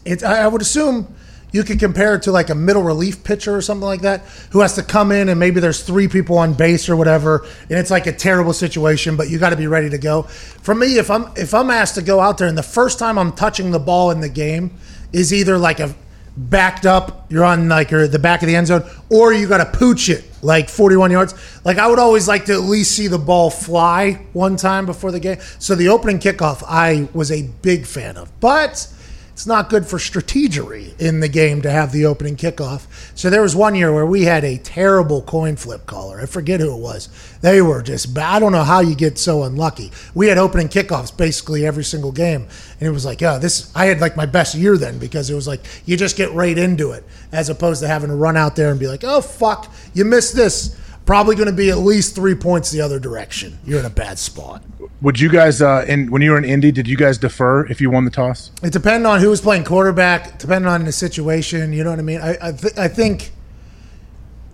It, 0.04 0.22
I, 0.22 0.42
I 0.42 0.46
would 0.48 0.62
assume 0.62 1.14
you 1.54 1.62
could 1.62 1.78
compare 1.78 2.16
it 2.16 2.22
to 2.22 2.32
like 2.32 2.50
a 2.50 2.54
middle 2.54 2.82
relief 2.82 3.22
pitcher 3.22 3.54
or 3.54 3.62
something 3.62 3.86
like 3.86 4.00
that, 4.00 4.22
who 4.50 4.60
has 4.60 4.74
to 4.74 4.82
come 4.82 5.12
in 5.12 5.28
and 5.28 5.38
maybe 5.38 5.60
there's 5.60 5.82
three 5.82 6.08
people 6.08 6.36
on 6.36 6.52
base 6.52 6.88
or 6.88 6.96
whatever, 6.96 7.46
and 7.70 7.78
it's 7.78 7.92
like 7.92 8.08
a 8.08 8.12
terrible 8.12 8.52
situation, 8.52 9.16
but 9.16 9.30
you 9.30 9.38
got 9.38 9.50
to 9.50 9.56
be 9.56 9.68
ready 9.68 9.88
to 9.88 9.98
go. 9.98 10.22
For 10.22 10.74
me, 10.74 10.98
if 10.98 11.12
I'm 11.12 11.30
if 11.36 11.54
I'm 11.54 11.70
asked 11.70 11.94
to 11.94 12.02
go 12.02 12.18
out 12.18 12.38
there 12.38 12.48
and 12.48 12.58
the 12.58 12.62
first 12.64 12.98
time 12.98 13.18
I'm 13.18 13.32
touching 13.32 13.70
the 13.70 13.78
ball 13.78 14.10
in 14.10 14.20
the 14.20 14.28
game 14.28 14.72
is 15.12 15.32
either 15.32 15.56
like 15.56 15.78
a 15.78 15.94
backed 16.36 16.86
up, 16.86 17.30
you're 17.30 17.44
on 17.44 17.68
like 17.68 17.92
or 17.92 18.08
the 18.08 18.18
back 18.18 18.42
of 18.42 18.48
the 18.48 18.56
end 18.56 18.66
zone, 18.66 18.82
or 19.08 19.32
you 19.32 19.46
got 19.46 19.58
to 19.58 19.78
pooch 19.78 20.08
it 20.08 20.24
like 20.42 20.68
41 20.68 21.12
yards. 21.12 21.34
Like 21.64 21.78
I 21.78 21.86
would 21.86 22.00
always 22.00 22.26
like 22.26 22.46
to 22.46 22.52
at 22.52 22.62
least 22.62 22.96
see 22.96 23.06
the 23.06 23.18
ball 23.18 23.50
fly 23.50 24.26
one 24.32 24.56
time 24.56 24.86
before 24.86 25.12
the 25.12 25.20
game. 25.20 25.38
So 25.60 25.76
the 25.76 25.88
opening 25.88 26.18
kickoff, 26.18 26.64
I 26.66 27.08
was 27.14 27.30
a 27.30 27.42
big 27.62 27.86
fan 27.86 28.16
of, 28.16 28.32
but 28.40 28.92
it's 29.34 29.48
not 29.48 29.68
good 29.68 29.84
for 29.84 29.98
strategery 29.98 30.96
in 31.00 31.18
the 31.18 31.28
game 31.28 31.60
to 31.62 31.70
have 31.70 31.90
the 31.90 32.06
opening 32.06 32.36
kickoff. 32.36 32.86
So 33.16 33.30
there 33.30 33.42
was 33.42 33.56
one 33.56 33.74
year 33.74 33.92
where 33.92 34.06
we 34.06 34.22
had 34.22 34.44
a 34.44 34.58
terrible 34.58 35.22
coin 35.22 35.56
flip 35.56 35.86
caller. 35.86 36.20
I 36.20 36.26
forget 36.26 36.60
who 36.60 36.72
it 36.72 36.78
was. 36.78 37.08
They 37.40 37.60
were 37.60 37.82
just 37.82 38.14
bad. 38.14 38.36
I 38.36 38.38
don't 38.38 38.52
know 38.52 38.62
how 38.62 38.78
you 38.78 38.94
get 38.94 39.18
so 39.18 39.42
unlucky. 39.42 39.90
We 40.14 40.28
had 40.28 40.38
opening 40.38 40.68
kickoffs 40.68 41.14
basically 41.14 41.66
every 41.66 41.82
single 41.82 42.12
game, 42.12 42.46
and 42.78 42.88
it 42.88 42.92
was 42.92 43.04
like, 43.04 43.20
yeah, 43.20 43.38
this. 43.38 43.72
I 43.74 43.86
had 43.86 44.00
like 44.00 44.16
my 44.16 44.24
best 44.24 44.54
year 44.54 44.76
then 44.76 45.00
because 45.00 45.28
it 45.30 45.34
was 45.34 45.48
like 45.48 45.62
you 45.84 45.96
just 45.96 46.16
get 46.16 46.30
right 46.30 46.56
into 46.56 46.92
it 46.92 47.02
as 47.32 47.48
opposed 47.48 47.80
to 47.82 47.88
having 47.88 48.10
to 48.10 48.16
run 48.16 48.36
out 48.36 48.54
there 48.54 48.70
and 48.70 48.78
be 48.78 48.86
like, 48.86 49.02
oh 49.02 49.20
fuck, 49.20 49.68
you 49.94 50.04
missed 50.04 50.36
this. 50.36 50.78
Probably 51.06 51.34
going 51.34 51.50
to 51.50 51.52
be 51.52 51.70
at 51.70 51.78
least 51.78 52.14
three 52.14 52.36
points 52.36 52.70
the 52.70 52.82
other 52.82 53.00
direction. 53.00 53.58
You're 53.64 53.80
in 53.80 53.84
a 53.84 53.90
bad 53.90 54.16
spot. 54.16 54.62
Would 55.04 55.20
you 55.20 55.28
guys, 55.28 55.60
uh, 55.60 55.84
in 55.86 56.10
when 56.10 56.22
you 56.22 56.30
were 56.30 56.38
in 56.38 56.46
Indy, 56.46 56.72
did 56.72 56.88
you 56.88 56.96
guys 56.96 57.18
defer 57.18 57.66
if 57.66 57.78
you 57.78 57.90
won 57.90 58.06
the 58.06 58.10
toss? 58.10 58.50
It 58.62 58.72
depended 58.72 59.04
on 59.04 59.20
who 59.20 59.28
was 59.28 59.42
playing 59.42 59.64
quarterback, 59.64 60.38
depending 60.38 60.66
on 60.66 60.86
the 60.86 60.92
situation. 60.92 61.74
You 61.74 61.84
know 61.84 61.90
what 61.90 61.98
I 61.98 62.02
mean? 62.02 62.22
I 62.22 62.38
I, 62.40 62.52
th- 62.52 62.78
I 62.78 62.88
think, 62.88 63.32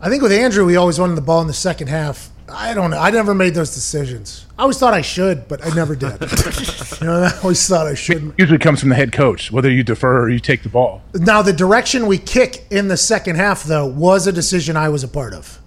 I 0.00 0.08
think 0.08 0.24
with 0.24 0.32
Andrew, 0.32 0.66
we 0.66 0.74
always 0.74 0.98
wanted 0.98 1.14
the 1.14 1.20
ball 1.20 1.40
in 1.40 1.46
the 1.46 1.52
second 1.52 1.86
half. 1.86 2.30
I 2.48 2.74
don't 2.74 2.90
know. 2.90 2.98
I 2.98 3.12
never 3.12 3.32
made 3.32 3.54
those 3.54 3.72
decisions. 3.72 4.46
I 4.58 4.62
always 4.62 4.76
thought 4.76 4.92
I 4.92 5.02
should, 5.02 5.46
but 5.46 5.64
I 5.64 5.72
never 5.72 5.94
did. 5.94 6.20
you 7.00 7.06
know, 7.06 7.22
I 7.22 7.38
always 7.44 7.64
thought 7.68 7.86
I 7.86 7.94
should. 7.94 8.34
Usually 8.36 8.58
comes 8.58 8.80
from 8.80 8.88
the 8.88 8.96
head 8.96 9.12
coach, 9.12 9.52
whether 9.52 9.70
you 9.70 9.84
defer 9.84 10.20
or 10.20 10.30
you 10.30 10.40
take 10.40 10.64
the 10.64 10.68
ball. 10.68 11.00
Now, 11.14 11.42
the 11.42 11.52
direction 11.52 12.08
we 12.08 12.18
kick 12.18 12.66
in 12.72 12.88
the 12.88 12.96
second 12.96 13.36
half, 13.36 13.62
though, 13.62 13.86
was 13.86 14.26
a 14.26 14.32
decision 14.32 14.76
I 14.76 14.88
was 14.88 15.04
a 15.04 15.08
part 15.08 15.32
of. 15.32 15.60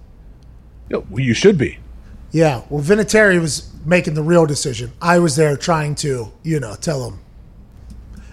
Well, 0.90 1.20
you 1.20 1.32
should 1.32 1.56
be. 1.56 1.78
Yeah, 2.34 2.62
well, 2.68 2.82
Vinatieri 2.82 3.40
was 3.40 3.72
making 3.86 4.14
the 4.14 4.22
real 4.22 4.44
decision. 4.44 4.90
I 5.00 5.20
was 5.20 5.36
there 5.36 5.56
trying 5.56 5.94
to, 5.96 6.32
you 6.42 6.58
know, 6.58 6.74
tell 6.74 7.08
him, 7.08 7.20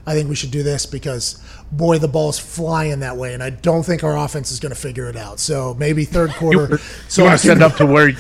I 0.08 0.16
think 0.16 0.28
we 0.28 0.34
should 0.34 0.50
do 0.50 0.64
this 0.64 0.88
because, 0.88 1.40
boy, 1.72 2.00
the 2.00 2.08
ball's 2.08 2.40
flying 2.40 3.02
that 3.02 3.16
way, 3.16 3.36
and 3.36 3.44
I 3.44 3.52
don't 3.52 3.84
think 3.84 4.04
our 4.04 4.18
offense 4.18 4.52
is 4.52 4.60
going 4.60 4.74
to 4.74 4.80
figure 4.80 5.08
it 5.08 5.16
out. 5.16 5.40
So 5.40 5.76
maybe 5.76 6.04
third 6.04 6.32
quarter. 6.32 6.80
So 7.10 7.22
you 7.22 7.28
want 7.30 7.40
to 7.40 7.48
set 7.48 7.62
up 7.62 7.76
to 7.76 7.86
where 7.86 8.12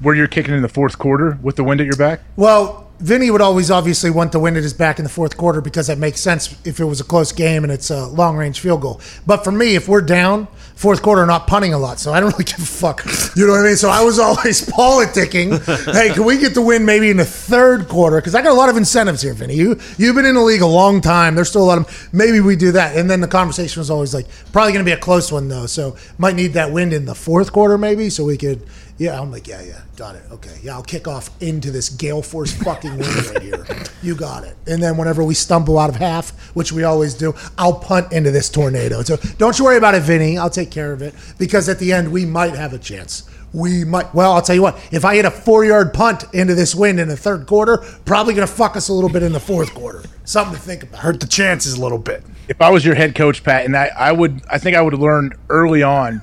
where 0.00 0.14
you're 0.14 0.28
kicking 0.28 0.54
in 0.54 0.62
the 0.62 0.68
fourth 0.68 0.96
quarter 0.98 1.36
with 1.42 1.56
the 1.56 1.64
wind 1.64 1.80
at 1.80 1.86
your 1.88 1.96
back? 1.96 2.20
Well, 2.36 2.88
Vinny 3.00 3.30
would 3.30 3.40
always 3.40 3.70
obviously 3.70 4.10
want 4.10 4.30
the 4.30 4.38
wind 4.38 4.56
at 4.56 4.62
his 4.62 4.72
back 4.72 4.98
in 4.98 5.04
the 5.04 5.10
fourth 5.10 5.36
quarter 5.36 5.60
because 5.60 5.86
that 5.88 5.98
makes 5.98 6.20
sense 6.20 6.56
if 6.64 6.78
it 6.78 6.84
was 6.84 7.00
a 7.00 7.04
close 7.04 7.32
game 7.32 7.64
and 7.64 7.72
it's 7.72 7.90
a 7.90 8.06
long 8.06 8.36
range 8.36 8.60
field 8.60 8.80
goal. 8.80 9.00
But 9.26 9.44
for 9.44 9.52
me, 9.52 9.74
if 9.74 9.88
we're 9.88 10.00
down, 10.00 10.48
fourth 10.78 11.02
quarter, 11.02 11.26
not 11.26 11.48
punting 11.48 11.74
a 11.74 11.78
lot, 11.78 11.98
so 11.98 12.12
I 12.12 12.20
don't 12.20 12.30
really 12.30 12.44
give 12.52 12.60
a 12.60 12.64
fuck. 12.64 13.04
You 13.34 13.46
know 13.46 13.52
what 13.54 13.62
I 13.62 13.64
mean? 13.64 13.76
So 13.76 13.90
I 13.90 14.02
was 14.04 14.18
always 14.18 14.64
politicking. 14.64 15.58
hey, 15.92 16.14
can 16.14 16.24
we 16.24 16.38
get 16.38 16.54
the 16.54 16.62
win 16.62 16.84
maybe 16.84 17.10
in 17.10 17.16
the 17.16 17.24
third 17.24 17.88
quarter? 17.88 18.18
Because 18.18 18.36
I 18.36 18.42
got 18.42 18.52
a 18.52 18.54
lot 18.54 18.68
of 18.68 18.76
incentives 18.76 19.20
here, 19.20 19.34
Vinny. 19.34 19.54
You 19.54 19.78
you've 19.98 20.14
been 20.14 20.24
in 20.24 20.36
the 20.36 20.40
league 20.40 20.62
a 20.62 20.66
long 20.66 21.00
time. 21.00 21.34
There's 21.34 21.48
still 21.48 21.64
a 21.64 21.66
lot 21.66 21.78
of 21.78 22.08
maybe 22.14 22.40
we 22.40 22.54
do 22.54 22.72
that. 22.72 22.96
And 22.96 23.10
then 23.10 23.20
the 23.20 23.28
conversation 23.28 23.80
was 23.80 23.90
always 23.90 24.14
like 24.14 24.26
probably 24.52 24.72
going 24.72 24.84
to 24.84 24.88
be 24.88 24.94
a 24.94 25.00
close 25.00 25.32
one 25.32 25.48
though. 25.48 25.66
So 25.66 25.96
might 26.16 26.36
need 26.36 26.52
that 26.52 26.70
wind 26.70 26.92
in 26.92 27.06
the 27.06 27.14
fourth 27.14 27.52
quarter 27.52 27.76
maybe 27.76 28.08
so 28.08 28.24
we 28.24 28.36
could. 28.38 28.62
Yeah, 28.98 29.20
I'm 29.20 29.30
like, 29.30 29.46
yeah, 29.46 29.62
yeah, 29.62 29.82
got 29.96 30.16
it. 30.16 30.22
Okay, 30.32 30.58
yeah, 30.60 30.74
I'll 30.74 30.82
kick 30.82 31.06
off 31.06 31.30
into 31.40 31.70
this 31.70 31.88
gale 31.88 32.20
force 32.20 32.52
fucking 32.52 32.98
wind 32.98 33.26
right 33.26 33.42
here. 33.42 33.66
You 34.00 34.14
got 34.14 34.44
it. 34.44 34.56
And 34.68 34.80
then 34.80 34.96
whenever 34.96 35.24
we 35.24 35.34
stumble 35.34 35.76
out 35.76 35.90
of 35.90 35.96
half, 35.96 36.30
which 36.54 36.70
we 36.70 36.84
always 36.84 37.14
do, 37.14 37.34
I'll 37.58 37.74
punt 37.80 38.12
into 38.12 38.30
this 38.30 38.48
tornado. 38.48 39.02
So 39.02 39.16
don't 39.38 39.58
you 39.58 39.64
worry 39.64 39.76
about 39.76 39.96
it, 39.96 40.04
Vinny. 40.04 40.38
I'll 40.38 40.48
take 40.48 40.70
care 40.70 40.92
of 40.92 41.02
it 41.02 41.14
because 41.36 41.68
at 41.68 41.80
the 41.80 41.92
end 41.92 42.12
we 42.12 42.24
might 42.24 42.54
have 42.54 42.72
a 42.72 42.78
chance. 42.78 43.28
We 43.52 43.82
might. 43.84 44.14
Well, 44.14 44.32
I'll 44.34 44.42
tell 44.42 44.54
you 44.54 44.62
what. 44.62 44.78
If 44.92 45.04
I 45.04 45.16
hit 45.16 45.24
a 45.24 45.32
four-yard 45.32 45.92
punt 45.92 46.24
into 46.32 46.54
this 46.54 46.76
wind 46.76 47.00
in 47.00 47.08
the 47.08 47.16
third 47.16 47.46
quarter, 47.48 47.78
probably 48.04 48.34
going 48.34 48.46
to 48.46 48.52
fuck 48.52 48.76
us 48.76 48.88
a 48.88 48.92
little 48.92 49.10
bit 49.10 49.24
in 49.24 49.32
the 49.32 49.40
fourth 49.40 49.74
quarter. 49.74 50.04
Something 50.24 50.54
to 50.54 50.60
think 50.60 50.84
about. 50.84 51.00
Hurt 51.00 51.18
the 51.18 51.26
chances 51.26 51.74
a 51.74 51.80
little 51.82 51.98
bit. 51.98 52.22
If 52.48 52.62
I 52.62 52.70
was 52.70 52.84
your 52.84 52.94
head 52.94 53.16
coach, 53.16 53.42
Pat, 53.42 53.64
and 53.64 53.76
I, 53.76 53.86
I 53.98 54.12
would, 54.12 54.42
I 54.48 54.58
think 54.58 54.76
I 54.76 54.80
would 54.80 54.92
have 54.92 55.02
learned 55.02 55.34
early 55.48 55.82
on 55.82 56.22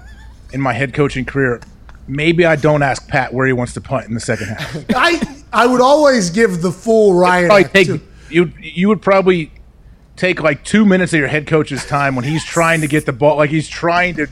in 0.53 0.61
my 0.61 0.71
head 0.71 0.93
coaching 0.93 1.25
career. 1.25 1.59
Maybe 2.07 2.45
I 2.45 2.55
don't 2.55 2.83
ask 2.83 3.07
Pat 3.07 3.33
where 3.33 3.47
he 3.47 3.53
wants 3.53 3.73
to 3.73 3.81
punt 3.81 4.07
in 4.07 4.13
the 4.13 4.19
second 4.19 4.47
half. 4.47 4.85
I 4.95 5.21
I 5.51 5.65
would 5.65 5.81
always 5.81 6.29
give 6.29 6.61
the 6.61 6.71
full 6.71 7.13
Ryan. 7.13 7.49
take 7.63 7.87
you. 8.29 8.51
You 8.59 8.87
would 8.89 9.01
probably 9.01 9.51
take 10.15 10.41
like 10.41 10.63
two 10.63 10.85
minutes 10.85 11.13
of 11.13 11.19
your 11.19 11.27
head 11.27 11.47
coach's 11.47 11.85
time 11.85 12.15
when 12.15 12.25
he's 12.25 12.43
trying 12.43 12.81
to 12.81 12.87
get 12.87 13.05
the 13.05 13.13
ball, 13.13 13.37
like 13.37 13.49
he's 13.49 13.67
trying 13.67 14.15
to 14.15 14.27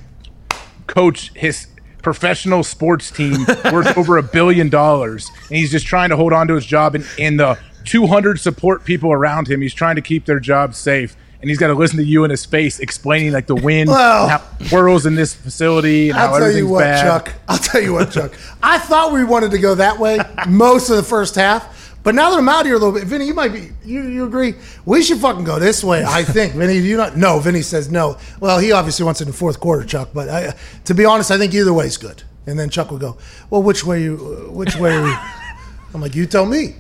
coach 0.88 1.32
his 1.36 1.68
professional 2.02 2.64
sports 2.64 3.10
team 3.10 3.46
worth 3.72 3.98
over 3.98 4.18
a 4.18 4.24
billion 4.24 4.70
dollars, 4.70 5.30
and 5.50 5.58
he's 5.58 5.72
just 5.72 5.86
trying 5.86 6.10
to 6.10 6.16
hold 6.16 6.34
on 6.34 6.48
to 6.48 6.56
his 6.56 6.66
job. 6.66 6.96
And, 6.96 7.06
and 7.18 7.40
the 7.40 7.58
200 7.86 8.40
support 8.40 8.84
people 8.84 9.12
around 9.12 9.48
him, 9.48 9.62
he's 9.62 9.74
trying 9.74 9.96
to 9.96 10.02
keep 10.02 10.26
their 10.26 10.40
jobs 10.40 10.78
safe. 10.78 11.16
And 11.44 11.50
he's 11.50 11.58
got 11.60 11.68
to 11.68 11.74
listen 11.74 11.98
to 11.98 12.06
you 12.06 12.24
in 12.24 12.30
his 12.32 12.46
face 12.46 12.80
explaining 12.80 13.34
like 13.34 13.48
the 13.48 13.56
wind, 13.56 13.90
Well- 13.90 14.24
and 14.24 14.32
how 14.32 14.38
whirls 14.70 15.06
in 15.06 15.16
this 15.16 15.34
facility, 15.34 16.08
and 16.10 16.18
how 16.18 16.34
I'll 16.34 16.40
tell 16.40 16.50
you 16.50 16.68
what, 16.70 16.80
bad. 16.86 17.04
Chuck. 17.04 17.34
I'll 17.50 17.58
tell 17.58 17.82
you 17.82 17.92
what, 17.92 18.12
Chuck. 18.12 18.32
I 18.64 18.78
thought 18.78 19.12
we 19.12 19.26
wanted 19.26 19.52
to 19.52 19.58
go 19.58 19.76
that 19.76 20.00
way 20.00 20.20
most 20.48 20.90
of 20.90 20.96
the 20.96 21.04
first 21.04 21.36
half, 21.36 21.98
But 22.02 22.16
now 22.16 22.30
that 22.30 22.40
I'm 22.40 22.48
out 22.48 22.66
here 22.66 22.76
a 22.76 22.78
little 22.78 22.94
bit, 22.94 23.04
Vinny, 23.04 23.26
you 23.28 23.34
might 23.34 23.52
be. 23.52 23.72
You, 23.84 24.08
you 24.08 24.26
agree? 24.26 24.54
We 24.86 25.04
should 25.04 25.18
fucking 25.18 25.44
go 25.44 25.60
this 25.60 25.84
way. 25.84 26.06
I 26.06 26.24
think, 26.24 26.54
Vinny. 26.62 26.76
Do 26.76 26.88
you 26.88 26.96
not? 26.96 27.18
No, 27.18 27.40
Vinny 27.40 27.62
says 27.62 27.92
no. 27.92 28.18
Well, 28.40 28.58
he 28.60 28.72
obviously 28.72 29.04
wants 29.04 29.20
it 29.20 29.26
in 29.26 29.32
the 29.32 29.38
fourth 29.38 29.60
quarter, 29.60 29.86
Chuck. 29.86 30.12
But 30.14 30.30
I, 30.30 30.56
to 30.86 30.94
be 30.94 31.04
honest, 31.04 31.30
I 31.30 31.38
think 31.38 31.54
either 31.54 31.74
way 31.74 31.88
is 31.88 31.98
good. 31.98 32.24
And 32.48 32.58
then 32.58 32.70
Chuck 32.70 32.90
will 32.90 33.00
go, 33.00 33.18
well, 33.50 33.62
which 33.64 33.84
way 33.86 34.02
you? 34.02 34.16
Which 34.50 34.78
way? 34.78 34.96
Are 34.96 35.08
you? 35.08 35.18
I'm 35.94 36.00
like, 36.00 36.16
you 36.16 36.26
tell 36.26 36.46
me. 36.46 36.76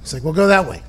He's 0.00 0.14
like, 0.14 0.24
we'll 0.24 0.32
go 0.32 0.46
that 0.46 0.66
way. 0.66 0.82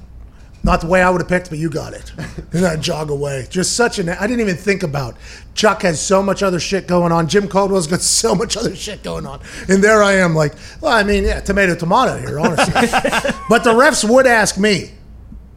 Not 0.64 0.82
the 0.82 0.88
way 0.88 1.02
I 1.02 1.10
would 1.10 1.22
have 1.22 1.28
picked, 1.28 1.50
but 1.50 1.58
you 1.58 1.70
got 1.70 1.94
it. 1.94 2.12
And 2.54 2.66
I 2.66 2.76
jog 2.76 3.10
away. 3.10 3.48
Just 3.50 3.78
such 3.78 3.98
an. 3.98 4.10
I 4.10 4.28
didn't 4.28 4.42
even 4.42 4.58
think 4.58 4.84
about. 4.84 5.16
Chuck 5.54 5.84
has 5.84 6.02
so 6.02 6.22
much 6.22 6.44
other 6.44 6.60
shit 6.60 6.86
going 6.86 7.14
on. 7.14 7.30
Jim 7.30 7.48
Caldwell's 7.48 7.88
got 7.88 8.02
so 8.02 8.36
much 8.36 8.58
other 8.58 8.76
shit 8.76 9.04
going 9.04 9.26
on. 9.26 9.40
And 9.70 9.82
there 9.82 10.04
I 10.04 10.16
am, 10.16 10.36
like, 10.36 10.54
well, 10.82 10.92
I 10.92 11.04
mean, 11.04 11.24
yeah, 11.24 11.40
tomato, 11.40 11.76
tomato 11.76 12.18
here, 12.18 12.42
honestly. 12.42 12.74
but 13.50 13.64
the 13.64 13.72
refs 13.74 14.04
would 14.08 14.28
ask 14.28 14.58
me. 14.58 14.92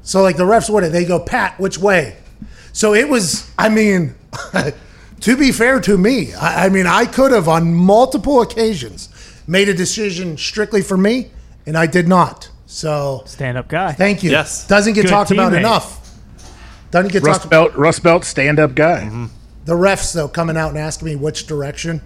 So, 0.05 0.23
like, 0.23 0.37
the 0.37 0.45
refs 0.45 0.71
would, 0.71 0.85
they 0.85 1.05
go, 1.05 1.19
Pat, 1.19 1.59
which 1.59 1.79
way? 1.79 2.17
So 2.73 2.95
it 2.95 3.09
was, 3.09 3.51
I 3.59 3.71
mean, 3.71 4.15
to 5.21 5.37
be 5.37 5.51
fair 5.51 5.81
to 5.81 5.99
me, 5.99 6.33
I, 6.35 6.67
I 6.67 6.69
mean, 6.69 6.87
I 6.87 7.07
could 7.07 7.33
have 7.33 7.49
on 7.49 7.75
multiple 7.75 8.41
occasions 8.41 9.09
made 9.49 9.69
a 9.69 9.75
decision 9.75 10.37
strictly 10.37 10.81
for 10.81 10.97
me, 10.97 11.31
and 11.67 11.77
I 11.77 11.87
did 11.87 12.07
not. 12.07 12.51
So 12.75 13.23
Stand 13.27 13.57
up 13.57 13.69
guy. 13.69 13.93
Thank 13.93 14.25
you. 14.25 14.33
Yes. 14.33 14.67
Doesn't 14.67 14.95
get 14.95 15.03
Good 15.03 15.11
talked 15.11 15.31
about 15.31 15.53
teammate. 15.53 15.59
enough. 15.59 16.19
Doesn't 16.91 17.13
get 17.13 17.23
Rust 17.23 17.43
talked 17.43 17.51
belt, 17.51 17.75
Rust 17.77 18.03
belt, 18.03 18.25
stand 18.25 18.59
up 18.59 18.75
guy. 18.75 19.03
Mm-hmm. 19.03 19.27
The 19.65 19.75
refs, 19.75 20.13
though, 20.13 20.27
coming 20.27 20.57
out 20.57 20.71
and 20.71 20.79
asking 20.79 21.07
me 21.07 21.15
which 21.17 21.47
direction, 21.47 22.03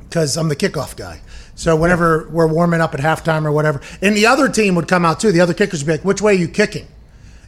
because 0.00 0.36
I'm 0.36 0.48
the 0.48 0.56
kickoff 0.56 0.96
guy. 0.96 1.20
So 1.54 1.76
whenever 1.76 2.28
we're 2.28 2.48
warming 2.48 2.80
up 2.80 2.92
at 2.92 3.00
halftime 3.00 3.44
or 3.44 3.52
whatever, 3.52 3.80
and 4.02 4.16
the 4.16 4.26
other 4.26 4.48
team 4.48 4.74
would 4.74 4.88
come 4.88 5.04
out 5.04 5.20
too. 5.20 5.30
The 5.30 5.40
other 5.40 5.54
kickers 5.54 5.82
would 5.82 5.86
be 5.86 5.92
like, 5.92 6.04
"Which 6.04 6.20
way 6.20 6.32
are 6.32 6.38
you 6.38 6.48
kicking?" 6.48 6.88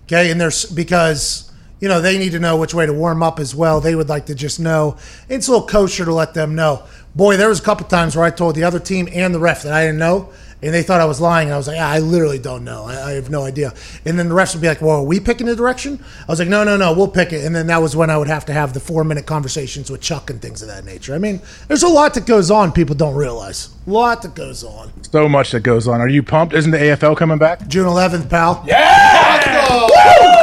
Okay, 0.04 0.30
and 0.30 0.40
there's 0.40 0.66
because 0.66 1.50
you 1.80 1.88
know 1.88 2.00
they 2.00 2.16
need 2.16 2.30
to 2.32 2.38
know 2.38 2.56
which 2.56 2.74
way 2.74 2.86
to 2.86 2.92
warm 2.92 3.24
up 3.24 3.40
as 3.40 3.56
well. 3.56 3.80
They 3.80 3.96
would 3.96 4.08
like 4.08 4.26
to 4.26 4.36
just 4.36 4.60
know. 4.60 4.96
It's 5.28 5.48
a 5.48 5.50
little 5.50 5.66
kosher 5.66 6.04
to 6.04 6.14
let 6.14 6.34
them 6.34 6.54
know. 6.54 6.84
Boy, 7.14 7.36
there 7.36 7.48
was 7.48 7.58
a 7.58 7.62
couple 7.62 7.86
times 7.88 8.14
where 8.14 8.24
I 8.24 8.30
told 8.30 8.54
the 8.54 8.62
other 8.64 8.78
team 8.78 9.08
and 9.12 9.34
the 9.34 9.40
ref 9.40 9.64
that 9.64 9.72
I 9.72 9.86
didn't 9.86 9.98
know, 9.98 10.30
and 10.62 10.74
they 10.74 10.82
thought 10.82 11.00
I 11.00 11.04
was 11.06 11.20
lying. 11.20 11.48
And 11.48 11.54
I 11.54 11.56
was 11.56 11.66
like, 11.68 11.78
"Ah, 11.80 11.90
I 11.90 11.98
literally 12.00 12.38
don't 12.38 12.64
know. 12.64 12.84
I, 12.84 13.10
I 13.10 13.12
have 13.12 13.30
no 13.30 13.44
idea. 13.44 13.72
And 14.04 14.18
then 14.18 14.28
the 14.28 14.34
refs 14.34 14.54
would 14.54 14.60
be 14.60 14.68
like, 14.68 14.80
Well, 14.82 14.96
are 14.98 15.02
we 15.04 15.20
picking 15.20 15.46
the 15.46 15.56
direction? 15.56 16.02
I 16.22 16.30
was 16.30 16.38
like, 16.38 16.48
No, 16.48 16.64
no, 16.64 16.76
no, 16.76 16.92
we'll 16.92 17.08
pick 17.08 17.32
it. 17.32 17.44
And 17.44 17.54
then 17.54 17.66
that 17.68 17.80
was 17.80 17.96
when 17.96 18.10
I 18.10 18.18
would 18.18 18.28
have 18.28 18.44
to 18.46 18.52
have 18.52 18.72
the 18.74 18.80
four 18.80 19.04
minute 19.04 19.26
conversations 19.26 19.90
with 19.90 20.00
Chuck 20.00 20.30
and 20.30 20.40
things 20.40 20.62
of 20.62 20.68
that 20.68 20.84
nature. 20.84 21.14
I 21.14 21.18
mean, 21.18 21.40
there's 21.68 21.82
a 21.82 21.88
lot 21.88 22.14
that 22.14 22.26
goes 22.26 22.50
on 22.50 22.72
people 22.72 22.94
don't 22.94 23.14
realize. 23.14 23.70
A 23.86 23.90
lot 23.90 24.22
that 24.22 24.34
goes 24.34 24.62
on. 24.62 24.92
So 25.02 25.28
much 25.28 25.50
that 25.52 25.60
goes 25.60 25.88
on. 25.88 26.00
Are 26.00 26.08
you 26.08 26.22
pumped? 26.22 26.54
Isn't 26.54 26.70
the 26.70 26.78
AFL 26.78 27.16
coming 27.16 27.38
back? 27.38 27.66
June 27.66 27.86
11th, 27.86 28.28
pal. 28.28 28.62
Yeah! 28.66 29.40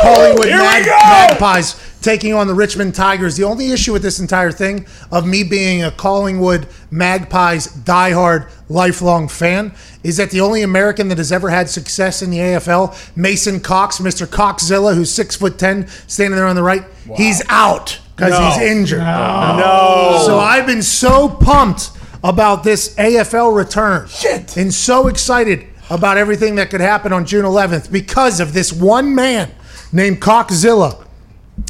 Collingwood 0.02 0.48
Mag- 0.48 0.86
Magpies 0.86 1.76
taking 2.02 2.34
on 2.34 2.48
the 2.48 2.54
Richmond 2.54 2.96
Tigers. 2.96 3.36
The 3.36 3.44
only 3.44 3.72
issue 3.72 3.94
with 3.94 4.02
this 4.02 4.20
entire 4.20 4.52
thing 4.52 4.86
of 5.12 5.28
me 5.28 5.44
being 5.44 5.84
a 5.84 5.92
Collingwood 5.92 6.68
Magpies 6.92 7.68
diehard 7.68 8.50
lifelong 8.70 9.28
fan 9.28 9.74
is 10.04 10.18
that 10.18 10.32
the 10.32 10.42
only 10.42 10.62
American 10.62 11.08
that 11.08 11.18
has 11.18 11.32
ever 11.32 11.50
had 11.50 11.70
success 11.70 12.22
in 12.22 12.30
the 12.30 12.38
AFL, 12.38 13.16
Mason 13.16 13.60
Cox, 13.60 14.00
Mr. 14.00 14.28
Coxzilla, 14.28 14.94
who's 14.94 15.12
six 15.12 15.36
foot 15.36 15.58
ten, 15.58 15.88
standing 16.08 16.36
there 16.36 16.48
on 16.48 16.56
the 16.56 16.64
right, 16.64 16.84
he's 17.16 17.42
out 17.50 18.00
because 18.16 18.38
he's 18.58 18.68
injured. 18.68 19.00
No. 19.00 20.24
So 20.26 20.40
I've 20.40 20.66
been 20.66 20.82
so 20.82 21.30
pumped 21.30 21.92
about 22.24 22.64
this 22.64 22.96
AFL 22.96 23.56
return. 23.56 24.08
Shit. 24.08 24.58
And 24.58 24.74
so 24.74 25.08
excited 25.08 25.68
about 25.90 26.18
everything 26.18 26.56
that 26.56 26.70
could 26.70 26.82
happen 26.82 27.14
on 27.14 27.26
June 27.26 27.46
11th 27.46 27.92
because 27.92 28.40
of 28.40 28.54
this 28.54 28.74
one 28.74 29.16
man 29.16 29.52
named 29.94 30.20
Coxzilla. 30.22 31.06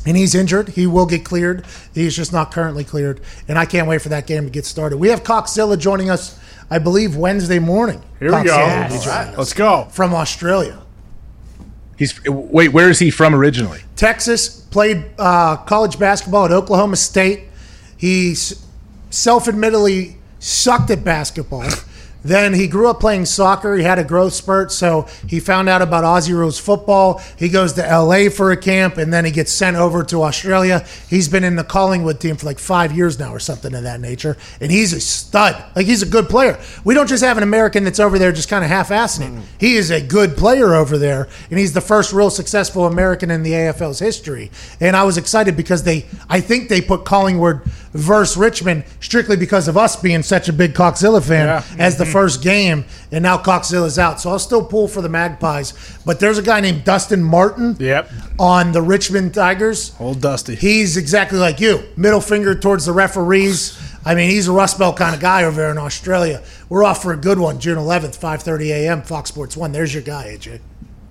And 0.06 0.18
he's 0.18 0.36
injured. 0.36 0.70
He 0.70 0.88
will 0.88 1.06
get 1.06 1.24
cleared. 1.24 1.66
He's 1.93 2.16
just 2.16 2.34
not 2.34 2.52
currently 2.52 2.84
cleared. 2.84 3.22
And 3.48 3.58
I 3.58 3.66
can't 3.66 3.88
wait 3.88 4.02
for 4.02 4.10
that 4.10 4.28
game 4.28 4.45
to 4.45 4.50
get 4.50 4.66
started. 4.66 4.98
We 4.98 5.10
have 5.10 5.24
Coxzilla 5.24 5.78
joining 5.78 6.10
us, 6.10 6.39
I 6.70 6.80
believe, 6.80 7.15
Wednesday 7.15 7.59
morning. 7.59 8.01
Here 8.20 8.36
we 8.36 8.43
go. 8.43 8.51
Coxzilla 8.51 8.89
will 8.89 8.97
be 8.97 9.03
joining 9.03 9.30
us 9.30 9.38
Let's 9.38 9.53
go. 9.53 9.88
From 9.91 10.13
Australia. 10.13 10.82
He's 11.97 12.24
wait. 12.26 12.70
Where 12.70 12.89
is 12.89 12.99
he 12.99 13.09
from 13.09 13.34
originally? 13.34 13.82
Texas, 13.95 14.49
played 14.49 15.05
uh, 15.18 15.57
college 15.57 15.97
basketball 15.97 16.45
at 16.45 16.51
Oklahoma 16.51 16.95
State. 16.95 17.45
He 17.97 18.36
self 19.09 19.47
admittedly 19.47 20.18
sucked 20.39 20.91
at 20.91 21.03
basketball. 21.03 21.63
Then 22.28 22.53
he 22.53 22.67
grew 22.67 22.89
up 22.89 22.99
playing 22.99 23.25
soccer. 23.25 23.75
He 23.75 23.84
had 23.84 23.99
a 23.99 24.03
growth 24.03 24.34
spurt, 24.34 24.71
so 24.73 25.07
he 25.28 25.39
found 25.39 25.69
out 25.69 25.82
about 25.82 26.03
Aussie 26.03 26.34
rules 26.34 26.59
football. 26.59 27.21
He 27.38 27.47
goes 27.47 27.73
to 27.73 27.82
LA 27.82 28.30
for 28.30 28.51
a 28.51 28.57
camp, 28.57 28.97
and 28.97 29.13
then 29.13 29.23
he 29.23 29.32
gets 29.32 29.51
sent 29.51 29.78
over 29.78 30.03
to 30.03 30.23
Australia. 30.23 30.86
He's 31.09 31.30
been 31.30 31.45
in 31.45 31.55
the 31.55 31.63
Collingwood 31.63 32.19
team 32.19 32.36
for 32.36 32.45
like 32.45 32.59
five 32.59 32.91
years 32.91 33.17
now, 33.17 33.34
or 33.34 33.39
something 33.39 33.73
of 33.73 33.84
that 33.84 34.01
nature. 34.01 34.36
And 34.59 34.71
he's 34.71 34.91
a 34.91 34.99
stud. 34.99 35.63
Like 35.73 35.86
he's 35.86 36.01
a 36.01 36.05
good 36.05 36.28
player. 36.28 36.59
We 36.84 36.93
don't 36.93 37.07
just 37.07 37.23
have 37.23 37.38
an 37.38 37.43
American 37.43 37.86
that's 37.86 37.99
over 37.99 38.19
there 38.19 38.34
just 38.34 38.49
kind 38.49 38.63
of 38.63 38.69
half-assing 38.69 39.21
it. 39.21 39.32
Mm. 39.32 39.43
He 39.57 39.75
is 39.75 39.89
a 39.89 40.01
good 40.01 40.36
player 40.36 40.73
over 40.73 40.97
there, 40.97 41.30
and 41.49 41.57
he's 41.57 41.71
the 41.71 41.82
first 41.82 42.11
real 42.11 42.30
successful 42.30 42.86
American 42.86 43.32
in 43.32 43.43
the 43.43 43.51
AFL's 43.51 43.99
history. 43.99 44.51
And 44.82 44.97
I 44.97 45.03
was 45.03 45.17
excited 45.17 45.55
because 45.55 45.84
they, 45.84 46.05
I 46.30 46.41
think 46.41 46.67
they 46.67 46.82
put 46.82 47.05
Collingwood 47.05 47.61
versus 47.98 48.38
Richmond 48.38 48.84
strictly 49.00 49.36
because 49.36 49.68
of 49.68 49.78
us 49.78 49.95
being 49.95 50.24
such 50.24 50.48
a 50.50 50.54
big 50.54 50.74
Coxzilla 50.74 51.24
fan 51.26 51.48
Yeah. 51.48 51.64
as 51.78 51.98
the 51.98 52.04
mm-hmm. 52.04 52.14
first 52.14 52.41
game, 52.41 52.86
and 53.12 53.24
now 53.24 53.38
Coxzilla's 53.38 53.98
out. 54.00 54.20
So 54.22 54.30
I'll 54.30 54.39
still 54.39 54.64
pull 54.64 54.88
for 54.88 55.02
the 55.02 55.10
Magpies. 55.10 55.74
But 56.06 56.20
there's 56.20 56.38
a 56.38 56.41
guy 56.41 56.62
named 56.62 56.84
Dustin 56.84 57.24
Martin 57.24 57.76
Yep. 57.80 58.10
on 58.39 58.72
the 58.72 58.82
Richmond 58.82 59.34
Tigers. 59.34 59.93
Old 60.00 60.22
Dusty. 60.22 60.56
He's 60.56 60.98
exactly 60.98 61.39
like 61.39 61.60
you. 61.60 61.84
Middle 61.95 62.22
finger 62.22 62.56
towards 62.56 62.86
the 62.86 62.93
referees. 62.93 63.78
I 64.06 64.16
mean, 64.16 64.30
he's 64.30 64.48
a 64.48 64.54
Rust 64.54 64.80
Belt 64.80 64.95
kind 64.95 65.14
of 65.14 65.20
guy 65.20 65.43
over 65.43 65.58
there 65.60 65.72
in 65.72 65.78
Australia. 65.78 66.41
We're 66.70 66.84
off 66.84 67.02
for 67.02 67.12
a 67.12 67.18
good 67.18 67.39
one, 67.39 67.60
June 67.60 67.78
11th, 67.78 68.18
5:30 68.18 68.70
a.m. 68.70 69.02
Fox 69.02 69.30
Sports 69.30 69.58
One. 69.58 69.74
There's 69.74 69.93
your 69.93 70.04
guy, 70.04 70.38
AJ. 70.38 70.60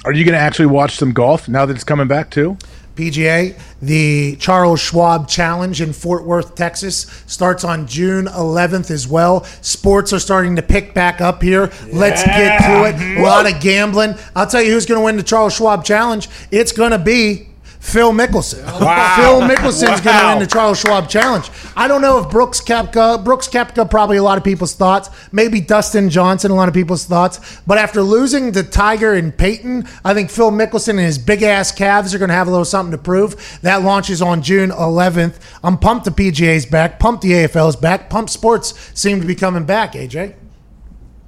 Are 0.06 0.12
you 0.12 0.24
going 0.24 0.34
to 0.34 0.38
actually 0.40 0.66
watch 0.66 0.96
some 0.96 1.12
golf 1.12 1.48
now 1.48 1.66
that 1.66 1.74
it's 1.74 1.84
coming 1.84 2.06
back 2.06 2.30
too? 2.30 2.56
PGA, 2.96 3.58
the 3.80 4.36
Charles 4.36 4.80
Schwab 4.80 5.28
Challenge 5.28 5.80
in 5.80 5.92
Fort 5.92 6.24
Worth, 6.24 6.54
Texas, 6.54 7.06
starts 7.26 7.62
on 7.62 7.86
June 7.86 8.26
11th 8.26 8.90
as 8.90 9.06
well. 9.06 9.44
Sports 9.60 10.12
are 10.12 10.18
starting 10.18 10.56
to 10.56 10.62
pick 10.62 10.94
back 10.94 11.20
up 11.20 11.42
here. 11.42 11.70
Let's 11.92 12.24
get 12.24 12.58
to 12.62 12.84
it. 12.84 13.18
A 13.18 13.22
lot 13.22 13.50
of 13.50 13.60
gambling. 13.60 14.14
I'll 14.34 14.46
tell 14.46 14.62
you 14.62 14.72
who's 14.72 14.86
going 14.86 15.00
to 15.00 15.04
win 15.04 15.16
the 15.16 15.22
Charles 15.22 15.54
Schwab 15.54 15.84
Challenge. 15.84 16.28
It's 16.50 16.72
going 16.72 16.92
to 16.92 16.98
be 16.98 17.48
Phil 17.86 18.10
Mickelson. 18.12 18.64
Wow. 18.80 19.16
Phil 19.16 19.48
Mickelson's 19.48 20.00
going 20.00 20.02
to 20.02 20.08
Wow. 20.10 20.30
win 20.34 20.38
the 20.40 20.46
Charles 20.48 20.80
Schwab 20.80 21.08
Challenge. 21.08 21.48
I 21.76 21.86
don't 21.86 22.02
know 22.02 22.18
if 22.18 22.28
Brooks 22.30 22.60
Koepka, 22.60 23.22
Brooks 23.24 23.46
Koepka, 23.48 23.88
probably 23.88 24.16
a 24.16 24.22
lot 24.24 24.36
of 24.38 24.42
people's 24.44 24.74
thoughts. 24.74 25.08
Maybe 25.30 25.60
Dustin 25.60 26.10
Johnson, 26.10 26.50
a 26.50 26.54
lot 26.56 26.66
of 26.66 26.74
people's 26.74 27.04
thoughts. 27.04 27.60
But 27.64 27.78
after 27.78 28.02
losing 28.02 28.50
to 28.52 28.64
Tiger 28.64 29.14
and 29.14 29.36
Peyton, 29.36 29.86
I 30.04 30.14
think 30.14 30.30
Phil 30.30 30.50
Mickelson 30.50 30.90
and 30.90 30.98
his 31.00 31.16
big 31.16 31.44
ass 31.44 31.70
calves 31.70 32.12
are 32.12 32.18
going 32.18 32.28
to 32.30 32.34
have 32.34 32.48
a 32.48 32.50
little 32.50 32.64
something 32.64 32.90
to 32.90 32.98
prove. 32.98 33.60
That 33.62 33.82
launches 33.82 34.20
on 34.20 34.42
June 34.42 34.70
11th. 34.70 35.36
I'm 35.62 35.78
pumped 35.78 36.06
the 36.06 36.10
PGA's 36.10 36.66
back, 36.66 36.98
pumped 36.98 37.22
the 37.22 37.30
AFL's 37.32 37.76
back, 37.76 38.10
pumped 38.10 38.32
sports 38.32 38.74
seem 38.98 39.20
to 39.20 39.26
be 39.26 39.36
coming 39.36 39.64
back, 39.64 39.92
AJ. 39.92 40.34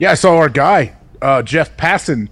Yeah, 0.01 0.11
I 0.11 0.15
saw 0.15 0.37
our 0.37 0.49
guy 0.49 0.97
uh, 1.23 1.43
Jeff 1.43 1.77
Passan 1.77 2.29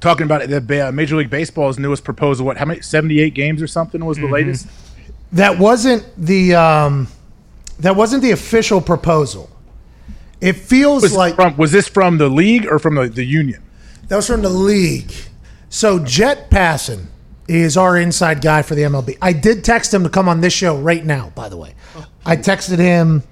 talking 0.00 0.24
about 0.24 0.42
it, 0.42 0.66
the 0.66 0.92
Major 0.92 1.16
League 1.16 1.30
Baseball's 1.30 1.78
newest 1.78 2.04
proposal. 2.04 2.46
What? 2.46 2.56
How 2.56 2.64
many? 2.64 2.80
Seventy-eight 2.80 3.34
games 3.34 3.62
or 3.62 3.66
something 3.66 4.04
was 4.04 4.18
the 4.18 4.26
latest. 4.26 4.66
That 5.32 5.58
wasn't 5.58 6.04
the 6.16 6.54
um, 6.54 7.08
that 7.78 7.96
wasn't 7.96 8.22
the 8.22 8.32
official 8.32 8.80
proposal. 8.80 9.50
It 10.40 10.54
feels 10.54 11.02
Was, 11.02 11.14
like 11.14 11.34
from, 11.34 11.56
was 11.56 11.70
this 11.70 11.86
from 11.86 12.18
the 12.18 12.28
league 12.28 12.66
or 12.66 12.78
from 12.78 12.94
the, 12.94 13.08
the 13.08 13.24
union? 13.24 13.62
That 14.08 14.16
was 14.16 14.26
from 14.26 14.42
the 14.42 14.48
league. 14.48 15.12
So 15.68 15.98
Jeff 15.98 16.48
Passan 16.48 17.06
is 17.46 17.76
our 17.76 17.96
inside 17.96 18.40
guy 18.40 18.62
for 18.62 18.74
the 18.74 18.82
MLB. 18.82 19.18
I 19.20 19.32
did 19.32 19.64
text 19.64 19.92
him 19.92 20.02
to 20.02 20.08
come 20.08 20.28
on 20.28 20.40
this 20.40 20.52
show 20.52 20.78
right 20.78 21.04
now, 21.04 21.30
by 21.34 21.48
the 21.48 21.56
way. 21.56 21.74
I 22.24 22.36
texted 22.36 22.78
him 22.78 23.22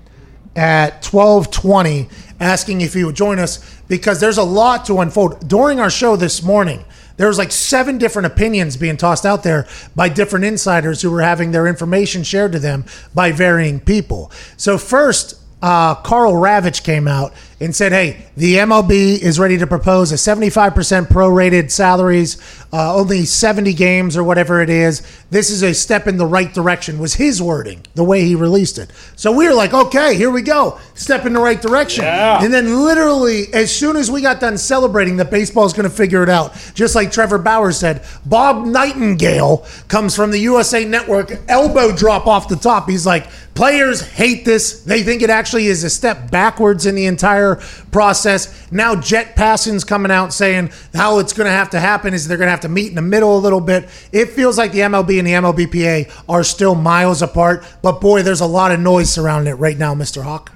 at 0.59 1.03
12:20 1.03 2.09
asking 2.41 2.81
if 2.81 2.93
he 2.95 3.05
would 3.05 3.15
join 3.15 3.39
us 3.39 3.61
because 3.87 4.19
there's 4.21 4.39
a 4.39 4.43
lot 4.43 4.85
to 4.87 4.99
unfold. 4.99 5.49
During 5.49 5.79
our 5.79 5.89
show 5.89 6.17
this 6.17 6.43
morning, 6.43 6.85
there 7.17 7.29
was 7.29 7.39
like 7.39 7.53
seven 7.53 7.97
different 7.97 8.27
opinions 8.27 8.77
being 8.77 8.97
tossed 8.97 9.25
out 9.25 9.45
there 9.45 9.67
by 9.95 10.09
different 10.09 10.45
insiders 10.45 11.01
who 11.01 11.11
were 11.11 11.23
having 11.23 11.53
their 11.53 11.67
information 11.67 12.25
shared 12.25 12.53
to 12.53 12.59
them 12.59 12.85
by 13.15 13.33
varying 13.33 13.81
people. 13.81 14.31
So 14.57 14.79
first, 14.79 15.37
uh, 15.63 15.95
Karl 15.97 16.35
Ravech 16.35 16.83
came 16.83 17.09
out 17.09 17.33
and 17.61 17.75
said, 17.75 17.93
"Hey, 17.93 18.27
the 18.37 18.59
MLB 18.59 19.21
is 19.21 19.39
ready 19.41 19.59
to 19.59 19.67
propose 19.67 20.13
a 20.13 20.17
75% 20.17 21.09
prorated 21.09 21.71
salaries, 21.71 22.37
uh, 22.73 22.95
only 22.95 23.25
70 23.25 23.73
games 23.75 24.17
or 24.17 24.23
whatever 24.23 24.61
it 24.61 24.71
is. 24.71 25.03
This 25.31 25.51
is 25.51 25.63
a 25.63 25.75
step 25.75 26.07
in 26.07 26.19
the 26.19 26.27
right 26.27 26.53
direction." 26.55 26.99
Was 26.99 27.15
his 27.15 27.43
wording 27.43 27.81
the 27.95 28.05
way 28.05 28.25
he 28.25 28.35
released 28.35 28.79
it? 28.79 28.91
So 29.17 29.33
we 29.33 29.49
were 29.49 29.55
like, 29.55 29.75
"Okay, 29.75 30.15
here 30.15 30.31
we 30.31 30.43
go, 30.43 30.79
step 30.95 31.27
in 31.27 31.33
the 31.33 31.41
right 31.41 31.61
direction." 31.61 32.05
And 32.45 32.55
then 32.55 32.85
literally, 32.85 33.53
as 33.53 33.75
soon 33.75 33.97
as 33.97 34.11
we 34.11 34.21
got 34.21 34.41
done 34.41 34.57
celebrating 34.57 35.17
that 35.17 35.31
baseball's 35.31 35.73
going 35.73 35.89
to 35.89 35.95
figure 35.95 36.23
it 36.23 36.29
out, 36.29 36.55
just 36.75 36.95
like 36.95 37.11
Trevor 37.11 37.39
Bauer 37.39 37.73
said, 37.73 38.03
Bob 38.25 38.67
Nightingale 38.67 39.67
comes 39.89 40.15
from 40.15 40.31
the 40.31 40.39
USA 40.39 40.85
Network, 40.85 41.33
elbow 41.49 41.95
drop 41.95 42.27
off 42.27 42.49
the 42.49 42.57
top. 42.57 42.89
He's 42.89 43.07
like, 43.07 43.27
players 43.55 44.01
hate 44.01 44.45
this. 44.45 44.83
They 44.83 45.03
think 45.03 45.21
it 45.23 45.31
actually 45.31 45.67
is 45.67 45.83
a 45.83 45.91
step 45.91 46.31
backwards 46.31 46.87
in 46.87 46.95
the 46.95 47.07
entire 47.55 47.87
process. 47.91 48.71
Now 48.73 48.95
Jeff 48.95 49.35
Passan's 49.35 49.85
coming 49.85 50.11
out 50.11 50.33
saying 50.33 50.71
how 50.95 51.19
it's 51.19 51.33
going 51.33 51.47
to 51.47 51.53
have 51.53 51.71
to 51.71 51.81
happen 51.81 52.15
is 52.15 52.29
they're 52.29 52.39
going 52.39 52.47
to 52.47 52.53
have 52.53 52.61
to 52.61 52.69
meet 52.69 52.89
in 52.89 52.95
the 52.95 53.03
middle 53.03 53.37
a 53.37 53.41
little 53.41 53.61
bit. 53.61 53.89
It 54.13 54.31
feels 54.31 54.59
like 54.59 54.73
the 54.73 54.81
MLB 54.81 55.19
and 55.19 55.27
the 55.27 55.33
MLBPA 55.33 56.25
are 56.29 56.45
still 56.45 56.75
miles 56.75 57.23
apart, 57.23 57.65
but 57.83 58.01
boy, 58.01 58.23
there's 58.23 58.41
a 58.41 58.47
lot 58.47 58.73
of 58.73 58.81
noise 58.81 59.13
surrounding 59.13 59.53
it 59.53 59.57
right 59.57 59.79
now, 59.79 59.95
Mr. 59.95 60.23
Hawk. 60.23 60.53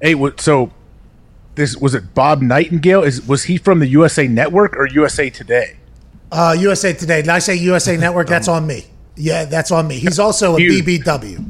Hey, 0.00 0.14
so 0.38 0.70
this 1.54 1.76
was 1.76 1.94
it? 1.94 2.14
Bob 2.14 2.42
Nightingale 2.42 3.02
is 3.02 3.26
was 3.26 3.44
he 3.44 3.56
from 3.56 3.78
the 3.78 3.86
USA 3.88 4.26
Network 4.26 4.76
or 4.76 4.86
USA 4.88 5.30
Today? 5.30 5.76
Uh, 6.30 6.56
USA 6.58 6.92
Today. 6.92 7.22
Did 7.22 7.30
I 7.30 7.38
say 7.38 7.54
USA 7.54 7.96
Network? 7.96 8.28
That's 8.34 8.48
on 8.48 8.66
me. 8.66 8.86
Yeah, 9.16 9.44
that's 9.44 9.70
on 9.70 9.86
me. 9.86 10.00
He's 10.00 10.18
also 10.18 10.56
a 10.56 10.58
BBW. 10.58 11.48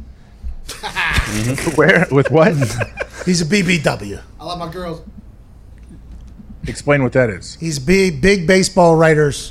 Where 1.74 2.06
with 2.10 2.30
what? 2.30 2.54
He's 3.26 3.40
a 3.40 3.44
BBW. 3.44 4.22
I 4.40 4.44
love 4.44 4.58
my 4.58 4.70
girls. 4.70 5.02
Explain 6.66 7.02
what 7.02 7.12
that 7.12 7.30
is. 7.30 7.56
He's 7.56 7.78
big, 7.78 8.22
big 8.22 8.46
baseball 8.46 8.96
writers. 8.96 9.50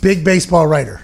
Big 0.00 0.24
baseball 0.24 0.66
writer. 0.66 1.02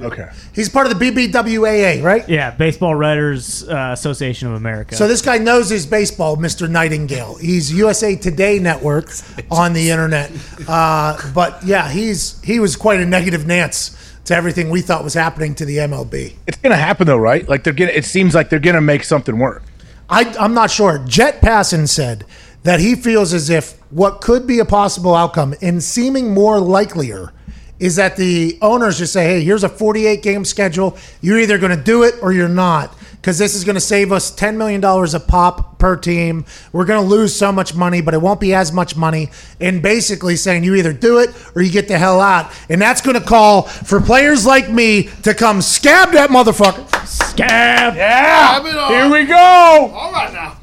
Okay. 0.00 0.28
He's 0.52 0.68
part 0.68 0.90
of 0.90 0.98
the 0.98 1.04
BBWAA, 1.04 2.02
right? 2.02 2.28
Yeah, 2.28 2.50
Baseball 2.50 2.94
Writers 2.94 3.68
uh, 3.68 3.90
Association 3.92 4.48
of 4.48 4.54
America. 4.54 4.96
So 4.96 5.06
this 5.06 5.22
guy 5.22 5.38
knows 5.38 5.70
his 5.70 5.86
baseball, 5.86 6.36
Mr. 6.36 6.68
Nightingale. 6.68 7.36
He's 7.36 7.72
USA 7.72 8.16
Today 8.16 8.58
Network 8.58 9.10
on 9.50 9.74
the 9.74 9.90
internet. 9.90 10.32
Uh, 10.66 11.18
but 11.32 11.62
yeah, 11.64 11.88
he's 11.88 12.40
he 12.42 12.58
was 12.58 12.74
quite 12.74 13.00
a 13.00 13.06
negative 13.06 13.46
Nance 13.46 13.96
to 14.24 14.34
everything 14.34 14.70
we 14.70 14.80
thought 14.80 15.04
was 15.04 15.14
happening 15.14 15.54
to 15.56 15.64
the 15.64 15.78
MLB. 15.78 16.34
It's 16.46 16.58
gonna 16.58 16.76
happen 16.76 17.06
though, 17.06 17.16
right? 17.16 17.48
Like 17.48 17.64
they're 17.64 17.72
gonna. 17.72 17.92
It 17.92 18.04
seems 18.04 18.34
like 18.34 18.50
they're 18.50 18.58
gonna 18.58 18.80
make 18.80 19.04
something 19.04 19.38
work. 19.38 19.62
I, 20.08 20.34
I'm 20.38 20.54
not 20.54 20.70
sure. 20.70 20.98
Jeff 21.06 21.40
Passan 21.40 21.88
said 21.88 22.26
that 22.64 22.80
he 22.80 22.94
feels 22.94 23.32
as 23.32 23.50
if 23.50 23.78
what 23.90 24.20
could 24.20 24.46
be 24.46 24.58
a 24.58 24.64
possible 24.64 25.14
outcome 25.14 25.54
and 25.62 25.82
seeming 25.82 26.32
more 26.32 26.60
likelier 26.60 27.32
is 27.78 27.96
that 27.96 28.16
the 28.16 28.58
owners 28.62 28.98
just 28.98 29.12
say, 29.12 29.24
hey, 29.24 29.42
here's 29.42 29.64
a 29.64 29.68
48 29.68 30.22
game 30.22 30.44
schedule. 30.44 30.96
You're 31.20 31.40
either 31.40 31.58
going 31.58 31.76
to 31.76 31.82
do 31.82 32.04
it 32.04 32.14
or 32.22 32.32
you're 32.32 32.48
not. 32.48 32.96
Because 33.22 33.38
this 33.38 33.54
is 33.54 33.62
going 33.62 33.76
to 33.76 33.80
save 33.80 34.10
us 34.10 34.34
$10 34.34 34.56
million 34.56 34.82
a 34.84 35.20
pop 35.20 35.78
per 35.78 35.94
team. 35.94 36.44
We're 36.72 36.86
going 36.86 37.00
to 37.00 37.08
lose 37.08 37.32
so 37.32 37.52
much 37.52 37.72
money, 37.72 38.00
but 38.00 38.14
it 38.14 38.20
won't 38.20 38.40
be 38.40 38.52
as 38.52 38.72
much 38.72 38.96
money. 38.96 39.30
And 39.60 39.80
basically 39.80 40.34
saying 40.34 40.64
you 40.64 40.74
either 40.74 40.92
do 40.92 41.20
it 41.20 41.30
or 41.54 41.62
you 41.62 41.70
get 41.70 41.86
the 41.86 41.96
hell 41.96 42.20
out. 42.20 42.50
And 42.68 42.82
that's 42.82 43.00
going 43.00 43.14
to 43.14 43.24
call 43.24 43.62
for 43.62 44.00
players 44.00 44.44
like 44.44 44.68
me 44.68 45.04
to 45.22 45.34
come 45.34 45.62
scab 45.62 46.10
that 46.14 46.30
motherfucker. 46.30 46.84
Scab. 47.06 47.94
Grab 47.94 48.66
it 48.66 48.74
on. 48.74 48.90
Here 48.92 49.08
we 49.08 49.24
go. 49.24 49.36
All 49.36 50.10
right 50.10 50.32
now. 50.32 50.58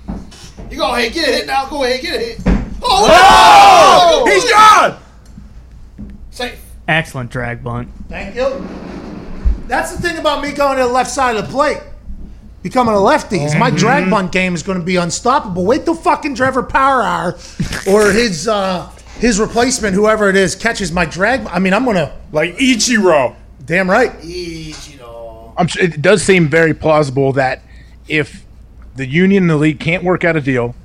You 0.70 0.76
go 0.76 0.93
ahead, 0.93 1.14
get 1.14 1.30
a 1.30 1.32
hit 1.32 1.47
now. 1.47 1.70
Go 1.70 1.86
ahead, 1.86 2.01
get 2.01 2.16
a 2.16 2.20
hit. 2.20 2.39
Oh, 2.84 3.07
no! 3.07 4.26
Oh, 4.26 4.30
He's 4.30 4.43
oh. 4.45 4.99
gone. 5.97 6.10
safe. 6.32 6.62
Excellent 6.89 7.32
drag 7.32 7.64
bunt. 7.64 7.88
Thank 8.10 8.36
you. 8.36 8.68
That's 9.68 9.95
the 9.95 10.01
thing 10.01 10.18
about 10.18 10.43
me 10.43 10.51
going 10.51 10.78
to 10.78 10.84
the 10.84 10.89
left 10.89 11.10
side 11.10 11.38
of 11.38 11.45
the 11.45 11.51
plate. 11.53 11.82
Becoming 12.62 12.93
a 12.93 12.99
lefty 12.99 13.39
is 13.41 13.55
my 13.55 13.72
drag 13.72 14.10
bunt 14.10 14.34
game 14.34 14.53
is 14.53 14.64
going 14.64 14.80
to 14.80 14.84
be 14.84 14.97
unstoppable. 14.97 15.66
Wait 15.66 15.86
till 15.86 15.95
fucking 15.95 16.36
Trevor 16.36 16.64
Power 16.64 17.01
Hour 17.01 17.38
or 17.88 18.12
his 18.12 18.49
uh, 18.49 18.89
his 19.20 19.39
replacement, 19.39 19.95
whoever 19.95 20.30
it 20.30 20.36
is, 20.36 20.55
catches 20.55 20.91
my 20.91 21.05
drag. 21.05 21.45
I 21.47 21.60
mean, 21.60 21.74
I'm 21.74 21.86
gonna. 21.86 22.18
Like 22.32 22.55
Ichiro. 22.57 23.36
Damn 23.66 23.89
right. 23.89 24.12
Ichiro. 24.20 25.53
I'm. 25.57 25.68
sure 25.68 25.84
It 25.84 26.01
does 26.01 26.22
seem 26.22 26.49
very 26.49 26.74
plausible 26.74 27.32
that 27.34 27.62
if 28.07 28.45
the 28.95 29.05
union 29.05 29.43
and 29.43 29.49
the 29.49 29.55
league 29.55 29.80
can't 29.80 30.03
work 30.03 30.26
out 30.26 30.36
a 30.36 30.41
deal, 30.41 30.76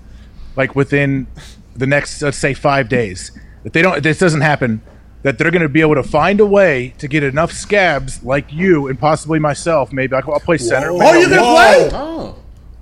like 0.56 0.76
within 0.76 1.26
the 1.74 1.86
next, 1.86 2.22
let's 2.22 2.36
say, 2.36 2.54
five 2.54 2.88
days, 2.88 3.32
if 3.64 3.72
they 3.72 3.82
don't, 3.82 3.96
if 3.96 4.02
this 4.04 4.18
doesn't 4.18 4.42
happen, 4.42 4.80
that 5.24 5.38
they're 5.38 5.50
going 5.50 5.62
to 5.62 5.68
be 5.70 5.80
able 5.80 5.94
to 5.94 6.02
find 6.02 6.38
a 6.38 6.46
way 6.46 6.94
to 6.98 7.08
get 7.08 7.22
enough 7.24 7.50
scabs 7.50 8.22
like 8.22 8.52
you 8.52 8.88
and 8.88 8.98
possibly 9.00 9.38
myself. 9.38 9.90
Maybe 9.90 10.14
I'll, 10.14 10.32
I'll 10.32 10.38
play 10.38 10.58
center. 10.58 10.90
Oh, 10.92 11.12
you're 11.18 11.30
gonna 11.30 11.42
play? 11.42 11.90
Oh. 11.92 12.36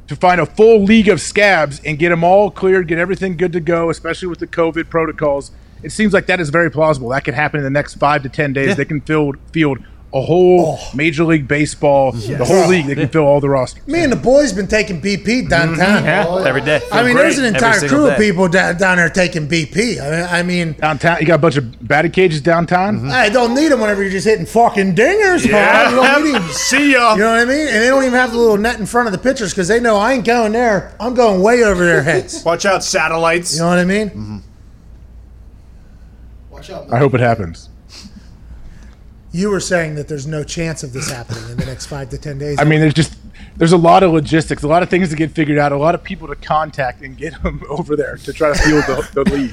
to 0.08 0.16
find 0.16 0.40
a 0.40 0.46
full 0.46 0.82
league 0.82 1.08
of 1.08 1.20
scabs 1.20 1.80
and 1.84 1.98
get 1.98 2.08
them 2.10 2.24
all 2.24 2.50
cleared, 2.50 2.88
get 2.88 2.98
everything 2.98 3.36
good 3.36 3.52
to 3.52 3.60
go, 3.60 3.90
especially 3.90 4.26
with 4.28 4.40
the 4.40 4.48
COVID 4.48 4.90
protocols. 4.90 5.52
It 5.84 5.92
seems 5.92 6.12
like 6.12 6.26
that 6.26 6.40
is 6.40 6.50
very 6.50 6.70
plausible. 6.70 7.08
That 7.10 7.24
could 7.24 7.34
happen 7.34 7.58
in 7.58 7.64
the 7.64 7.70
next 7.70 7.94
five 7.94 8.24
to 8.24 8.28
ten 8.28 8.52
days. 8.52 8.76
They 8.76 8.84
can 8.84 9.00
field 9.00 9.36
field 9.52 9.78
a 10.14 10.20
whole 10.20 10.78
oh. 10.78 10.90
Major 10.94 11.24
League 11.24 11.48
Baseball, 11.48 12.12
the 12.12 12.44
whole 12.44 12.68
league. 12.68 12.86
They 12.86 12.94
can 12.94 13.08
fill 13.08 13.24
all 13.24 13.40
the 13.40 13.48
rosters. 13.48 13.86
Me 13.86 14.02
and 14.02 14.12
the 14.12 14.16
boys 14.16 14.52
been 14.52 14.66
taking 14.66 15.00
BP 15.00 15.48
downtown. 15.48 16.02
Mm-hmm. 16.02 16.04
Yeah, 16.04 16.48
every 16.48 16.60
day. 16.60 16.82
I 16.92 17.02
mean, 17.02 17.16
there's 17.16 17.38
an 17.38 17.46
entire 17.46 17.78
single 17.78 17.98
crew 17.98 18.10
of 18.10 18.18
people 18.18 18.48
da- 18.48 18.74
down 18.74 18.98
there 18.98 19.08
taking 19.08 19.48
BP. 19.48 20.00
I 20.00 20.10
mean, 20.10 20.26
I 20.30 20.42
mean 20.42 20.72
Downtown, 20.72 21.18
you 21.20 21.26
got 21.26 21.36
a 21.36 21.38
bunch 21.38 21.56
of 21.56 21.88
batting 21.88 22.12
cages 22.12 22.42
downtown. 22.42 22.98
Mm-hmm. 22.98 23.10
I 23.10 23.30
don't 23.30 23.54
need 23.54 23.68
them 23.68 23.80
whenever 23.80 24.02
you're 24.02 24.10
just 24.12 24.26
hitting 24.26 24.44
fucking 24.46 24.94
dingers. 24.94 25.46
Yeah. 25.46 25.90
You 25.90 25.96
don't 25.96 26.24
need 26.24 26.34
'em. 26.34 26.48
See 26.50 26.92
ya. 26.92 27.14
You 27.14 27.20
know 27.20 27.30
what 27.32 27.40
I 27.40 27.44
mean? 27.46 27.68
And 27.68 27.82
they 27.82 27.88
don't 27.88 28.02
even 28.02 28.14
have 28.14 28.32
the 28.32 28.38
little 28.38 28.58
net 28.58 28.78
in 28.78 28.86
front 28.86 29.06
of 29.08 29.12
the 29.12 29.18
pitchers 29.18 29.52
because 29.52 29.68
they 29.68 29.80
know 29.80 29.96
I 29.96 30.12
ain't 30.12 30.26
going 30.26 30.52
there. 30.52 30.94
I'm 31.00 31.14
going 31.14 31.40
way 31.42 31.64
over 31.64 31.84
their 31.84 32.02
heads. 32.02 32.44
Watch 32.44 32.66
out, 32.66 32.84
satellites. 32.84 33.54
You 33.54 33.60
know 33.60 33.68
what 33.68 33.78
I 33.78 33.84
mean? 33.84 34.10
Mm-hmm. 34.10 34.38
Watch 36.50 36.70
out, 36.70 36.92
I 36.92 36.98
hope 36.98 37.14
it 37.14 37.20
happens. 37.20 37.70
You 39.32 39.48
were 39.50 39.60
saying 39.60 39.94
that 39.94 40.08
there's 40.08 40.26
no 40.26 40.44
chance 40.44 40.82
of 40.82 40.92
this 40.92 41.10
happening 41.10 41.48
in 41.50 41.56
the 41.56 41.64
next 41.64 41.86
five 41.86 42.10
to 42.10 42.18
ten 42.18 42.38
days. 42.38 42.58
I 42.60 42.64
mean, 42.64 42.80
there's 42.80 42.92
just 42.94 43.16
there's 43.56 43.72
a 43.72 43.78
lot 43.78 44.02
of 44.02 44.12
logistics, 44.12 44.62
a 44.62 44.68
lot 44.68 44.82
of 44.82 44.90
things 44.90 45.08
to 45.10 45.16
get 45.16 45.30
figured 45.30 45.56
out, 45.58 45.72
a 45.72 45.76
lot 45.76 45.94
of 45.94 46.02
people 46.04 46.28
to 46.28 46.34
contact 46.36 47.02
and 47.02 47.16
get 47.16 47.32
them 47.42 47.62
over 47.68 47.96
there 47.96 48.16
to 48.18 48.32
try 48.32 48.52
to 48.52 48.58
field 48.62 48.84
the, 48.84 49.24
the 49.24 49.30
league. 49.34 49.52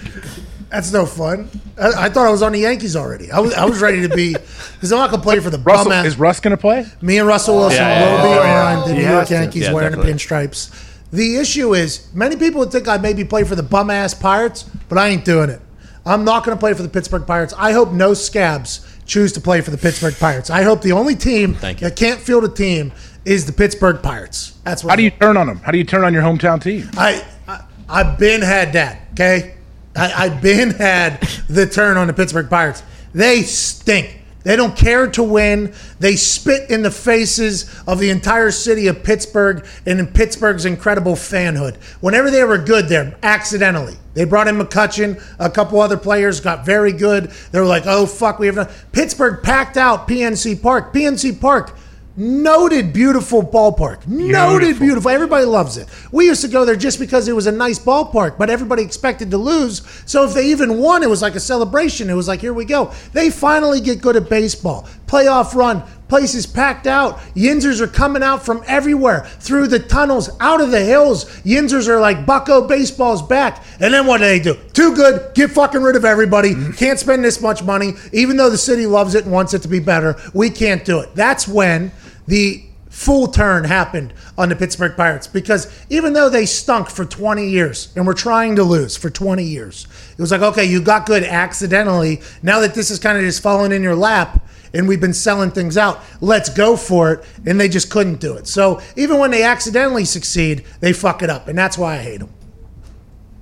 that's 0.69 0.91
no 0.91 1.05
fun. 1.05 1.49
I, 1.81 2.05
I 2.05 2.09
thought 2.09 2.27
I 2.27 2.29
was 2.31 2.41
on 2.41 2.51
the 2.51 2.59
Yankees 2.59 2.95
already. 2.97 3.31
I 3.31 3.39
was 3.39 3.53
I 3.53 3.63
was 3.65 3.81
ready 3.81 4.01
to 4.07 4.13
be 4.13 4.33
because 4.33 4.91
I'm 4.91 4.99
not 4.99 5.11
gonna 5.11 5.23
play 5.23 5.39
for 5.39 5.49
the 5.49 5.57
Russell 5.59 5.85
bum 5.85 5.93
ass. 5.93 6.05
is 6.07 6.19
Russ 6.19 6.39
going 6.41 6.51
to 6.51 6.57
play? 6.61 6.85
Me 7.01 7.17
and 7.19 7.27
Russell 7.27 7.55
Wilson 7.55 7.77
Yeah, 7.77 7.99
will 8.01 8.17
yeah, 8.17 8.23
be 8.23 8.29
yeah. 8.47 8.67
on 8.81 8.89
the 8.89 8.95
He 8.95 9.01
New 9.01 9.07
York. 9.09 9.29
Yankees 9.29 9.63
Yeah, 9.63 9.73
wearing 9.73 9.91
definitely. 9.91 10.11
the 10.11 10.17
pinstripes. 10.19 10.85
The 11.11 11.37
issue 11.37 11.73
is 11.73 12.07
many 12.13 12.35
people 12.35 12.59
would 12.59 12.71
think 12.71 12.87
I 12.89 12.97
maybe 12.97 13.23
play 13.23 13.43
for 13.45 13.55
the 13.55 13.63
bum 13.63 13.89
ass 13.89 14.13
Pirates, 14.13 14.63
but 14.89 14.97
I 14.97 15.07
ain't 15.07 15.23
doing 15.25 15.49
it. 15.49 15.61
I'm 16.05 16.23
not 16.23 16.43
going 16.43 16.55
to 16.55 16.59
play 16.59 16.73
for 16.73 16.81
the 16.83 16.89
Pittsburgh 16.89 17.25
Pirates. 17.25 17.53
I 17.57 17.71
hope 17.71 17.91
no 17.91 18.13
scabs 18.13 18.85
choose 19.09 19.33
to 19.33 19.41
play 19.41 19.59
for 19.61 19.71
the 19.71 19.77
Pittsburgh 19.77 20.15
Pirates. 20.17 20.49
I 20.49 20.61
hope 20.63 20.81
the 20.81 20.91
only 20.93 21.15
team 21.15 21.55
Thank 21.55 21.81
you. 21.81 21.89
that 21.89 21.97
can't 21.97 22.21
field 22.21 22.43
a 22.45 22.49
team 22.49 22.93
is 23.25 23.45
the 23.45 23.51
Pittsburgh 23.51 24.01
Pirates. 24.01 24.57
That's 24.63 24.83
what 24.83 24.91
How 24.91 24.95
do 24.95 25.01
I 25.01 25.05
you 25.05 25.11
turn 25.11 25.35
on 25.35 25.47
them? 25.47 25.57
How 25.57 25.71
do 25.71 25.77
you 25.77 25.83
turn 25.83 26.03
on 26.03 26.13
your 26.13 26.21
hometown 26.21 26.61
team? 26.61 26.89
I, 26.97 27.25
I 27.47 27.63
I've 27.89 28.19
been 28.19 28.41
had 28.41 28.73
that. 28.73 29.01
Okay, 29.13 29.55
I, 29.95 30.13
I've 30.25 30.41
been 30.41 30.69
had 30.69 31.21
the 31.49 31.65
turn 31.65 31.97
on 31.97 32.07
the 32.07 32.13
Pittsburgh 32.13 32.49
Pirates. 32.49 32.83
They 33.13 33.41
stink. 33.41 34.18
They 34.43 34.55
don't 34.55 34.75
care 34.75 35.07
to 35.11 35.23
win. 35.23 35.73
They 35.99 36.15
spit 36.15 36.69
in 36.69 36.81
the 36.81 36.91
faces 36.91 37.69
of 37.85 37.99
the 37.99 38.09
entire 38.09 38.51
city 38.51 38.87
of 38.87 39.03
Pittsburgh 39.03 39.65
and 39.85 39.99
in 39.99 40.07
Pittsburgh's 40.07 40.65
incredible 40.65 41.15
fanhood. 41.15 41.75
Whenever 41.99 42.31
they 42.31 42.43
were 42.43 42.57
good 42.57 42.87
there, 42.87 43.17
accidentally. 43.21 43.97
They 44.13 44.23
brought 44.23 44.47
in 44.47 44.57
McCutcheon, 44.57 45.21
a 45.39 45.49
couple 45.49 45.79
other 45.81 45.97
players 45.97 46.39
got 46.39 46.65
very 46.65 46.93
good. 46.93 47.31
They 47.51 47.59
were 47.59 47.65
like, 47.65 47.83
oh, 47.85 48.05
fuck, 48.05 48.39
we 48.39 48.47
have 48.47 48.55
no. 48.55 48.67
Pittsburgh 48.91 49.43
packed 49.43 49.77
out 49.77 50.07
PNC 50.07 50.61
Park. 50.61 50.93
PNC 50.93 51.39
Park, 51.39 51.77
noted 52.19 52.91
beautiful 52.91 53.41
ballpark. 53.41 54.05
Noted 54.05 54.77
beautiful. 54.77 55.09
Everybody 55.09 55.45
loves 55.45 55.77
it. 55.77 55.87
We 56.11 56.25
used 56.25 56.41
to 56.41 56.47
go 56.47 56.65
there 56.65 56.75
just 56.75 56.99
because 56.99 57.27
it 57.27 57.35
was 57.35 57.47
a 57.47 57.51
nice 57.51 57.79
ballpark, 57.79 58.37
but 58.37 58.49
everybody 58.49 58.83
expected 58.83 59.31
to 59.31 59.37
lose. 59.37 59.81
So 60.05 60.25
if 60.25 60.33
they 60.33 60.47
even 60.47 60.79
won, 60.79 61.01
it 61.01 61.09
was 61.09 61.21
like 61.21 61.35
a 61.35 61.39
celebration. 61.39 62.09
It 62.09 62.15
was 62.15 62.27
like, 62.27 62.41
here 62.41 62.53
we 62.53 62.65
go. 62.65 62.91
They 63.13 63.29
finally 63.29 63.79
get 63.79 64.01
good 64.01 64.17
at 64.17 64.29
baseball. 64.29 64.87
Playoff 65.07 65.55
run. 65.55 65.83
Places 66.09 66.47
packed 66.47 66.87
out. 66.87 67.19
Yinzers 67.35 67.79
are 67.81 67.87
coming 67.87 68.23
out 68.23 68.43
from 68.43 68.63
everywhere 68.65 69.25
through 69.39 69.67
the 69.67 69.77
tunnels, 69.77 70.29
out 70.39 70.59
of 70.59 70.71
the 70.71 70.83
hills. 70.83 71.25
Yinzers 71.41 71.87
are 71.87 71.99
like 71.99 72.25
Bucco 72.25 72.67
baseball's 72.67 73.21
back. 73.21 73.63
And 73.79 73.93
then 73.93 74.07
what 74.07 74.17
do 74.17 74.25
they 74.25 74.39
do? 74.39 74.55
Too 74.73 74.95
good. 74.95 75.35
Get 75.35 75.51
fucking 75.51 75.81
rid 75.81 75.95
of 75.95 76.05
everybody. 76.05 76.55
Mm-hmm. 76.55 76.71
Can't 76.71 76.97
spend 76.97 77.23
this 77.23 77.39
much 77.39 77.63
money. 77.63 77.93
Even 78.11 78.37
though 78.37 78.49
the 78.49 78.57
city 78.57 78.87
loves 78.87 79.13
it 79.13 79.25
and 79.25 79.31
wants 79.31 79.53
it 79.53 79.61
to 79.61 79.67
be 79.67 79.79
better, 79.79 80.15
we 80.33 80.49
can't 80.49 80.83
do 80.83 80.99
it. 80.99 81.13
That's 81.13 81.47
when 81.47 81.91
the 82.29 82.63
full 82.89 83.27
turn 83.27 83.63
happened 83.63 84.13
on 84.37 84.49
the 84.49 84.55
Pittsburgh 84.55 84.95
Pirates 84.95 85.27
because 85.27 85.67
even 85.89 86.13
though 86.13 86.29
they 86.29 86.45
stunk 86.45 86.89
for 86.89 87.05
20 87.05 87.47
years 87.47 87.93
and 87.95 88.05
were 88.05 88.13
trying 88.13 88.55
to 88.55 88.63
lose 88.63 88.95
for 88.95 89.09
20 89.09 89.43
years, 89.43 89.87
it 90.11 90.21
was 90.21 90.31
like, 90.31 90.41
okay, 90.41 90.65
you 90.65 90.81
got 90.81 91.05
good 91.05 91.23
accidentally. 91.23 92.21
Now 92.41 92.59
that 92.59 92.73
this 92.73 92.91
is 92.91 92.99
kind 92.99 93.17
of 93.17 93.23
just 93.23 93.41
falling 93.41 93.71
in 93.71 93.83
your 93.83 93.95
lap 93.95 94.47
and 94.73 94.87
we've 94.87 95.01
been 95.01 95.13
selling 95.13 95.51
things 95.51 95.77
out, 95.77 96.01
let's 96.21 96.49
go 96.49 96.77
for 96.77 97.13
it. 97.13 97.25
And 97.45 97.59
they 97.59 97.69
just 97.69 97.89
couldn't 97.89 98.19
do 98.19 98.35
it. 98.35 98.47
So 98.47 98.81
even 98.95 99.17
when 99.17 99.31
they 99.31 99.43
accidentally 99.43 100.05
succeed, 100.05 100.65
they 100.79 100.93
fuck 100.93 101.23
it 101.23 101.29
up. 101.29 101.47
And 101.47 101.57
that's 101.57 101.77
why 101.77 101.95
I 101.95 101.97
hate 101.99 102.19
them. 102.19 102.33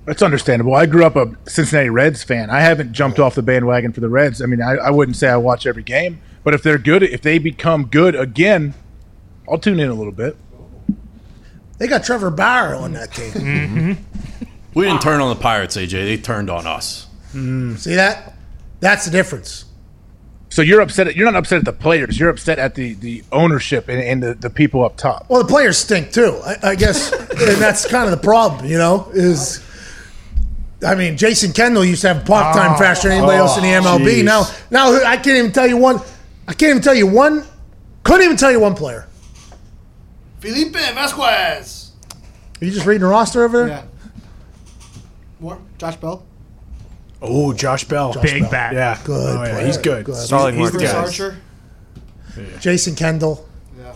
That's 0.06 0.22
understandable. 0.22 0.74
I 0.74 0.86
grew 0.86 1.06
up 1.06 1.18
a 1.18 1.36
Cincinnati 1.50 1.90
Reds 1.90 2.24
fan. 2.24 2.50
I 2.50 2.62
haven't 2.62 2.94
jumped 2.94 3.20
off 3.20 3.36
the 3.36 3.42
bandwagon 3.42 3.92
for 3.92 4.00
the 4.00 4.08
Reds. 4.08 4.42
I 4.42 4.46
mean, 4.46 4.62
I, 4.62 4.76
I 4.76 4.90
wouldn't 4.90 5.18
say 5.18 5.28
I 5.28 5.36
watch 5.36 5.68
every 5.68 5.84
game, 5.84 6.22
but 6.48 6.54
if 6.54 6.64
they're 6.64 6.78
good, 6.78 7.04
if 7.04 7.22
they 7.22 7.39
become 7.39 7.88
good 7.88 8.16
again, 8.16 8.74
I'll 9.50 9.58
tune 9.58 9.82
in 9.82 9.89
a 9.89 9.93
little 9.93 10.14
bit. 10.14 10.38
They 11.78 11.88
got 11.88 12.06
Trevor 12.06 12.32
Bauer 12.32 12.74
on 12.74 12.93
that 12.93 13.12
team. 13.12 13.32
Mm-hmm. 13.34 13.93
We 14.74 14.86
didn't 14.86 15.02
turn 15.02 15.20
on 15.20 15.36
the 15.36 15.41
Pirates, 15.41 15.76
AJ. 15.76 15.91
They 15.91 16.16
turned 16.16 16.50
on 16.50 16.66
us. 16.66 17.08
Mm, 17.34 17.78
see 17.78 17.95
that? 17.95 18.36
That's 18.80 19.04
the 19.04 19.12
difference. 19.12 19.66
So 20.48 20.62
you're 20.62 20.80
upset. 20.80 21.08
At, 21.08 21.18
you're 21.18 21.30
not 21.30 21.36
upset 21.36 21.60
at 21.60 21.66
the 21.66 21.74
players. 21.74 22.18
You're 22.18 22.30
upset 22.30 22.60
at 22.60 22.76
the, 22.76 22.93
the 22.93 23.26
ownership 23.34 23.89
and, 23.89 24.02
and 24.02 24.24
the, 24.24 24.34
the 24.34 24.50
people 24.50 24.86
up 24.86 24.95
top. 24.95 25.26
Well, 25.28 25.43
the 25.43 25.50
players 25.50 25.78
stink 25.78 26.14
too. 26.14 26.39
I, 26.45 26.70
I 26.70 26.76
guess, 26.76 27.12
and 27.12 27.62
that's 27.62 27.86
kind 27.91 28.06
of 28.06 28.12
the 28.12 28.24
problem. 28.24 28.68
You 28.68 28.78
know, 28.78 29.12
is 29.14 29.62
I 30.82 30.95
mean, 30.95 31.18
Jason 31.18 31.52
Kendall 31.52 31.84
used 31.84 32.04
to 32.04 32.14
have 32.14 32.26
pop 32.26 32.56
time 32.56 32.72
oh, 32.74 32.78
faster 32.78 33.10
than 33.10 33.18
anybody 33.18 33.38
else 33.38 33.58
in 33.58 33.64
the 33.64 33.70
MLB. 33.70 34.22
jeez. 34.22 34.24
Now, 34.24 34.45
now 34.72 35.06
I 35.06 35.18
can't 35.18 35.38
even 35.38 35.52
tell 35.52 35.68
you 35.68 35.76
one. 35.76 36.00
I 36.48 36.54
can't 36.54 36.70
even 36.72 36.82
tell 36.82 36.95
you 36.95 37.08
one. 37.08 37.45
Couldn't 38.04 38.24
even 38.24 38.38
tell 38.38 38.52
you 38.52 38.60
one 38.60 38.74
player. 38.76 39.08
Felipe 40.39 40.74
Vasquez. 40.74 41.91
Are 42.62 42.66
you 42.66 42.72
just 42.72 42.86
reading 42.86 43.02
the 43.02 43.08
roster 43.08 43.43
over 43.43 43.58
there? 43.60 43.68
Yeah. 43.68 43.84
More? 45.39 45.60
Josh 45.78 45.98
Bell? 45.98 46.24
Oh, 47.22 47.54
Josh 47.54 47.84
Bell. 47.84 48.14
Big 48.22 48.41
Bell. 48.43 48.52
bat. 48.52 48.74
Yeah. 48.74 49.00
Good 49.04 49.38
Oh, 49.38 49.43
yeah. 49.43 49.66
He's 49.66 49.78
good. 49.78 50.06
Good. 50.06 50.16
Solid 50.16 50.56
He's 50.56 50.72
the 50.72 50.80
mark. 50.80 50.91
Chris 51.06 51.18
guy. 51.20 51.26
Archer? 51.26 52.60
Jason 52.60 52.95
Kendall. 52.95 53.48
Yeah. 53.80 53.93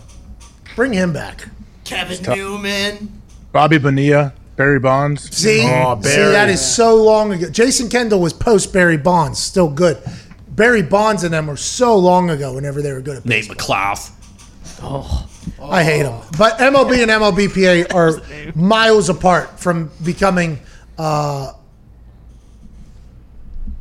Bring 0.75 0.93
him 0.93 1.13
back. 1.13 1.47
Kevin 1.83 2.21
Newman. 2.23 3.21
Bobby 3.51 3.77
Bonilla, 3.77 4.33
Barry 4.55 4.79
Bonds. 4.79 5.35
See, 5.35 5.61
Oh, 5.63 5.99
see, 6.01 6.09
that 6.15 6.49
is 6.49 6.59
so 6.63 6.95
long 6.95 7.33
ago. 7.33 7.49
Jason 7.49 7.89
Kendall 7.89 8.19
was 8.21 8.33
post 8.33 8.71
Barry 8.73 8.97
Bonds, 8.97 9.39
still 9.39 9.69
good. 9.69 9.97
Barry 10.61 10.83
Bonds 10.83 11.23
and 11.23 11.33
them 11.33 11.47
were 11.47 11.57
so 11.57 11.97
long 11.97 12.29
ago. 12.29 12.53
Whenever 12.53 12.83
they 12.83 12.93
were 12.93 13.01
good 13.01 13.17
at 13.17 13.25
Nate 13.25 13.47
baseball. 13.47 13.95
McLouth. 13.95 15.27
I 15.59 15.83
hate 15.83 16.03
them. 16.03 16.21
But 16.37 16.59
MLB 16.59 17.01
and 17.01 17.09
MLBPA 17.09 17.91
are 17.95 18.21
miles 18.55 19.09
apart 19.09 19.59
from 19.59 19.89
becoming 20.03 20.59
uh, 20.99 21.53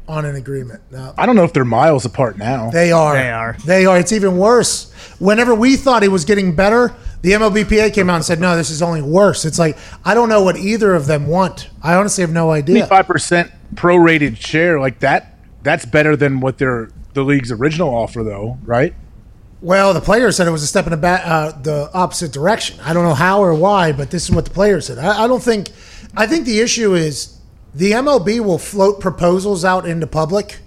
on 0.09 0.24
an 0.24 0.37
agreement. 0.37 0.81
No, 0.91 1.12
I 1.18 1.26
don't 1.26 1.37
know 1.37 1.45
if 1.45 1.53
they're 1.53 1.66
miles 1.66 2.07
apart 2.07 2.39
now. 2.39 2.70
they 2.70 2.93
are. 2.93 3.12
They 3.14 3.31
are. 3.31 3.57
They 3.66 3.85
are. 3.85 3.99
It's 3.99 4.12
even 4.12 4.39
worse. 4.39 4.91
Whenever 5.18 5.55
we 5.55 5.76
thought 5.76 6.03
it 6.03 6.09
was 6.09 6.24
getting 6.24 6.57
better, 6.57 6.95
the 7.20 7.33
MLBPA 7.33 7.93
came 7.93 8.09
out 8.09 8.16
and 8.16 8.24
said, 8.24 8.41
"No, 8.41 8.57
this 8.57 8.70
is 8.70 8.81
only 8.81 9.03
worse." 9.03 9.45
It's 9.45 9.59
like 9.59 9.76
I 10.03 10.14
don't 10.14 10.31
know 10.31 10.43
what 10.43 10.57
either 10.57 10.95
of 10.95 11.05
them 11.05 11.26
want. 11.26 11.68
I 11.83 11.93
honestly 11.97 12.22
have 12.22 12.33
no 12.33 12.51
idea. 12.51 12.76
Twenty-five 12.76 13.07
percent 13.07 13.51
prorated 13.74 14.39
share 14.39 14.81
like 14.81 15.01
that. 15.01 15.37
That's 15.63 15.85
better 15.85 16.17
than 16.17 16.41
what 16.41 16.59
their 16.59 16.91
the 17.13 17.23
league's 17.23 17.51
original 17.51 17.95
offer, 17.95 18.23
though, 18.23 18.59
right? 18.63 18.95
Well, 19.63 19.93
the 19.93 20.01
players 20.01 20.37
said 20.37 20.47
it 20.47 20.53
was 20.53 20.63
a 20.63 20.67
step 20.67 20.87
in 20.87 20.91
the 20.93 20.97
ba- 20.97 21.27
uh, 21.27 21.61
the 21.61 21.91
opposite 21.93 22.33
direction. 22.33 22.81
I 22.81 22.93
don't 22.95 23.05
know 23.05 23.15
how 23.15 23.43
or 23.43 23.55
why, 23.55 23.93
but 23.93 24.11
this 24.11 24.25
is 24.25 24.35
what 24.35 24.45
the 24.47 24.51
players 24.51 24.87
said. 24.87 24.99
I, 24.99 25.25
I 25.25 25.27
don't 25.29 25.43
think. 25.43 25.69
I 26.17 26.27
think 26.27 26.47
the 26.47 26.61
issue 26.61 26.95
is 26.95 27.39
the 27.75 27.93
MLB 27.93 28.41
will 28.41 28.59
float 28.59 29.01
proposals 29.01 29.65
out 29.65 29.87
into 29.87 30.07
public 30.07 30.59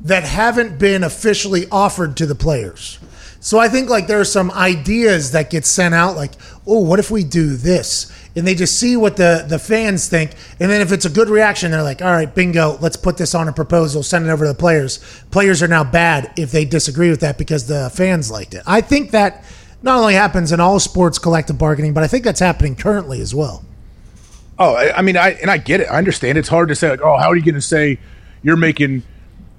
that 0.00 0.24
haven't 0.24 0.78
been 0.78 1.04
officially 1.04 1.66
offered 1.70 2.16
to 2.16 2.26
the 2.26 2.34
players. 2.34 2.98
So 3.42 3.58
I 3.58 3.68
think 3.68 3.88
like 3.88 4.06
there 4.06 4.20
are 4.20 4.24
some 4.24 4.50
ideas 4.50 5.32
that 5.32 5.48
get 5.48 5.64
sent 5.64 5.94
out, 5.94 6.14
like, 6.14 6.32
oh, 6.66 6.80
what 6.80 6.98
if 6.98 7.10
we 7.10 7.24
do 7.24 7.56
this? 7.56 8.12
And 8.36 8.46
they 8.46 8.54
just 8.54 8.78
see 8.78 8.96
what 8.96 9.16
the 9.16 9.44
the 9.48 9.58
fans 9.58 10.08
think, 10.08 10.32
and 10.60 10.70
then 10.70 10.80
if 10.80 10.92
it's 10.92 11.04
a 11.04 11.10
good 11.10 11.28
reaction, 11.28 11.70
they're 11.70 11.82
like, 11.82 12.00
all 12.00 12.12
right, 12.12 12.32
bingo, 12.32 12.78
let's 12.80 12.96
put 12.96 13.16
this 13.16 13.34
on 13.34 13.48
a 13.48 13.52
proposal, 13.52 14.02
send 14.02 14.26
it 14.26 14.30
over 14.30 14.44
to 14.44 14.52
the 14.52 14.58
players. 14.58 14.98
Players 15.30 15.62
are 15.62 15.68
now 15.68 15.82
bad 15.82 16.32
if 16.36 16.52
they 16.52 16.64
disagree 16.64 17.10
with 17.10 17.20
that 17.20 17.38
because 17.38 17.66
the 17.66 17.90
fans 17.90 18.30
liked 18.30 18.54
it. 18.54 18.62
I 18.66 18.82
think 18.82 19.10
that 19.12 19.42
not 19.82 19.98
only 19.98 20.14
happens 20.14 20.52
in 20.52 20.60
all 20.60 20.78
sports 20.78 21.18
collective 21.18 21.58
bargaining, 21.58 21.94
but 21.94 22.04
I 22.04 22.06
think 22.06 22.24
that's 22.24 22.40
happening 22.40 22.76
currently 22.76 23.20
as 23.20 23.34
well. 23.34 23.64
Oh, 24.58 24.74
I, 24.74 24.98
I 24.98 25.02
mean, 25.02 25.16
I 25.16 25.30
and 25.30 25.50
I 25.50 25.56
get 25.56 25.80
it. 25.80 25.86
I 25.86 25.96
understand. 25.96 26.36
It's 26.36 26.48
hard 26.48 26.68
to 26.68 26.74
say 26.74 26.90
like, 26.90 27.00
oh, 27.00 27.16
how 27.16 27.30
are 27.30 27.36
you 27.36 27.42
going 27.42 27.54
to 27.54 27.60
say 27.62 27.98
you're 28.42 28.56
making 28.56 29.02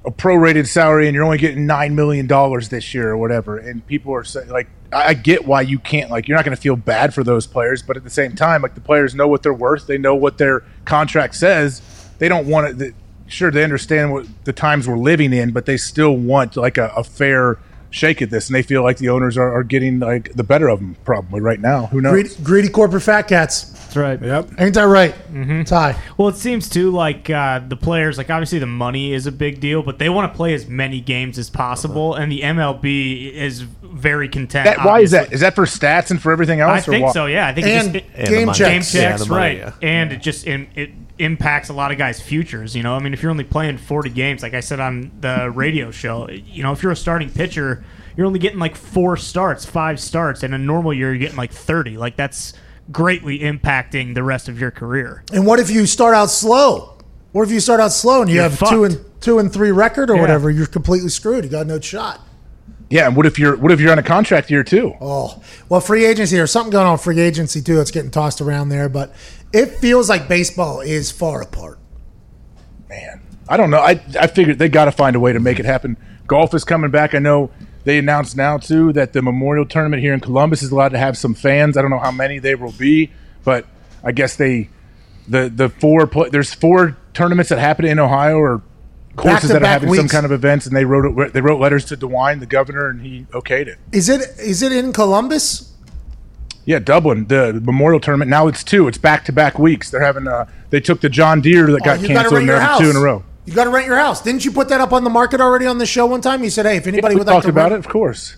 a 0.05 0.11
prorated 0.11 0.67
salary 0.67 1.07
and 1.07 1.15
you're 1.15 1.23
only 1.23 1.37
getting 1.37 1.65
nine 1.65 1.95
million 1.95 2.27
dollars 2.27 2.69
this 2.69 2.93
year 2.93 3.11
or 3.11 3.17
whatever? 3.17 3.57
And 3.57 3.85
people 3.85 4.13
are 4.13 4.23
saying 4.23 4.49
like, 4.49 4.67
I, 4.93 5.13
get 5.13 5.45
why 5.45 5.61
you 5.61 5.79
can't 5.79 6.11
like, 6.11 6.27
you're 6.27 6.37
not 6.37 6.43
going 6.43 6.55
to 6.55 6.61
feel 6.61 6.75
bad 6.75 7.13
for 7.13 7.23
those 7.23 7.47
players, 7.47 7.81
but 7.81 7.95
at 7.97 8.03
the 8.03 8.09
same 8.09 8.35
time, 8.35 8.61
like 8.61 8.75
the 8.75 8.81
players 8.81 9.15
know 9.15 9.27
what 9.27 9.43
they're 9.43 9.53
worth. 9.53 9.87
They 9.87 9.97
know 9.97 10.15
what 10.15 10.37
their 10.37 10.63
contract 10.85 11.35
says. 11.35 11.81
They 12.17 12.27
don't 12.27 12.47
want 12.47 12.81
it. 12.81 12.95
Sure, 13.27 13.49
they 13.49 13.63
understand 13.63 14.11
what 14.11 14.25
the 14.43 14.51
times 14.51 14.89
we're 14.89 14.97
living 14.97 15.31
in, 15.31 15.51
but 15.51 15.65
they 15.65 15.77
still 15.77 16.17
want 16.17 16.57
like 16.57 16.77
a, 16.77 16.91
a 16.97 17.03
fair 17.03 17.57
shake 17.89 18.21
at 18.21 18.29
this, 18.29 18.47
and 18.47 18.55
they 18.55 18.63
feel 18.63 18.83
like 18.83 18.97
the 18.97 19.09
owners 19.09 19.37
are, 19.37 19.53
are 19.53 19.63
getting 19.63 19.99
like 19.99 20.33
the 20.33 20.43
better 20.43 20.67
of 20.67 20.79
them 20.79 20.97
probably 21.05 21.39
right 21.39 21.59
now. 21.59 21.85
Who 21.87 22.01
knows? 22.01 22.11
Greedy, 22.11 22.43
greedy 22.43 22.69
corporate 22.69 23.03
fat 23.03 23.23
cats. 23.27 23.77
That's 23.93 24.21
right. 24.21 24.21
Yep. 24.25 24.51
Ain't 24.57 24.73
that 24.75 24.83
right? 24.83 25.13
Ty. 25.65 25.99
Well, 26.15 26.29
it 26.29 26.37
seems 26.37 26.69
too 26.69 26.91
like 26.91 27.29
uh, 27.29 27.59
the 27.59 27.75
players, 27.75 28.17
like 28.17 28.29
obviously 28.29 28.57
the 28.59 28.65
money 28.65 29.11
is 29.11 29.27
a 29.27 29.33
big 29.33 29.59
deal, 29.59 29.83
but 29.83 29.99
they 29.99 30.07
want 30.07 30.31
to 30.31 30.37
play 30.37 30.53
as 30.53 30.65
many 30.65 31.01
games 31.01 31.37
as 31.37 31.49
possible, 31.49 32.15
and 32.15 32.31
the 32.31 32.39
MLB 32.39 33.33
is 33.33 33.59
very 33.61 34.29
content. 34.29 34.63
That, 34.63 34.85
why 34.85 35.01
is 35.01 35.11
that? 35.11 35.23
obviously. 35.23 35.35
Is 35.35 35.41
that 35.41 35.55
for 35.55 35.65
stats 35.65 36.09
and 36.09 36.21
for 36.21 36.31
everything 36.31 36.61
else? 36.61 36.71
I 36.71 36.89
or 36.89 36.93
think 36.93 37.05
what? 37.07 37.13
so. 37.13 37.25
Yeah, 37.25 37.47
I 37.47 37.53
think 37.53 37.67
And 37.67 37.95
it 37.97 38.05
just, 38.05 38.17
And 38.17 38.29
game 38.29 38.47
checks. 38.53 38.93
game 38.93 39.01
checks, 39.01 39.23
the 39.23 39.29
money, 39.29 39.41
right? 39.41 39.57
yeah. 39.57 39.73
And 39.81 40.13
it 40.13 40.21
just 40.21 40.47
it, 40.47 40.69
it 40.75 40.91
impacts 41.19 41.67
a 41.67 41.73
lot 41.73 41.91
of 41.91 41.97
guys' 41.97 42.21
futures. 42.21 42.73
You 42.73 42.83
know, 42.83 42.95
I 42.95 42.99
mean, 42.99 43.13
if 43.13 43.21
you're 43.21 43.31
only 43.31 43.43
playing 43.43 43.77
40 43.77 44.09
games, 44.11 44.41
like 44.41 44.53
I 44.53 44.61
said 44.61 44.79
on 44.79 45.11
the 45.19 45.51
radio 45.53 45.91
show, 45.91 46.29
you 46.29 46.63
know, 46.63 46.71
if 46.71 46.81
you're 46.81 46.93
a 46.93 46.95
starting 46.95 47.29
pitcher, 47.29 47.83
you're 48.15 48.25
only 48.25 48.39
getting 48.39 48.59
like 48.59 48.77
four 48.77 49.17
starts, 49.17 49.65
five 49.65 49.99
starts, 49.99 50.43
and 50.43 50.55
a 50.55 50.57
normal 50.57 50.93
year 50.93 51.09
you're 51.09 51.19
getting 51.19 51.35
like 51.35 51.51
30. 51.51 51.97
Like 51.97 52.15
that's 52.15 52.53
greatly 52.91 53.39
impacting 53.39 54.13
the 54.15 54.23
rest 54.23 54.47
of 54.49 54.59
your 54.59 54.71
career. 54.71 55.23
And 55.33 55.45
what 55.45 55.59
if 55.59 55.69
you 55.69 55.85
start 55.85 56.15
out 56.15 56.29
slow? 56.29 56.97
What 57.31 57.43
if 57.43 57.51
you 57.51 57.59
start 57.59 57.79
out 57.79 57.91
slow 57.91 58.21
and 58.21 58.29
you 58.29 58.37
You're 58.37 58.49
have 58.49 58.59
two 58.69 58.83
and 58.83 59.03
two 59.21 59.39
and 59.39 59.51
three 59.51 59.71
record 59.71 60.09
or 60.09 60.15
Yeah. 60.15 60.21
whatever? 60.21 60.49
You're 60.49 60.65
completely 60.67 61.09
screwed. 61.09 61.43
You 61.45 61.49
got 61.51 61.67
no 61.67 61.79
shot. 61.79 62.19
Yeah, 62.89 63.07
and 63.07 63.15
what 63.15 63.25
if 63.25 63.39
you're 63.39 63.55
what 63.55 63.71
if 63.71 63.79
you're 63.79 63.91
on 63.91 63.99
a 63.99 64.03
contract 64.03 64.51
year 64.51 64.63
too? 64.65 64.93
Oh, 64.99 65.41
well, 65.69 65.79
free 65.79 66.03
agency. 66.05 66.35
There's 66.35 66.51
something 66.51 66.71
going 66.71 66.87
on 66.87 66.97
free 66.97 67.19
agency 67.21 67.61
too. 67.61 67.75
That's 67.75 67.91
getting 67.91 68.11
tossed 68.11 68.41
around 68.41 68.67
there, 68.69 68.89
but 68.89 69.13
it 69.53 69.67
feels 69.77 70.09
like 70.09 70.27
baseball 70.27 70.81
is 70.81 71.09
far 71.09 71.41
apart. 71.41 71.79
Man, 72.89 73.21
I 73.47 73.55
don't 73.55 73.69
know. 73.69 73.79
I 73.79 74.01
I 74.19 74.27
figured 74.27 74.59
they 74.59 74.67
got 74.67 74.85
to 74.85 74.91
find 74.91 75.15
a 75.15 75.19
way 75.21 75.31
to 75.31 75.39
make 75.39 75.57
it 75.59 75.65
happen. 75.65 75.95
Golf 76.27 76.53
is 76.53 76.65
coming 76.65 76.91
back. 76.91 77.15
I 77.15 77.19
know 77.19 77.49
they 77.83 77.97
announced 77.97 78.35
now 78.35 78.57
too 78.57 78.93
that 78.93 79.13
the 79.13 79.21
Memorial 79.21 79.65
Tournament 79.65 80.01
here 80.01 80.13
in 80.13 80.19
Columbus 80.19 80.61
is 80.61 80.71
allowed 80.71 80.89
to 80.89 80.97
have 80.97 81.17
some 81.17 81.33
fans. 81.33 81.77
I 81.77 81.81
don't 81.81 81.91
know 81.91 81.99
how 81.99 82.11
many 82.11 82.39
there 82.39 82.57
will 82.57 82.73
be, 82.73 83.11
but 83.43 83.65
I 84.03 84.11
guess 84.11 84.35
they 84.35 84.69
the 85.27 85.49
the 85.49 85.69
four 85.69 86.07
pla 86.07 86.29
there's 86.29 86.53
four 86.53 86.97
tournaments 87.13 87.49
that 87.49 87.59
happen 87.59 87.85
in 87.85 87.99
Ohio 87.99 88.37
or 88.37 88.61
courses 89.15 89.49
that 89.49 89.61
are 89.61 89.67
having 89.67 89.93
some 89.93 90.07
kind 90.07 90.25
of 90.25 90.31
events, 90.31 90.65
and 90.65 90.75
they 90.75 90.85
wrote 90.85 91.05
it, 91.05 91.33
they 91.33 91.41
wrote 91.41 91.59
letters 91.59 91.85
to 91.85 91.97
DeWine, 91.97 92.39
the 92.39 92.45
governor, 92.45 92.87
and 92.87 93.01
he 93.01 93.25
okayed 93.31 93.67
it. 93.67 93.77
Is 93.91 94.09
it 94.09 94.21
is 94.39 94.61
it 94.61 94.71
in 94.71 94.93
Columbus? 94.93 95.73
Yeah, 96.63 96.77
Dublin, 96.77 97.25
the, 97.25 97.59
Memorial 97.63 97.99
Tournament. 97.99 98.29
Now 98.29 98.47
it's 98.47 98.63
two. 98.63 98.87
It's 98.87 98.97
back 98.99 99.25
to 99.25 99.31
back 99.31 99.57
weeks. 99.57 99.89
They're 99.89 100.03
having. 100.03 100.27
Uh, 100.27 100.47
they 100.69 100.79
took 100.79 101.01
the 101.01 101.09
John 101.09 101.41
Deere 101.41 101.71
that 101.71 101.83
got 101.83 101.97
Oh, 101.97 102.01
got 102.01 102.07
canceled, 102.07 102.39
and 102.41 102.49
they're 102.49 102.77
two 102.77 102.89
in 102.89 102.95
a 102.95 102.99
row. 103.01 103.23
You 103.45 103.53
got 103.53 103.63
to 103.63 103.69
rent 103.69 103.87
your 103.87 103.97
house. 103.97 104.21
Didn't 104.21 104.45
you 104.45 104.51
put 104.51 104.69
that 104.69 104.81
up 104.81 104.93
on 104.93 105.03
the 105.03 105.09
market 105.09 105.41
already 105.41 105.65
on 105.65 105.77
the 105.77 105.85
show 105.85 106.05
one 106.05 106.21
time? 106.21 106.43
You 106.43 106.49
said, 106.49 106.65
"Hey, 106.65 106.77
if 106.77 106.87
anybody 106.87 107.15
we 107.15 107.19
would 107.19 107.27
like 107.27 107.35
talked 107.35 107.45
to 107.45 107.49
about 107.49 107.71
rent, 107.71 107.83
it, 107.83 107.87
of 107.87 107.91
course. 107.91 108.37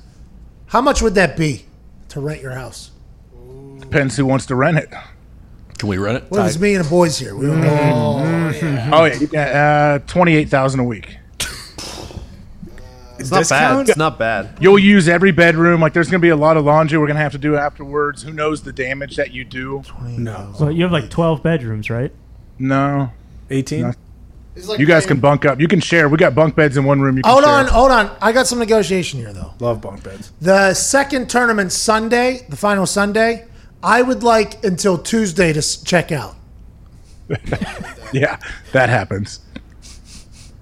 how 0.68 0.82
much 0.82 1.02
would 1.02 1.16
that 1.16 1.36
be 1.36 1.66
to 2.10 2.20
rent 2.20 2.42
your 2.42 2.54
house?" 2.54 2.92
Depends 3.80 4.16
who 4.16 4.26
wants 4.26 4.46
to 4.48 4.56
rent 4.56 4.78
it. 4.78 4.90
Can 5.78 5.90
we 5.90 5.98
rent 5.98 6.24
it? 6.24 6.32
What 6.32 6.42
if 6.42 6.48
it's 6.48 6.60
me 6.60 6.76
and 6.76 6.86
the 6.86 6.90
boys 6.90 7.18
here? 7.18 7.36
We 7.36 7.46
don't 7.46 7.62
know. 7.62 8.52
Oh 8.94 9.06
yeah, 9.06 10.00
uh, 10.00 10.08
twenty 10.08 10.36
eight 10.36 10.50
thousand 10.50 10.80
a 10.80 10.84
week. 10.84 11.18
It's 13.20 13.32
not 13.32 13.50
bad. 13.50 13.90
It's 13.90 13.98
not 13.98 14.20
bad. 14.20 14.58
You'll 14.60 14.80
use 14.80 15.08
every 15.08 15.32
bedroom. 15.32 15.82
Like 15.82 15.94
there's 15.94 16.10
gonna 16.10 16.20
be 16.20 16.30
a 16.30 16.36
lot 16.36 16.58
of 16.58 16.66
laundry 16.66 16.98
we're 16.98 17.08
gonna 17.08 17.20
have 17.20 17.32
to 17.34 17.38
do 17.38 17.56
afterwards. 17.56 18.24
Who 18.24 18.34
knows 18.34 18.64
the 18.64 18.74
damage 18.74 19.16
that 19.16 19.32
you 19.32 19.46
do? 19.46 19.84
No. 20.02 20.54
So 20.58 20.70
you 20.70 20.84
have 20.84 20.92
like 20.92 21.10
12 21.10 21.42
bedrooms, 21.42 21.90
right? 21.90 22.12
No, 22.60 23.12
18? 23.50 23.94
No. 24.56 24.60
It's 24.60 24.68
like 24.68 24.80
You 24.80 24.86
guys 24.86 25.06
can 25.06 25.20
bunk 25.20 25.46
up. 25.46 25.60
You 25.60 25.68
can 25.68 25.80
share. 25.80 26.08
We 26.10 26.18
got 26.18 26.36
bunk 26.36 26.56
beds 26.56 26.78
in 26.78 26.84
one 26.86 27.02
room. 27.02 27.18
You 27.18 27.24
can 27.24 27.32
Hold 27.32 27.44
share. 27.44 27.54
on, 27.54 27.66
hold 27.68 27.92
on. 27.92 28.16
I 28.22 28.32
got 28.32 28.46
some 28.48 28.60
negotiation 28.60 29.20
here, 29.20 29.34
though. 29.34 29.54
Love 29.60 29.82
bunk 29.82 30.04
beds. 30.04 30.32
The 30.42 30.74
second 30.76 31.30
tournament 31.30 31.72
Sunday, 31.72 32.46
the 32.50 32.56
final 32.56 32.86
Sunday, 32.86 33.48
I 33.82 34.02
would 34.02 34.22
like 34.24 34.64
until 34.64 34.98
Tuesday 34.98 35.54
to 35.54 35.84
check 35.84 36.12
out. 36.12 36.36
Yeah, 38.14 38.38
that 38.74 38.90
happens. 38.90 39.40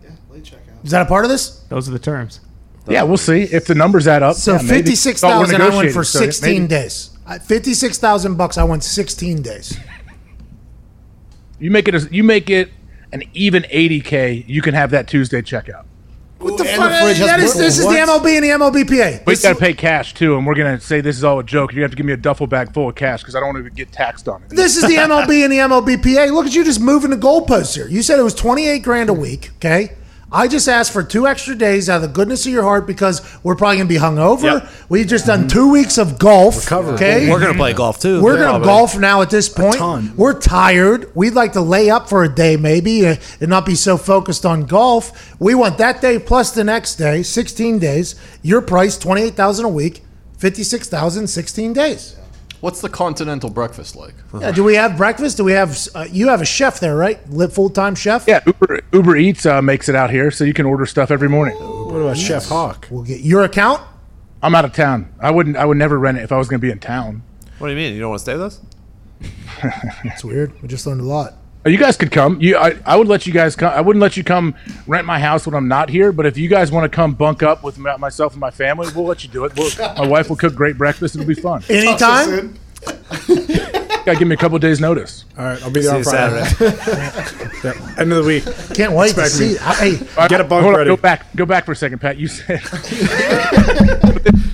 Yeah, 0.02 0.12
late 0.30 0.44
checkout. 0.46 0.86
Is 0.86 0.92
that 0.92 1.02
a 1.02 1.06
part 1.06 1.26
of 1.26 1.30
this? 1.30 1.50
Those 1.68 1.90
are 1.90 1.92
the 1.92 2.00
terms. 2.00 2.40
Yeah, 2.88 3.04
we'll 3.04 3.18
see 3.18 3.42
if 3.42 3.66
the 3.68 3.76
numbers 3.76 4.08
add 4.08 4.24
up. 4.24 4.38
So 4.38 4.54
yeah, 4.54 4.62
maybe. 4.62 4.74
fifty-six 4.78 5.20
Thought 5.20 5.38
we're 5.38 5.46
thousand. 5.48 5.62
I 5.62 5.76
went 5.76 5.92
for 5.92 6.06
sixteen 6.06 6.54
maybe. 6.62 6.68
days. 6.70 7.10
Fifty-six 7.44 7.98
thousand 7.98 8.36
bucks. 8.38 8.58
I 8.58 8.64
went 8.64 8.86
sixteen 8.86 9.42
days. 9.42 9.78
You 11.60 11.72
make 11.72 11.90
it. 11.90 11.96
A, 11.96 12.08
you 12.10 12.24
make 12.24 12.50
it 12.50 12.72
an 13.12 13.24
even 13.34 13.66
eighty 13.70 14.02
k. 14.02 14.44
You 14.48 14.62
can 14.62 14.74
have 14.74 14.92
that 14.92 15.08
Tuesday 15.08 15.42
checkout. 15.42 15.86
What 16.42 16.58
the 16.58 16.68
and 16.68 16.78
fuck? 16.78 16.90
the 16.90 17.26
That 17.26 17.40
is, 17.40 17.54
this 17.54 17.78
is 17.78 17.86
the 17.86 17.92
MLB 17.92 18.36
and 18.36 18.44
the 18.44 18.50
MLBPA. 18.50 19.26
But 19.26 19.38
you 19.38 19.44
got 19.44 19.54
to 19.54 19.60
pay 19.60 19.74
cash 19.74 20.16
too, 20.16 20.38
and 20.38 20.46
we're 20.46 20.56
gonna 20.56 20.80
say 20.80 21.00
this 21.00 21.16
is 21.18 21.24
all 21.24 21.40
a 21.40 21.44
joke. 21.44 21.74
You 21.74 21.84
have 21.84 21.92
to 21.92 21.98
give 21.98 22.06
me 22.06 22.14
a 22.14 22.18
duffel 22.18 22.48
bag 22.48 22.74
full 22.74 22.90
of 22.90 22.96
cash 22.96 23.22
because 23.22 23.36
I 23.36 23.40
don't 23.40 23.54
want 23.54 23.64
to 23.64 23.70
get 23.70 23.92
taxed 23.92 24.28
on 24.28 24.42
it. 24.44 24.50
This 24.50 24.76
is 24.76 24.84
the 24.84 24.96
MLB 24.96 25.44
and 25.44 25.54
the 25.54 25.58
MLBPA. 25.58 26.32
Look 26.34 26.48
at 26.48 26.56
you 26.56 26.64
just 26.64 26.82
moving 26.82 27.12
the 27.12 27.18
goalposts 27.18 27.76
here. 27.76 27.88
You 27.88 28.02
said 28.02 28.20
it 28.20 28.24
was 28.24 28.34
28 28.34 28.80
grand 28.80 29.10
a 29.10 29.14
week, 29.14 29.52
okay? 29.58 29.96
I 30.34 30.48
just 30.48 30.70
asked 30.70 30.94
for 30.94 31.04
two 31.04 31.28
extra 31.28 31.56
days 31.56 31.90
out 31.90 31.98
of 31.98 32.02
the 32.04 32.08
goodness 32.08 32.46
of 32.46 32.54
your 32.54 32.64
heart 32.64 32.88
because 32.88 33.22
we're 33.44 33.56
probably 33.56 33.78
going 33.78 33.88
to 33.90 33.94
be 33.94 34.00
hungover. 34.00 34.62
Yep. 34.62 34.70
We've 34.88 35.08
just 35.08 35.26
done 35.26 35.50
two 35.50 35.70
weeks 35.70 35.98
of 35.98 36.18
golf. 36.18 36.72
Okay. 36.72 37.30
We're 37.30 37.40
gonna 37.40 37.54
play 37.54 37.74
golf 37.74 38.00
too. 38.00 38.22
We're 38.22 38.36
going 38.36 38.46
to 38.46 38.52
probably. 38.52 38.68
golf 38.68 38.98
now 38.98 39.22
at 39.22 39.30
this 39.30 39.50
point. 39.50 39.76
ton. 39.76 40.14
We're 40.16 40.40
tired. 40.40 41.14
We'd 41.16 41.34
like 41.34 41.54
to 41.54 41.62
lay 41.62 41.90
up 41.90 42.08
for 42.08 42.24
a 42.24 42.34
day 42.34 42.56
maybe 42.56 43.06
uh, 43.08 43.16
and 43.42 43.50
not 43.50 43.66
be 43.66 43.76
so 43.76 43.98
focused 43.98 44.46
on 44.46 44.64
golf. 44.64 45.36
We 45.40 45.54
want 45.54 45.78
that 45.80 46.00
day 46.02 46.18
plus 46.18 46.52
the 46.52 46.64
next 46.64 46.96
day, 46.96 47.24
16 47.24 47.80
days. 47.80 48.16
Your 48.42 48.62
price 48.62 48.98
28,000 48.98 49.66
a 49.66 49.70
week, 49.70 50.02
56,000 50.38 51.28
16 51.28 51.74
days. 51.74 52.16
What's 52.62 52.80
the 52.80 52.90
continental 52.90 53.50
breakfast 53.50 53.96
like? 53.96 54.14
Yeah, 54.40 54.52
do 54.52 54.64
we 54.64 54.76
have 54.76 54.96
breakfast? 54.96 55.38
Do 55.38 55.44
we 55.44 55.54
have 55.54 55.76
uh, 55.96 56.06
you 56.10 56.28
have 56.28 56.42
a 56.42 56.46
chef 56.46 56.80
there, 56.80 56.96
right? 56.96 57.20
Full-time 57.52 57.96
chef? 57.96 58.26
Yeah, 58.28 58.40
Uber, 58.46 58.82
Uber 58.94 59.18
Eats 59.18 59.48
uh, 59.48 59.64
makes 59.64 59.90
it 59.90 59.96
out 59.96 60.12
here, 60.12 60.30
so 60.30 60.44
you 60.44 60.54
can 60.54 60.68
order 60.68 60.86
stuff 60.86 61.10
every 61.10 61.28
morning. 61.28 61.56
What 61.56 62.02
about 62.02 62.18
Chef 62.18 62.46
Hawk? 62.48 62.88
We'll 62.92 63.04
get 63.04 63.22
your 63.22 63.44
account. 63.44 63.82
I'm 64.44 64.54
out 64.54 64.64
of 64.64 64.74
town. 64.74 65.12
I 65.20 65.32
wouldn't. 65.32 65.58
I 65.58 65.66
would 65.66 65.78
never 65.78 65.98
rent 65.98 66.20
it 66.20 66.22
if 66.22 66.32
I 66.32 66.38
was 66.38 66.48
going 66.48 66.60
to 66.60 66.66
be 66.66 66.72
in 66.72 66.80
town. 66.80 67.24
What 67.58 67.68
do 67.68 67.74
you 67.74 67.78
mean? 67.78 67.94
You 67.96 68.00
don't 68.00 68.10
want 68.12 68.20
to 68.20 68.24
stay 68.24 68.34
with 68.34 68.44
us? 68.44 68.62
It's 70.06 70.24
weird. 70.24 70.60
We 70.62 70.68
just 70.68 70.86
learned 70.88 71.02
a 71.02 71.06
lot. 71.06 71.34
Uh, 71.66 71.70
You 71.70 71.78
guys 71.78 71.98
could 71.98 72.12
come. 72.12 72.40
You, 72.42 72.58
I, 72.58 72.76
I 72.86 72.96
would 72.96 73.08
let 73.08 73.26
you 73.28 73.34
guys 73.34 73.56
come. 73.56 73.72
I 73.74 73.82
wouldn't 73.82 74.02
let 74.02 74.18
you 74.18 74.24
come 74.24 74.56
rent 74.88 75.06
my 75.06 75.20
house 75.20 75.46
when 75.46 75.56
I'm 75.56 75.68
not 75.68 75.90
here. 75.90 76.12
But 76.12 76.26
if 76.26 76.38
you 76.38 76.48
guys 76.50 76.72
want 76.72 76.84
to 76.92 76.96
come 76.96 77.14
bunk 77.14 77.44
up 77.44 77.64
with 77.64 77.78
my, 77.78 77.96
myself 77.98 78.34
and 78.34 78.40
my 78.42 78.52
family, 78.52 78.88
we'll 78.96 79.06
let 79.06 79.24
you 79.24 79.30
do 79.30 79.46
it. 79.46 79.54
We'll, 79.56 79.70
my 79.96 80.08
wife 80.08 80.30
will 80.30 80.36
cook 80.38 80.56
great 80.56 80.78
breakfast. 80.78 81.16
It'll 81.16 81.28
be 81.28 81.34
fun. 81.36 81.64
Anytime. 81.70 82.58
Gotta 84.06 84.16
give 84.18 84.28
me 84.28 84.34
a 84.34 84.38
couple 84.38 84.58
days 84.58 84.80
notice. 84.80 85.26
All 85.38 85.46
right, 85.46 85.62
I'll 85.62 85.70
be 85.70 85.82
there 85.82 86.04
See 86.04 86.10
on 86.10 86.40
Friday. 86.40 86.44
Saturday. 86.46 87.48
Yep, 87.64 87.76
End 88.00 88.12
of 88.12 88.24
the 88.24 88.28
week. 88.28 88.44
Can't 88.76 88.94
wait 88.94 89.14
to 89.14 89.22
Expect 89.22 89.40
me. 89.40 89.54
see. 89.54 89.60
I, 89.60 89.74
hey, 90.26 90.28
Get 90.30 90.42
a 90.42 90.44
bunk 90.44 90.64
Hold 90.64 90.74
on, 90.74 90.78
ready. 90.80 90.88
Go 90.90 90.98
back. 90.98 91.28
Go 91.36 91.46
back 91.46 91.64
for 91.64 91.74
a 91.74 91.76
second, 91.76 92.00
Pat. 92.00 92.18
You 92.18 92.26
said 92.28 92.60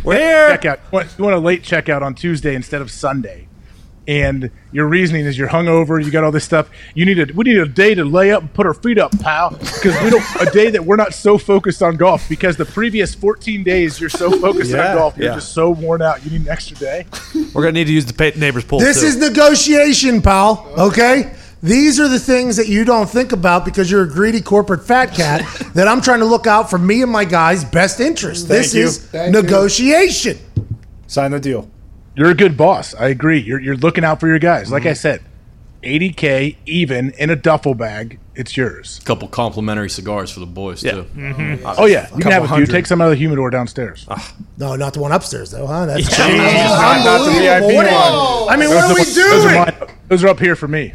We're 0.04 0.18
here. 0.18 0.58
checkout. 0.58 0.78
You 0.78 0.90
want, 0.92 1.08
you 1.18 1.24
want 1.24 1.36
a 1.38 1.40
late 1.40 1.64
checkout 1.64 2.02
on 2.02 2.16
Tuesday 2.16 2.54
instead 2.54 2.82
of 2.82 2.92
Sunday, 2.92 3.48
and 4.08 4.50
your 4.72 4.88
reasoning 4.88 5.26
is 5.26 5.38
you're 5.38 5.50
hungover. 5.50 6.04
You 6.04 6.10
got 6.12 6.24
all 6.24 6.32
this 6.32 6.46
stuff. 6.46 6.70
You 6.96 7.06
need 7.06 7.20
a 7.20 7.34
we 7.34 7.44
need 7.44 7.58
a 7.58 7.68
day 7.68 7.94
to 7.96 8.06
lay 8.06 8.32
up 8.32 8.42
and 8.42 8.54
put 8.54 8.66
our 8.66 8.74
feet 8.74 8.98
up, 8.98 9.12
pal, 9.20 9.50
because 9.52 10.02
we 10.04 10.10
don't 10.10 10.24
a 10.42 10.50
day 10.52 10.70
that 10.72 10.84
we're 10.86 10.96
not 10.96 11.14
so 11.14 11.38
focused 11.38 11.84
on 11.84 11.98
golf 11.98 12.28
because 12.30 12.56
the 12.58 12.66
previous 12.66 13.14
14 13.14 13.64
days 13.64 14.00
you're 14.00 14.10
so 14.10 14.32
focused 14.40 14.72
Yeah, 14.72 14.92
on 14.92 14.96
golf, 14.98 15.18
you're 15.18 15.28
yeah. 15.30 15.36
just 15.36 15.54
so 15.54 15.70
worn 15.72 16.02
out. 16.02 16.24
You 16.24 16.32
need 16.32 16.42
an 16.42 16.50
extra 16.50 16.78
day. 16.78 17.06
We're 17.54 17.64
gonna 17.64 17.74
need 17.74 17.88
to 17.88 17.94
use 17.94 18.06
the 18.06 18.34
neighbor's 18.38 18.64
pool. 18.64 18.80
this 18.80 19.02
too. 19.02 19.08
is 19.08 19.18
negotiation, 19.18 20.22
pal. 20.22 20.66
Okay. 20.78 21.34
These 21.64 22.00
are 22.00 22.08
the 22.08 22.20
things 22.20 22.56
that 22.58 22.68
you 22.68 22.86
don't 22.86 23.10
think 23.10 23.32
about 23.32 23.66
because 23.66 23.90
you're 23.90 24.04
a 24.04 24.08
greedy 24.08 24.42
corporate 24.42 24.86
fat 24.86 25.08
cat. 25.16 25.42
that 25.74 25.88
I'm 25.88 26.02
trying 26.02 26.20
to 26.20 26.26
look 26.26 26.46
out 26.46 26.70
for 26.70 26.78
me 26.78 27.02
and 27.02 27.12
my 27.12 27.26
guys' 27.26 27.66
best 27.66 28.00
interest. 28.00 28.48
This 28.48 28.76
you. 28.76 28.84
is 28.86 29.00
Thank 29.08 29.36
you. 29.36 29.42
negotiation. 29.42 30.38
Sign 31.08 31.32
the 31.32 31.40
deal. 31.40 31.68
You're 32.18 32.32
a 32.32 32.36
good 32.36 32.58
boss. 32.58 32.96
I 32.96 33.10
agree. 33.10 33.40
You're 33.40 33.60
you're 33.62 33.78
looking 33.78 34.04
out 34.04 34.20
for 34.20 34.28
your 34.28 34.40
guys. 34.40 34.72
Like 34.72 34.86
I 34.88 34.90
mm-hmm. 34.90 34.96
said, 34.96 35.24
80k 35.84 36.58
even 36.66 37.12
in 37.12 37.30
a 37.30 37.36
duffel 37.36 37.76
bag. 37.76 38.20
It's 38.34 38.58
yours. 38.58 39.00
A 39.02 39.06
couple 39.06 39.28
complimentary 39.28 39.90
cigars 39.90 40.32
for 40.32 40.40
the 40.40 40.46
boys 40.48 40.84
Yeah. 40.84 40.92
too. 40.92 41.04
Mm-hmm. 41.04 41.42
Mm-hmm. 41.42 41.66
Oh 41.78 41.86
yeah, 41.86 42.10
you 42.16 42.22
can 42.22 42.32
have 42.32 42.44
a 42.44 42.48
few. 42.48 42.56
hundred. 42.56 42.72
Take 42.72 42.88
some 42.88 43.02
out 43.02 43.06
of 43.06 43.12
the 43.12 43.18
humidor 43.18 43.52
downstairs. 43.52 44.06
Ah. 44.10 44.36
No, 44.58 44.76
not 44.76 44.94
the 44.94 45.00
one 45.00 45.12
upstairs 45.12 45.52
though, 45.52 45.68
huh? 45.68 45.86
That's 45.86 46.10
Not- 46.20 47.06
not 47.06 47.26
the 47.26 47.32
VIP 47.40 47.76
one. 47.76 47.86
I 47.88 48.58
mean, 48.58 48.70
what 48.70 48.84
are 48.84 48.96
we 48.96 49.04
Those 49.04 49.18
are 49.18 49.50
doing? 49.50 49.56
mine. 49.56 49.96
Those 50.08 50.24
are 50.24 50.28
up 50.30 50.40
here 50.40 50.56
for 50.56 50.68
me. 50.68 50.94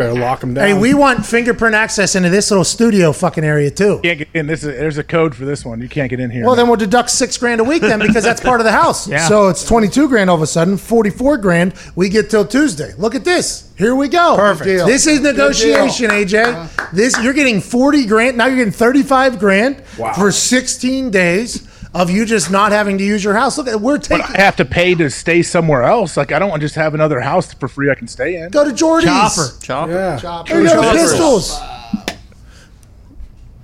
Better 0.00 0.18
lock 0.18 0.40
them 0.40 0.54
down. 0.54 0.66
Hey, 0.66 0.72
we 0.72 0.94
want 0.94 1.26
fingerprint 1.26 1.74
access 1.74 2.14
into 2.16 2.30
this 2.30 2.50
little 2.50 2.64
studio 2.64 3.12
fucking 3.12 3.44
area 3.44 3.70
too. 3.70 4.00
Can't 4.02 4.18
get 4.18 4.28
in. 4.32 4.46
This 4.46 4.64
is, 4.64 4.68
there's 4.78 4.96
a 4.96 5.04
code 5.04 5.34
for 5.34 5.44
this 5.44 5.62
one. 5.62 5.82
You 5.82 5.90
can't 5.90 6.08
get 6.08 6.20
in 6.20 6.30
here. 6.30 6.46
Well, 6.46 6.54
then 6.54 6.68
we'll 6.68 6.78
deduct 6.78 7.10
six 7.10 7.36
grand 7.36 7.60
a 7.60 7.64
week 7.64 7.82
then 7.82 7.98
because 7.98 8.24
that's 8.24 8.40
part 8.40 8.60
of 8.60 8.64
the 8.64 8.72
house. 8.72 9.00
Yeah. 9.10 9.26
So 9.26 9.48
it's 9.48 9.66
22 9.66 10.08
grand 10.08 10.30
all 10.30 10.36
of 10.36 10.42
a 10.42 10.46
sudden, 10.46 10.76
44 10.76 11.38
grand 11.38 11.74
we 11.96 12.08
get 12.08 12.30
till 12.30 12.46
Tuesday. 12.46 12.92
Look 12.96 13.14
at 13.14 13.24
this. 13.24 13.72
Here 13.76 13.94
we 13.94 14.08
go. 14.08 14.36
Perfect. 14.36 14.64
deal. 14.66 14.86
This 14.86 15.06
is 15.06 15.20
negotiation, 15.20 16.10
AJ. 16.10 16.44
Uh-huh. 16.44 16.86
This 16.92 17.20
you're 17.22 17.32
getting 17.32 17.60
40 17.60 18.06
grand. 18.06 18.36
Now 18.36 18.46
you're 18.46 18.56
getting 18.56 18.72
35 18.72 19.38
grand 19.38 19.82
Wow. 19.98 20.12
for 20.14 20.30
16 20.32 21.10
days 21.10 21.66
of 21.94 22.08
you 22.10 22.24
just 22.24 22.50
not 22.50 22.72
having 22.72 22.98
to 22.98 23.04
use 23.04 23.22
your 23.24 23.34
house. 23.34 23.58
Look 23.58 23.66
at 23.66 23.80
we're 23.80 23.98
taking. 23.98 24.18
but 24.18 24.26
taking 24.26 24.40
I 24.40 24.44
have 24.44 24.56
to 24.56 24.64
pay 24.64 24.94
to 24.94 25.10
stay 25.10 25.42
somewhere 25.42 25.82
else. 25.82 26.16
Like 26.16 26.32
I 26.32 26.38
don't 26.38 26.48
want 26.48 26.60
to 26.60 26.64
just 26.64 26.76
have 26.76 26.94
another 26.94 27.20
house 27.20 27.52
for 27.52 27.68
free 27.68 27.90
I 27.90 27.94
can 27.94 28.06
stay 28.08 28.36
in. 28.36 28.50
go 28.50 28.64
to 28.64 28.72
Jordy's. 28.72 29.08
Chopper. 29.08 29.48
Chopper. 29.62 29.92
yeah. 29.92 30.18
Chopper. 30.18 30.48
There 30.52 30.62
you 30.62 30.68
go, 30.68 30.82
Choppers. 30.82 31.00
pistols. 31.10 31.60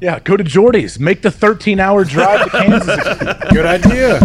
Yeah, 0.01 0.19
go 0.21 0.37
to 0.37 0.45
Jordy's. 0.45 1.01
Make 1.01 1.23
the 1.23 1.31
13 1.31 1.81
hour 1.81 2.05
drive 2.05 2.45
to 2.45 2.51
Kansas. 2.51 2.97
Good 3.53 3.65
idea. 3.65 4.19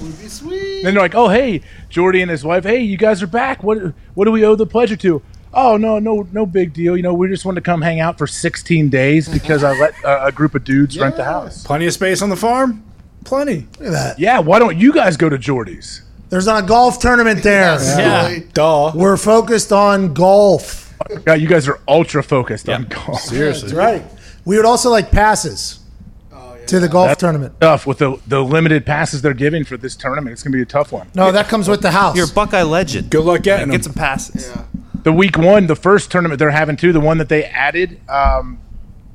Would 0.00 0.18
be 0.20 0.28
sweet. 0.28 0.82
then 0.82 0.94
they're 0.94 1.02
like, 1.02 1.14
oh 1.16 1.28
hey, 1.28 1.62
Jordy 1.88 2.22
and 2.22 2.30
his 2.30 2.44
wife. 2.44 2.64
Hey, 2.64 2.80
you 2.82 2.96
guys 2.96 3.22
are 3.22 3.26
back. 3.26 3.62
What 3.62 3.78
what 4.14 4.26
do 4.26 4.30
we 4.32 4.44
owe 4.44 4.54
the 4.54 4.66
pleasure 4.66 4.96
to? 4.96 5.22
Oh 5.52 5.76
no 5.76 5.98
no 5.98 6.28
no 6.30 6.46
big 6.46 6.72
deal. 6.72 6.96
You 6.96 7.02
know 7.02 7.14
we 7.14 7.26
just 7.28 7.44
wanted 7.44 7.56
to 7.56 7.64
come 7.64 7.82
hang 7.82 7.98
out 7.98 8.18
for 8.18 8.26
16 8.28 8.88
days 8.88 9.28
because 9.28 9.64
I 9.64 9.76
let 9.78 10.04
uh, 10.04 10.20
a 10.24 10.30
group 10.30 10.54
of 10.54 10.62
dudes 10.62 10.96
rent 10.96 11.16
the 11.16 11.24
house. 11.24 11.64
Plenty 11.64 11.86
of 11.86 11.92
space 11.92 12.22
on 12.22 12.28
the 12.28 12.36
farm. 12.36 12.84
Plenty. 13.24 13.66
Look 13.78 13.88
at 13.88 13.92
that. 13.92 14.18
Yeah, 14.18 14.38
why 14.40 14.58
don't 14.58 14.76
you 14.78 14.92
guys 14.92 15.16
go 15.16 15.28
to 15.28 15.38
Jordy's? 15.38 16.02
There's 16.30 16.46
a 16.46 16.62
golf 16.62 16.98
tournament 17.00 17.42
there. 17.42 17.80
Yeah. 17.80 18.26
Really. 18.28 18.40
Duh. 18.52 18.92
We're 18.94 19.16
focused 19.16 19.72
on 19.72 20.14
golf. 20.14 20.94
Yeah, 21.26 21.34
you 21.34 21.48
guys 21.48 21.66
are 21.68 21.80
ultra 21.88 22.22
focused 22.22 22.68
on 22.68 22.84
golf. 22.84 23.20
Seriously. 23.20 23.70
That's 23.70 23.76
right. 23.78 24.04
We 24.44 24.56
would 24.56 24.64
also 24.66 24.90
like 24.90 25.10
passes 25.10 25.80
Oh, 26.32 26.56
yeah. 26.58 26.66
to 26.66 26.80
the 26.80 26.88
golf 26.88 27.18
tournament. 27.18 27.54
Tough 27.60 27.86
with 27.86 27.98
the 27.98 28.18
the 28.26 28.42
limited 28.44 28.86
passes 28.86 29.22
they're 29.22 29.34
giving 29.34 29.64
for 29.64 29.76
this 29.76 29.96
tournament. 29.96 30.32
It's 30.34 30.42
gonna 30.42 30.54
be 30.56 30.62
a 30.62 30.66
tough 30.66 30.92
one. 30.92 31.08
No, 31.14 31.32
that 31.32 31.48
comes 31.48 31.68
with 31.68 31.82
the 31.82 31.90
house. 31.90 32.16
You're 32.16 32.26
a 32.30 32.32
Buckeye 32.32 32.62
legend. 32.62 33.10
Good 33.10 33.24
luck 33.24 33.42
getting 33.42 33.66
Get 33.70 33.82
them. 33.82 33.82
some 33.82 33.94
passes. 33.94 34.48
Yeah. 34.48 34.64
The 35.02 35.12
week 35.12 35.36
one, 35.38 35.66
the 35.66 35.76
first 35.76 36.10
tournament 36.10 36.38
they're 36.38 36.50
having 36.50 36.76
too, 36.76 36.92
the 36.92 37.00
one 37.00 37.18
that 37.18 37.28
they 37.28 37.44
added. 37.44 38.00
Um, 38.08 38.58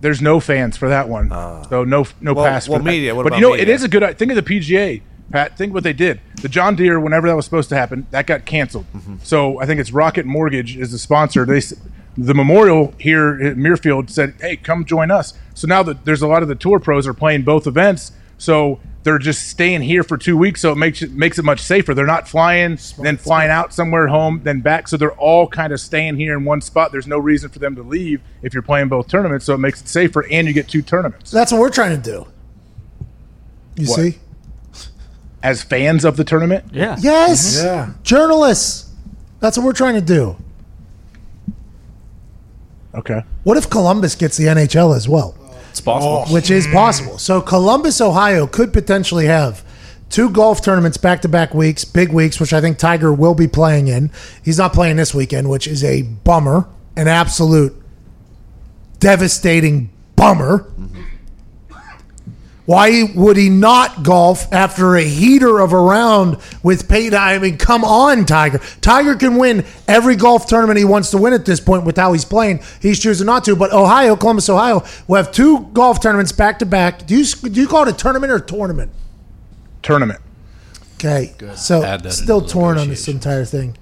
there's 0.01 0.21
no 0.21 0.39
fans 0.39 0.77
for 0.77 0.89
that 0.89 1.09
one, 1.09 1.29
so 1.69 1.83
no 1.83 2.05
no 2.21 2.33
well- 2.33 2.45
pass. 2.45 2.67
well, 2.69 2.79
that. 2.79 2.85
media, 2.85 3.15
what 3.15 3.23
but 3.27 3.35
you 3.35 3.41
know, 3.41 3.53
it 3.53 3.59
media? 3.59 3.73
is 3.75 3.83
a 3.83 3.87
good. 3.87 4.17
Think 4.17 4.31
of 4.31 4.35
the 4.35 4.59
PGA, 4.59 5.01
Pat. 5.31 5.57
Think 5.57 5.73
what 5.73 5.83
they 5.83 5.93
did. 5.93 6.21
The 6.41 6.49
John 6.49 6.75
Deere, 6.75 6.99
whenever 6.99 7.27
that 7.27 7.35
was 7.35 7.45
supposed 7.45 7.69
to 7.69 7.75
happen, 7.75 8.05
that 8.11 8.27
got 8.27 8.45
canceled. 8.45 8.85
Mm-hmm. 8.93 9.15
So 9.23 9.59
I 9.59 9.65
think 9.65 9.79
it's 9.79 9.91
Rocket 9.91 10.25
Mortgage 10.25 10.77
is 10.77 10.91
the 10.91 10.97
sponsor. 10.99 11.45
They, 11.45 11.61
the 12.17 12.33
memorial 12.33 12.93
here 12.99 13.39
at 13.43 13.57
Muirfield 13.57 14.09
said, 14.09 14.35
"Hey, 14.39 14.57
come 14.57 14.85
join 14.85 15.11
us." 15.11 15.33
So 15.53 15.67
now 15.67 15.81
that 15.83 16.05
there's 16.05 16.21
a 16.21 16.27
lot 16.27 16.41
of 16.43 16.47
the 16.47 16.55
tour 16.55 16.79
pros 16.79 17.07
are 17.07 17.13
playing 17.13 17.43
both 17.43 17.65
events, 17.67 18.11
so 18.37 18.79
they're 19.05 19.19
just 19.19 19.47
staying 19.49 19.83
here 19.83 20.03
for 20.03 20.17
two 20.17 20.35
weeks. 20.35 20.59
So 20.61 20.71
it 20.71 20.75
makes 20.77 21.01
it 21.01 21.11
makes 21.11 21.37
it 21.39 21.45
much 21.45 21.61
safer. 21.61 21.93
They're 21.93 22.05
not 22.07 22.27
flying, 22.27 22.77
then 22.99 23.17
flying 23.17 23.51
out 23.51 23.71
somewhere 23.73 24.07
home, 24.07 24.41
then 24.43 24.59
back. 24.61 24.87
So 24.87 24.97
they're 24.97 25.13
all 25.13 25.47
kind 25.47 25.71
of 25.71 25.79
staying 25.79 26.15
here 26.17 26.35
in 26.35 26.43
one 26.43 26.59
spot. 26.59 26.91
There's 26.91 27.05
no 27.07 27.19
reason 27.19 27.49
for 27.51 27.59
them 27.59 27.75
to 27.75 27.83
leave 27.83 28.21
if 28.41 28.53
you're 28.53 28.63
playing 28.63 28.89
both 28.89 29.07
tournaments. 29.07 29.45
So 29.45 29.53
it 29.53 29.59
makes 29.59 29.79
it 29.79 29.87
safer, 29.87 30.25
and 30.29 30.47
you 30.47 30.53
get 30.53 30.67
two 30.67 30.81
tournaments. 30.81 31.29
That's 31.31 31.51
what 31.51 31.61
we're 31.61 31.69
trying 31.69 31.95
to 31.95 32.01
do. 32.11 32.27
You 33.77 33.87
What? 33.89 33.95
see? 33.99 34.17
As 35.43 35.61
fans 35.61 36.03
of 36.03 36.17
the 36.17 36.23
tournament, 36.23 36.65
Yeah. 36.73 36.95
Yes. 36.99 37.57
Mm-hmm. 37.59 37.65
Yeah. 37.67 37.89
Journalists. 38.01 38.89
That's 39.39 39.55
what 39.57 39.65
we're 39.65 39.73
trying 39.73 39.93
to 39.95 40.01
do. 40.01 40.35
okay. 42.95 43.21
What 43.43 43.55
if 43.57 43.69
Columbus 43.69 44.15
gets 44.15 44.37
the 44.37 44.45
NHL 44.45 44.95
as 44.95 45.07
well? 45.07 45.35
It's 45.75 45.81
possible. 45.81 46.23
Oh. 46.25 46.33
Which 46.33 46.49
is 46.49 46.67
possible. 46.67 47.17
So 47.17 47.41
Columbus, 47.41 47.99
Ohio 47.99 48.47
could 48.47 48.71
potentially 48.71 49.25
have 49.25 49.61
two 50.09 50.29
golf 50.29 50.61
tournaments 50.61 50.95
back 50.95 51.21
to 51.23 51.27
back 51.27 51.53
weeks, 51.53 51.83
big 51.83 52.13
weeks, 52.13 52.39
which 52.39 52.53
I 52.53 52.61
think 52.61 52.77
Tiger 52.77 53.13
will 53.13 53.35
be 53.35 53.49
playing 53.49 53.89
in. 53.89 54.09
He's 54.41 54.57
not 54.57 54.71
playing 54.71 54.95
this 54.95 55.13
weekend, 55.13 55.49
which 55.49 55.67
is 55.67 55.83
a 55.83 56.03
bummer, 56.03 56.69
an 56.95 57.09
absolute 57.09 57.75
devastating 58.99 59.89
Bummer. 60.15 60.59
Mm-hmm. 60.59 61.01
Why 62.65 63.03
would 63.13 63.37
he 63.37 63.49
not 63.49 64.01
golf 64.01 64.51
after 64.51 64.95
a 64.95 65.03
heater 65.03 65.59
of 65.59 65.71
a 65.71 65.79
round 65.79 66.37
with 66.63 66.89
Peyton? 66.89 67.17
I 67.17 67.37
mean, 67.37 67.57
come 67.57 67.83
on, 67.83 68.25
Tiger. 68.25 68.59
Tiger 68.81 69.15
can 69.15 69.37
win 69.37 69.65
every 69.87 70.15
golf 70.15 70.47
tournament 70.47 70.79
he 70.79 70.85
wants 70.85 71.11
to 71.11 71.17
win 71.17 71.33
at 71.33 71.45
this 71.45 71.59
point 71.59 71.83
with 71.83 71.95
how 71.95 72.13
he's 72.13 72.25
playing. 72.25 72.61
He's 72.81 72.99
choosing 72.99 73.27
not 73.27 73.43
to. 73.45 73.55
But 73.55 73.71
Ohio, 73.71 74.15
Columbus, 74.15 74.49
Ohio, 74.49 74.83
will 75.07 75.17
have 75.17 75.31
two 75.31 75.65
golf 75.73 76.01
tournaments 76.01 76.31
back 76.31 76.57
to 76.59 76.65
back. 76.65 77.05
Do 77.05 77.15
you 77.15 77.25
do 77.25 77.61
you 77.61 77.67
call 77.67 77.87
it 77.87 77.93
a 77.93 77.97
tournament 77.97 78.31
or 78.31 78.37
a 78.37 78.41
tournament? 78.41 78.91
Tournament. 79.83 80.21
Okay, 80.95 81.35
Good. 81.37 81.57
so 81.57 81.83
Add 81.83 82.11
still 82.11 82.41
torn 82.41 82.79
on 82.79 82.89
this 82.89 83.07
entire 83.07 83.45
thing. 83.45 83.77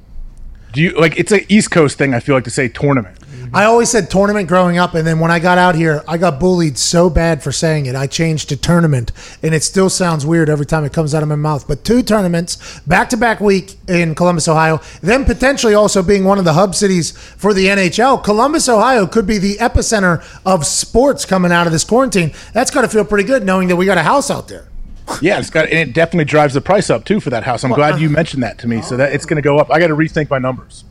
Do 0.74 0.82
you 0.82 0.92
like? 1.00 1.20
It's 1.20 1.32
an 1.32 1.42
East 1.50 1.70
Coast 1.70 2.00
thing. 2.00 2.16
I 2.16 2.20
feel 2.20 2.34
like 2.34 2.46
to 2.46 2.50
say 2.50 2.68
tournament. 2.68 3.20
I 3.54 3.66
always 3.66 3.92
said 3.92 4.10
tournament 4.10 4.48
growing 4.48 4.80
up, 4.80 4.96
and 4.96 5.06
then 5.06 5.20
when 5.20 5.30
I 5.30 5.38
got 5.38 5.60
out 5.60 5.76
here, 5.76 6.04
I 6.08 6.18
got 6.18 6.40
bullied 6.40 6.80
so 6.80 7.12
bad 7.12 7.44
for 7.44 7.52
saying 7.52 7.86
it. 7.86 7.96
I 7.96 8.08
changed 8.08 8.50
to 8.50 8.58
tournament, 8.58 9.12
and 9.44 9.54
it 9.54 9.62
still 9.62 9.92
sounds 9.92 10.26
weird 10.26 10.50
every 10.50 10.66
time 10.66 10.84
it 10.84 10.92
comes 10.92 11.14
out 11.14 11.22
of 11.22 11.30
my 11.30 11.36
mouth. 11.36 11.68
But 11.68 11.84
two 11.84 12.02
tournaments, 12.02 12.80
back 12.88 13.12
to 13.12 13.18
back 13.18 13.40
week 13.40 13.76
in 13.88 14.16
Columbus, 14.16 14.48
Ohio, 14.48 14.82
then 15.02 15.26
potentially 15.26 15.76
also 15.76 16.02
being 16.02 16.24
one 16.24 16.40
of 16.40 16.46
the 16.46 16.54
hub 16.54 16.74
cities 16.74 17.12
for 17.12 17.54
the 17.54 17.68
NHL. 17.68 18.24
Columbus, 18.24 18.68
Ohio 18.68 19.06
could 19.06 19.28
be 19.28 19.38
the 19.38 19.58
epicenter 19.58 20.26
of 20.44 20.66
sports 20.66 21.24
coming 21.24 21.52
out 21.52 21.68
of 21.68 21.72
this 21.72 21.84
quarantine. 21.84 22.32
That's 22.54 22.72
got 22.72 22.82
to 22.82 22.90
feel 22.90 23.06
pretty 23.06 23.28
good 23.28 23.44
knowing 23.44 23.68
that 23.68 23.76
we 23.76 23.86
got 23.86 24.00
a 24.00 24.04
house 24.04 24.32
out 24.32 24.48
there. 24.48 24.73
Yeah, 25.22 25.40
it's 25.40 25.50
got 25.50 25.66
and 25.66 25.90
it 25.90 25.94
definitely 25.94 26.26
drives 26.26 26.54
the 26.54 26.62
price 26.62 26.90
up 26.90 27.06
too 27.06 27.20
for 27.20 27.30
that 27.30 27.44
house. 27.44 27.64
I'm 27.64 27.72
glad 27.72 27.94
uh-huh. 27.94 28.02
you 28.04 28.10
mentioned 28.10 28.44
that 28.44 28.58
to 28.60 28.68
me. 28.68 28.82
So 28.82 28.98
that 28.98 29.14
it's 29.14 29.26
going 29.26 29.36
to 29.36 29.42
go 29.42 29.58
up. 29.58 29.72
I 29.72 29.80
got 29.80 29.88
to 29.88 29.96
rethink 29.96 30.30
my 30.30 30.40
numbers. 30.40 30.86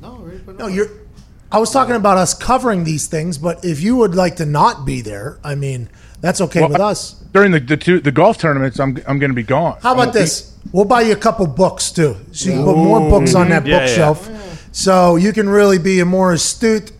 No, 0.00 0.16
no, 0.58 0.66
you're. 0.66 0.88
I 1.52 1.58
was 1.58 1.70
talking 1.72 1.96
about 1.96 2.16
us 2.16 2.32
covering 2.32 2.84
these 2.84 3.06
things, 3.08 3.36
but 3.36 3.64
if 3.64 3.80
you 3.80 3.96
would 3.96 4.14
like 4.14 4.36
to 4.36 4.46
not 4.46 4.86
be 4.86 5.00
there, 5.00 5.38
I 5.42 5.56
mean, 5.56 5.88
that's 6.20 6.40
okay 6.42 6.60
Well, 6.60 6.68
with 6.70 6.80
us. 6.80 7.12
During 7.32 7.50
the 7.52 7.60
the, 7.60 7.76
two, 7.76 8.00
the 8.00 8.12
golf 8.12 8.38
tournaments, 8.38 8.78
I'm 8.78 8.98
I'm 9.06 9.18
going 9.18 9.30
to 9.30 9.34
be 9.34 9.42
gone. 9.42 9.78
How 9.82 9.92
about 9.92 9.98
won't 9.98 10.12
be- 10.14 10.20
this? 10.20 10.56
We'll 10.72 10.84
buy 10.84 11.02
you 11.02 11.12
a 11.12 11.16
couple 11.16 11.46
books 11.46 11.90
too, 11.90 12.16
so 12.32 12.48
you 12.50 12.56
can 12.56 12.64
put 12.64 12.76
more 12.76 13.00
books 13.08 13.34
on 13.34 13.48
that 13.48 13.66
Yeah, 13.66 13.76
yeah. 13.76 13.86
bookshelf, 13.86 14.68
so 14.72 15.16
you 15.16 15.32
can 15.32 15.48
really 15.48 15.78
be 15.78 16.00
a 16.00 16.04
more 16.04 16.32
astute 16.32 16.92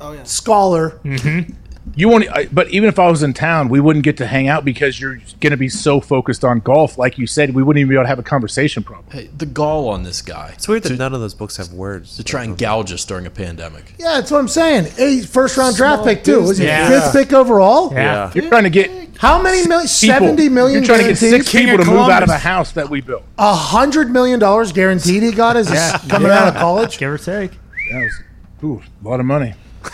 Oh 0.00 0.12
yeah. 0.12 0.24
scholar. 0.24 1.00
Mm-hmm. 1.04 1.52
You 1.94 2.08
won't, 2.08 2.26
I- 2.34 2.46
but 2.46 2.70
even 2.70 2.88
if 2.88 2.98
I 2.98 3.08
was 3.10 3.22
in 3.22 3.34
town, 3.34 3.68
we 3.68 3.78
wouldn't 3.78 4.02
get 4.04 4.16
to 4.16 4.26
hang 4.26 4.48
out 4.48 4.64
because 4.64 4.98
you're 4.98 5.18
going 5.40 5.50
to 5.50 5.56
be 5.58 5.68
so 5.68 6.00
focused 6.00 6.42
on 6.42 6.60
golf. 6.60 6.96
Like 6.96 7.18
you 7.18 7.26
said, 7.26 7.54
we 7.54 7.62
wouldn't 7.62 7.80
even 7.80 7.90
be 7.90 7.96
able 7.96 8.04
to 8.04 8.08
have 8.08 8.18
a 8.18 8.22
conversation. 8.22 8.82
Probably. 8.82 9.24
Hey, 9.24 9.30
the 9.36 9.44
gall 9.44 9.88
on 9.90 10.02
this 10.02 10.22
guy 10.22 10.52
It's 10.54 10.66
weird 10.66 10.84
that 10.84 10.98
none 10.98 11.12
of 11.14 11.20
those 11.20 11.34
books 11.34 11.58
have 11.58 11.70
words. 11.72 12.16
to 12.16 12.24
try 12.24 12.44
and 12.44 12.56
gouge 12.56 12.92
us 12.92 13.04
during 13.04 13.26
a 13.26 13.30
pandemic. 13.30 13.94
Yeah, 13.98 14.12
that's 14.14 14.30
what 14.30 14.38
I'm 14.38 14.48
saying. 14.48 14.86
Hey, 14.96 15.20
first 15.20 15.56
round 15.58 15.76
draft 15.76 16.04
pick 16.04 16.24
too. 16.24 16.40
Was 16.40 16.56
he 16.58 16.64
Yeah. 16.64 16.88
fifth 16.88 17.12
pick 17.12 17.32
overall? 17.34 17.92
Yeah. 17.92 18.30
You're 18.34 18.48
trying 18.48 18.64
to 18.64 18.70
get 18.70 18.90
How 19.18 19.40
many 19.42 19.68
million? 19.68 19.86
Seventy 19.86 20.48
million. 20.48 20.78
You're 20.82 20.86
trying 20.86 21.00
to 21.02 21.08
get 21.08 21.18
six 21.18 21.48
King 21.50 21.66
people 21.66 21.80
of 21.80 21.86
to 21.86 21.92
move 21.92 22.08
out 22.08 22.22
of 22.22 22.30
a 22.30 22.38
house 22.38 22.72
that 22.72 22.88
we 22.88 23.02
built. 23.02 23.22
A 23.38 23.54
hundred 23.54 24.10
million 24.10 24.40
dollars 24.40 24.72
guaranteed. 24.72 25.22
He 25.22 25.30
got 25.30 25.56
as 25.58 25.70
Yeah. 25.70 25.98
coming 26.08 26.30
out 26.32 26.48
of 26.48 26.54
college, 26.54 26.96
Give 26.98 27.10
or 27.10 27.18
take. 27.18 27.52
That 27.92 28.00
was 28.00 28.20
ooh, 28.64 28.82
a 29.04 29.08
lot 29.08 29.20
of 29.20 29.26
money. 29.26 29.54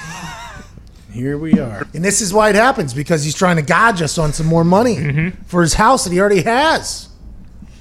Here 1.10 1.38
we 1.38 1.58
are. 1.58 1.86
and 1.94 2.04
this 2.04 2.20
is 2.20 2.32
why 2.32 2.50
it 2.50 2.54
happens 2.54 2.92
because 2.94 3.24
he's 3.24 3.34
trying 3.34 3.56
to 3.56 3.62
gouge 3.62 4.02
us 4.02 4.18
on 4.18 4.32
some 4.32 4.46
more 4.46 4.64
money 4.64 5.32
for 5.46 5.62
his 5.62 5.74
house 5.74 6.04
that 6.04 6.12
he 6.12 6.20
already 6.20 6.42
has. 6.42 7.08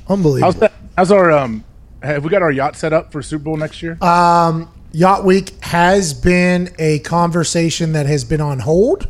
Unbelievable. 0.09 0.51
How's 0.51 0.59
that? 0.61 0.73
How's 0.97 1.11
our 1.11 1.31
um? 1.31 1.63
Have 2.01 2.23
we 2.23 2.29
got 2.29 2.41
our 2.41 2.51
yacht 2.51 2.75
set 2.75 2.93
up 2.93 3.11
for 3.11 3.21
Super 3.21 3.43
Bowl 3.43 3.57
next 3.57 3.81
year? 3.83 3.97
Um 4.01 4.71
Yacht 4.93 5.25
Week 5.25 5.51
has 5.63 6.13
been 6.13 6.73
a 6.79 6.99
conversation 6.99 7.91
that 7.91 8.05
has 8.05 8.23
been 8.23 8.39
on 8.41 8.59
hold, 8.59 9.07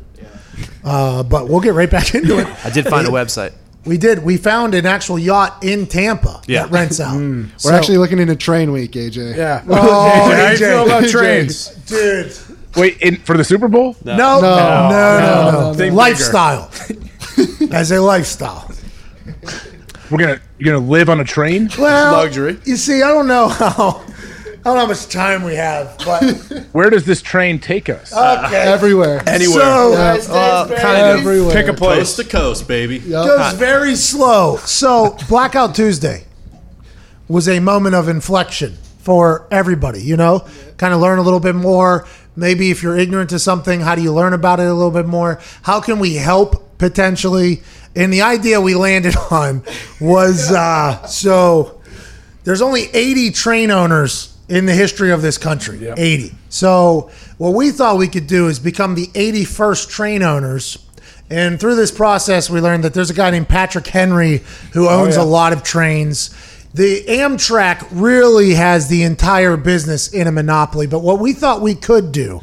uh, 0.84 1.22
but 1.24 1.48
we'll 1.48 1.62
get 1.62 1.76
right 1.76 1.90
back 1.90 2.14
into 2.16 2.40
it. 2.40 2.48
I 2.66 2.72
did 2.72 2.86
find 2.88 3.08
a 3.08 3.12
website. 3.12 3.54
We 3.86 3.98
did. 3.98 4.24
We 4.24 4.36
found 4.38 4.74
an 4.74 4.86
actual 4.86 5.18
yacht 5.20 5.64
in 5.64 5.86
Tampa 5.86 6.42
Yeah. 6.48 6.64
that 6.64 6.72
rents 6.72 7.00
out. 7.00 7.16
We're 7.16 7.74
actually 7.74 8.00
looking 8.00 8.20
into 8.20 8.36
train 8.36 8.72
week, 8.74 8.92
AJ. 8.94 9.38
Yeah. 9.38 9.64
Oh, 9.70 10.30
How 10.36 10.50
you 10.50 10.56
AJ. 10.56 10.58
feel 10.58 10.86
about 10.86 11.08
trains? 11.10 11.68
dude. 11.86 12.38
Wait, 12.78 13.02
in, 13.02 13.18
for 13.18 13.36
the 13.38 13.44
Super 13.44 13.68
Bowl? 13.68 13.96
No, 14.04 14.16
no, 14.16 14.42
no, 14.42 14.90
no, 14.90 15.52
no. 15.52 15.74
Think 15.74 15.96
Lifestyle. 15.96 16.72
As 17.72 17.92
a 17.92 18.00
lifestyle. 18.00 18.72
We're 20.10 20.18
gonna 20.20 20.42
you're 20.58 20.74
gonna 20.74 20.88
live 20.90 21.10
on 21.10 21.20
a 21.20 21.24
train. 21.24 21.70
Well, 21.78 22.14
Luxury. 22.14 22.58
You 22.66 22.78
see, 22.78 23.02
I 23.02 23.10
don't 23.10 23.28
know 23.28 23.48
how. 23.50 24.04
I 24.66 24.72
don't 24.72 24.76
know 24.76 24.82
how 24.82 24.88
much 24.88 25.08
time 25.08 25.44
we 25.44 25.56
have, 25.56 25.98
but 26.06 26.24
Where 26.74 26.90
does 26.90 27.06
this 27.06 27.22
train 27.22 27.60
take 27.60 27.90
us? 27.90 28.12
okay. 28.12 28.56
Everywhere. 28.64 29.22
Anywhere. 29.28 30.20
So, 30.22 30.34
Uh, 30.34 30.68
kind 30.68 31.02
of. 31.06 31.20
Everywhere. 31.20 31.54
Pick 31.54 31.68
a 31.68 31.74
place. 31.74 32.00
Coast 32.00 32.18
to 32.18 32.24
coast, 32.26 32.68
baby. 32.68 33.00
goes 33.00 33.54
very 33.54 33.96
slow. 33.96 34.58
So 34.58 35.18
Blackout 35.30 35.74
Tuesday 35.76 36.26
was 37.28 37.48
a 37.48 37.60
moment 37.60 37.96
of 37.96 38.10
inflection 38.10 38.78
for 39.00 39.48
everybody. 39.52 40.02
You 40.02 40.18
know, 40.18 40.46
kind 40.78 40.94
of 40.94 41.00
learn 41.02 41.20
a 41.20 41.24
little 41.24 41.40
bit 41.40 41.56
more. 41.56 42.06
Maybe 42.38 42.70
if 42.70 42.84
you're 42.84 42.96
ignorant 42.96 43.32
to 43.32 43.40
something, 43.40 43.82
how 43.82 43.96
do 43.96 44.04
you 44.04 44.14
learn 44.14 44.34
about 44.34 44.60
it 44.60 44.68
a 44.68 44.74
little 44.74 44.92
bit 44.92 45.08
more? 45.08 45.40
How 45.64 45.82
can 45.82 45.98
we 45.98 46.14
help 46.14 46.78
potentially? 46.78 47.64
And 47.96 48.14
the 48.14 48.22
idea 48.22 48.62
we 48.62 48.76
landed 48.76 49.16
on 49.32 49.64
was 50.00 50.52
uh, 50.52 51.04
so 51.08 51.82
there's 52.44 52.62
only 52.62 52.84
80 52.94 53.32
train 53.32 53.72
owners 53.72 54.38
in 54.48 54.68
the 54.68 54.74
history 54.74 55.12
of 55.12 55.24
this 55.24 55.40
country. 55.40 55.80
80. 55.98 56.32
So 56.50 57.10
what 57.40 57.56
we 57.56 57.72
thought 57.72 57.98
we 57.98 58.08
could 58.08 58.28
do 58.28 58.48
is 58.48 58.60
become 58.60 58.94
the 58.94 59.08
81st 59.08 59.90
train 59.90 60.22
owners. 60.22 60.78
And 61.30 61.60
through 61.60 61.76
this 61.76 61.92
process, 61.92 62.50
we 62.50 62.62
learned 62.62 62.84
that 62.84 62.94
there's 62.94 63.10
a 63.10 63.16
guy 63.16 63.32
named 63.32 63.50
Patrick 63.50 63.88
Henry 63.88 64.44
who 64.74 64.88
owns 64.88 65.18
yeah. 65.18 65.24
a 65.24 65.26
lot 65.26 65.54
of 65.54 65.64
trains. 65.64 66.30
The 66.78 67.04
Amtrak 67.06 67.88
really 67.92 68.54
has 68.54 68.88
the 68.88 69.02
entire 69.02 69.58
business 69.58 70.14
in 70.14 70.28
a 70.28 70.32
monopoly. 70.32 70.86
But 70.86 71.00
what 71.00 71.18
we 71.18 71.34
thought 71.34 71.60
we 71.60 71.74
could 71.74 72.12
do, 72.12 72.42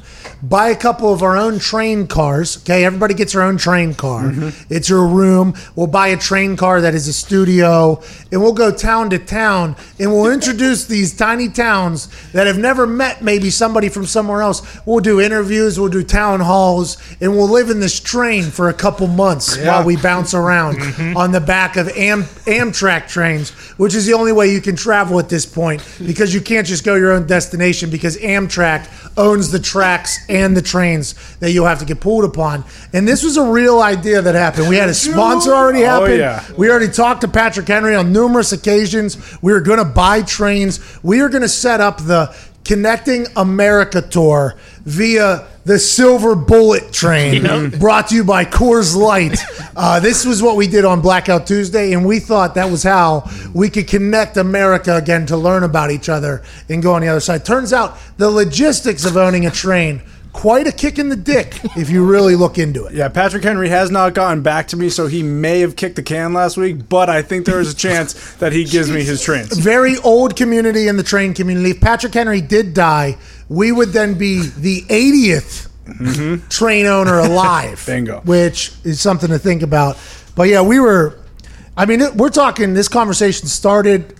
buy 0.48 0.68
a 0.68 0.76
couple 0.76 1.12
of 1.12 1.22
our 1.22 1.36
own 1.36 1.58
train 1.58 2.06
cars. 2.06 2.58
Okay, 2.58 2.84
everybody 2.84 3.14
gets 3.14 3.32
their 3.32 3.42
own 3.42 3.56
train 3.56 3.94
car. 3.94 4.24
Mm-hmm. 4.24 4.72
It's 4.72 4.88
your 4.88 5.06
room. 5.06 5.54
We'll 5.74 5.86
buy 5.86 6.08
a 6.08 6.16
train 6.16 6.56
car 6.56 6.80
that 6.82 6.94
is 6.94 7.08
a 7.08 7.12
studio, 7.12 8.02
and 8.30 8.42
we'll 8.42 8.52
go 8.52 8.70
town 8.70 9.10
to 9.10 9.18
town, 9.18 9.76
and 9.98 10.12
we'll 10.12 10.30
introduce 10.32 10.86
these 10.86 11.16
tiny 11.16 11.48
towns 11.48 12.08
that 12.32 12.46
have 12.46 12.58
never 12.58 12.86
met 12.86 13.22
maybe 13.22 13.50
somebody 13.50 13.88
from 13.88 14.06
somewhere 14.06 14.42
else. 14.42 14.62
We'll 14.86 15.00
do 15.00 15.20
interviews, 15.20 15.80
we'll 15.80 15.88
do 15.88 16.02
town 16.04 16.40
halls, 16.40 16.98
and 17.20 17.32
we'll 17.32 17.48
live 17.48 17.70
in 17.70 17.80
this 17.80 17.98
train 17.98 18.44
for 18.44 18.68
a 18.68 18.74
couple 18.74 19.06
months 19.06 19.56
while 19.58 19.84
we 19.84 19.96
bounce 19.96 20.34
around 20.34 20.76
mm-hmm. 20.78 21.16
on 21.16 21.32
the 21.32 21.40
back 21.40 21.76
of 21.76 21.88
Am- 21.88 22.24
Amtrak 22.46 23.08
trains, 23.08 23.50
which 23.78 23.94
is 23.94 24.06
the 24.06 24.12
only 24.12 24.32
way 24.32 24.52
you 24.52 24.60
can 24.60 24.76
travel 24.76 25.18
at 25.18 25.28
this 25.28 25.46
point 25.46 25.82
because 26.04 26.34
you 26.34 26.40
can't 26.40 26.66
just 26.66 26.84
go 26.84 26.94
your 26.94 27.12
own 27.12 27.26
destination 27.26 27.90
because 27.90 28.16
Amtrak 28.18 28.88
owns 29.16 29.50
the 29.50 29.58
tracks 29.58 30.18
and 30.34 30.56
the 30.56 30.62
trains 30.62 31.14
that 31.38 31.52
you'll 31.52 31.66
have 31.66 31.78
to 31.78 31.84
get 31.84 32.00
pulled 32.00 32.24
upon. 32.24 32.64
And 32.92 33.06
this 33.06 33.22
was 33.22 33.36
a 33.36 33.44
real 33.44 33.80
idea 33.80 34.20
that 34.20 34.34
happened. 34.34 34.68
We 34.68 34.76
had 34.76 34.88
a 34.88 34.94
sponsor 35.08 35.54
already 35.54 35.82
happen. 35.82 36.18
yeah. 36.18 36.44
We 36.58 36.68
already 36.70 36.88
talked 36.92 37.20
to 37.22 37.28
Patrick 37.28 37.68
Henry 37.68 37.94
on 37.94 38.12
numerous 38.12 38.52
occasions. 38.52 39.16
We 39.42 39.52
were 39.52 39.60
going 39.60 39.78
to 39.78 39.84
buy 39.84 40.22
trains. 40.22 40.80
We 41.02 41.20
are 41.20 41.28
going 41.28 41.42
to 41.42 41.48
set 41.48 41.80
up 41.80 41.98
the 41.98 42.34
Connecting 42.64 43.26
America 43.36 44.00
tour 44.00 44.54
via 44.86 45.46
the 45.66 45.78
Silver 45.78 46.34
Bullet 46.34 46.92
train, 46.94 47.42
brought 47.78 48.08
to 48.08 48.14
you 48.14 48.24
by 48.24 48.44
Coors 48.44 48.96
Light. 48.96 49.38
Uh, 49.76 49.98
this 49.98 50.24
was 50.24 50.40
what 50.40 50.54
we 50.54 50.68
did 50.68 50.84
on 50.84 51.00
Blackout 51.00 51.48
Tuesday, 51.48 51.94
and 51.94 52.06
we 52.06 52.20
thought 52.20 52.54
that 52.54 52.70
was 52.70 52.84
how 52.84 53.28
we 53.52 53.68
could 53.68 53.88
connect 53.88 54.36
America 54.36 54.94
again 54.94 55.26
to 55.26 55.36
learn 55.36 55.64
about 55.64 55.90
each 55.90 56.08
other 56.08 56.44
and 56.68 56.80
go 56.80 56.92
on 56.94 57.02
the 57.02 57.08
other 57.08 57.18
side. 57.18 57.44
Turns 57.44 57.72
out 57.72 57.98
the 58.16 58.30
logistics 58.30 59.04
of 59.04 59.16
owning 59.16 59.46
a 59.46 59.50
train 59.50 60.00
quite 60.34 60.66
a 60.66 60.72
kick 60.72 60.98
in 60.98 61.08
the 61.08 61.16
dick 61.16 61.60
if 61.76 61.88
you 61.88 62.04
really 62.04 62.36
look 62.36 62.58
into 62.58 62.84
it. 62.84 62.92
Yeah, 62.92 63.08
Patrick 63.08 63.42
Henry 63.42 63.70
has 63.70 63.90
not 63.90 64.12
gotten 64.12 64.42
back 64.42 64.68
to 64.68 64.76
me, 64.76 64.90
so 64.90 65.06
he 65.06 65.22
may 65.22 65.60
have 65.60 65.76
kicked 65.76 65.96
the 65.96 66.02
can 66.02 66.34
last 66.34 66.58
week, 66.58 66.88
but 66.88 67.08
I 67.08 67.22
think 67.22 67.46
there 67.46 67.60
is 67.60 67.72
a 67.72 67.76
chance 67.76 68.34
that 68.34 68.52
he 68.52 68.64
gives 68.64 68.90
me 68.90 69.02
his 69.02 69.22
trains. 69.22 69.56
very 69.58 69.96
old 69.98 70.36
community 70.36 70.88
in 70.88 70.98
the 70.98 71.02
train 71.02 71.32
community. 71.32 71.70
If 71.70 71.80
Patrick 71.80 72.12
Henry 72.12 72.42
did 72.42 72.74
die, 72.74 73.16
we 73.48 73.72
would 73.72 73.90
then 73.90 74.18
be 74.18 74.46
the 74.46 74.82
80th 74.82 75.70
train 76.50 76.86
owner 76.86 77.20
alive. 77.20 77.82
Bingo. 77.86 78.20
Which 78.22 78.72
is 78.84 79.00
something 79.00 79.30
to 79.30 79.38
think 79.38 79.62
about. 79.62 79.96
But 80.34 80.48
yeah, 80.48 80.62
we 80.62 80.80
were, 80.80 81.18
I 81.76 81.86
mean, 81.86 82.02
we're 82.16 82.30
talking, 82.30 82.74
this 82.74 82.88
conversation 82.88 83.46
started 83.46 84.18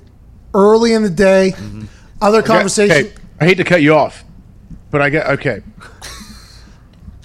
early 0.55 0.93
in 0.93 1.03
the 1.03 1.11
day. 1.11 1.55
Mm-hmm. 1.57 1.85
Other 2.23 2.43
conversation. 2.43 2.97
Okay, 2.97 3.15
I 3.41 3.47
hate 3.47 3.57
to 3.57 3.65
cut 3.65 3.83
you 3.83 3.95
off, 3.95 4.25
but 4.95 5.03
I 5.03 5.11
get 5.11 5.27
okay. 5.27 5.61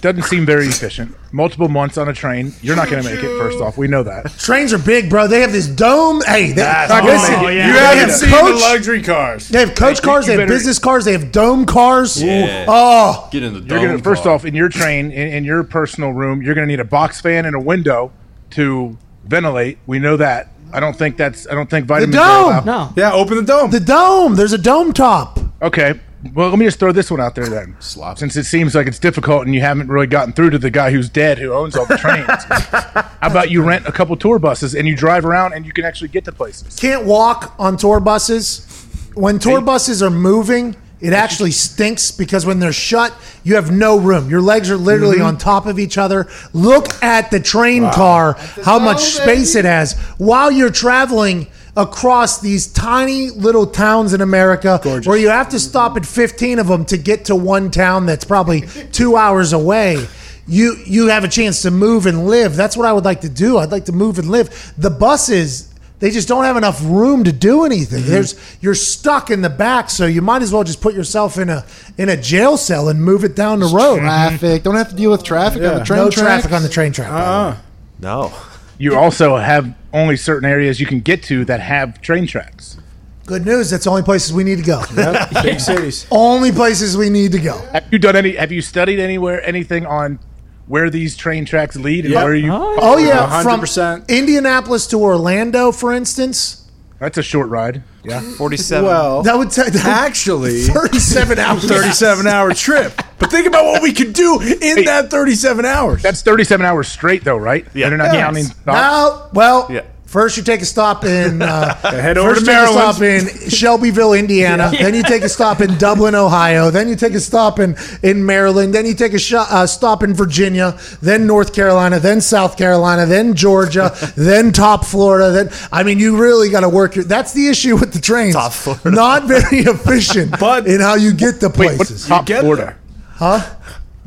Doesn't 0.00 0.22
seem 0.22 0.44
very 0.46 0.66
efficient. 0.66 1.14
multiple 1.30 1.68
months 1.68 1.98
on 1.98 2.08
a 2.08 2.12
train, 2.14 2.52
you're 2.62 2.74
not 2.74 2.88
going 2.90 3.02
to 3.02 3.08
make 3.14 3.22
it. 3.22 3.28
First 3.38 3.60
off, 3.60 3.76
we 3.78 3.86
know 3.86 4.02
that. 4.02 4.30
Trains 4.38 4.72
are 4.72 4.78
big, 4.78 5.08
bro. 5.10 5.26
They 5.28 5.40
have 5.42 5.52
this 5.52 5.66
dome. 5.68 6.22
Hey, 6.26 6.46
they, 6.48 6.52
That's 6.54 6.90
listen, 7.04 7.34
awesome. 7.34 7.44
Oh, 7.44 7.48
yeah. 7.48 7.66
You 7.68 7.72
They 7.74 7.78
haven't 7.78 7.98
have 8.08 8.12
seen 8.12 8.30
coach- 8.30 8.54
the 8.54 8.60
luxury 8.60 9.02
cars. 9.02 9.48
They 9.48 9.60
have 9.60 9.74
coach 9.74 9.98
Hey, 10.00 10.04
cars. 10.06 10.24
They 10.26 10.32
have 10.32 10.38
better- 10.40 10.48
business 10.52 10.78
cars. 10.80 11.04
They 11.04 11.12
have 11.12 11.30
dome 11.30 11.66
cars. 11.66 12.20
Yeah. 12.20 12.64
Oh, 12.66 13.28
Get 13.30 13.42
in 13.42 13.52
the 13.52 13.58
You're 13.60 13.68
dome 13.78 13.86
gonna 13.88 13.98
first 13.98 14.22
car. 14.24 14.32
off 14.32 14.44
in 14.46 14.54
your 14.54 14.70
train 14.70 15.12
in, 15.12 15.28
in 15.28 15.44
your 15.44 15.62
personal 15.64 16.12
room, 16.12 16.40
you're 16.42 16.54
going 16.54 16.66
to 16.66 16.72
need 16.72 16.80
a 16.80 16.84
box 16.84 17.20
fan 17.20 17.44
and 17.44 17.54
a 17.54 17.60
window 17.60 18.10
to 18.52 18.96
ventilate. 19.26 19.76
We 19.86 19.98
know 19.98 20.16
that. 20.16 20.48
I 20.72 20.80
don't 20.80 20.96
think 20.96 21.18
that's. 21.18 21.46
I 21.46 21.54
don't 21.54 21.68
think 21.68 21.84
vitamins 21.86 22.16
The 22.16 22.22
dome. 22.22 22.64
No. 22.64 22.92
Yeah, 22.96 23.12
open 23.12 23.36
the 23.36 23.42
dome. 23.42 23.70
the 23.70 23.80
dome. 23.80 24.34
There's 24.34 24.54
a 24.54 24.58
dome 24.58 24.94
top. 24.94 25.38
Okay. 25.60 26.00
Well, 26.34 26.50
let 26.50 26.58
me 26.58 26.66
just 26.66 26.78
throw 26.78 26.92
this 26.92 27.10
one 27.10 27.20
out 27.20 27.34
there 27.34 27.48
then. 27.48 27.76
Slop. 27.80 28.18
Since 28.18 28.36
it 28.36 28.44
seems 28.44 28.74
like 28.74 28.86
it's 28.86 28.98
difficult 28.98 29.46
and 29.46 29.54
you 29.54 29.62
haven't 29.62 29.88
really 29.88 30.06
gotten 30.06 30.34
through 30.34 30.50
to 30.50 30.58
the 30.58 30.70
guy 30.70 30.90
who's 30.90 31.08
dead 31.08 31.38
who 31.38 31.52
owns 31.54 31.76
all 31.76 31.86
the 31.86 31.96
trains. 31.96 32.26
How 33.20 33.28
about 33.30 33.50
you 33.50 33.62
rent 33.62 33.86
a 33.86 33.92
couple 33.92 34.14
tour 34.16 34.38
buses 34.38 34.74
and 34.74 34.86
you 34.86 34.94
drive 34.94 35.24
around 35.24 35.54
and 35.54 35.64
you 35.64 35.72
can 35.72 35.84
actually 35.86 36.08
get 36.08 36.24
to 36.26 36.32
places? 36.32 36.76
Can't 36.76 37.06
walk 37.06 37.54
on 37.58 37.76
tour 37.78 38.00
buses. 38.00 38.66
When 39.14 39.38
tour 39.38 39.62
buses 39.62 40.02
are 40.02 40.10
moving, 40.10 40.76
it 41.00 41.14
actually 41.14 41.52
stinks 41.52 42.10
because 42.10 42.44
when 42.44 42.58
they're 42.60 42.70
shut, 42.72 43.14
you 43.42 43.54
have 43.54 43.70
no 43.70 43.98
room. 43.98 44.28
Your 44.28 44.42
legs 44.42 44.70
are 44.70 44.76
literally 44.76 45.16
Mm-hmm. 45.16 45.24
on 45.26 45.38
top 45.38 45.64
of 45.64 45.78
each 45.78 45.96
other. 45.96 46.28
Look 46.52 47.02
at 47.02 47.30
the 47.30 47.40
train 47.40 47.90
car, 47.92 48.34
how 48.62 48.78
much 48.78 49.00
space 49.00 49.54
baby. 49.54 49.66
it 49.66 49.70
has 49.70 49.98
while 50.18 50.50
you're 50.50 50.70
traveling 50.70 51.46
across 51.80 52.40
these 52.40 52.66
tiny 52.66 53.30
little 53.30 53.66
towns 53.66 54.12
in 54.12 54.20
America 54.20 54.78
where 55.04 55.16
you 55.18 55.28
have 55.30 55.48
to 55.48 55.58
stop 55.58 55.96
at 55.96 56.04
15 56.04 56.58
of 56.58 56.66
them 56.68 56.84
to 56.86 56.98
get 56.98 57.24
to 57.26 57.34
one 57.34 57.70
town 57.70 58.06
that's 58.06 58.24
probably 58.24 58.60
2 58.92 59.16
hours 59.16 59.52
away. 59.52 60.06
You 60.46 60.76
you 60.84 61.06
have 61.08 61.22
a 61.24 61.28
chance 61.28 61.62
to 61.62 61.70
move 61.70 62.06
and 62.06 62.26
live. 62.26 62.56
That's 62.56 62.76
what 62.76 62.84
I 62.86 62.92
would 62.92 63.04
like 63.04 63.20
to 63.20 63.28
do. 63.28 63.58
I'd 63.58 63.70
like 63.70 63.84
to 63.84 63.92
move 63.92 64.18
and 64.18 64.28
live. 64.30 64.72
The 64.76 64.90
buses 64.90 65.68
they 66.00 66.10
just 66.10 66.28
don't 66.28 66.44
have 66.44 66.56
enough 66.56 66.80
room 66.82 67.24
to 67.24 67.32
do 67.32 67.64
anything. 67.64 68.00
Mm-hmm. 68.02 68.10
There's 68.10 68.56
you're 68.60 68.74
stuck 68.74 69.30
in 69.30 69.42
the 69.42 69.50
back, 69.50 69.90
so 69.90 70.06
you 70.06 70.22
might 70.22 70.42
as 70.42 70.50
well 70.52 70.64
just 70.64 70.80
put 70.80 70.94
yourself 70.94 71.38
in 71.38 71.50
a 71.50 71.64
in 71.98 72.08
a 72.08 72.16
jail 72.16 72.56
cell 72.56 72.88
and 72.88 73.00
move 73.02 73.22
it 73.22 73.36
down 73.36 73.60
the 73.60 73.66
road. 73.66 73.98
Traffic. 74.00 74.62
Don't 74.62 74.74
have 74.76 74.88
to 74.90 74.96
deal 74.96 75.10
with 75.10 75.22
traffic 75.22 75.62
on 75.62 75.78
the 75.78 75.84
train 75.84 75.98
No 76.00 76.10
tracks. 76.10 76.16
traffic 76.42 76.52
on 76.52 76.62
the 76.62 76.68
train 76.68 76.92
track. 76.92 77.10
Uh-uh. 77.12 77.56
No. 78.00 78.32
You 78.80 78.96
also 78.96 79.36
have 79.36 79.74
only 79.92 80.16
certain 80.16 80.48
areas 80.48 80.80
you 80.80 80.86
can 80.86 81.00
get 81.00 81.22
to 81.24 81.44
that 81.44 81.60
have 81.60 82.00
train 82.00 82.26
tracks. 82.26 82.78
Good 83.26 83.44
news. 83.44 83.68
That's 83.68 83.84
the 83.84 83.90
only 83.90 84.02
places 84.02 84.32
we 84.32 84.42
need 84.42 84.56
to 84.56 84.64
go. 84.64 84.82
Yep, 84.96 85.30
big 85.42 85.60
cities. 85.70 86.06
only 86.10 86.50
places 86.50 86.96
we 86.96 87.10
need 87.10 87.32
to 87.32 87.38
go. 87.38 87.58
Have 87.72 87.84
you 87.92 87.98
done 87.98 88.16
any? 88.16 88.36
Have 88.36 88.50
you 88.50 88.62
studied 88.62 88.98
anywhere 88.98 89.46
anything 89.46 89.84
on 89.84 90.18
where 90.66 90.88
these 90.88 91.14
train 91.14 91.44
tracks 91.44 91.76
lead 91.76 92.06
and 92.06 92.14
Yep. 92.14 92.24
where 92.24 92.34
you? 92.34 92.50
Oh, 92.50 92.78
oh 92.80 92.96
yeah, 92.96 93.42
100%. 93.44 94.08
Indianapolis 94.08 94.86
to 94.88 94.96
Orlando, 94.98 95.72
for 95.72 95.92
instance. 95.92 96.59
That's 97.00 97.18
a 97.18 97.22
short 97.22 97.48
ride. 97.48 97.82
Yeah. 98.04 98.20
47. 98.38 98.84
Well, 98.84 99.22
That 99.22 99.36
would 99.36 99.50
take 99.50 99.74
actually, 99.74 100.62
37 100.64 101.38
hours. 101.40 101.64
37 101.64 102.26
hour 102.28 102.52
trip. 102.54 102.92
But 103.18 103.30
think 103.30 103.46
about 103.46 103.64
what 103.64 103.82
we 103.82 103.92
could 103.92 104.12
do 104.12 104.40
in 104.40 104.84
that 104.84 105.10
37 105.10 105.64
hours. 105.64 106.02
That's 106.02 106.22
37 106.22 106.64
hours 106.64 106.88
straight, 106.88 107.24
though, 107.24 107.36
right? 107.38 107.66
Yeah. 107.74 107.88
They're 107.88 107.98
not 107.98 108.12
Yes. 108.12 108.22
counting. 108.22 108.44
stops? 108.44 108.66
Now, 108.66 109.28
well, 109.32 109.66
Yeah. 109.70 109.80
First 110.10 110.36
you 110.36 110.42
take 110.42 110.60
a 110.60 110.64
stop 110.64 111.04
in 111.04 111.40
uh, 111.40 111.74
head 111.82 112.18
over 112.18 112.34
first 112.34 112.44
to 112.44 112.50
you 112.52 112.58
take 112.58 112.68
a 112.68 112.72
Maryland. 112.74 113.26
stop 113.28 113.42
in 113.44 113.50
Shelbyville, 113.50 114.12
Indiana. 114.14 114.70
Then 114.76 114.94
you 114.94 115.02
take 115.04 115.22
a 115.22 115.28
stop 115.28 115.60
in 115.60 115.78
Dublin, 115.78 116.14
Ohio. 116.14 116.70
Then 116.70 116.88
you 116.88 116.96
take 116.96 117.14
a 117.14 117.20
stop 117.20 117.58
in 117.60 117.76
in 118.02 118.26
Maryland. 118.26 118.74
Then 118.74 118.86
you 118.86 118.94
take 118.94 119.14
a 119.14 119.18
sh- 119.18 119.34
uh, 119.34 119.66
stop 119.66 120.02
in 120.02 120.12
Virginia. 120.14 120.76
Then 121.00 121.26
North 121.26 121.54
Carolina. 121.54 122.00
Then 122.00 122.20
South 122.20 122.56
Carolina. 122.58 123.06
Then 123.06 123.34
Georgia. 123.34 123.92
then 124.16 124.52
top 124.52 124.84
Florida. 124.84 125.30
Then 125.30 125.50
I 125.72 125.82
mean, 125.84 125.98
you 126.00 126.16
really 126.20 126.50
got 126.50 126.60
to 126.60 126.68
work 126.68 126.96
your. 126.96 127.04
That's 127.04 127.32
the 127.32 127.46
issue 127.48 127.76
with 127.76 127.92
the 127.92 128.00
trains. 128.00 128.34
Top 128.34 128.52
Florida. 128.52 128.90
Not 128.90 129.24
very 129.24 129.60
efficient, 129.60 130.38
But- 130.40 130.66
in 130.66 130.80
how 130.80 130.96
you 130.96 131.12
get 131.12 131.40
to 131.40 131.48
Wait, 131.48 131.78
what's 131.78 131.90
places. 131.90 132.06
top 132.06 132.26
get 132.26 132.40
Florida? 132.40 132.62
there. 132.64 132.78
huh? 133.14 133.56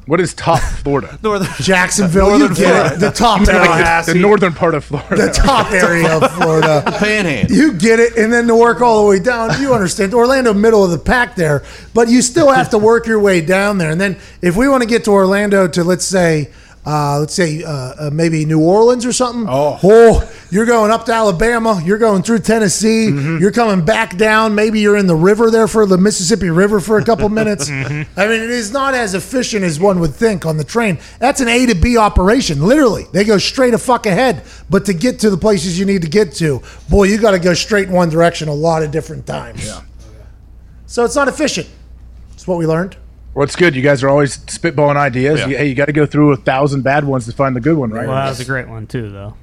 What 0.06 0.20
is 0.20 0.34
top 0.34 0.60
Florida? 0.60 1.18
Northern. 1.24 1.48
Jacksonville, 1.62 2.38
you 2.38 2.50
get 2.50 2.58
Florida. 2.58 2.96
it. 2.96 3.00
The 3.00 3.12
top 3.12 3.40
Like 3.48 3.50
area, 3.50 4.04
the, 4.06 4.14
the 4.14 4.20
northern 4.20 4.54
part 4.54 4.76
of 4.76 4.84
Florida. 4.86 5.16
the 5.28 5.32
top 5.32 5.72
area 5.72 6.18
of 6.18 6.32
Florida. 6.34 6.82
the 6.86 6.92
Panhandle. 6.92 7.56
You 7.56 7.74
get 7.74 8.00
it, 8.00 8.18
and 8.18 8.32
then 8.32 8.48
to 8.48 8.56
work 8.56 8.82
all 8.82 9.04
the 9.04 9.10
way 9.10 9.20
down, 9.20 9.62
you 9.62 9.74
understand. 9.74 10.14
Orlando, 10.14 10.54
middle 10.54 10.84
of 10.84 10.92
the 10.92 10.98
pack 11.00 11.36
there, 11.36 11.64
but 11.94 12.10
you 12.10 12.22
still 12.22 12.52
have 12.52 12.70
to 12.72 12.78
work 12.78 13.08
your 13.08 13.20
way 13.20 13.42
down 13.42 13.78
there. 13.78 13.92
And 13.92 14.00
then 14.02 14.18
if 14.42 14.56
we 14.56 14.68
want 14.68 14.84
to 14.84 14.90
get 14.90 15.04
to 15.06 15.12
Orlando 15.12 15.68
to 15.68 15.84
let's 15.84 16.06
say, 16.06 16.50
uh, 16.86 17.20
let's 17.20 17.34
say 17.34 17.64
uh, 17.64 17.70
uh, 17.72 18.10
maybe 18.12 18.44
New 18.46 18.60
Orleans 18.62 19.06
or 19.06 19.14
something. 19.14 19.46
Oh. 19.50 20.30
you're 20.52 20.66
going 20.66 20.92
up 20.92 21.06
to 21.06 21.14
Alabama. 21.14 21.82
You're 21.84 21.98
going 21.98 22.24
through 22.24 22.40
Tennessee. 22.40 23.08
Mm-hmm. 23.10 23.38
You're 23.38 23.52
coming 23.54 23.86
back 23.86 24.18
down. 24.18 24.54
Maybe 24.54 24.82
you're 24.82 24.98
in 24.98 25.08
the 25.08 25.16
river 25.16 25.50
there 25.50 25.68
for 25.70 25.86
the 25.86 25.98
Mississippi 25.98 26.50
River 26.50 26.82
for 26.82 26.98
a 26.98 27.06
couple 27.06 27.30
minutes. 27.30 27.70
Mm-hmm. 27.70 28.20
I 28.20 28.28
mean, 28.28 28.42
it 28.42 28.50
is 28.50 28.74
not 28.74 28.94
as 28.94 29.14
efficient 29.14 29.64
as 29.64 29.80
one 29.80 30.00
would 30.02 30.14
think 30.14 30.46
on 30.46 30.58
the 30.58 30.66
train. 30.66 31.00
That's 31.20 31.40
an 31.40 31.48
A 31.48 31.66
to 31.68 31.76
B 31.76 31.98
operation. 31.98 32.62
Literally, 32.62 33.06
they 33.14 33.24
go 33.24 33.38
straight 33.38 33.74
a 33.74 33.78
fuck 33.78 34.06
ahead. 34.06 34.44
But 34.70 34.86
to 34.88 34.94
get 34.94 35.20
to 35.20 35.30
the 35.30 35.38
places 35.38 35.80
you 35.80 35.86
need 35.86 36.02
to 36.02 36.10
get 36.10 36.34
to, 36.34 36.62
boy, 36.90 37.06
you 37.06 37.18
got 37.18 37.32
to 37.32 37.40
go 37.40 37.54
straight 37.54 37.88
in 37.88 37.94
one 37.94 38.10
direction 38.10 38.50
a 38.50 38.54
lot 38.54 38.84
of 38.84 38.92
different 38.92 39.26
times. 39.26 39.66
Yeah. 39.66 39.82
So 40.86 41.06
it's 41.06 41.16
not 41.16 41.30
efficient. 41.30 41.70
It's 42.34 42.46
what 42.46 42.58
we 42.58 42.68
learned. 42.68 42.98
Well, 43.34 43.44
it's 43.44 43.56
good. 43.56 43.76
You 43.76 43.82
guys 43.82 44.04
are 44.04 44.10
always 44.10 44.38
spitballing 44.38 44.96
ideas. 44.96 45.40
Yeah. 45.40 45.48
You- 45.48 45.58
hey, 45.58 45.68
you 45.68 45.76
got 45.76 45.86
to 45.86 45.94
go 45.94 46.06
through 46.06 46.34
a 46.34 46.38
thousand 46.38 46.82
bad 46.84 47.04
ones 47.04 47.26
to 47.26 47.32
find 47.32 47.56
the 47.56 47.62
good 47.62 47.78
one, 47.78 47.90
right? 47.90 48.08
Well, 48.08 48.16
that 48.16 48.30
was 48.30 48.40
a 48.40 48.46
great 48.46 48.68
one 48.68 48.86
too, 48.88 49.10
though. 49.10 49.36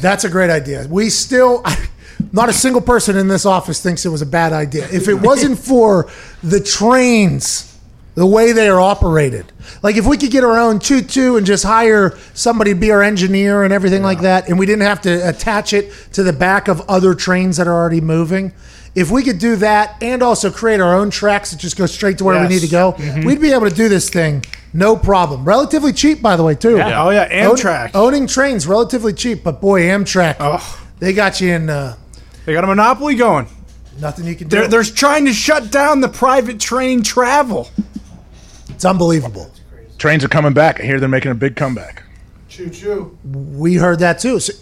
That's 0.00 0.24
a 0.24 0.30
great 0.30 0.50
idea. 0.50 0.86
We 0.88 1.10
still, 1.10 1.64
not 2.32 2.48
a 2.48 2.52
single 2.52 2.80
person 2.80 3.16
in 3.16 3.26
this 3.28 3.44
office 3.44 3.82
thinks 3.82 4.06
it 4.06 4.10
was 4.10 4.22
a 4.22 4.26
bad 4.26 4.52
idea. 4.52 4.86
If 4.92 5.08
it 5.08 5.14
wasn't 5.14 5.58
for 5.70 6.08
the 6.42 6.60
trains, 6.60 7.68
the 8.14 8.26
way 8.26 8.52
they 8.52 8.68
are 8.68 8.78
operated, 8.80 9.46
like 9.82 9.96
if 9.96 10.06
we 10.06 10.16
could 10.18 10.30
get 10.30 10.44
our 10.44 10.58
own 10.58 10.78
choo 10.78 11.02
choo 11.02 11.36
and 11.36 11.44
just 11.46 11.64
hire 11.64 12.16
somebody 12.34 12.74
to 12.74 12.78
be 12.78 12.90
our 12.92 13.02
engineer 13.02 13.64
and 13.64 13.72
everything 13.72 14.02
like 14.02 14.20
that, 14.20 14.48
and 14.48 14.58
we 14.58 14.66
didn't 14.66 14.82
have 14.82 15.00
to 15.00 15.28
attach 15.28 15.72
it 15.72 15.90
to 16.12 16.22
the 16.22 16.32
back 16.32 16.68
of 16.68 16.80
other 16.88 17.14
trains 17.14 17.56
that 17.56 17.66
are 17.66 17.72
already 17.74 18.00
moving. 18.02 18.52
If 18.94 19.10
we 19.10 19.22
could 19.22 19.38
do 19.38 19.56
that 19.56 19.96
and 20.02 20.22
also 20.22 20.50
create 20.50 20.80
our 20.80 20.94
own 20.94 21.10
tracks 21.10 21.50
that 21.50 21.58
just 21.58 21.76
go 21.78 21.86
straight 21.86 22.18
to 22.18 22.24
where 22.24 22.40
we 22.42 22.48
need 22.48 22.60
to 22.60 22.68
go, 22.68 22.94
we'd 23.24 23.40
be 23.40 23.52
able 23.52 23.68
to 23.68 23.74
do 23.74 23.88
this 23.88 24.10
thing 24.10 24.44
no 24.74 24.96
problem. 24.96 25.44
Relatively 25.44 25.92
cheap, 25.92 26.22
by 26.22 26.34
the 26.36 26.42
way, 26.42 26.54
too. 26.54 26.80
Oh, 26.80 27.10
yeah. 27.10 27.24
Own- 27.46 27.56
Amtrak. 27.56 27.90
owning 27.94 28.26
trains 28.26 28.66
relatively 28.66 29.12
cheap, 29.12 29.44
but 29.44 29.60
boy, 29.60 29.82
Amtrak, 29.82 30.36
Oh. 30.40 30.80
they 30.98 31.12
got 31.12 31.40
you 31.42 31.52
in 31.52 31.68
uh, 31.70 31.94
They 32.46 32.52
got 32.54 32.64
a 32.64 32.66
monopoly 32.66 33.14
going. 33.14 33.46
nothing 34.00 34.26
you 34.26 34.34
can 34.34 34.48
do. 34.48 34.56
They're, 34.56 34.68
they're 34.68 34.82
trying 34.84 35.26
to 35.26 35.32
shut 35.34 35.70
down 35.70 36.00
the 36.00 36.08
private 36.08 36.58
train 36.58 37.02
travel. 37.02 37.68
it's 38.70 38.84
unbelievable. 38.84 39.50
Trains 39.98 40.24
are 40.24 40.28
coming 40.28 40.52
back. 40.54 40.80
I 40.80 40.84
hear 40.84 40.98
they're 40.98 41.08
making 41.08 41.30
a 41.32 41.34
big 41.36 41.54
comeback. 41.54 42.02
Choo 42.48 42.68
choo. 42.70 43.16
We 43.24 43.74
heard 43.76 43.98
that 44.00 44.18
too. 44.18 44.40
So 44.40 44.52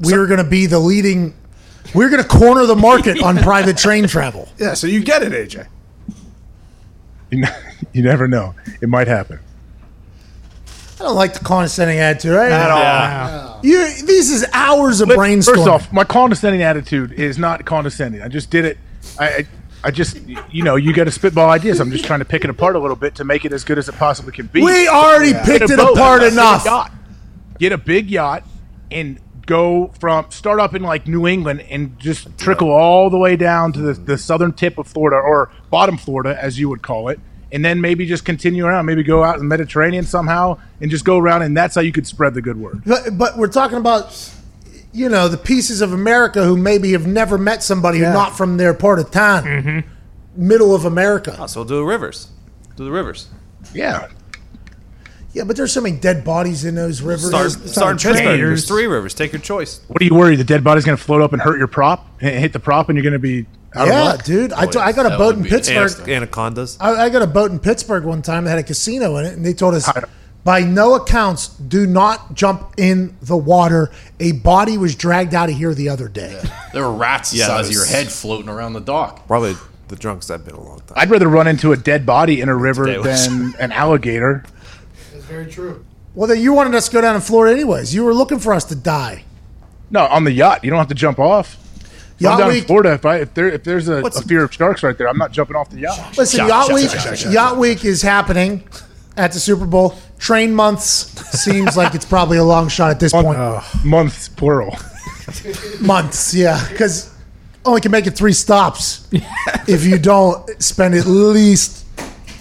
we 0.00 0.16
were 0.16 0.26
going 0.26 0.42
to 0.42 0.48
be 0.50 0.66
the 0.66 0.78
leading. 0.78 1.34
We 1.96 2.04
are 2.04 2.10
going 2.10 2.22
to 2.22 2.28
corner 2.28 2.66
the 2.66 2.76
market 2.76 3.22
on 3.22 3.36
private 3.38 3.76
train 3.76 4.06
travel. 4.06 4.48
Yeah, 4.58 4.74
so 4.74 4.86
you 4.86 5.02
get 5.02 5.22
it, 5.22 5.32
AJ. 5.32 5.66
You, 7.30 7.42
n- 7.44 7.54
you 7.92 8.02
never 8.02 8.28
know. 8.28 8.54
It 8.80 8.88
might 8.88 9.08
happen. 9.08 9.40
I 10.98 11.04
don't 11.04 11.14
like 11.14 11.34
the 11.34 11.40
condescending 11.44 11.98
attitude. 11.98 12.32
Right? 12.34 12.50
At 12.52 12.70
all. 12.70 12.78
Yeah. 12.80 13.60
You, 13.62 13.78
this 14.06 14.30
is 14.30 14.46
hours 14.52 15.00
of 15.00 15.08
brainstorming. 15.10 15.44
First 15.56 15.68
off, 15.68 15.92
my 15.92 16.04
condescending 16.04 16.62
attitude 16.62 17.12
is 17.12 17.36
not 17.38 17.64
condescending. 17.66 18.22
I 18.22 18.28
just 18.28 18.50
did 18.50 18.64
it. 18.64 18.78
I, 19.18 19.26
I, 19.28 19.46
I 19.84 19.90
just, 19.90 20.18
you 20.50 20.62
know, 20.62 20.76
you 20.76 20.92
got 20.94 21.04
to 21.04 21.10
spitball 21.10 21.50
ideas. 21.50 21.80
I'm 21.80 21.90
just 21.90 22.04
trying 22.06 22.20
to 22.20 22.24
pick 22.24 22.44
it 22.44 22.50
apart 22.50 22.76
a 22.76 22.78
little 22.78 22.96
bit 22.96 23.14
to 23.16 23.24
make 23.24 23.44
it 23.44 23.52
as 23.52 23.62
good 23.62 23.78
as 23.78 23.88
it 23.88 23.94
possibly 23.96 24.32
can 24.32 24.46
be. 24.46 24.62
we 24.62 24.88
already 24.88 25.32
Get 25.32 25.44
picked 25.44 25.70
it 25.70 25.76
boat. 25.76 25.92
apart 25.96 26.20
Get 26.20 26.30
a 26.30 26.32
enough. 26.32 26.64
yacht. 26.64 26.92
Get 27.58 27.72
a 27.72 27.78
big 27.78 28.10
yacht 28.10 28.42
and 28.90 29.18
go 29.46 29.88
from 30.00 30.30
start 30.30 30.60
up 30.60 30.74
in 30.74 30.82
like 30.82 31.06
New 31.06 31.26
England 31.26 31.60
and 31.70 31.98
just 31.98 32.36
trickle 32.38 32.70
all 32.70 33.08
the 33.10 33.18
way 33.18 33.36
down 33.36 33.72
to 33.72 33.80
the, 33.80 33.92
the 33.94 34.18
southern 34.18 34.52
tip 34.52 34.76
of 34.78 34.86
Florida 34.86 35.16
or 35.16 35.50
bottom 35.70 35.96
Florida, 35.96 36.36
as 36.42 36.58
you 36.58 36.68
would 36.68 36.82
call 36.82 37.08
it. 37.08 37.18
And 37.52 37.64
then 37.64 37.80
maybe 37.80 38.06
just 38.06 38.24
continue 38.24 38.66
around, 38.66 38.86
maybe 38.86 39.04
go 39.04 39.22
out 39.22 39.34
in 39.36 39.40
the 39.40 39.46
Mediterranean 39.46 40.04
somehow 40.04 40.58
and 40.80 40.90
just 40.90 41.04
go 41.04 41.16
around, 41.16 41.42
and 41.42 41.56
that's 41.56 41.76
how 41.76 41.80
you 41.80 41.92
could 41.92 42.06
spread 42.06 42.34
the 42.34 42.42
good 42.42 42.56
word. 42.58 42.82
But, 42.84 43.16
but 43.16 43.36
we're 43.38 43.46
talking 43.46 43.78
about, 43.78 44.30
you 44.92 45.08
know, 45.08 45.28
the 45.28 45.36
pieces 45.38 45.80
of 45.80 45.92
America 45.92 46.44
who 46.44 46.56
maybe 46.56 46.90
have 46.92 47.06
never 47.06 47.38
met 47.38 47.62
somebody 47.62 47.98
Yeah. 48.00 48.06
who's 48.06 48.14
not 48.14 48.36
from 48.36 48.56
their 48.56 48.74
part 48.74 48.98
of 48.98 49.12
town, 49.12 49.44
Mm-hmm. 49.44 49.88
middle 50.48 50.74
of 50.74 50.84
America. 50.84 51.36
Oh, 51.38 51.46
so 51.46 51.62
do 51.62 51.76
the 51.76 51.84
rivers. 51.84 52.28
Do 52.74 52.84
the 52.84 52.90
rivers. 52.90 53.28
Yeah. 53.72 54.08
Yeah, 55.36 55.44
but 55.44 55.54
there's 55.56 55.70
so 55.72 55.82
many 55.82 55.98
dead 55.98 56.24
bodies 56.24 56.64
in 56.64 56.74
those 56.74 57.02
rivers. 57.02 57.28
Start, 57.28 57.46
It's 57.46 57.72
start 57.72 57.90
in. 57.92 57.96
Pittsburgh. 57.98 58.24
Gators. 58.24 58.48
There's 58.60 58.68
three 58.68 58.86
rivers. 58.86 59.12
Take 59.12 59.32
your 59.32 59.42
choice. 59.42 59.80
What 59.88 60.00
are 60.00 60.04
you 60.06 60.14
worried? 60.14 60.36
The 60.38 60.44
dead 60.44 60.64
body's 60.64 60.86
going 60.86 60.96
to 60.96 61.02
float 61.04 61.20
up 61.20 61.34
and 61.34 61.42
hurt 61.42 61.58
your 61.58 61.66
prop, 61.66 62.06
and 62.22 62.38
hit 62.40 62.54
the 62.54 62.58
prop, 62.58 62.88
and 62.88 62.96
you're 62.96 63.02
going 63.02 63.12
to 63.12 63.18
be 63.18 63.44
out 63.74 63.86
Yeah, 63.88 64.00
of 64.00 64.04
luck. 64.16 64.24
dude. 64.24 64.52
I, 64.54 64.64
oh, 64.64 64.70
t- 64.70 64.78
I 64.78 64.92
got 64.92 65.04
a 65.04 65.10
That 65.10 65.18
boat 65.18 65.26
would 65.26 65.36
in 65.36 65.42
be 65.42 65.50
Pittsburgh. 65.50 66.08
Anacondas. 66.08 66.78
I, 66.80 66.92
I 67.04 67.08
got 67.10 67.20
a 67.20 67.26
boat 67.26 67.50
in 67.50 67.58
Pittsburgh 67.58 68.04
one 68.04 68.22
time 68.22 68.44
that 68.44 68.50
had 68.50 68.58
a 68.60 68.62
casino 68.62 69.16
in 69.18 69.26
it, 69.26 69.34
and 69.34 69.44
they 69.44 69.52
told 69.52 69.74
us 69.74 69.86
By 70.42 70.60
no 70.60 70.94
accounts, 70.94 71.48
do 71.48 71.86
not 71.86 72.32
jump 72.32 72.72
in 72.78 73.14
the 73.20 73.36
water. 73.36 73.90
A 74.20 74.32
body 74.32 74.78
was 74.78 74.94
dragged 74.94 75.34
out 75.34 75.50
of 75.50 75.56
here 75.56 75.74
the 75.74 75.90
other 75.90 76.08
day. 76.08 76.40
There 76.72 76.82
were 76.84 76.94
rats 76.96 77.32
the 77.32 77.38
Yeah, 77.38 77.48
size 77.48 77.66
it 77.66 77.68
of 77.68 77.72
your 77.74 77.82
was- 77.82 77.90
head 77.90 78.10
floating 78.10 78.48
around 78.48 78.72
the 78.72 78.80
dock. 78.80 79.26
Probably 79.26 79.54
the 79.88 79.96
drunks 79.96 80.30
I've 80.30 80.44
been 80.46 80.54
a 80.54 80.60
long 80.62 80.78
time. 80.86 80.94
I'd 80.96 81.10
rather 81.10 81.28
run 81.28 81.46
into 81.46 81.72
a 81.72 81.76
dead 81.76 82.06
body 82.06 82.40
in 82.40 82.48
a 82.48 82.56
river 82.56 82.86
Today 82.86 82.98
was- 83.00 83.28
than 83.28 83.54
an 83.60 83.72
alligator. 83.72 84.44
That's 85.26 85.34
very 85.34 85.50
true. 85.50 85.84
Well, 86.14 86.28
then 86.28 86.40
you 86.40 86.52
wanted 86.52 86.74
us 86.74 86.86
to 86.88 86.92
go 86.94 87.00
down 87.00 87.14
to 87.14 87.20
Florida 87.20 87.54
anyways. 87.54 87.92
You 87.94 88.04
were 88.04 88.14
looking 88.14 88.38
for 88.38 88.52
us 88.52 88.64
to 88.66 88.76
die. 88.76 89.24
No, 89.90 90.06
on 90.06 90.24
the 90.24 90.32
yacht, 90.32 90.62
you 90.62 90.70
don't 90.70 90.78
have 90.78 90.88
to 90.88 90.94
jump 90.94 91.18
off. 91.18 91.56
If 92.14 92.22
Yacht 92.22 92.32
I'm 92.34 92.38
down 92.38 92.48
in 92.50 92.54
week- 92.54 92.66
Florida. 92.66 92.92
If, 92.94 93.04
I, 93.04 93.16
if 93.18 93.34
there 93.34 93.48
if 93.48 93.64
there's 93.64 93.88
a, 93.88 94.04
a 94.04 94.10
fear 94.10 94.44
of 94.44 94.54
sharks 94.54 94.82
right 94.82 94.96
there, 94.96 95.08
I'm 95.08 95.18
not 95.18 95.32
jumping 95.32 95.56
off 95.56 95.68
the 95.70 95.80
yacht. 95.80 96.16
Listen, 96.16 96.38
Shot, 96.38 96.48
Yacht 96.48 96.66
shot, 96.66 96.74
Week, 96.74 96.90
shot, 96.90 97.00
shot, 97.02 97.18
shot, 97.18 97.32
Yacht 97.32 97.56
Week 97.58 97.84
is 97.84 98.02
happening 98.02 98.66
at 99.16 99.32
the 99.32 99.40
Super 99.40 99.66
Bowl. 99.66 99.96
Train 100.18 100.54
months 100.54 100.86
seems 101.38 101.76
like 101.76 101.94
it's 101.94 102.06
probably 102.06 102.38
a 102.38 102.44
long 102.44 102.68
shot 102.68 102.90
at 102.90 103.00
this 103.00 103.12
point. 103.12 103.36
Uh, 103.38 103.60
months 103.84 104.28
plural. 104.28 104.76
Months, 105.80 106.32
yeah, 106.32 106.66
because 106.70 107.12
only 107.64 107.80
can 107.80 107.90
make 107.90 108.06
it 108.06 108.12
three 108.12 108.32
stops 108.32 109.08
if 109.66 109.84
you 109.84 109.98
don't 109.98 110.62
spend 110.62 110.94
at 110.94 111.04
least 111.06 111.85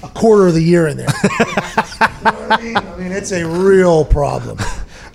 a 0.06 0.10
quarter 0.10 0.48
of 0.48 0.53
the 0.53 0.61
year 0.61 0.88
in 0.88 0.98
there. 0.98 1.07
You 2.26 2.32
know 2.32 2.48
I 2.49 2.61
mean? 2.61 2.77
I 2.77 2.98
mean, 2.98 3.11
it's 3.11 3.32
a 3.32 3.45
real 3.45 4.03
problem. 4.03 4.57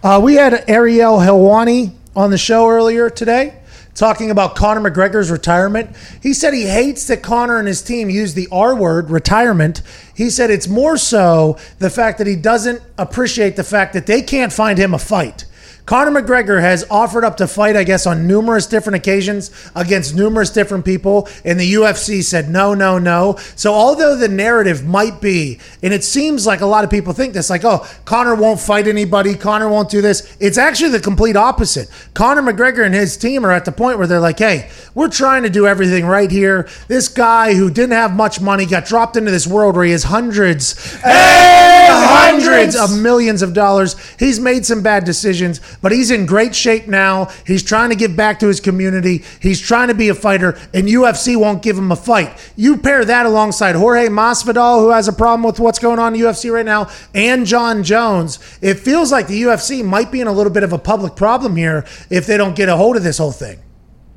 Uh, 0.02 0.20
we 0.22 0.34
had 0.34 0.64
Ariel 0.68 1.18
Helwani 1.18 1.92
on 2.14 2.30
the 2.30 2.38
show 2.38 2.68
earlier 2.68 3.10
today 3.10 3.60
talking 3.94 4.30
about 4.30 4.54
Conor 4.54 4.90
McGregor's 4.90 5.30
retirement. 5.30 5.94
He 6.22 6.32
said 6.32 6.54
he 6.54 6.66
hates 6.66 7.06
that 7.08 7.22
Conor 7.22 7.58
and 7.58 7.68
his 7.68 7.82
team 7.82 8.08
use 8.08 8.34
the 8.34 8.48
R 8.50 8.74
word, 8.74 9.10
retirement. 9.10 9.82
He 10.14 10.30
said 10.30 10.50
it's 10.50 10.68
more 10.68 10.96
so 10.96 11.58
the 11.78 11.90
fact 11.90 12.18
that 12.18 12.26
he 12.26 12.36
doesn't 12.36 12.82
appreciate 12.96 13.56
the 13.56 13.64
fact 13.64 13.92
that 13.94 14.06
they 14.06 14.22
can't 14.22 14.52
find 14.52 14.78
him 14.78 14.94
a 14.94 14.98
fight. 14.98 15.44
Conor 15.86 16.22
McGregor 16.22 16.60
has 16.60 16.84
offered 16.90 17.24
up 17.24 17.36
to 17.38 17.46
fight, 17.46 17.76
I 17.76 17.84
guess, 17.84 18.06
on 18.06 18.26
numerous 18.26 18.66
different 18.66 18.96
occasions 18.96 19.50
against 19.74 20.14
numerous 20.14 20.50
different 20.50 20.84
people, 20.84 21.28
and 21.44 21.58
the 21.58 21.74
UFC 21.74 22.22
said 22.22 22.48
no, 22.48 22.74
no, 22.74 22.98
no. 22.98 23.36
So, 23.56 23.72
although 23.72 24.16
the 24.16 24.28
narrative 24.28 24.86
might 24.86 25.20
be, 25.20 25.58
and 25.82 25.92
it 25.92 26.04
seems 26.04 26.46
like 26.46 26.60
a 26.60 26.66
lot 26.66 26.84
of 26.84 26.90
people 26.90 27.12
think 27.12 27.34
this, 27.34 27.50
like, 27.50 27.64
oh, 27.64 27.86
Conor 28.04 28.34
won't 28.34 28.60
fight 28.60 28.86
anybody, 28.86 29.34
Conor 29.34 29.68
won't 29.68 29.90
do 29.90 30.00
this, 30.00 30.36
it's 30.40 30.58
actually 30.58 30.90
the 30.90 31.00
complete 31.00 31.36
opposite. 31.36 31.88
Conor 32.14 32.42
McGregor 32.42 32.84
and 32.84 32.94
his 32.94 33.16
team 33.16 33.44
are 33.44 33.50
at 33.50 33.64
the 33.64 33.72
point 33.72 33.98
where 33.98 34.06
they're 34.06 34.20
like, 34.20 34.38
hey, 34.38 34.70
we're 34.94 35.08
trying 35.08 35.42
to 35.42 35.50
do 35.50 35.66
everything 35.66 36.06
right 36.06 36.30
here. 36.30 36.68
This 36.88 37.08
guy 37.08 37.54
who 37.54 37.70
didn't 37.70 37.92
have 37.92 38.14
much 38.14 38.40
money 38.40 38.66
got 38.66 38.84
dropped 38.84 39.16
into 39.16 39.30
this 39.30 39.46
world 39.46 39.76
where 39.76 39.84
he 39.84 39.92
has 39.92 40.04
hundreds 40.04 40.74
and 41.04 41.92
hundreds 41.92 42.76
of 42.76 42.96
millions 42.98 43.42
of 43.42 43.54
dollars. 43.54 43.96
He's 44.18 44.40
made 44.40 44.66
some 44.66 44.82
bad 44.82 45.04
decisions, 45.04 45.60
but 45.82 45.92
he's 45.92 46.10
in 46.10 46.26
great 46.26 46.54
shape 46.54 46.86
now. 46.86 47.26
He's 47.46 47.62
trying 47.62 47.90
to 47.90 47.96
give 47.96 48.16
back 48.16 48.38
to 48.40 48.46
his 48.46 48.60
community. 48.60 49.24
He's 49.40 49.60
trying 49.60 49.88
to 49.88 49.94
be 49.94 50.08
a 50.08 50.14
fighter, 50.14 50.58
and 50.74 50.88
UFC 50.88 51.36
won't 51.36 51.62
give 51.62 51.76
him 51.78 51.92
a 51.92 51.96
fight. 51.96 52.52
You 52.56 52.76
pair 52.76 53.04
that 53.04 53.26
alongside 53.26 53.74
Jorge 53.74 54.08
Masvidal, 54.08 54.80
who 54.80 54.90
has 54.90 55.08
a 55.08 55.12
problem 55.12 55.42
with 55.42 55.60
what's 55.60 55.78
going 55.78 55.98
on 55.98 56.14
in 56.14 56.20
UFC 56.20 56.52
right 56.52 56.66
now, 56.66 56.90
and 57.14 57.46
Jon 57.46 57.82
Jones. 57.82 58.38
It 58.60 58.78
feels 58.78 59.12
like 59.12 59.26
the 59.26 59.42
UFC 59.42 59.84
might 59.84 60.10
be 60.10 60.20
in 60.20 60.26
a 60.26 60.32
little 60.32 60.52
bit 60.52 60.62
of 60.62 60.72
a 60.72 60.78
public 60.78 61.16
problem 61.16 61.56
here 61.56 61.84
if 62.10 62.26
they 62.26 62.36
don't 62.36 62.56
get 62.56 62.68
a 62.68 62.76
hold 62.76 62.96
of 62.96 63.02
this 63.02 63.18
whole 63.18 63.32
thing. 63.32 63.60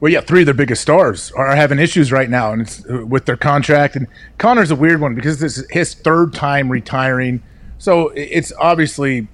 Well, 0.03 0.11
yeah, 0.11 0.19
three 0.19 0.41
of 0.41 0.47
their 0.47 0.53
biggest 0.53 0.81
stars 0.81 1.31
are 1.31 1.55
having 1.55 1.80
issues 1.80 2.11
right 2.11 2.30
now, 2.30 2.51
and 2.51 2.63
it's 2.63 2.85
uh, 2.89 3.05
with 3.05 3.25
their 3.25 3.38
contract. 3.38 3.95
And 3.95 4.07
Conor's 4.38 4.69
a 4.69 4.75
weird 4.75 4.99
one 4.99 5.15
because 5.15 5.39
this 5.39 5.57
is 5.57 5.65
his 5.69 5.93
third 5.93 6.34
time 6.34 6.69
retiring, 6.69 7.41
so 7.77 8.09
it's 8.09 8.51
obviously 8.59 9.30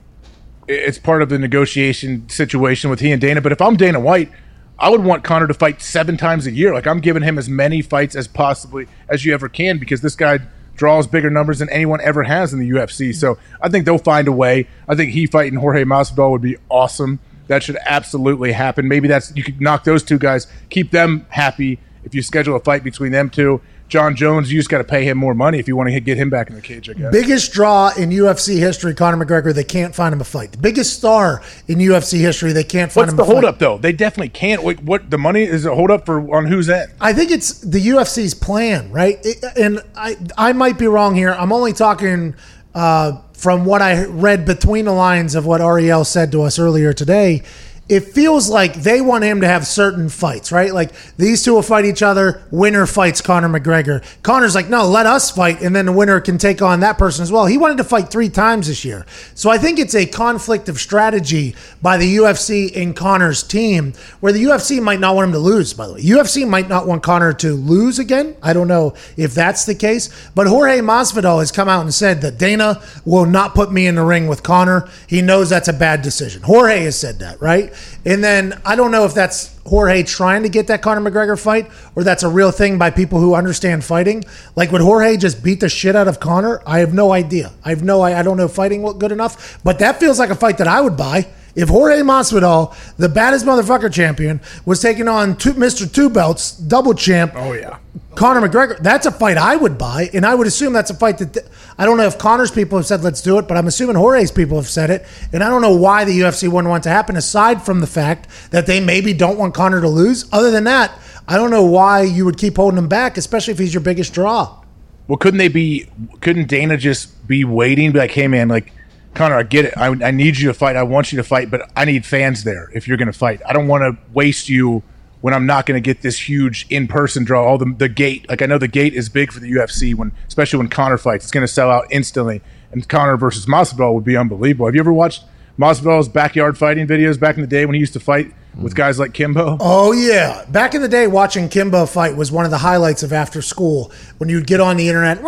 it's 0.69 0.99
part 0.99 1.23
of 1.23 1.29
the 1.29 1.39
negotiation 1.39 2.29
situation 2.29 2.91
with 2.91 2.99
he 2.99 3.11
and 3.11 3.19
Dana. 3.19 3.41
But 3.41 3.51
if 3.51 3.61
I'm 3.61 3.75
Dana 3.75 3.99
White, 3.99 4.31
I 4.77 4.89
would 4.89 5.03
want 5.03 5.23
Conor 5.23 5.47
to 5.47 5.53
fight 5.53 5.81
seven 5.81 6.15
times 6.15 6.45
a 6.45 6.51
year. 6.51 6.73
Like 6.73 6.85
I'm 6.85 6.99
giving 6.99 7.23
him 7.23 7.39
as 7.39 7.49
many 7.49 7.81
fights 7.81 8.15
as 8.15 8.27
possibly 8.27 8.87
as 9.09 9.25
you 9.25 9.33
ever 9.33 9.49
can 9.49 9.79
because 9.79 10.01
this 10.01 10.15
guy 10.15 10.39
draws 10.75 11.07
bigger 11.07 11.31
numbers 11.31 11.59
than 11.59 11.69
anyone 11.69 11.99
ever 12.01 12.23
has 12.23 12.53
in 12.53 12.59
the 12.59 12.69
UFC. 12.69 13.13
So 13.13 13.39
I 13.59 13.67
think 13.69 13.85
they'll 13.85 13.97
find 13.97 14.27
a 14.27 14.31
way. 14.31 14.67
I 14.87 14.95
think 14.95 15.11
he 15.11 15.25
fighting 15.25 15.57
Jorge 15.59 15.83
Masvidal 15.83 16.31
would 16.31 16.41
be 16.41 16.55
awesome. 16.69 17.19
That 17.47 17.63
should 17.63 17.77
absolutely 17.85 18.51
happen. 18.51 18.87
Maybe 18.87 19.07
that's 19.07 19.35
you 19.35 19.43
could 19.43 19.59
knock 19.59 19.83
those 19.83 20.03
two 20.03 20.19
guys, 20.19 20.45
keep 20.69 20.91
them 20.91 21.25
happy. 21.29 21.79
If 22.03 22.13
you 22.13 22.21
schedule 22.21 22.55
a 22.55 22.59
fight 22.59 22.83
between 22.83 23.11
them 23.11 23.31
two, 23.31 23.59
Jon 23.89 24.15
Jones, 24.15 24.51
you 24.51 24.59
just 24.59 24.69
got 24.69 24.77
to 24.77 24.83
pay 24.83 25.03
him 25.03 25.17
more 25.17 25.33
money 25.33 25.59
if 25.59 25.67
you 25.67 25.75
want 25.75 25.89
to 25.89 25.99
get 25.99 26.15
him 26.17 26.29
back 26.29 26.49
in 26.49 26.55
the 26.55 26.61
cage. 26.61 26.89
I 26.89 26.93
guess. 26.93 27.11
Biggest 27.11 27.51
draw 27.51 27.89
in 27.97 28.11
UFC 28.11 28.57
history, 28.59 28.93
Conor 28.93 29.25
McGregor. 29.25 29.53
They 29.53 29.63
can't 29.63 29.93
find 29.93 30.13
him 30.13 30.21
a 30.21 30.23
fight. 30.23 30.51
The 30.53 30.57
biggest 30.59 30.93
star 30.97 31.41
in 31.67 31.79
UFC 31.79 32.19
history. 32.19 32.53
They 32.53 32.63
can't 32.63 32.91
find 32.91 33.07
What's 33.07 33.11
him 33.13 33.17
the 33.17 33.23
a 33.23 33.25
fight. 33.25 33.33
holdup 33.33 33.59
though? 33.59 33.77
They 33.79 33.91
definitely 33.91 34.29
can't. 34.29 34.63
What, 34.63 34.81
what 34.83 35.09
the 35.09 35.17
money 35.17 35.43
is 35.43 35.65
a 35.65 35.73
holdup 35.75 36.05
for 36.05 36.35
on 36.35 36.45
whose 36.45 36.69
end? 36.69 36.91
I 37.01 37.11
think 37.13 37.31
it's 37.31 37.59
the 37.61 37.79
UFC's 37.79 38.33
plan, 38.35 38.91
right? 38.91 39.17
It- 39.23 39.43
and 39.57 39.81
I 39.95 40.15
I 40.37 40.53
might 40.53 40.77
be 40.77 40.87
wrong 40.87 41.15
here. 41.15 41.31
I'm 41.31 41.51
only 41.51 41.73
talking 41.73 42.35
uh, 42.75 43.19
from 43.33 43.65
what 43.65 43.81
I 43.81 44.05
read 44.05 44.45
between 44.45 44.85
the 44.85 44.91
lines 44.93 45.33
of 45.33 45.45
what 45.47 45.61
Ariel 45.61 46.05
said 46.05 46.31
to 46.33 46.43
us 46.43 46.59
earlier 46.59 46.93
today. 46.93 47.41
It 47.89 48.01
feels 48.01 48.49
like 48.49 48.75
they 48.75 49.01
want 49.01 49.23
him 49.23 49.41
to 49.41 49.47
have 49.47 49.65
certain 49.65 50.09
fights, 50.09 50.51
right? 50.51 50.71
Like 50.71 50.91
these 51.17 51.43
two 51.43 51.55
will 51.55 51.63
fight 51.63 51.85
each 51.85 52.03
other. 52.03 52.43
Winner 52.51 52.85
fights 52.85 53.19
Conor 53.19 53.49
McGregor. 53.49 54.05
Conor's 54.21 54.53
like, 54.53 54.69
no, 54.69 54.87
let 54.87 55.07
us 55.07 55.31
fight, 55.31 55.61
and 55.61 55.75
then 55.75 55.87
the 55.87 55.91
winner 55.91 56.21
can 56.21 56.37
take 56.37 56.61
on 56.61 56.81
that 56.81 56.99
person 56.99 57.23
as 57.23 57.31
well. 57.31 57.47
He 57.47 57.57
wanted 57.57 57.77
to 57.77 57.83
fight 57.83 58.09
three 58.11 58.29
times 58.29 58.67
this 58.67 58.85
year, 58.85 59.07
so 59.33 59.49
I 59.49 59.57
think 59.57 59.79
it's 59.79 59.95
a 59.95 60.05
conflict 60.05 60.69
of 60.69 60.79
strategy 60.79 61.55
by 61.81 61.97
the 61.97 62.17
UFC 62.17 62.75
and 62.77 62.95
Conor's 62.95 63.41
team, 63.41 63.93
where 64.19 64.31
the 64.31 64.43
UFC 64.43 64.81
might 64.81 64.99
not 64.99 65.15
want 65.15 65.29
him 65.29 65.33
to 65.33 65.39
lose. 65.39 65.73
By 65.73 65.87
the 65.87 65.93
way, 65.93 66.01
UFC 66.01 66.47
might 66.47 66.69
not 66.69 66.85
want 66.85 67.01
Conor 67.01 67.33
to 67.33 67.53
lose 67.53 67.97
again. 67.97 68.35
I 68.43 68.53
don't 68.53 68.67
know 68.67 68.93
if 69.17 69.33
that's 69.33 69.65
the 69.65 69.75
case, 69.75 70.09
but 70.35 70.45
Jorge 70.45 70.79
Masvidal 70.79 71.39
has 71.39 71.51
come 71.51 71.67
out 71.67 71.81
and 71.81 71.93
said 71.93 72.21
that 72.21 72.37
Dana 72.37 72.81
will 73.03 73.25
not 73.25 73.55
put 73.55 73.71
me 73.71 73.87
in 73.87 73.95
the 73.95 74.03
ring 74.03 74.27
with 74.27 74.43
Conor. 74.43 74.87
He 75.07 75.21
knows 75.23 75.49
that's 75.49 75.67
a 75.67 75.73
bad 75.73 76.03
decision. 76.03 76.43
Jorge 76.43 76.83
has 76.83 76.99
said 76.99 77.17
that, 77.19 77.41
right? 77.41 77.73
And 78.06 78.23
then 78.23 78.60
I 78.65 78.76
don't 78.76 78.91
know 78.91 79.06
if 79.06 79.14
that's 79.14 79.57
Jorge 79.65 80.03
trying 80.03 80.43
to 80.43 80.49
get 80.49 80.68
that 80.68 80.81
Conor 80.81 81.10
McGregor 81.10 81.39
fight 81.39 81.69
or 81.95 82.03
that's 82.03 82.23
a 82.23 82.30
real 82.30 82.51
thing 82.51 82.77
by 82.77 82.89
people 82.89 83.19
who 83.19 83.35
understand 83.35 83.84
fighting. 83.84 84.23
Like 84.56 84.72
would 84.72 84.81
Jorge 84.81 85.18
just 85.18 85.43
beat 85.43 85.60
the 85.60 85.69
shit 85.69 85.95
out 85.95 86.07
of 86.07 86.19
Conor? 86.19 86.61
I 86.65 86.80
have 86.80 86.93
no 86.93 87.11
idea. 87.11 87.51
I 87.64 87.69
have 87.69 87.84
no 87.84 88.01
I 88.01 88.23
don't 88.23 88.38
know 88.38 88.47
fighting 88.47 88.81
good 88.97 89.11
enough, 89.11 89.60
but 89.64 89.80
that 89.80 89.99
feels 89.99 90.18
like 90.19 90.30
a 90.30 90.35
fight 90.35 90.57
that 90.57 90.68
I 90.68 90.81
would 90.81 90.97
buy. 90.97 91.27
If 91.56 91.69
Jorge 91.69 92.01
Masvidal, 92.01 92.73
the 92.97 93.10
baddest 93.10 93.45
motherfucker 93.45 93.91
champion, 93.91 94.39
was 94.65 94.81
taking 94.81 95.07
on 95.07 95.35
two, 95.35 95.53
Mr. 95.53 95.91
Two 95.91 96.10
Belts, 96.10 96.51
double 96.51 96.93
champ, 96.93 97.34
Oh 97.35 97.53
yeah. 97.53 97.80
Conor 98.19 98.49
McGregor, 98.49 98.77
that's 98.79 99.05
a 99.05 99.13
fight 99.13 99.37
I 99.37 99.55
would 99.55 99.77
buy, 99.77 100.09
and 100.13 100.25
I 100.25 100.35
would 100.35 100.45
assume 100.45 100.73
that's 100.73 100.89
a 100.89 100.93
fight 100.93 101.19
that 101.19 101.37
I 101.77 101.85
don't 101.85 101.95
know 101.95 102.05
if 102.05 102.17
Conor's 102.17 102.51
people 102.51 102.77
have 102.77 102.85
said 102.85 103.01
let's 103.01 103.21
do 103.21 103.37
it, 103.37 103.47
but 103.47 103.55
I'm 103.55 103.65
assuming 103.65 103.95
Jorge's 103.95 104.29
people 104.29 104.57
have 104.57 104.67
said 104.67 104.89
it, 104.89 105.05
and 105.31 105.41
I 105.41 105.47
don't 105.47 105.61
know 105.61 105.73
why 105.73 106.03
the 106.03 106.19
UFC 106.19 106.49
wouldn't 106.49 106.69
want 106.69 106.83
to 106.83 106.89
happen. 106.89 107.15
Aside 107.15 107.61
from 107.61 107.79
the 107.79 107.87
fact 107.87 108.27
that 108.51 108.65
they 108.65 108.81
maybe 108.81 109.13
don't 109.13 109.37
want 109.37 109.53
Conor 109.53 109.79
to 109.79 109.87
lose, 109.87 110.27
other 110.33 110.51
than 110.51 110.65
that, 110.65 110.91
I 111.29 111.37
don't 111.37 111.49
know 111.49 111.63
why 111.63 112.01
you 112.01 112.25
would 112.25 112.37
keep 112.37 112.57
holding 112.57 112.77
him 112.77 112.89
back, 112.89 113.15
especially 113.15 113.53
if 113.53 113.59
he's 113.59 113.73
your 113.73 113.79
biggest 113.79 114.13
draw. 114.13 114.65
Well, 115.07 115.17
couldn't 115.17 115.37
they 115.37 115.47
be? 115.47 115.89
Couldn't 116.19 116.49
Dana 116.49 116.75
just 116.75 117.25
be 117.25 117.45
waiting? 117.45 117.93
Be 117.93 117.99
like, 117.99 118.11
hey 118.11 118.27
man, 118.27 118.49
like 118.49 118.73
Conor, 119.13 119.37
I 119.37 119.43
get 119.43 119.63
it. 119.63 119.77
I, 119.77 119.87
I 119.87 120.11
need 120.11 120.37
you 120.37 120.49
to 120.49 120.53
fight. 120.53 120.75
I 120.75 120.83
want 120.83 121.13
you 121.13 121.15
to 121.19 121.23
fight, 121.23 121.49
but 121.49 121.71
I 121.73 121.85
need 121.85 122.05
fans 122.05 122.43
there 122.43 122.69
if 122.73 122.85
you're 122.85 122.97
going 122.97 123.09
to 123.09 123.17
fight. 123.17 123.41
I 123.47 123.53
don't 123.53 123.69
want 123.69 123.83
to 123.83 123.97
waste 124.13 124.49
you 124.49 124.83
when 125.21 125.33
I'm 125.33 125.45
not 125.45 125.65
going 125.65 125.81
to 125.81 125.85
get 125.85 126.01
this 126.01 126.29
huge 126.29 126.65
in 126.69 126.87
person 126.87 127.23
draw. 127.23 127.45
All 127.45 127.57
the 127.57 127.73
the 127.77 127.89
gate, 127.89 128.27
like 128.29 128.41
I 128.41 128.45
know 128.45 128.57
the 128.57 128.67
gate 128.67 128.93
is 128.93 129.09
big 129.09 129.31
for 129.31 129.39
the 129.39 129.51
UFC 129.51 129.95
when, 129.95 130.11
especially 130.27 130.57
when 130.57 130.69
Conor 130.69 130.97
fights, 130.97 131.25
it's 131.25 131.31
going 131.31 131.45
to 131.45 131.51
sell 131.51 131.69
out 131.69 131.85
instantly. 131.91 132.41
And 132.71 132.87
Conor 132.87 133.17
versus 133.17 133.45
Masvidal 133.45 133.93
would 133.93 134.03
be 134.03 134.15
unbelievable. 134.15 134.67
Have 134.67 134.75
you 134.75 134.81
ever 134.81 134.93
watched 134.93 135.23
Masvidal's 135.57 136.07
backyard 136.07 136.57
fighting 136.57 136.87
videos 136.87 137.19
back 137.19 137.35
in 137.35 137.41
the 137.41 137.47
day 137.47 137.65
when 137.65 137.73
he 137.73 137.79
used 137.79 137.93
to 137.93 137.99
fight 137.99 138.33
with 138.55 138.75
guys 138.75 138.99
like 138.99 139.13
Kimbo? 139.13 139.57
Oh 139.59 139.91
yeah, 139.91 140.45
back 140.49 140.73
in 140.75 140.81
the 140.81 140.87
day, 140.87 141.07
watching 141.07 141.49
Kimbo 141.49 141.85
fight 141.85 142.15
was 142.15 142.31
one 142.31 142.45
of 142.45 142.51
the 142.51 142.59
highlights 142.59 143.03
of 143.03 143.11
after 143.11 143.41
school 143.41 143.91
when 144.17 144.29
you'd 144.29 144.47
get 144.47 144.59
on 144.59 144.77
the 144.77 144.87
internet. 144.87 145.19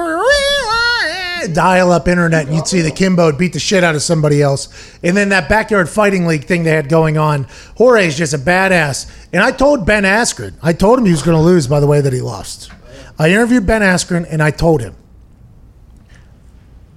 Dial 1.47 1.91
up 1.91 2.07
internet, 2.07 2.47
and 2.47 2.55
you'd 2.55 2.67
see 2.67 2.81
the 2.81 2.91
Kimbo 2.91 3.31
beat 3.31 3.53
the 3.53 3.59
shit 3.59 3.83
out 3.83 3.95
of 3.95 4.01
somebody 4.01 4.41
else. 4.41 4.69
And 5.03 5.15
then 5.15 5.29
that 5.29 5.49
backyard 5.49 5.89
fighting 5.89 6.25
league 6.25 6.45
thing 6.45 6.63
they 6.63 6.71
had 6.71 6.89
going 6.89 7.17
on. 7.17 7.47
Jorge's 7.75 8.17
just 8.17 8.33
a 8.33 8.37
badass. 8.37 9.11
And 9.33 9.43
I 9.43 9.51
told 9.51 9.85
Ben 9.85 10.03
Askren, 10.03 10.53
I 10.61 10.73
told 10.73 10.99
him 10.99 11.05
he 11.05 11.11
was 11.11 11.23
going 11.23 11.37
to 11.37 11.43
lose 11.43 11.67
by 11.67 11.79
the 11.79 11.87
way 11.87 12.01
that 12.01 12.13
he 12.13 12.21
lost. 12.21 12.71
I 13.19 13.29
interviewed 13.29 13.67
Ben 13.67 13.81
Askren 13.81 14.25
and 14.29 14.41
I 14.41 14.51
told 14.51 14.81
him, 14.81 14.95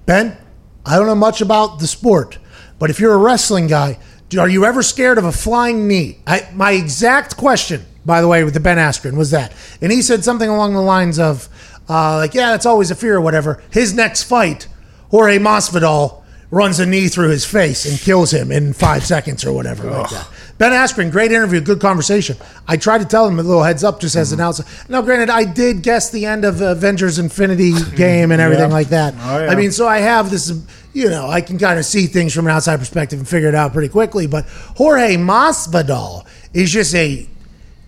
Ben, 0.05 0.37
I 0.85 0.97
don't 0.97 1.07
know 1.07 1.15
much 1.15 1.41
about 1.41 1.79
the 1.79 1.87
sport, 1.87 2.37
but 2.79 2.89
if 2.89 2.99
you're 2.99 3.13
a 3.13 3.17
wrestling 3.17 3.67
guy, 3.67 3.97
are 4.37 4.49
you 4.49 4.65
ever 4.65 4.83
scared 4.83 5.17
of 5.17 5.23
a 5.23 5.31
flying 5.31 5.87
knee? 5.87 6.19
I, 6.27 6.47
my 6.53 6.71
exact 6.71 7.37
question, 7.37 7.85
by 8.05 8.21
the 8.21 8.27
way, 8.27 8.43
with 8.43 8.53
the 8.53 8.59
Ben 8.59 8.77
Askren 8.77 9.17
was 9.17 9.31
that. 9.31 9.53
And 9.81 9.91
he 9.91 10.01
said 10.01 10.23
something 10.23 10.49
along 10.49 10.73
the 10.73 10.81
lines 10.81 11.19
of, 11.19 11.47
uh, 11.89 12.17
like, 12.17 12.33
yeah, 12.33 12.51
that's 12.51 12.65
always 12.65 12.91
a 12.91 12.95
fear 12.95 13.15
or 13.15 13.21
whatever. 13.21 13.61
His 13.71 13.93
next 13.93 14.23
fight, 14.23 14.67
Jorge 15.11 15.37
Masvidal, 15.39 16.21
runs 16.51 16.79
a 16.79 16.85
knee 16.85 17.07
through 17.07 17.29
his 17.29 17.43
face 17.45 17.85
and 17.89 17.99
kills 17.99 18.31
him 18.31 18.51
in 18.51 18.71
five 18.73 19.03
seconds 19.05 19.43
or 19.43 19.51
whatever 19.51 19.89
like 19.89 20.09
that. 20.11 20.27
Ben 20.57 20.71
Askren, 20.71 21.11
great 21.11 21.31
interview, 21.33 21.59
good 21.59 21.81
conversation. 21.81 22.37
I 22.65 22.77
tried 22.77 22.99
to 22.99 23.05
tell 23.05 23.27
him 23.27 23.37
a 23.39 23.43
little 23.43 23.63
heads 23.63 23.83
up 23.83 23.99
just 23.99 24.15
as 24.15 24.31
an 24.31 24.37
Mm-hmm. 24.39 24.47
outside. 24.47 24.89
Now, 24.89 25.01
granted, 25.01 25.29
I 25.29 25.43
did 25.43 25.81
guess 25.83 26.11
the 26.11 26.25
end 26.25 26.45
of 26.45 26.61
Avengers 26.61 27.19
Infinity 27.19 27.73
game 27.95 28.31
and 28.31 28.39
everything 28.39 28.69
Yeah. 28.69 28.73
like 28.75 28.87
that. 28.89 29.15
Oh, 29.19 29.43
yeah. 29.43 29.51
I 29.51 29.55
mean, 29.55 29.71
so 29.71 29.85
I 29.85 29.97
have 29.99 30.29
this, 30.31 30.53
you 30.93 31.09
know, 31.09 31.27
I 31.27 31.41
can 31.41 31.57
kind 31.57 31.77
of 31.77 31.83
see 31.83 32.05
things 32.05 32.33
from 32.33 32.45
an 32.45 32.53
outside 32.53 32.77
perspective 32.79 33.19
and 33.19 33.27
figure 33.27 33.49
it 33.49 33.55
out 33.55 33.73
pretty 33.73 33.89
quickly. 33.89 34.27
But 34.27 34.45
Jorge 34.77 35.17
Masvidal 35.17 36.25
is 36.53 36.71
just 36.71 36.95
a, 36.95 37.27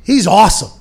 he's 0.03 0.27
awesome. 0.27 0.71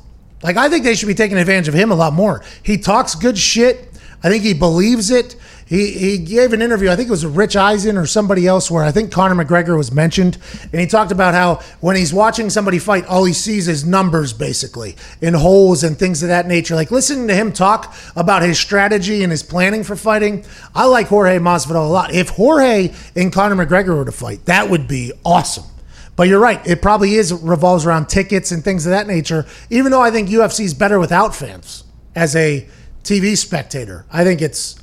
Like 0.47 0.57
I 0.57 0.69
think 0.69 0.85
they 0.85 0.95
should 0.95 1.09
be 1.09 1.15
taking 1.15 1.39
advantage 1.39 1.67
of 1.67 1.75
him 1.75 1.91
a 1.91 1.97
lot 1.97 2.13
more. 2.13 2.41
He 2.63 2.79
talks 2.79 3.17
good 3.17 3.37
shit. 3.37 3.93
I 4.23 4.31
think 4.31 4.45
he 4.45 4.55
believes 4.55 5.11
it. 5.11 5.35
He 5.67 5.91
he 5.91 6.19
gave 6.19 6.53
an 6.53 6.63
interview. 6.63 6.89
I 6.89 6.95
think 6.95 7.09
it 7.09 7.11
was 7.11 7.27
Rich 7.27 7.57
Eisen 7.57 7.97
or 7.97 8.07
somebody 8.07 8.47
else 8.47 8.71
where 8.71 8.85
I 8.85 8.93
think 8.93 9.11
Conor 9.11 9.45
McGregor 9.45 9.77
was 9.77 9.91
mentioned, 9.91 10.39
and 10.63 10.81
he 10.81 10.87
talked 10.87 11.11
about 11.11 11.35
how 11.35 11.57
when 11.81 11.97
he's 11.97 12.15
watching 12.15 12.49
somebody 12.49 12.79
fight, 12.79 13.05
all 13.07 13.25
he 13.25 13.33
sees 13.33 13.67
is 13.67 13.85
numbers 13.85 14.33
basically 14.33 14.95
in 15.21 15.35
holes 15.35 15.83
and 15.83 15.99
things 15.99 16.23
of 16.23 16.29
that 16.29 16.47
nature. 16.47 16.77
Like 16.77 16.93
listening 16.93 17.27
to 17.27 17.35
him 17.35 17.53
talk 17.53 17.97
about 18.15 18.43
his 18.43 18.57
strategy 18.57 19.25
and 19.25 19.33
his 19.33 19.43
planning 19.43 19.83
for 19.83 19.97
fighting. 19.97 20.45
I 20.77 20.85
like 20.85 21.09
Jorge 21.09 21.39
Masvidal 21.39 21.75
a 21.75 21.89
lot. 21.89 22.15
If 22.15 22.29
Jorge 22.29 22.95
and 23.17 23.33
Conor 23.33 23.67
McGregor 23.67 23.97
were 23.97 24.05
to 24.05 24.13
fight, 24.13 24.45
that 24.45 24.71
would 24.71 24.87
be 24.87 25.13
awesome. 25.25 25.65
But 26.17 26.29
you're 26.29 26.41
right. 26.41 26.67
It 26.67 26.81
probably 26.81 27.15
is 27.15 27.33
revolves 27.33 27.85
around 27.87 28.09
tickets 28.09 28.51
and 28.51 28.65
things 28.65 28.87
of 28.87 28.91
that 28.91 29.07
nature. 29.07 29.47
Even 29.71 29.93
though 29.93 30.03
I 30.03 30.11
think 30.11 30.31
UFC 30.31 30.61
is 30.61 30.75
better 30.75 30.99
without 30.99 31.35
fans 31.35 31.85
as 32.15 32.35
a 32.35 32.67
TV 33.05 33.37
spectator, 33.37 34.07
I 34.11 34.25
think 34.25 34.41
it's 34.41 34.77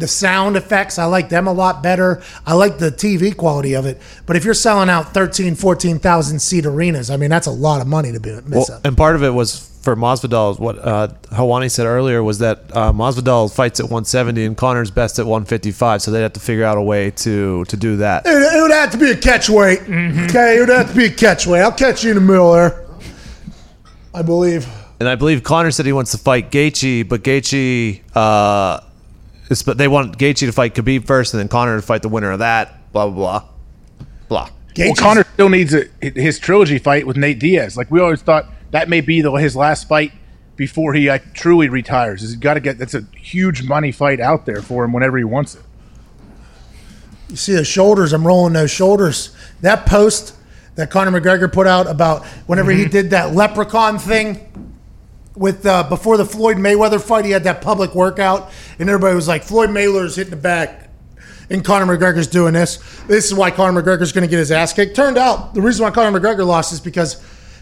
the 0.00 0.08
sound 0.08 0.56
effects. 0.56 0.98
I 0.98 1.04
like 1.04 1.28
them 1.28 1.46
a 1.46 1.52
lot 1.52 1.82
better. 1.82 2.22
I 2.46 2.54
like 2.54 2.78
the 2.78 2.90
TV 2.90 3.36
quality 3.36 3.74
of 3.74 3.86
it. 3.86 4.00
But 4.26 4.36
if 4.36 4.44
you're 4.44 4.54
selling 4.54 4.88
out 4.90 5.14
13, 5.14 5.54
14,000 5.54 6.38
seat 6.40 6.66
arenas, 6.66 7.10
I 7.10 7.16
mean, 7.16 7.30
that's 7.30 7.46
a 7.46 7.50
lot 7.52 7.80
of 7.80 7.86
money 7.86 8.10
to 8.12 8.18
be 8.20 8.32
miss 8.46 8.68
Well, 8.68 8.78
out. 8.78 8.86
and 8.86 8.96
part 8.96 9.14
of 9.14 9.22
it 9.22 9.30
was 9.30 9.68
for 9.82 9.96
Masvidal. 9.96 10.58
What 10.58 10.78
uh, 10.78 11.08
Helwani 11.32 11.70
said 11.70 11.86
earlier 11.86 12.22
was 12.22 12.38
that 12.40 12.64
uh, 12.76 12.92
Masvidal 12.92 13.54
fights 13.54 13.80
at 13.80 13.84
170 13.84 14.44
and 14.44 14.56
Conor's 14.56 14.90
best 14.90 15.18
at 15.18 15.24
155, 15.26 16.02
so 16.02 16.10
they'd 16.10 16.20
have 16.22 16.32
to 16.34 16.40
figure 16.40 16.64
out 16.64 16.76
a 16.76 16.82
way 16.82 17.10
to 17.12 17.64
to 17.64 17.76
do 17.76 17.96
that. 17.98 18.26
It, 18.26 18.30
it 18.30 18.60
would 18.60 18.70
have 18.72 18.90
to 18.90 18.98
be 18.98 19.10
a 19.10 19.16
catch 19.16 19.48
weight. 19.48 19.80
Okay, 19.82 20.56
it 20.56 20.60
would 20.60 20.68
have 20.68 20.90
to 20.90 20.96
be 20.96 21.06
a 21.06 21.10
catch 21.10 21.46
weight. 21.46 21.62
I'll 21.62 21.72
catch 21.72 22.04
you 22.04 22.10
in 22.10 22.16
the 22.16 22.20
middle 22.22 22.52
there. 22.52 22.84
I 24.14 24.22
believe. 24.22 24.66
And 24.98 25.08
I 25.08 25.14
believe 25.14 25.42
Conor 25.42 25.70
said 25.70 25.86
he 25.86 25.92
wants 25.94 26.10
to 26.10 26.18
fight 26.18 26.50
Gaethje, 26.50 27.08
but 27.08 27.22
Gaethje, 27.22 28.02
uh, 28.14 28.80
is, 29.50 29.62
but 29.62 29.78
they 29.78 29.88
want 29.88 30.18
Gaethje 30.18 30.46
to 30.46 30.52
fight 30.52 30.74
Khabib 30.74 31.06
first, 31.06 31.34
and 31.34 31.40
then 31.40 31.48
Conor 31.48 31.76
to 31.76 31.82
fight 31.82 32.02
the 32.02 32.08
winner 32.08 32.30
of 32.30 32.38
that. 32.38 32.92
Blah 32.92 33.06
blah 33.06 33.14
blah. 33.14 33.48
blah. 34.28 34.50
Well, 34.78 34.94
Conor 34.94 35.24
still 35.34 35.48
needs 35.48 35.74
a, 35.74 35.84
his 36.00 36.38
trilogy 36.38 36.78
fight 36.78 37.06
with 37.06 37.16
Nate 37.16 37.38
Diaz. 37.38 37.76
Like 37.76 37.90
we 37.90 38.00
always 38.00 38.22
thought 38.22 38.46
that 38.70 38.88
may 38.88 39.00
be 39.00 39.20
the, 39.20 39.32
his 39.32 39.56
last 39.56 39.88
fight 39.88 40.12
before 40.56 40.94
he 40.94 41.08
like, 41.08 41.34
truly 41.34 41.68
retires. 41.68 42.20
He's 42.20 42.36
got 42.36 42.54
to 42.54 42.60
get 42.60 42.78
that's 42.78 42.94
a 42.94 43.02
huge 43.14 43.62
money 43.62 43.92
fight 43.92 44.20
out 44.20 44.46
there 44.46 44.62
for 44.62 44.84
him 44.84 44.92
whenever 44.92 45.18
he 45.18 45.24
wants 45.24 45.56
it. 45.56 45.62
You 47.28 47.36
see 47.36 47.54
the 47.54 47.64
shoulders. 47.64 48.12
I'm 48.12 48.26
rolling 48.26 48.52
those 48.52 48.70
shoulders. 48.70 49.36
That 49.60 49.86
post 49.86 50.34
that 50.76 50.90
Conor 50.90 51.20
McGregor 51.20 51.52
put 51.52 51.66
out 51.66 51.86
about 51.86 52.24
whenever 52.46 52.70
he 52.70 52.82
mm-hmm. 52.82 52.90
did 52.90 53.10
that 53.10 53.34
leprechaun 53.34 53.98
thing 53.98 54.69
with 55.40 55.64
uh, 55.64 55.82
before 55.84 56.18
the 56.18 56.24
Floyd 56.26 56.58
Mayweather 56.58 57.00
fight, 57.00 57.24
he 57.24 57.30
had 57.30 57.44
that 57.44 57.62
public 57.62 57.94
workout, 57.94 58.52
and 58.78 58.90
everybody 58.90 59.14
was 59.14 59.26
like, 59.26 59.42
Floyd 59.42 59.70
Mayweather's 59.70 60.14
hitting 60.14 60.30
the 60.30 60.36
back. 60.36 60.90
And 61.48 61.64
Conor 61.64 61.96
McGregor's 61.96 62.28
doing 62.28 62.52
this. 62.52 62.76
This 63.08 63.24
is 63.24 63.34
why 63.34 63.50
Conor 63.50 63.82
McGregor's 63.82 64.12
going 64.12 64.22
to 64.22 64.30
get 64.30 64.38
his 64.38 64.52
ass 64.52 64.72
kicked. 64.72 64.94
Turned 64.94 65.16
out 65.18 65.54
the 65.54 65.62
reason 65.62 65.82
why 65.82 65.90
Conor 65.90 66.20
McGregor 66.20 66.46
lost 66.46 66.72
is 66.72 66.80
because 66.80 67.14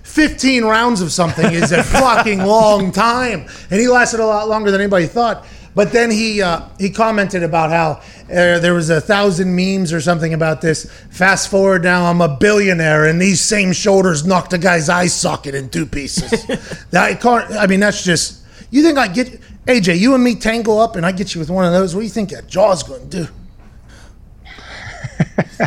15 0.03 0.65
rounds 0.65 1.01
of 1.01 1.13
something 1.13 1.47
is 1.55 1.71
a 1.71 1.83
fucking 1.85 2.41
long 2.41 2.91
time, 2.91 3.47
and 3.71 3.81
he 3.81 3.87
lasted 3.87 4.19
a 4.19 4.27
lot 4.27 4.49
longer 4.49 4.73
than 4.73 4.81
anybody 4.81 5.07
thought. 5.07 5.47
But 5.79 5.93
then 5.93 6.11
he 6.11 6.43
uh, 6.43 6.63
he 6.77 6.91
commented 6.91 7.45
about 7.45 7.71
how 7.71 8.01
uh, 8.29 8.59
there 8.59 8.75
was 8.75 8.91
a 8.91 9.01
thousand 9.01 9.55
memes 9.55 9.93
or 9.93 10.01
something 10.01 10.35
about 10.35 10.61
this. 10.61 10.91
Fast 11.11 11.53
forward 11.53 11.85
now, 11.85 12.11
I'm 12.11 12.21
a 12.21 12.27
billionaire, 12.27 13.05
and 13.05 13.21
these 13.23 13.41
same 13.41 13.73
shoulders 13.73 14.27
knocked 14.27 14.53
a 14.53 14.59
guy's 14.59 14.89
eye 14.89 15.07
socket 15.07 15.55
in 15.55 15.69
two 15.71 15.87
pieces. 15.87 16.31
that, 16.91 17.25
I 17.25 17.67
mean, 17.69 17.79
that's 17.79 18.03
just. 18.03 18.43
You 18.73 18.83
think 18.83 18.99
I 18.99 19.07
get 19.07 19.41
AJ? 19.67 20.01
You 20.01 20.17
and 20.17 20.25
me 20.25 20.35
tangle 20.35 20.81
up, 20.81 20.97
and 20.97 21.07
I 21.07 21.13
get 21.13 21.37
you 21.37 21.39
with 21.39 21.49
one 21.49 21.65
of 21.65 21.73
those. 21.73 21.95
What 21.95 22.01
do 22.01 22.07
you 22.07 22.13
think 22.13 22.31
that 22.31 22.49
jaw's 22.49 22.83
going 22.83 23.09
to 23.09 23.27
do? 23.27 23.29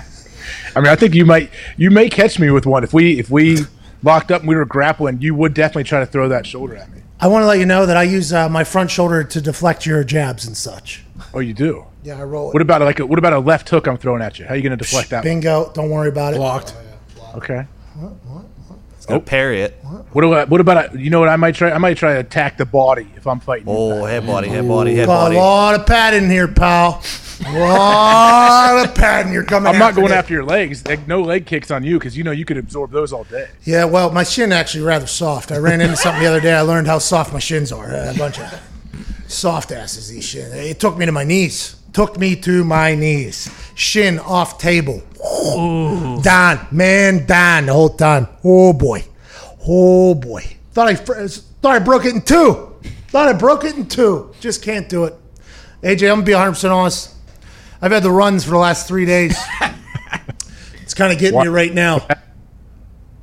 I 0.75 0.81
mean, 0.81 0.87
I 0.87 0.97
think 0.97 1.15
you 1.15 1.25
might 1.25 1.51
you 1.77 1.89
may 1.89 2.09
catch 2.09 2.37
me 2.37 2.51
with 2.51 2.65
one 2.65 2.83
if 2.83 2.93
we 2.93 3.17
if 3.17 3.29
we 3.29 3.59
locked 4.03 4.29
up 4.29 4.41
and 4.41 4.49
we 4.49 4.57
were 4.57 4.65
grappling. 4.65 5.21
You 5.21 5.35
would 5.35 5.53
definitely 5.53 5.85
try 5.85 6.01
to 6.01 6.05
throw 6.05 6.27
that 6.27 6.45
shoulder 6.45 6.75
at 6.75 6.91
me. 6.91 7.00
I 7.23 7.27
want 7.27 7.43
to 7.43 7.47
let 7.47 7.59
you 7.59 7.67
know 7.67 7.85
that 7.85 7.97
I 7.97 8.03
use 8.03 8.33
uh, 8.33 8.49
my 8.49 8.63
front 8.63 8.89
shoulder 8.89 9.23
to 9.23 9.41
deflect 9.41 9.85
your 9.85 10.03
jabs 10.03 10.47
and 10.47 10.57
such. 10.57 11.03
Oh, 11.35 11.39
you 11.39 11.53
do. 11.53 11.85
Yeah, 12.03 12.19
I 12.19 12.23
roll 12.23 12.49
it. 12.49 12.53
What 12.53 12.61
about 12.63 12.81
like 12.81 12.99
a, 12.99 13.05
what 13.05 13.19
about 13.19 13.33
a 13.33 13.39
left 13.39 13.69
hook 13.69 13.87
I'm 13.87 13.97
throwing 13.97 14.23
at 14.23 14.39
you? 14.39 14.45
How 14.45 14.55
are 14.55 14.57
you 14.57 14.63
going 14.63 14.71
to 14.71 14.83
deflect 14.83 15.11
that? 15.11 15.17
one? 15.17 15.23
Bingo. 15.25 15.71
Don't 15.73 15.91
worry 15.91 16.09
about 16.09 16.33
it. 16.33 16.37
Blocked. 16.37 16.73
Okay. 17.35 17.67
It's 19.01 19.07
gonna 19.07 19.19
parry 19.19 19.63
it. 19.63 19.71
What 20.11 20.23
about 20.23 20.49
what 20.49 20.61
about 20.61 20.93
a, 20.93 20.99
you 20.99 21.09
know 21.09 21.19
what 21.19 21.27
I 21.27 21.35
might 21.35 21.55
try? 21.55 21.71
I 21.71 21.79
might 21.79 21.97
try 21.97 22.13
to 22.13 22.19
attack 22.19 22.57
the 22.57 22.67
body 22.67 23.07
if 23.15 23.25
I'm 23.25 23.39
fighting. 23.39 23.65
Oh, 23.67 24.05
head 24.05 24.27
body, 24.27 24.47
head 24.47 24.67
body, 24.67 24.93
head 24.93 25.07
body. 25.07 25.37
a 25.37 25.39
lot 25.39 25.73
of 25.73 25.87
padding 25.87 26.29
here, 26.29 26.47
pal. 26.47 27.01
A 27.47 27.51
lot 27.51 28.85
of 28.85 28.93
padding. 28.93 29.33
You're 29.33 29.43
coming. 29.43 29.73
I'm 29.73 29.79
not 29.79 29.95
going 29.95 30.09
this. 30.09 30.17
after 30.17 30.35
your 30.35 30.45
legs. 30.45 30.85
Like, 30.85 31.07
no 31.07 31.23
leg 31.23 31.47
kicks 31.47 31.71
on 31.71 31.83
you 31.83 31.97
because 31.97 32.15
you 32.15 32.23
know 32.23 32.29
you 32.29 32.45
could 32.45 32.57
absorb 32.59 32.91
those 32.91 33.11
all 33.11 33.23
day. 33.23 33.49
Yeah, 33.63 33.85
well, 33.85 34.11
my 34.11 34.21
shin 34.23 34.51
actually 34.51 34.83
rather 34.83 35.07
soft. 35.07 35.51
I 35.51 35.57
ran 35.57 35.81
into 35.81 35.95
something 35.97 36.21
the 36.21 36.29
other 36.29 36.39
day. 36.39 36.53
I 36.53 36.61
learned 36.61 36.85
how 36.85 36.99
soft 36.99 37.33
my 37.33 37.39
shins 37.39 37.71
are. 37.71 37.87
A 37.87 38.13
bunch 38.15 38.39
of 38.39 38.61
soft 39.27 39.71
asses. 39.71 40.09
These 40.09 40.25
shin. 40.25 40.51
It 40.53 40.79
took 40.79 40.95
me 40.95 41.07
to 41.07 41.11
my 41.11 41.23
knees. 41.23 41.80
Took 41.93 42.17
me 42.17 42.35
to 42.37 42.63
my 42.63 42.95
knees. 42.95 43.51
Shin 43.75 44.19
off 44.19 44.57
table. 44.57 45.01
Don, 46.23 46.67
man, 46.71 47.25
Don 47.25 47.65
the 47.65 47.73
whole 47.73 47.89
time. 47.89 48.27
Oh 48.43 48.73
boy, 48.73 49.03
oh 49.67 50.15
boy. 50.15 50.43
Thought 50.71 50.87
I 50.87 50.95
fr- 50.95 51.27
thought 51.61 51.75
I 51.75 51.79
broke 51.79 52.05
it 52.05 52.15
in 52.15 52.21
two. 52.21 52.73
Thought 53.09 53.27
I 53.27 53.33
broke 53.33 53.65
it 53.65 53.75
in 53.75 53.87
two. 53.87 54.33
Just 54.39 54.63
can't 54.63 54.87
do 54.87 55.03
it. 55.03 55.15
AJ, 55.83 56.09
I'm 56.09 56.17
gonna 56.17 56.23
be 56.23 56.33
100 56.33 56.51
percent 56.51 56.73
honest. 56.73 57.15
I've 57.81 57.91
had 57.91 58.03
the 58.03 58.11
runs 58.11 58.45
for 58.45 58.51
the 58.51 58.57
last 58.57 58.87
three 58.87 59.05
days. 59.05 59.37
it's 60.81 60.93
kind 60.93 61.11
of 61.11 61.19
getting 61.19 61.39
me 61.39 61.47
right 61.47 61.73
now. 61.73 62.07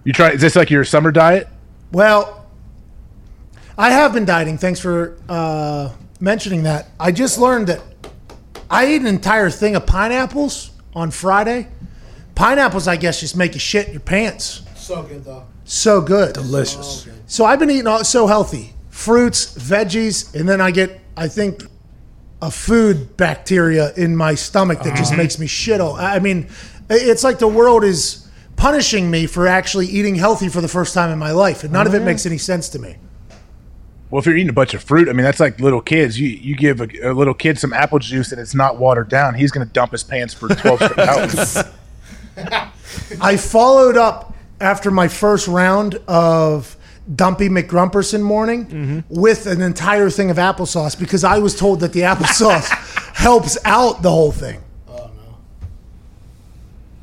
You 0.05 0.13
try? 0.13 0.31
Is 0.31 0.41
this 0.41 0.57
like 0.57 0.71
your 0.71 0.85
summer 0.85 1.13
diet? 1.13 1.49
Well, 1.93 2.47
I 3.77 3.91
have 3.91 4.13
been 4.13 4.25
dieting. 4.25 4.59
Thanks 4.59 4.81
for 4.81 5.17
uh, 5.29 5.91
mentioning 6.21 6.65
that. 6.65 6.89
I 6.99 7.13
just 7.13 7.39
learned 7.39 7.69
that 7.69 7.83
I 8.71 8.85
ate 8.87 9.01
an 9.01 9.07
entire 9.07 9.51
thing 9.51 9.77
of 9.77 9.87
pineapples 9.87 10.71
on 10.95 11.11
Friday. 11.11 11.69
Pineapples, 12.35 12.87
I 12.87 12.97
guess, 12.97 13.21
just 13.21 13.37
make 13.37 13.55
you 13.55 13.61
shit 13.61 13.91
your 13.91 14.01
pants. 14.01 14.63
So 14.77 15.03
good 15.03 15.25
though. 15.25 15.47
So 15.65 16.01
good. 16.01 16.35
Delicious. 16.35 17.09
So 17.27 17.45
I've 17.45 17.59
been 17.59 17.71
eating 17.71 17.87
all, 17.87 18.05
so 18.05 18.27
healthy 18.27 18.75
fruits, 18.99 19.55
veggies, 19.57 20.35
and 20.35 20.49
then 20.49 20.61
I 20.61 20.73
get, 20.73 21.01
I 21.17 21.29
think, 21.29 21.63
a 22.43 22.51
food 22.51 23.17
bacteria 23.17 23.95
in 23.95 24.17
my 24.17 24.35
stomach 24.35 24.83
that 24.83 24.97
just 24.97 25.13
uh-huh. 25.13 25.23
makes 25.23 25.39
me 25.39 25.47
shit. 25.47 25.81
all- 25.81 25.95
I 25.95 26.19
mean, 26.19 26.49
it's 26.91 27.23
like 27.23 27.39
the 27.39 27.47
world 27.47 27.85
is 27.85 28.29
punishing 28.57 29.09
me 29.09 29.27
for 29.27 29.47
actually 29.47 29.87
eating 29.87 30.17
healthy 30.17 30.49
for 30.49 30.61
the 30.61 30.69
first 30.69 30.95
time 30.95 31.11
in 31.11 31.19
my 31.19 31.31
life, 31.31 31.63
and 31.63 31.73
none 31.73 31.87
of 31.87 31.95
it 31.95 32.03
oh, 32.03 32.05
makes 32.05 32.27
any 32.27 32.39
sense 32.39 32.69
to 32.71 32.81
me. 32.81 32.97
Well, 34.11 34.21
if 34.21 34.27
you're 34.27 34.37
eating 34.37 34.49
a 34.49 34.55
bunch 34.55 34.73
of 34.73 34.83
fruit, 34.83 35.09
I 35.09 35.13
mean 35.13 35.25
that's 35.25 35.41
like 35.41 35.61
little 35.61 35.81
kids. 35.81 36.19
You 36.19 36.29
you 36.29 36.57
give 36.57 36.81
a, 36.81 36.89
a 37.03 37.13
little 37.13 37.35
kid 37.35 37.59
some 37.59 37.73
apple 37.73 37.99
juice 37.99 38.33
and 38.33 38.41
it's 38.41 38.55
not 38.55 38.79
watered 38.79 39.09
down, 39.09 39.35
he's 39.35 39.51
going 39.51 39.67
to 39.67 39.73
dump 39.73 39.93
his 39.93 40.03
pants 40.03 40.33
for 40.33 40.49
12 40.49 40.83
straight 40.83 40.99
hours. 41.09 41.59
I 43.21 43.37
followed 43.37 43.97
up 43.97 44.35
after 44.61 44.91
my 44.91 45.09
first 45.09 45.47
round 45.47 45.97
of 46.09 46.77
Dumpy 47.15 47.49
McGrumperson 47.49 48.23
morning 48.23 48.67
mm-hmm. 48.67 49.01
with 49.09 49.47
an 49.47 49.63
entire 49.63 50.11
thing 50.11 50.31
of 50.31 50.37
applesauce 50.37 50.99
because 50.99 51.25
I 51.25 51.39
was 51.39 51.57
told 51.57 51.81
that 51.81 51.93
the 51.93 52.01
applesauce 52.01 52.69
helps 53.15 53.57
out 53.65 54.03
the 54.03 54.11
whole 54.11 54.33
thing. 54.33 54.63
Oh, 54.89 55.11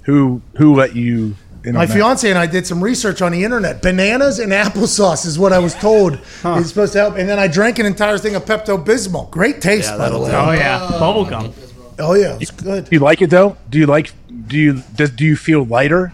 who 0.03 0.41
who 0.57 0.75
let 0.75 0.95
you? 0.95 1.35
In 1.65 1.73
My 1.73 1.81
on 1.81 1.87
that? 1.87 1.93
fiance 1.93 2.29
and 2.29 2.37
I 2.37 2.45
did 2.45 2.67
some 2.67 2.83
research 2.83 3.21
on 3.21 3.31
the 3.31 3.43
internet. 3.43 3.81
Bananas 3.81 4.39
and 4.39 4.51
applesauce 4.51 5.25
is 5.25 5.39
what 5.39 5.51
I 5.51 5.59
was 5.59 5.73
told 5.73 6.19
is 6.43 6.69
supposed 6.69 6.93
to 6.93 6.99
help. 6.99 7.17
And 7.17 7.27
then 7.27 7.39
I 7.39 7.47
drank 7.47 7.79
an 7.79 7.85
entire 7.85 8.17
thing 8.17 8.35
of 8.35 8.45
Pepto 8.45 8.83
Bismol. 8.83 9.29
Great 9.31 9.61
taste, 9.61 9.97
by 9.97 10.09
the 10.09 10.19
way. 10.19 10.31
Oh 10.31 10.51
yeah, 10.51 10.79
bubblegum. 10.93 11.53
Oh 11.97 12.13
yeah, 12.13 12.37
it's 12.39 12.51
good. 12.51 12.85
Do 12.85 12.95
you 12.95 12.99
like 12.99 13.21
it 13.21 13.29
though? 13.29 13.57
Do 13.69 13.79
you 13.79 13.87
like? 13.87 14.13
Do 14.47 14.57
you 14.57 14.83
does 14.95 15.09
do 15.11 15.25
you 15.25 15.35
feel 15.35 15.65
lighter? 15.65 16.13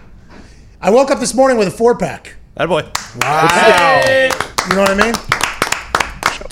I 0.79 0.89
woke 0.89 1.11
up 1.11 1.19
this 1.19 1.33
morning 1.33 1.57
with 1.57 1.67
a 1.67 1.71
four 1.71 1.97
pack. 1.97 2.35
That 2.55 2.69
boy. 2.69 2.83
Wow. 3.21 4.01
You 4.69 4.75
know 4.75 4.81
what 4.81 4.91
I 4.91 4.95
mean? 4.95 5.13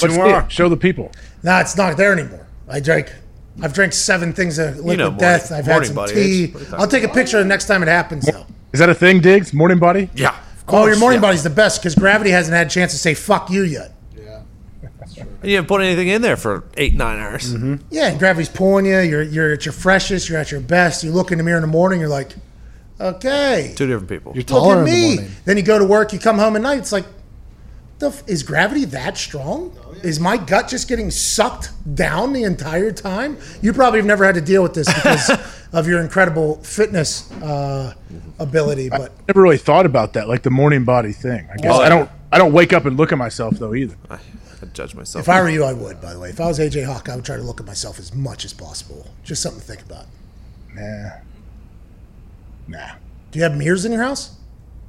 Let's 0.01 0.45
it. 0.45 0.51
Show 0.51 0.69
the 0.69 0.77
people. 0.77 1.11
Nah, 1.43 1.61
it's 1.61 1.77
not 1.77 1.95
there 1.97 2.11
anymore. 2.11 2.47
I 2.67 2.79
drank 2.79 3.13
I've 3.61 3.73
drank 3.73 3.93
seven 3.93 4.33
things 4.33 4.57
of 4.57 4.77
liquid 4.77 4.97
know, 4.99 5.05
morning- 5.11 5.19
death. 5.19 5.51
I've 5.51 5.65
had 5.65 5.85
some 5.85 5.95
body, 5.95 6.13
tea. 6.13 6.43
H. 6.43 6.53
What 6.53 6.55
are 6.55 6.63
you 6.63 6.65
talking 6.69 6.79
I'll 6.81 6.87
take 6.87 7.03
a 7.03 7.09
picture 7.09 7.39
the 7.39 7.45
next 7.45 7.65
time 7.65 7.83
it 7.83 7.87
happens, 7.89 8.25
though. 8.25 8.45
Is 8.73 8.79
that 8.79 8.89
a 8.89 8.95
thing, 8.95 9.19
Diggs? 9.21 9.53
Morning 9.53 9.79
body? 9.79 10.09
Yeah. 10.15 10.35
Oh, 10.67 10.85
your 10.85 10.97
morning 10.99 11.19
body's 11.19 11.43
the 11.43 11.49
best 11.49 11.81
because 11.81 11.95
gravity 11.95 12.29
hasn't 12.29 12.55
had 12.55 12.67
a 12.67 12.69
chance 12.69 12.91
to 12.91 12.97
say 12.99 13.15
"fuck 13.15 13.49
you" 13.49 13.63
yet. 13.63 13.91
Yeah, 14.15 14.41
that's 14.99 15.15
true. 15.15 15.23
And 15.41 15.49
you 15.49 15.55
haven't 15.55 15.67
put 15.67 15.81
anything 15.81 16.09
in 16.09 16.21
there 16.21 16.37
for 16.37 16.65
eight, 16.77 16.93
nine 16.93 17.17
hours. 17.19 17.55
Mm-hmm. 17.55 17.75
Yeah, 17.89 18.09
and 18.09 18.19
gravity's 18.19 18.49
pulling 18.49 18.85
you. 18.85 18.99
You're 18.99 19.23
you're 19.23 19.53
at 19.53 19.65
your 19.65 19.73
freshest. 19.73 20.29
You're 20.29 20.37
at 20.37 20.51
your 20.51 20.61
best. 20.61 21.03
You 21.03 21.11
look 21.11 21.31
in 21.31 21.39
the 21.39 21.43
mirror 21.43 21.57
in 21.57 21.61
the 21.63 21.67
morning. 21.67 21.99
You're 21.99 22.09
like, 22.09 22.33
okay, 22.99 23.73
Two 23.75 23.87
different 23.87 24.09
people. 24.09 24.33
You're 24.33 24.41
look 24.41 24.47
taller 24.47 24.75
at 24.83 24.87
in 24.89 25.15
the 25.17 25.21
me. 25.23 25.27
Then 25.45 25.57
you 25.57 25.63
go 25.63 25.79
to 25.79 25.85
work. 25.85 26.13
You 26.13 26.19
come 26.19 26.37
home 26.37 26.55
at 26.55 26.61
night. 26.61 26.77
It's 26.77 26.91
like, 26.91 27.05
the 27.97 28.09
f- 28.09 28.23
is 28.27 28.43
gravity 28.43 28.85
that 28.85 29.17
strong? 29.17 29.75
Is 30.03 30.19
my 30.19 30.37
gut 30.37 30.67
just 30.67 30.87
getting 30.87 31.11
sucked 31.11 31.71
down 31.95 32.33
the 32.33 32.43
entire 32.43 32.91
time? 32.91 33.37
You 33.61 33.73
probably 33.73 33.99
have 33.99 34.05
never 34.05 34.25
had 34.25 34.35
to 34.35 34.41
deal 34.41 34.63
with 34.63 34.73
this 34.73 34.87
because 34.93 35.31
of 35.73 35.87
your 35.87 36.01
incredible 36.01 36.55
fitness 36.63 37.31
uh, 37.41 37.93
ability. 38.39 38.89
But 38.89 39.11
I 39.11 39.23
Never 39.27 39.41
really 39.41 39.57
thought 39.57 39.85
about 39.85 40.13
that, 40.13 40.27
like 40.27 40.43
the 40.43 40.49
morning 40.51 40.83
body 40.85 41.11
thing. 41.11 41.47
I 41.51 41.55
guess 41.57 41.65
Well, 41.65 41.81
I 41.81 41.89
don't. 41.89 42.09
I 42.31 42.37
don't 42.37 42.53
wake 42.53 42.73
up 42.73 42.85
and 42.85 42.95
look 42.95 43.11
at 43.11 43.17
myself 43.17 43.57
though 43.57 43.73
either. 43.73 43.95
I 44.09 44.19
judge 44.73 44.93
myself. 44.93 45.23
if 45.25 45.29
I 45.29 45.41
were 45.41 45.49
you, 45.49 45.63
I 45.63 45.73
would. 45.73 45.99
By 45.99 46.13
the 46.13 46.19
way, 46.19 46.29
if 46.29 46.39
I 46.39 46.47
was 46.47 46.59
AJ 46.59 46.85
Hawk, 46.85 47.09
I 47.09 47.15
would 47.15 47.25
try 47.25 47.37
to 47.37 47.41
look 47.41 47.59
at 47.59 47.65
myself 47.65 47.97
as 47.97 48.13
much 48.13 48.45
as 48.45 48.53
possible. 48.53 49.07
Just 49.23 49.41
something 49.41 49.61
to 49.61 49.65
think 49.65 49.81
about. 49.81 50.05
Nah. 50.75 51.09
Nah. 52.67 52.91
Do 53.31 53.39
you 53.39 53.43
have 53.43 53.57
mirrors 53.57 53.85
in 53.85 53.91
your 53.91 54.03
house? 54.03 54.35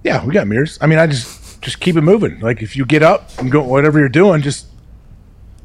Yeah, 0.04 0.24
we 0.24 0.32
got 0.32 0.46
mirrors. 0.46 0.78
I 0.80 0.86
mean, 0.86 0.98
I 0.98 1.06
just 1.06 1.62
just 1.62 1.80
keep 1.80 1.96
it 1.96 2.00
moving. 2.02 2.40
Like 2.40 2.62
if 2.62 2.76
you 2.76 2.84
get 2.84 3.02
up 3.02 3.30
and 3.38 3.50
go 3.50 3.62
whatever 3.62 3.98
you're 3.98 4.08
doing, 4.08 4.42
just 4.42 4.66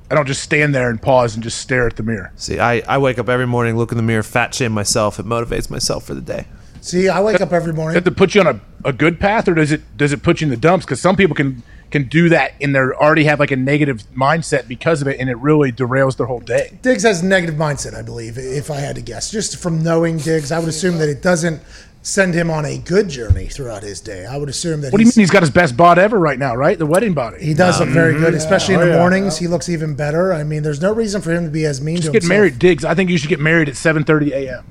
I 0.09 0.15
don't 0.15 0.27
just 0.27 0.43
stand 0.43 0.75
there 0.75 0.89
and 0.89 1.01
pause 1.01 1.33
and 1.35 1.43
just 1.43 1.59
stare 1.59 1.87
at 1.87 1.95
the 1.95 2.03
mirror. 2.03 2.31
See, 2.35 2.59
I, 2.59 2.79
I 2.87 2.97
wake 2.97 3.17
up 3.17 3.27
every 3.27 3.47
morning, 3.47 3.75
look 3.75 3.91
in 3.91 3.97
the 3.97 4.03
mirror, 4.03 4.23
fat 4.23 4.53
shame 4.53 4.71
myself. 4.71 5.19
It 5.19 5.25
motivates 5.25 5.69
myself 5.69 6.05
for 6.05 6.13
the 6.13 6.21
day. 6.21 6.45
See, 6.81 7.09
I 7.09 7.21
wake 7.21 7.41
up 7.41 7.51
every 7.51 7.73
morning. 7.73 7.99
Does 7.99 8.11
it 8.11 8.15
put 8.15 8.35
you 8.35 8.41
on 8.41 8.47
a, 8.47 8.87
a 8.87 8.93
good 8.93 9.19
path, 9.19 9.47
or 9.47 9.55
does 9.55 9.71
it 9.71 9.81
does 9.97 10.13
it 10.13 10.21
put 10.21 10.41
you 10.41 10.45
in 10.45 10.51
the 10.51 10.57
dumps? 10.57 10.85
Because 10.85 11.01
some 11.01 11.15
people 11.15 11.35
can 11.35 11.63
can 11.89 12.07
do 12.07 12.29
that 12.29 12.53
and 12.59 12.75
they 12.75 12.79
already 12.79 13.23
have 13.23 13.39
like 13.39 13.51
a 13.51 13.55
negative 13.55 14.03
mindset 14.15 14.67
because 14.67 15.01
of 15.01 15.07
it, 15.07 15.19
and 15.19 15.29
it 15.29 15.37
really 15.37 15.71
derails 15.71 16.17
their 16.17 16.27
whole 16.27 16.39
day. 16.39 16.77
Diggs 16.83 17.03
has 17.03 17.23
a 17.23 17.25
negative 17.25 17.55
mindset, 17.55 17.95
I 17.95 18.03
believe, 18.03 18.37
if 18.37 18.69
I 18.69 18.77
had 18.77 18.95
to 18.97 19.01
guess. 19.01 19.31
Just 19.31 19.57
from 19.57 19.81
knowing 19.81 20.17
Diggs, 20.17 20.51
I 20.51 20.59
would 20.59 20.69
assume 20.69 20.99
that 20.99 21.09
it 21.09 21.23
doesn't 21.23 21.61
send 22.05 22.35
him 22.35 22.51
on 22.51 22.65
a 22.65 22.77
good 22.77 23.09
journey 23.09 23.47
throughout 23.47 23.81
his 23.81 23.99
day. 23.99 24.25
I 24.27 24.37
would 24.37 24.47
assume 24.47 24.81
that 24.81 24.91
What 24.93 24.99
do 24.99 25.01
you 25.01 25.07
mean 25.07 25.11
he's, 25.13 25.15
he's 25.15 25.31
got 25.31 25.41
his 25.41 25.49
best 25.49 25.75
bod 25.75 25.97
ever 25.97 26.19
right 26.19 26.37
now, 26.37 26.55
right? 26.55 26.77
The 26.77 26.85
wedding 26.85 27.13
body. 27.15 27.43
he 27.43 27.53
does 27.55 27.79
look 27.79 27.89
very 27.89 28.13
good, 28.13 28.27
mm-hmm. 28.27 28.35
especially 28.35 28.75
in 28.75 28.81
Oh, 28.81 28.85
the 28.85 28.91
yeah. 28.91 28.97
mornings. 28.99 29.37
He 29.39 29.47
looks 29.47 29.69
even 29.69 29.95
better. 29.95 30.31
I 30.31 30.43
mean, 30.43 30.61
there's 30.61 30.81
no 30.81 30.93
reason 30.93 31.21
for 31.21 31.31
him 31.31 31.45
to 31.45 31.49
be 31.49 31.65
as 31.65 31.81
mean 31.81 31.95
Just 31.95 32.07
to 32.07 32.11
get 32.11 32.21
himself. 32.21 32.37
married, 32.37 32.59
Diggs. 32.59 32.85
I 32.85 32.93
think 32.93 33.09
you 33.09 33.17
should 33.17 33.29
get 33.29 33.39
married 33.39 33.67
at 33.69 33.75
7:30 33.75 34.31
a.m. 34.33 34.65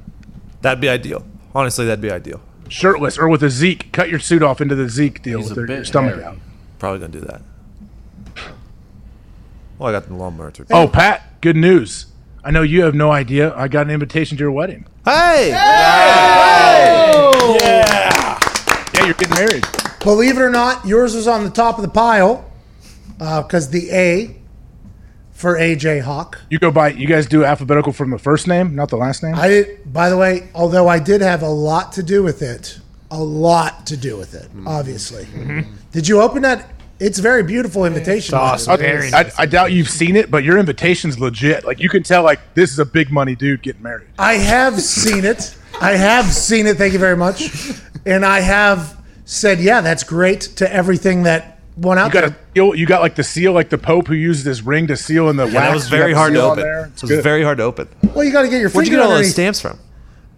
That'd 0.62 0.80
be 0.80 0.88
ideal. 0.88 1.26
Honestly, 1.54 1.84
that'd 1.86 2.00
be 2.00 2.10
ideal. 2.10 2.40
shirtless 2.68 3.18
or 3.18 3.28
with 3.28 3.42
a 3.42 3.50
Zeke. 3.50 3.90
Cut 3.92 4.08
your 4.10 4.20
suit 4.20 4.42
off 4.42 4.60
into 4.60 4.74
the 4.76 4.88
Zeke 4.88 5.20
deal 5.22 5.40
He's 5.40 5.48
with 5.50 5.58
a 5.58 5.60
your, 5.62 5.66
bit 5.66 5.76
your 5.76 5.84
stomach 5.84 6.12
hairy. 6.14 6.24
out. 6.24 6.38
Probably 6.78 7.00
gonna 7.00 7.12
do 7.12 7.20
that. 7.20 7.42
Well, 9.78 9.88
I 9.88 9.92
got 9.92 10.06
the 10.06 10.14
lawnmower 10.14 10.50
too. 10.52 10.66
Oh, 10.70 10.86
Pat, 10.88 11.40
good 11.40 11.56
news. 11.56 12.06
I 12.46 12.50
know 12.50 12.60
you 12.60 12.82
have 12.82 12.94
no 12.94 13.10
idea. 13.10 13.56
I 13.56 13.68
got 13.68 13.86
an 13.86 13.92
invitation 13.92 14.36
to 14.36 14.42
your 14.42 14.52
wedding. 14.52 14.84
Hey! 15.06 15.48
Yeah, 15.48 17.32
you're 19.02 19.14
getting 19.14 19.34
married. 19.34 19.66
Believe 20.00 20.36
it 20.36 20.42
or 20.42 20.50
not, 20.50 20.86
yours 20.86 21.14
was 21.14 21.26
on 21.26 21.44
the 21.44 21.50
top 21.50 21.78
of 21.78 21.82
the 21.82 21.90
pile 21.90 22.44
uh, 23.18 23.40
because 23.42 23.70
the 23.70 23.90
A 23.92 24.36
for 25.32 25.56
AJ 25.56 26.02
Hawk. 26.02 26.42
You 26.50 26.58
go 26.58 26.70
by. 26.70 26.90
You 26.90 27.06
guys 27.06 27.26
do 27.26 27.46
alphabetical 27.46 27.94
from 27.94 28.10
the 28.10 28.18
first 28.18 28.46
name, 28.46 28.74
not 28.74 28.90
the 28.90 28.98
last 28.98 29.22
name. 29.22 29.36
I 29.36 29.48
did. 29.48 29.90
By 29.90 30.10
the 30.10 30.18
way, 30.18 30.50
although 30.54 30.86
I 30.86 30.98
did 30.98 31.22
have 31.22 31.40
a 31.40 31.48
lot 31.48 31.94
to 31.94 32.02
do 32.02 32.22
with 32.22 32.42
it, 32.42 32.78
a 33.10 33.22
lot 33.22 33.86
to 33.86 33.96
do 33.96 34.18
with 34.18 34.34
it. 34.34 34.50
Obviously, 34.66 35.24
mm-hmm. 35.24 35.60
did 35.92 36.06
you 36.06 36.20
open 36.20 36.42
that? 36.42 36.68
It's 37.00 37.18
a 37.18 37.22
very 37.22 37.42
beautiful 37.42 37.84
invitation. 37.84 38.34
Awesome! 38.36 38.78
Very 38.78 39.12
I, 39.12 39.30
I 39.36 39.46
doubt 39.46 39.72
you've 39.72 39.88
seen 39.90 40.14
it, 40.16 40.30
but 40.30 40.44
your 40.44 40.58
invitation's 40.58 41.18
legit. 41.18 41.64
Like 41.64 41.80
you 41.80 41.88
can 41.88 42.02
tell, 42.02 42.22
like 42.22 42.40
this 42.54 42.70
is 42.72 42.78
a 42.78 42.84
big 42.84 43.10
money 43.10 43.34
dude 43.34 43.62
getting 43.62 43.82
married. 43.82 44.06
I 44.18 44.34
have 44.34 44.80
seen 44.80 45.24
it. 45.24 45.56
I 45.80 45.92
have 45.96 46.26
seen 46.32 46.66
it. 46.66 46.76
Thank 46.76 46.92
you 46.92 46.98
very 47.00 47.16
much. 47.16 47.50
And 48.06 48.24
I 48.24 48.40
have 48.40 48.96
said, 49.24 49.58
yeah, 49.60 49.80
that's 49.80 50.04
great 50.04 50.42
to 50.56 50.72
everything 50.72 51.24
that 51.24 51.58
went 51.76 51.98
out 51.98 52.06
You 52.06 52.12
got 52.12 52.20
there. 52.20 52.30
a 52.30 52.54
seal. 52.54 52.74
You 52.76 52.86
got 52.86 53.02
like 53.02 53.16
the 53.16 53.24
seal, 53.24 53.52
like 53.52 53.70
the 53.70 53.78
Pope 53.78 54.06
who 54.06 54.14
used 54.14 54.46
his 54.46 54.62
ring 54.62 54.86
to 54.86 54.96
seal 54.96 55.30
in 55.30 55.36
the 55.36 55.44
wax. 55.46 55.54
Yeah, 55.54 55.60
that 55.62 55.74
was 55.74 55.88
very 55.88 56.12
hard 56.12 56.34
to 56.34 56.42
open. 56.42 56.64
It 56.64 57.02
was 57.02 57.10
very 57.24 57.42
hard 57.42 57.58
to 57.58 57.64
open. 57.64 57.88
Well, 58.14 58.22
you 58.24 58.30
got 58.30 58.42
to 58.42 58.48
get 58.48 58.60
your 58.60 58.70
Where'd 58.70 58.86
you 58.86 58.92
finger 58.92 59.04
get 59.06 59.10
all 59.10 59.16
those 59.18 59.32
stamps 59.32 59.60
from? 59.60 59.80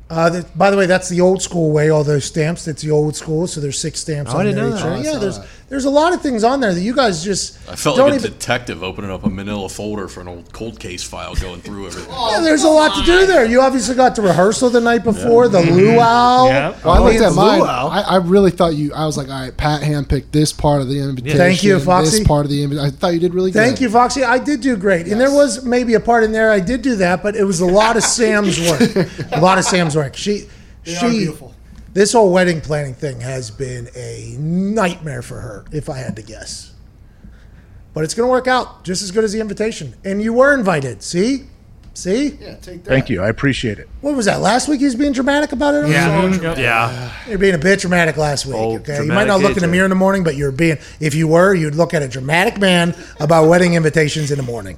Uh, 0.08 0.30
th- 0.30 0.44
by 0.54 0.70
the 0.70 0.76
way, 0.76 0.86
that's 0.86 1.08
the 1.08 1.20
old 1.20 1.42
school 1.42 1.72
way. 1.72 1.90
All 1.90 2.04
those 2.04 2.24
stamps. 2.24 2.64
That's 2.64 2.80
the 2.80 2.92
old 2.92 3.16
school. 3.16 3.48
So 3.48 3.60
there's 3.60 3.78
six 3.78 3.98
stamps 4.00 4.30
Oh, 4.32 4.36
I 4.36 4.38
on 4.40 4.46
didn't 4.46 4.60
there. 4.60 4.70
know 4.70 4.76
each 4.76 4.82
that. 4.82 4.88
row. 4.88 4.96
Oh, 4.96 5.02
yeah, 5.14 5.18
there's 5.18 5.38
that. 5.40 5.48
There's 5.68 5.84
a 5.84 5.90
lot 5.90 6.12
of 6.12 6.22
things 6.22 6.44
on 6.44 6.60
there 6.60 6.72
that 6.72 6.80
you 6.80 6.94
guys 6.94 7.24
just 7.24 7.58
I 7.68 7.74
felt 7.74 7.96
don't 7.96 8.10
like 8.10 8.20
a 8.20 8.24
even. 8.24 8.32
detective 8.32 8.84
opening 8.84 9.10
up 9.10 9.24
a 9.24 9.30
manila 9.30 9.68
folder 9.68 10.06
for 10.06 10.20
an 10.20 10.28
old 10.28 10.52
cold 10.52 10.78
case 10.78 11.02
file 11.02 11.34
going 11.34 11.60
through 11.60 11.88
everything. 11.88 12.14
Yeah, 12.26 12.40
there's 12.40 12.64
a 12.64 12.68
lot 12.68 12.94
to 12.98 13.04
do 13.04 13.20
oh, 13.20 13.26
there. 13.26 13.44
You 13.44 13.60
obviously 13.60 13.94
got 13.94 14.14
the 14.16 14.22
rehearsal 14.22 14.70
the 14.70 14.80
night 14.80 15.04
before, 15.04 15.48
the 15.48 15.60
mm-hmm. 15.60 15.96
luau. 15.96 16.46
Yep. 16.48 16.84
Well, 16.84 16.94
I 16.94 16.98
looked 16.98 17.20
at 17.20 17.34
mine. 17.34 17.60
luau. 17.60 17.88
I, 17.88 18.00
I 18.00 18.16
really 18.16 18.50
thought 18.50 18.74
you. 18.74 18.92
I 18.92 19.06
was 19.06 19.16
like, 19.16 19.28
all 19.28 19.40
right, 19.40 19.56
Pat 19.56 19.82
handpicked 19.82 20.32
this 20.32 20.52
part 20.52 20.82
of 20.82 20.88
the 20.88 20.98
invitation. 20.98 21.38
Thank 21.38 21.62
you, 21.62 21.78
Foxy. 21.78 22.18
This 22.18 22.26
part 22.26 22.44
of 22.44 22.50
the 22.50 22.62
invitation. 22.62 22.86
I 22.86 22.90
thought 22.90 23.14
you 23.14 23.20
did 23.20 23.34
really 23.34 23.50
good. 23.50 23.58
Thank 23.58 23.80
you, 23.80 23.88
Foxy. 23.88 24.24
I 24.24 24.38
did 24.38 24.60
do 24.60 24.76
great, 24.76 25.06
and 25.08 25.20
there 25.20 25.32
was 25.32 25.64
maybe 25.64 25.94
a 25.94 26.00
part 26.00 26.24
in 26.24 26.32
there 26.32 26.50
I 26.50 26.60
did 26.60 26.82
do 26.82 26.96
that, 26.96 27.22
but 27.22 27.36
it 27.36 27.44
was 27.44 27.60
a 27.60 27.66
lot 27.66 27.96
of 27.96 28.02
Sam's 28.16 28.60
work. 28.60 28.80
a 29.32 29.40
lot 29.40 29.58
of 29.58 29.64
Sam's 29.64 29.96
work. 29.96 30.16
She, 30.16 30.48
They 30.84 30.96
are 30.96 30.98
she, 30.98 31.10
beautiful. 31.10 31.55
This 31.96 32.12
whole 32.12 32.30
wedding 32.30 32.60
planning 32.60 32.92
thing 32.92 33.20
has 33.20 33.50
been 33.50 33.88
a 33.96 34.36
nightmare 34.38 35.22
for 35.22 35.40
her, 35.40 35.64
if 35.72 35.88
I 35.88 35.96
had 35.96 36.14
to 36.16 36.22
guess. 36.22 36.74
But 37.94 38.04
it's 38.04 38.12
going 38.12 38.26
to 38.26 38.30
work 38.30 38.46
out 38.46 38.84
just 38.84 39.02
as 39.02 39.10
good 39.10 39.24
as 39.24 39.32
the 39.32 39.40
invitation, 39.40 39.94
and 40.04 40.22
you 40.22 40.34
were 40.34 40.52
invited. 40.52 41.02
See, 41.02 41.44
see. 41.94 42.36
Yeah, 42.38 42.56
take 42.56 42.84
that. 42.84 42.90
Thank 42.90 43.08
you. 43.08 43.22
I 43.22 43.30
appreciate 43.30 43.78
it. 43.78 43.88
What 44.02 44.14
was 44.14 44.26
that? 44.26 44.42
Last 44.42 44.68
week 44.68 44.80
he 44.80 44.84
was 44.84 44.94
being 44.94 45.12
dramatic 45.12 45.52
about 45.52 45.74
it. 45.74 45.88
Yeah. 45.88 46.30
Yep. 46.38 46.58
Yeah. 46.58 47.12
You're 47.26 47.38
being 47.38 47.54
a 47.54 47.58
bit 47.58 47.80
dramatic 47.80 48.18
last 48.18 48.44
week. 48.44 48.56
Old 48.56 48.82
okay, 48.82 49.02
you 49.02 49.08
might 49.08 49.26
not 49.26 49.38
dramatic 49.38 49.48
look 49.48 49.56
in 49.56 49.62
the 49.62 49.68
mirror 49.68 49.86
in 49.86 49.90
the 49.90 49.96
morning, 49.96 50.22
but 50.22 50.36
you're 50.36 50.52
being. 50.52 50.76
If 51.00 51.14
you 51.14 51.28
were, 51.28 51.54
you'd 51.54 51.76
look 51.76 51.94
at 51.94 52.02
a 52.02 52.08
dramatic 52.08 52.58
man 52.58 52.94
about 53.20 53.48
wedding 53.48 53.72
invitations 53.72 54.30
in 54.30 54.36
the 54.36 54.44
morning. 54.44 54.76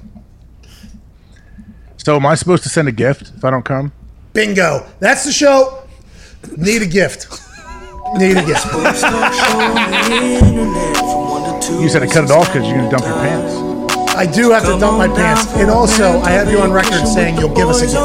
So 1.97 2.15
am 2.15 2.25
I 2.25 2.35
supposed 2.35 2.63
to 2.63 2.69
send 2.69 2.87
a 2.87 2.93
gift 2.93 3.33
if 3.35 3.43
I 3.43 3.49
don't 3.49 3.65
come? 3.65 3.91
Bingo. 4.31 4.87
That's 5.01 5.25
the 5.25 5.33
show. 5.33 5.83
Need 6.57 6.81
a 6.81 6.85
gift. 6.85 7.27
Need 8.17 8.37
a 8.37 8.45
gift. 8.45 8.65
You 11.81 11.89
said 11.89 11.99
to 11.99 12.07
cut 12.07 12.23
it 12.25 12.31
off 12.31 12.47
because 12.47 12.67
you're 12.67 12.77
gonna 12.77 12.89
dump 12.89 13.05
your 13.05 13.15
pants. 13.15 13.53
I 14.15 14.25
do 14.25 14.51
have 14.51 14.63
to 14.63 14.77
dump 14.79 14.97
my 14.97 15.07
pants, 15.07 15.47
and 15.55 15.69
also 15.69 16.19
I 16.21 16.31
have 16.31 16.49
you 16.49 16.59
on 16.59 16.71
record 16.71 17.07
saying 17.07 17.37
you'll 17.37 17.53
give 17.55 17.69
us 17.69 17.81
a 17.81 17.85
gift. 17.85 17.95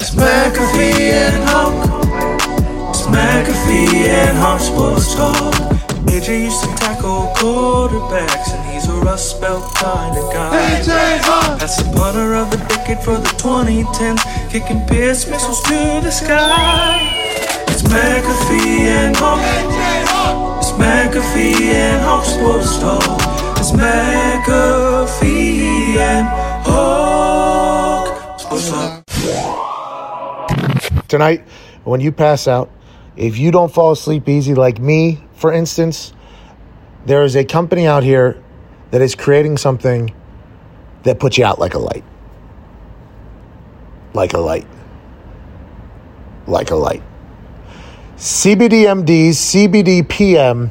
It's 0.00 0.10
McAfee 0.14 1.12
and 1.12 1.44
Hawk. 1.48 1.74
It's 2.90 3.02
McAfee 3.02 4.08
and 4.08 4.38
Hawk 4.38 4.60
Sports 4.60 5.14
Talk. 5.14 5.54
AJ 6.06 6.44
used 6.44 6.62
to 6.62 6.68
tackle 6.76 7.32
quarterbacks, 7.36 8.54
and 8.54 8.64
he's 8.64 8.64
a 8.64 8.65
Rust 9.06 9.40
Belt 9.40 9.72
kind 9.76 10.18
of 10.18 10.32
guy. 10.32 10.82
That's 11.60 11.76
the 11.76 11.84
punter 11.94 12.34
of 12.34 12.50
the 12.50 12.56
decade 12.68 12.98
for 13.04 13.16
the 13.16 13.28
2010s, 13.38 14.20
kicking 14.50 14.84
Pierce 14.88 15.28
missiles 15.28 15.62
to 15.62 16.00
the 16.02 16.10
sky. 16.10 16.98
It's 17.68 17.82
McAfee 17.82 18.80
and 18.80 19.16
Hawk. 19.16 19.38
It's 20.58 20.72
McAfee 20.72 21.72
and 21.72 22.02
Hawk 22.02 22.24
Sports 22.24 22.80
Talk. 22.80 23.00
It's 23.58 23.70
McAfee 23.70 25.22
and 25.98 26.26
Hawk 26.66 28.40
Sports 28.40 28.70
Talk. 28.70 29.04
tonight 31.06 31.46
when 31.84 32.00
you 32.00 32.10
pass 32.10 32.48
out 32.48 32.68
if 33.16 33.38
you 33.38 33.52
don't 33.52 33.72
fall 33.72 33.92
asleep 33.92 34.28
easy 34.28 34.56
like 34.56 34.80
me 34.80 35.20
for 35.36 35.52
instance 35.52 36.12
there 37.04 37.22
is 37.22 37.36
a 37.36 37.44
company 37.44 37.86
out 37.86 38.02
here 38.02 38.42
that 38.96 39.02
is 39.02 39.14
creating 39.14 39.58
something 39.58 40.10
that 41.02 41.20
puts 41.20 41.36
you 41.36 41.44
out 41.44 41.58
like 41.58 41.74
a 41.74 41.78
light. 41.78 42.02
Like 44.14 44.32
a 44.32 44.38
light. 44.38 44.66
Like 46.46 46.70
a 46.70 46.76
light. 46.76 47.02
Cbdmd's 48.16 49.36
cbdpm 49.36 50.70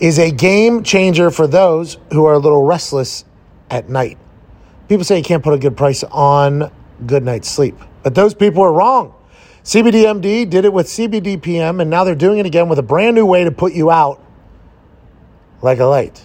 is 0.00 0.18
a 0.18 0.30
game 0.30 0.82
changer 0.82 1.30
for 1.30 1.46
those 1.46 1.96
who 2.12 2.26
are 2.26 2.34
a 2.34 2.38
little 2.38 2.66
restless 2.66 3.24
at 3.70 3.88
night. 3.88 4.18
People 4.90 5.04
say 5.04 5.16
you 5.16 5.24
can't 5.24 5.42
put 5.42 5.54
a 5.54 5.58
good 5.58 5.74
price 5.74 6.04
on 6.04 6.70
good 7.06 7.22
night's 7.22 7.48
sleep 7.48 7.78
but 8.02 8.14
those 8.14 8.34
people 8.34 8.62
are 8.62 8.72
wrong. 8.74 9.14
CBDMD 9.64 10.50
did 10.50 10.66
it 10.66 10.72
with 10.74 10.88
CBDPM, 10.88 11.80
and 11.80 11.88
now 11.88 12.04
they're 12.04 12.14
doing 12.14 12.38
it 12.38 12.44
again 12.44 12.68
with 12.68 12.78
a 12.78 12.82
brand 12.82 13.14
new 13.14 13.24
way 13.24 13.44
to 13.44 13.50
put 13.50 13.72
you 13.72 13.90
out 13.90 14.22
like 15.62 15.78
a 15.78 15.86
light. 15.86 16.22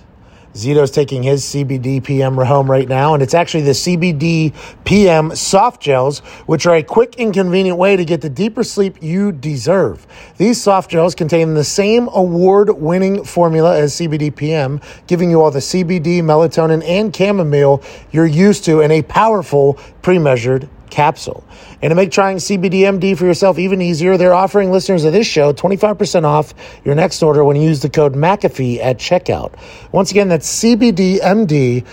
Zito's 0.57 0.89
taking 0.89 1.21
his 1.21 1.43
CBD 1.43 2.03
PM 2.03 2.35
home 2.35 2.69
right 2.69 2.89
now, 2.89 3.13
and 3.13 3.21
it's 3.21 3.35
actually 3.35 3.61
the 3.61 3.71
CBD 3.71 4.53
PM 4.85 5.35
soft 5.35 5.79
gels, 5.79 6.19
which 6.47 6.65
are 6.65 6.75
a 6.75 6.83
quick 6.83 7.19
and 7.19 7.31
convenient 7.31 7.77
way 7.77 7.95
to 7.95 8.03
get 8.03 8.21
the 8.21 8.29
deeper 8.29 8.63
sleep 8.63 8.97
you 9.01 9.31
deserve. 9.31 10.07
These 10.37 10.59
soft 10.59 10.89
gels 10.89 11.13
contain 11.13 11.53
the 11.53 11.63
same 11.63 12.09
award 12.11 12.71
winning 12.71 13.23
formula 13.23 13.77
as 13.77 13.93
CBD 13.93 14.35
PM, 14.35 14.81
giving 15.05 15.29
you 15.29 15.41
all 15.41 15.51
the 15.51 15.59
CBD, 15.59 16.23
melatonin, 16.23 16.83
and 16.83 17.15
chamomile 17.15 17.83
you're 18.11 18.25
used 18.25 18.65
to 18.65 18.81
in 18.81 18.89
a 18.89 19.03
powerful, 19.03 19.75
pre 20.01 20.17
measured 20.17 20.67
capsule. 20.89 21.43
And 21.81 21.91
to 21.91 21.95
make 21.95 22.11
trying 22.11 22.37
CBDMD 22.37 23.17
for 23.17 23.25
yourself 23.25 23.59
even 23.59 23.81
easier, 23.81 24.17
they're 24.17 24.33
offering 24.33 24.71
listeners 24.71 25.03
of 25.03 25.13
this 25.13 25.27
show 25.27 25.53
25% 25.53 26.23
off 26.23 26.53
your 26.83 26.95
next 26.95 27.21
order 27.21 27.43
when 27.43 27.55
you 27.55 27.63
use 27.63 27.81
the 27.81 27.89
code 27.89 28.13
McAfee 28.13 28.79
at 28.79 28.97
checkout. 28.97 29.53
Once 29.91 30.11
again, 30.11 30.27
that's 30.29 30.63
CBDMD.com, 30.63 31.87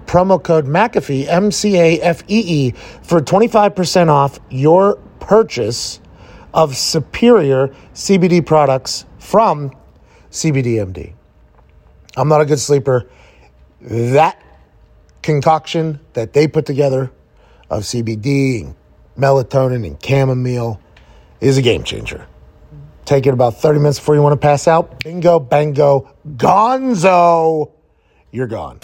promo 0.00 0.42
code 0.42 0.66
McAfee, 0.66 1.28
M 1.28 1.52
C 1.52 1.76
A 1.76 2.00
F 2.00 2.22
E 2.28 2.68
E, 2.68 2.70
for 3.02 3.20
25% 3.20 4.08
off 4.08 4.38
your 4.50 4.96
purchase 5.20 6.00
of 6.52 6.76
superior 6.76 7.68
CBD 7.94 8.44
products 8.44 9.04
from 9.18 9.70
CBDMD. 10.30 11.12
I'm 12.16 12.28
not 12.28 12.40
a 12.40 12.44
good 12.44 12.58
sleeper. 12.58 13.08
That 13.80 14.42
concoction 15.22 16.00
that 16.14 16.32
they 16.32 16.48
put 16.48 16.66
together 16.66 17.12
of 17.70 17.84
CBD 17.84 18.62
and 18.62 18.74
melatonin 19.16 19.86
and 19.86 20.04
chamomile 20.04 20.80
is 21.40 21.56
a 21.56 21.62
game 21.62 21.84
changer. 21.84 22.26
Take 23.04 23.26
it 23.26 23.34
about 23.34 23.56
30 23.56 23.78
minutes 23.80 23.98
before 23.98 24.14
you 24.14 24.22
want 24.22 24.34
to 24.34 24.46
pass 24.46 24.68
out. 24.68 25.02
Bingo, 25.02 25.40
bango, 25.40 26.14
gonzo. 26.36 27.72
You're 28.30 28.46
gone. 28.46 28.78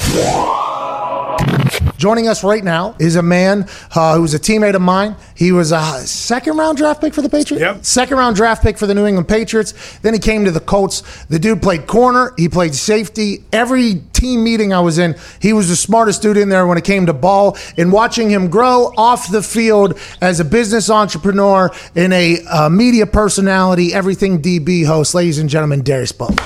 Joining 1.97 2.29
us 2.29 2.45
right 2.45 2.63
now 2.63 2.95
is 2.99 3.17
a 3.17 3.23
man 3.23 3.67
uh, 3.95 4.17
who's 4.17 4.35
a 4.35 4.39
teammate 4.39 4.75
of 4.75 4.83
mine. 4.83 5.17
He 5.35 5.53
was 5.53 5.73
a 5.73 5.81
second 6.07 6.57
round 6.57 6.77
draft 6.77 7.01
pick 7.01 7.15
for 7.15 7.23
the 7.23 7.29
Patriots. 7.29 7.61
Yep. 7.61 7.85
Second 7.85 8.19
round 8.19 8.37
draft 8.37 8.63
pick 8.63 8.79
for 8.79 8.87
the 8.87 8.95
New 8.95 9.07
England 9.07 9.29
Patriots. 9.29 9.99
Then 9.99 10.13
he 10.15 10.21
came 10.21 10.45
to 10.45 10.51
the 10.51 10.61
Colts. 10.61 11.03
The 11.27 11.39
dude 11.39 11.63
played 11.63 11.87
corner. 11.87 12.35
He 12.37 12.49
played 12.49 12.75
safety. 12.75 13.45
Every 13.53 14.03
team 14.13 14.45
meeting 14.45 14.73
I 14.73 14.81
was 14.81 14.99
in, 14.99 15.17
he 15.41 15.53
was 15.53 15.69
the 15.69 15.77
smartest 15.77 16.23
dude 16.23 16.37
in 16.37 16.49
there 16.49 16.67
when 16.67 16.79
it 16.79 16.85
came 16.85 17.07
to 17.07 17.13
ball. 17.13 17.57
And 17.77 17.93
watching 17.93 18.31
him 18.31 18.49
grow 18.49 18.93
off 18.97 19.31
the 19.31 19.43
field 19.43 19.99
as 20.21 20.41
a 20.41 20.45
business 20.45 20.91
entrepreneur 20.91 21.71
and 21.95 22.13
a 22.13 22.45
uh, 22.45 22.69
media 22.69 23.07
personality, 23.07 23.95
everything 23.95 24.43
DB 24.43 24.85
host, 24.85 25.15
ladies 25.15 25.39
and 25.39 25.49
gentlemen, 25.49 25.83
Darius 25.83 26.13
Butler. 26.13 26.37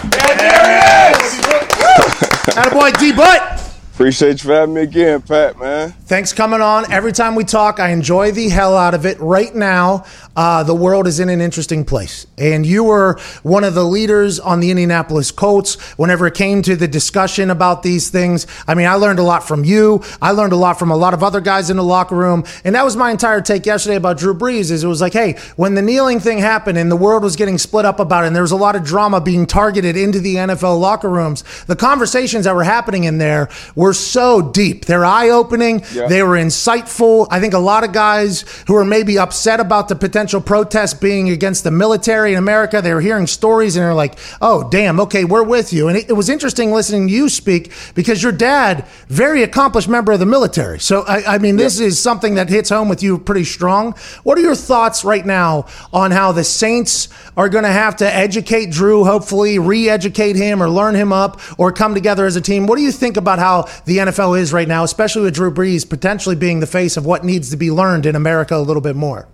Attaboy, 2.51 2.99
D 2.99 3.13
Butt. 3.13 3.60
Appreciate 4.01 4.43
you 4.43 4.49
for 4.49 4.55
having 4.55 4.75
me 4.75 4.81
again, 4.81 5.21
Pat, 5.21 5.59
man. 5.59 5.91
Thanks 5.91 6.33
coming 6.33 6.63
on. 6.63 6.91
Every 6.91 7.13
time 7.13 7.35
we 7.35 7.45
talk, 7.45 7.79
I 7.79 7.91
enjoy 7.91 8.33
the 8.33 8.49
hell 8.49 8.75
out 8.75 8.95
of 8.95 9.05
it. 9.05 9.21
Right 9.21 9.55
now, 9.55 10.07
uh, 10.35 10.63
the 10.63 10.75
world 10.75 11.07
is 11.07 11.21
in 11.21 11.29
an 11.29 11.43
interesting 11.43 11.85
place. 11.85 12.27
And 12.39 12.65
you 12.65 12.83
were 12.83 13.19
one 13.43 13.63
of 13.63 13.75
the 13.75 13.85
leaders 13.85 14.41
on 14.41 14.61
the 14.61 14.71
Indianapolis 14.71 15.31
Colts 15.31 15.79
whenever 15.99 16.27
it 16.27 16.33
came 16.33 16.63
to 16.63 16.77
the 16.77 16.89
discussion 16.89 17.51
about 17.51 17.83
these 17.83 18.09
things. 18.09 18.47
I 18.67 18.75
mean, 18.75 18.87
I 18.87 18.95
learned 18.95 19.19
a 19.19 19.23
lot 19.23 19.47
from 19.47 19.65
you. 19.67 20.03
I 20.23 20.31
learned 20.31 20.55
a 20.55 20.57
lot 20.57 20.79
from 20.79 20.91
a 20.91 20.97
lot 20.97 21.13
of 21.13 21.23
other 21.23 21.43
guys 21.43 21.69
in 21.69 21.77
the 21.77 21.85
locker 21.85 22.17
room. 22.17 22.45
And 22.65 22.75
that 22.77 22.87
was 22.87 22.97
my 22.97 23.11
entire 23.11 23.43
take 23.43 23.67
yesterday 23.67 23.97
about 23.97 24.17
Drew 24.17 24.33
Brees 24.33 24.71
is 24.71 24.83
it 24.83 24.89
was 24.89 25.03
like, 25.03 25.13
hey, 25.13 25.39
when 25.57 25.75
the 25.75 25.83
kneeling 25.83 26.21
thing 26.21 26.39
happened 26.39 26.79
and 26.79 26.91
the 26.91 26.97
world 26.97 27.23
was 27.23 27.37
getting 27.37 27.59
split 27.59 27.85
up 27.85 28.01
about 28.01 28.25
it 28.25 28.29
and 28.29 28.35
there 28.35 28.43
was 28.43 28.53
a 28.53 28.57
lot 28.57 28.77
of 28.77 28.83
drama 28.83 29.21
being 29.21 29.45
targeted 29.45 29.95
into 29.95 30.21
the 30.21 30.37
NFL 30.37 30.81
locker 30.81 31.11
rooms, 31.11 31.45
the 31.67 31.77
conversations 31.77 32.47
that 32.47 32.55
were 32.55 32.65
happening 32.65 33.05
in 33.05 33.19
there 33.19 33.51
were 33.75 33.90
so 33.93 34.43
deep. 34.43 34.87
They're 34.87 35.05
eye-opening. 35.05 35.83
Yeah. 35.93 36.09
They 36.09 36.23
were 36.23 36.37
insightful. 36.37 37.27
I 37.31 37.41
think 37.41 37.55
a 37.55 37.59
lot 37.59 37.85
of 37.85 37.93
guys 37.93 38.45
who 38.67 38.77
are 38.77 38.85
maybe 38.85 39.19
upset 39.19 39.61
about 39.61 39.89
the 39.89 39.97
potential 39.97 40.41
protest 40.41 41.01
being 41.01 41.31
against 41.31 41.65
the 41.65 41.71
military 41.71 42.33
in 42.33 42.39
America, 42.39 42.81
they 42.83 42.95
were 42.95 43.01
hearing 43.01 43.27
stories 43.27 43.77
and 43.77 43.85
they're 43.85 43.95
like, 43.95 44.19
oh, 44.41 44.69
damn, 44.71 45.01
okay, 45.01 45.25
we're 45.25 45.43
with 45.43 45.73
you. 45.73 45.89
And 45.89 45.97
it, 45.97 46.11
it 46.11 46.13
was 46.15 46.29
interesting 46.29 46.73
listening 46.73 47.09
to 47.09 47.13
you 47.13 47.29
speak 47.29 47.73
because 47.95 48.23
your 48.23 48.33
dad, 48.33 48.87
very 49.09 49.43
accomplished 49.43 49.89
member 49.89 50.13
of 50.13 50.21
the 50.21 50.27
military. 50.27 50.81
So, 50.81 51.03
I, 51.03 51.35
I 51.35 51.39
mean, 51.39 51.57
this 51.57 51.81
is 51.81 52.01
something 52.01 52.35
that 52.35 52.49
hits 52.49 52.69
home 52.69 52.89
with 52.89 53.03
you 53.03 53.19
pretty 53.19 53.45
strong. 53.45 53.95
What 54.23 54.39
are 54.39 54.43
your 54.43 54.55
thoughts 54.55 55.05
right 55.05 55.25
now 55.25 55.67
on 55.93 56.11
how 56.11 56.33
the 56.33 56.45
Saints 56.45 57.09
are 57.37 57.49
going 57.49 57.65
to 57.65 57.73
have 57.73 57.97
to 57.97 58.15
educate 58.15 58.71
Drew, 58.71 59.05
hopefully 59.05 59.59
re 59.59 59.89
educate 59.89 60.37
him 60.37 60.63
or 60.63 60.69
learn 60.69 60.95
him 60.95 61.13
up 61.13 61.41
or 61.59 61.73
come 61.73 61.95
together 61.95 62.27
as 62.27 62.37
a 62.37 62.41
team? 62.41 62.67
What 62.67 62.77
do 62.77 62.83
you 62.83 62.93
think 62.93 63.17
about 63.17 63.39
how 63.39 63.69
the 63.85 63.99
NFL 63.99 64.39
is 64.39 64.53
right 64.53 64.69
now, 64.69 64.85
especially 64.85 65.23
with 65.23 65.35
Drew 65.35 65.53
Brees 65.53 65.89
potentially 65.89 66.37
being 66.37 66.61
the 66.61 66.67
face 66.67 66.97
of 66.97 67.07
what 67.07 67.25
needs 67.25 67.51
to 67.51 67.57
be 67.57 67.71
learned 67.71 68.07
in 68.07 68.17
America 68.17 68.57
a 68.57 68.59
little 68.59 68.83
bit 68.83 68.97
more? 68.97 69.29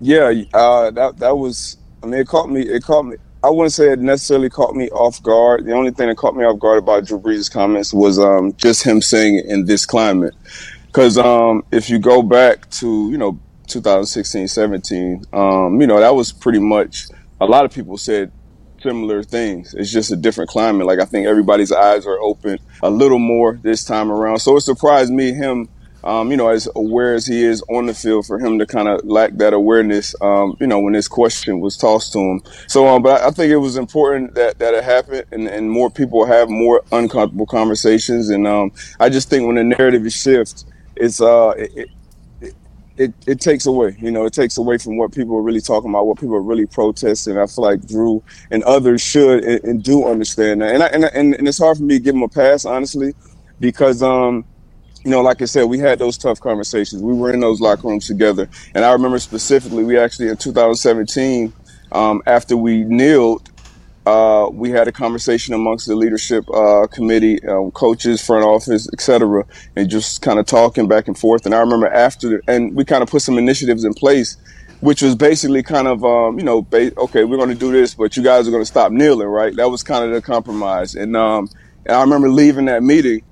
Yeah, 0.00 0.32
uh, 0.54 0.90
that 0.92 1.18
that 1.18 1.36
was. 1.36 1.76
I 2.02 2.06
mean, 2.06 2.20
it 2.20 2.26
caught 2.26 2.50
me. 2.50 2.62
It 2.62 2.82
caught 2.82 3.04
me. 3.04 3.16
I 3.42 3.50
wouldn't 3.50 3.72
say 3.72 3.92
it 3.92 3.98
necessarily 4.00 4.50
caught 4.50 4.74
me 4.74 4.88
off 4.90 5.22
guard. 5.22 5.64
The 5.64 5.72
only 5.72 5.90
thing 5.90 6.08
that 6.08 6.16
caught 6.16 6.36
me 6.36 6.44
off 6.44 6.58
guard 6.58 6.78
about 6.78 7.06
Drew 7.06 7.18
Brees' 7.18 7.50
comments 7.50 7.92
was 7.92 8.18
um, 8.18 8.54
just 8.56 8.82
him 8.82 9.00
saying 9.00 9.38
it 9.38 9.46
in 9.46 9.64
this 9.66 9.86
climate. 9.86 10.34
Because 10.86 11.18
um, 11.18 11.64
if 11.70 11.88
you 11.88 11.98
go 11.98 12.22
back 12.22 12.68
to 12.70 13.10
you 13.10 13.18
know 13.18 13.38
2016, 13.66 14.48
17, 14.48 15.24
um, 15.32 15.80
you 15.80 15.86
know 15.86 16.00
that 16.00 16.14
was 16.14 16.32
pretty 16.32 16.58
much 16.58 17.06
a 17.40 17.46
lot 17.46 17.64
of 17.64 17.72
people 17.72 17.96
said 17.96 18.32
similar 18.82 19.22
things. 19.22 19.74
It's 19.74 19.90
just 19.90 20.12
a 20.12 20.16
different 20.16 20.50
climate. 20.50 20.86
Like 20.86 21.00
I 21.00 21.04
think 21.04 21.26
everybody's 21.26 21.72
eyes 21.72 22.06
are 22.06 22.18
open 22.20 22.58
a 22.82 22.90
little 22.90 23.18
more 23.18 23.58
this 23.62 23.84
time 23.84 24.10
around. 24.10 24.38
So 24.38 24.56
it 24.56 24.62
surprised 24.62 25.12
me 25.12 25.32
him 25.32 25.68
um, 26.02 26.30
you 26.30 26.36
know, 26.36 26.48
as 26.48 26.68
aware 26.74 27.14
as 27.14 27.26
he 27.26 27.42
is 27.42 27.62
on 27.68 27.86
the 27.86 27.94
field, 27.94 28.26
for 28.26 28.38
him 28.38 28.58
to 28.58 28.66
kind 28.66 28.88
of 28.88 29.04
lack 29.04 29.32
that 29.34 29.52
awareness, 29.52 30.14
um, 30.20 30.56
you 30.60 30.66
know, 30.66 30.80
when 30.80 30.92
this 30.92 31.08
question 31.08 31.60
was 31.60 31.76
tossed 31.76 32.12
to 32.14 32.18
him. 32.18 32.42
So, 32.66 32.86
um, 32.86 33.02
but 33.02 33.20
I 33.20 33.30
think 33.30 33.50
it 33.50 33.58
was 33.58 33.76
important 33.76 34.34
that, 34.34 34.58
that 34.58 34.74
it 34.74 34.84
happened 34.84 35.24
and, 35.30 35.46
and 35.46 35.70
more 35.70 35.90
people 35.90 36.24
have 36.24 36.48
more 36.48 36.82
uncomfortable 36.92 37.46
conversations. 37.46 38.30
And 38.30 38.46
um, 38.46 38.72
I 38.98 39.08
just 39.08 39.28
think 39.28 39.46
when 39.46 39.56
the 39.56 39.64
narrative 39.64 40.10
shifts, 40.12 40.64
it's 40.96 41.20
uh, 41.20 41.54
it, 41.56 41.90
it, 43.00 43.14
it, 43.26 43.40
takes 43.40 43.64
away, 43.64 43.96
you 43.98 44.10
know, 44.10 44.26
it 44.26 44.34
takes 44.34 44.58
away 44.58 44.76
from 44.76 44.98
what 44.98 45.12
people 45.12 45.34
are 45.34 45.40
really 45.40 45.62
talking 45.62 45.88
about, 45.88 46.06
what 46.06 46.20
people 46.20 46.34
are 46.34 46.42
really 46.42 46.66
protesting. 46.66 47.38
I 47.38 47.46
feel 47.46 47.64
like 47.64 47.86
Drew 47.86 48.22
and 48.50 48.62
others 48.64 49.00
should 49.00 49.42
and, 49.42 49.64
and 49.64 49.82
do 49.82 50.06
understand 50.06 50.60
that. 50.60 50.74
And, 50.74 50.82
I, 50.82 50.86
and, 50.88 51.04
and, 51.06 51.34
and 51.34 51.48
it's 51.48 51.56
hard 51.56 51.78
for 51.78 51.82
me 51.82 51.96
to 51.96 52.04
give 52.04 52.14
him 52.14 52.22
a 52.22 52.28
pass, 52.28 52.66
honestly, 52.66 53.14
because, 53.58 54.02
um, 54.02 54.44
you 55.02 55.10
know, 55.10 55.22
like 55.22 55.40
I 55.40 55.46
said, 55.46 55.64
we 55.64 55.78
had 55.78 55.98
those 55.98 56.18
tough 56.18 56.40
conversations. 56.40 57.00
We 57.00 57.14
were 57.14 57.32
in 57.32 57.40
those 57.40 57.58
locker 57.58 57.88
rooms 57.88 58.06
together. 58.06 58.50
And 58.74 58.84
I 58.84 58.92
remember 58.92 59.18
specifically, 59.18 59.82
we 59.82 59.98
actually 59.98 60.28
in 60.28 60.36
2017, 60.36 61.54
um, 61.92 62.22
after 62.26 62.54
we 62.54 62.84
kneeled, 62.84 63.49
uh, 64.06 64.48
we 64.52 64.70
had 64.70 64.88
a 64.88 64.92
conversation 64.92 65.54
amongst 65.54 65.86
the 65.86 65.94
leadership 65.94 66.44
uh, 66.50 66.86
committee, 66.86 67.42
um, 67.46 67.70
coaches, 67.70 68.24
front 68.24 68.44
office, 68.44 68.88
etc., 68.92 69.44
and 69.76 69.90
just 69.90 70.22
kind 70.22 70.38
of 70.38 70.46
talking 70.46 70.88
back 70.88 71.06
and 71.08 71.18
forth. 71.18 71.46
And 71.46 71.54
I 71.54 71.60
remember 71.60 71.86
after, 71.86 72.42
and 72.48 72.74
we 72.74 72.84
kind 72.84 73.02
of 73.02 73.10
put 73.10 73.22
some 73.22 73.38
initiatives 73.38 73.84
in 73.84 73.94
place, 73.94 74.36
which 74.80 75.02
was 75.02 75.14
basically 75.14 75.62
kind 75.62 75.86
of, 75.86 76.04
um, 76.04 76.38
you 76.38 76.44
know, 76.44 76.62
ba- 76.62 76.98
okay, 76.98 77.24
we're 77.24 77.36
going 77.36 77.50
to 77.50 77.54
do 77.54 77.70
this, 77.70 77.94
but 77.94 78.16
you 78.16 78.22
guys 78.22 78.48
are 78.48 78.50
going 78.50 78.62
to 78.62 78.66
stop 78.66 78.90
kneeling, 78.90 79.28
right? 79.28 79.54
That 79.56 79.70
was 79.70 79.82
kind 79.82 80.04
of 80.04 80.12
the 80.12 80.22
compromise. 80.22 80.94
And, 80.94 81.14
um, 81.16 81.50
and 81.84 81.94
I 81.96 82.00
remember 82.00 82.30
leaving 82.30 82.64
that 82.66 82.82
meeting 82.82 83.22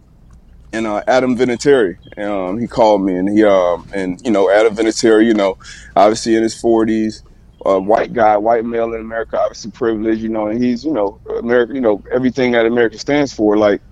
and 0.73 0.87
uh, 0.87 1.03
Adam 1.07 1.37
Vinatieri. 1.37 1.97
Um, 2.19 2.59
he 2.59 2.67
called 2.67 3.03
me, 3.03 3.17
and 3.17 3.29
he 3.29 3.45
um, 3.45 3.89
and 3.95 4.21
you 4.25 4.31
know 4.31 4.51
Adam 4.51 4.75
Vinatieri, 4.77 5.27
you 5.27 5.35
know, 5.35 5.57
obviously 5.97 6.37
in 6.37 6.43
his 6.43 6.59
forties, 6.59 7.23
uh, 7.67 7.79
white 7.81 8.13
guy, 8.13 8.37
white 8.37 8.65
male 8.65 8.95
in 8.95 9.01
America, 9.01 9.39
obviously 9.41 9.71
privileged, 9.71 10.23
you 10.23 10.29
know, 10.29 10.49
and 10.49 10.63
he's 10.63 10.85
you 10.85 10.93
know 10.93 11.21
America, 11.39 11.75
you 11.75 11.81
know 11.81 12.03
everything 12.13 12.53
that 12.53 12.67
America 12.67 12.99
stands 12.99 13.33
for. 13.33 13.57
Like 13.57 13.83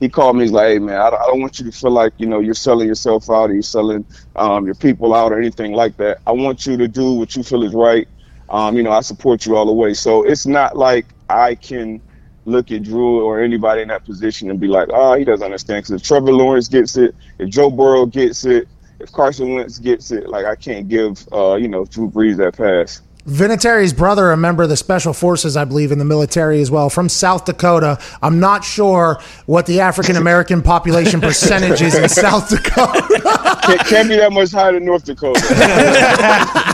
he 0.00 0.08
called 0.08 0.36
me, 0.36 0.42
he's 0.44 0.52
like, 0.52 0.68
hey 0.68 0.78
man, 0.78 1.00
I 1.00 1.10
don't, 1.10 1.22
I 1.22 1.26
don't 1.26 1.40
want 1.40 1.58
you 1.58 1.66
to 1.66 1.72
feel 1.72 1.90
like 1.90 2.14
you 2.18 2.26
know 2.26 2.40
you're 2.40 2.54
selling 2.54 2.88
yourself 2.88 3.30
out, 3.30 3.50
or 3.50 3.54
you're 3.54 3.62
selling 3.62 4.06
um, 4.36 4.66
your 4.66 4.74
people 4.76 5.14
out, 5.14 5.32
or 5.32 5.38
anything 5.38 5.72
like 5.72 5.96
that. 5.98 6.18
I 6.26 6.32
want 6.32 6.66
you 6.66 6.76
to 6.78 6.88
do 6.88 7.14
what 7.14 7.36
you 7.36 7.42
feel 7.42 7.64
is 7.64 7.74
right. 7.74 8.08
Um, 8.48 8.76
you 8.76 8.82
know, 8.82 8.92
I 8.92 9.00
support 9.00 9.46
you 9.46 9.56
all 9.56 9.66
the 9.66 9.72
way. 9.72 9.94
So 9.94 10.24
it's 10.24 10.46
not 10.46 10.76
like 10.76 11.14
I 11.28 11.54
can 11.54 12.02
look 12.46 12.70
at 12.70 12.82
Drew 12.84 13.24
or 13.24 13.40
anybody 13.42 13.82
in 13.82 13.88
that 13.88 14.04
position 14.04 14.50
and 14.50 14.60
be 14.60 14.68
like, 14.68 14.88
oh, 14.92 15.14
he 15.14 15.24
doesn't 15.24 15.44
understand. 15.44 15.84
Because 15.84 16.00
if 16.00 16.06
Trevor 16.06 16.32
Lawrence 16.32 16.68
gets 16.68 16.96
it, 16.96 17.16
if 17.38 17.50
Joe 17.50 17.70
Burrow 17.70 18.06
gets 18.06 18.44
it, 18.44 18.68
if 19.04 19.12
Carson 19.12 19.54
Wentz 19.54 19.78
gets 19.78 20.10
it, 20.10 20.28
like 20.28 20.46
I 20.46 20.56
can't 20.56 20.88
give, 20.88 21.28
uh, 21.32 21.56
you 21.56 21.68
know, 21.68 21.84
Drew 21.84 22.10
Brees 22.10 22.38
that 22.38 22.56
pass. 22.56 23.02
Vinatieri's 23.26 23.92
brother, 23.92 24.30
a 24.32 24.36
member 24.36 24.62
of 24.62 24.68
the 24.68 24.76
special 24.76 25.14
forces, 25.14 25.56
I 25.56 25.64
believe, 25.64 25.92
in 25.92 25.98
the 25.98 26.04
military 26.04 26.60
as 26.60 26.70
well, 26.70 26.90
from 26.90 27.08
South 27.08 27.44
Dakota. 27.44 27.98
I'm 28.20 28.40
not 28.40 28.64
sure 28.64 29.18
what 29.46 29.66
the 29.66 29.80
African 29.80 30.16
American 30.16 30.62
population 30.62 31.20
percentage 31.22 31.80
is 31.80 31.94
in 31.94 32.08
South 32.08 32.48
Dakota. 32.48 33.02
can't, 33.66 33.80
can't 33.86 34.08
be 34.08 34.16
that 34.16 34.32
much 34.32 34.52
higher 34.52 34.72
than 34.72 34.84
North 34.84 35.04
Dakota. 35.04 35.40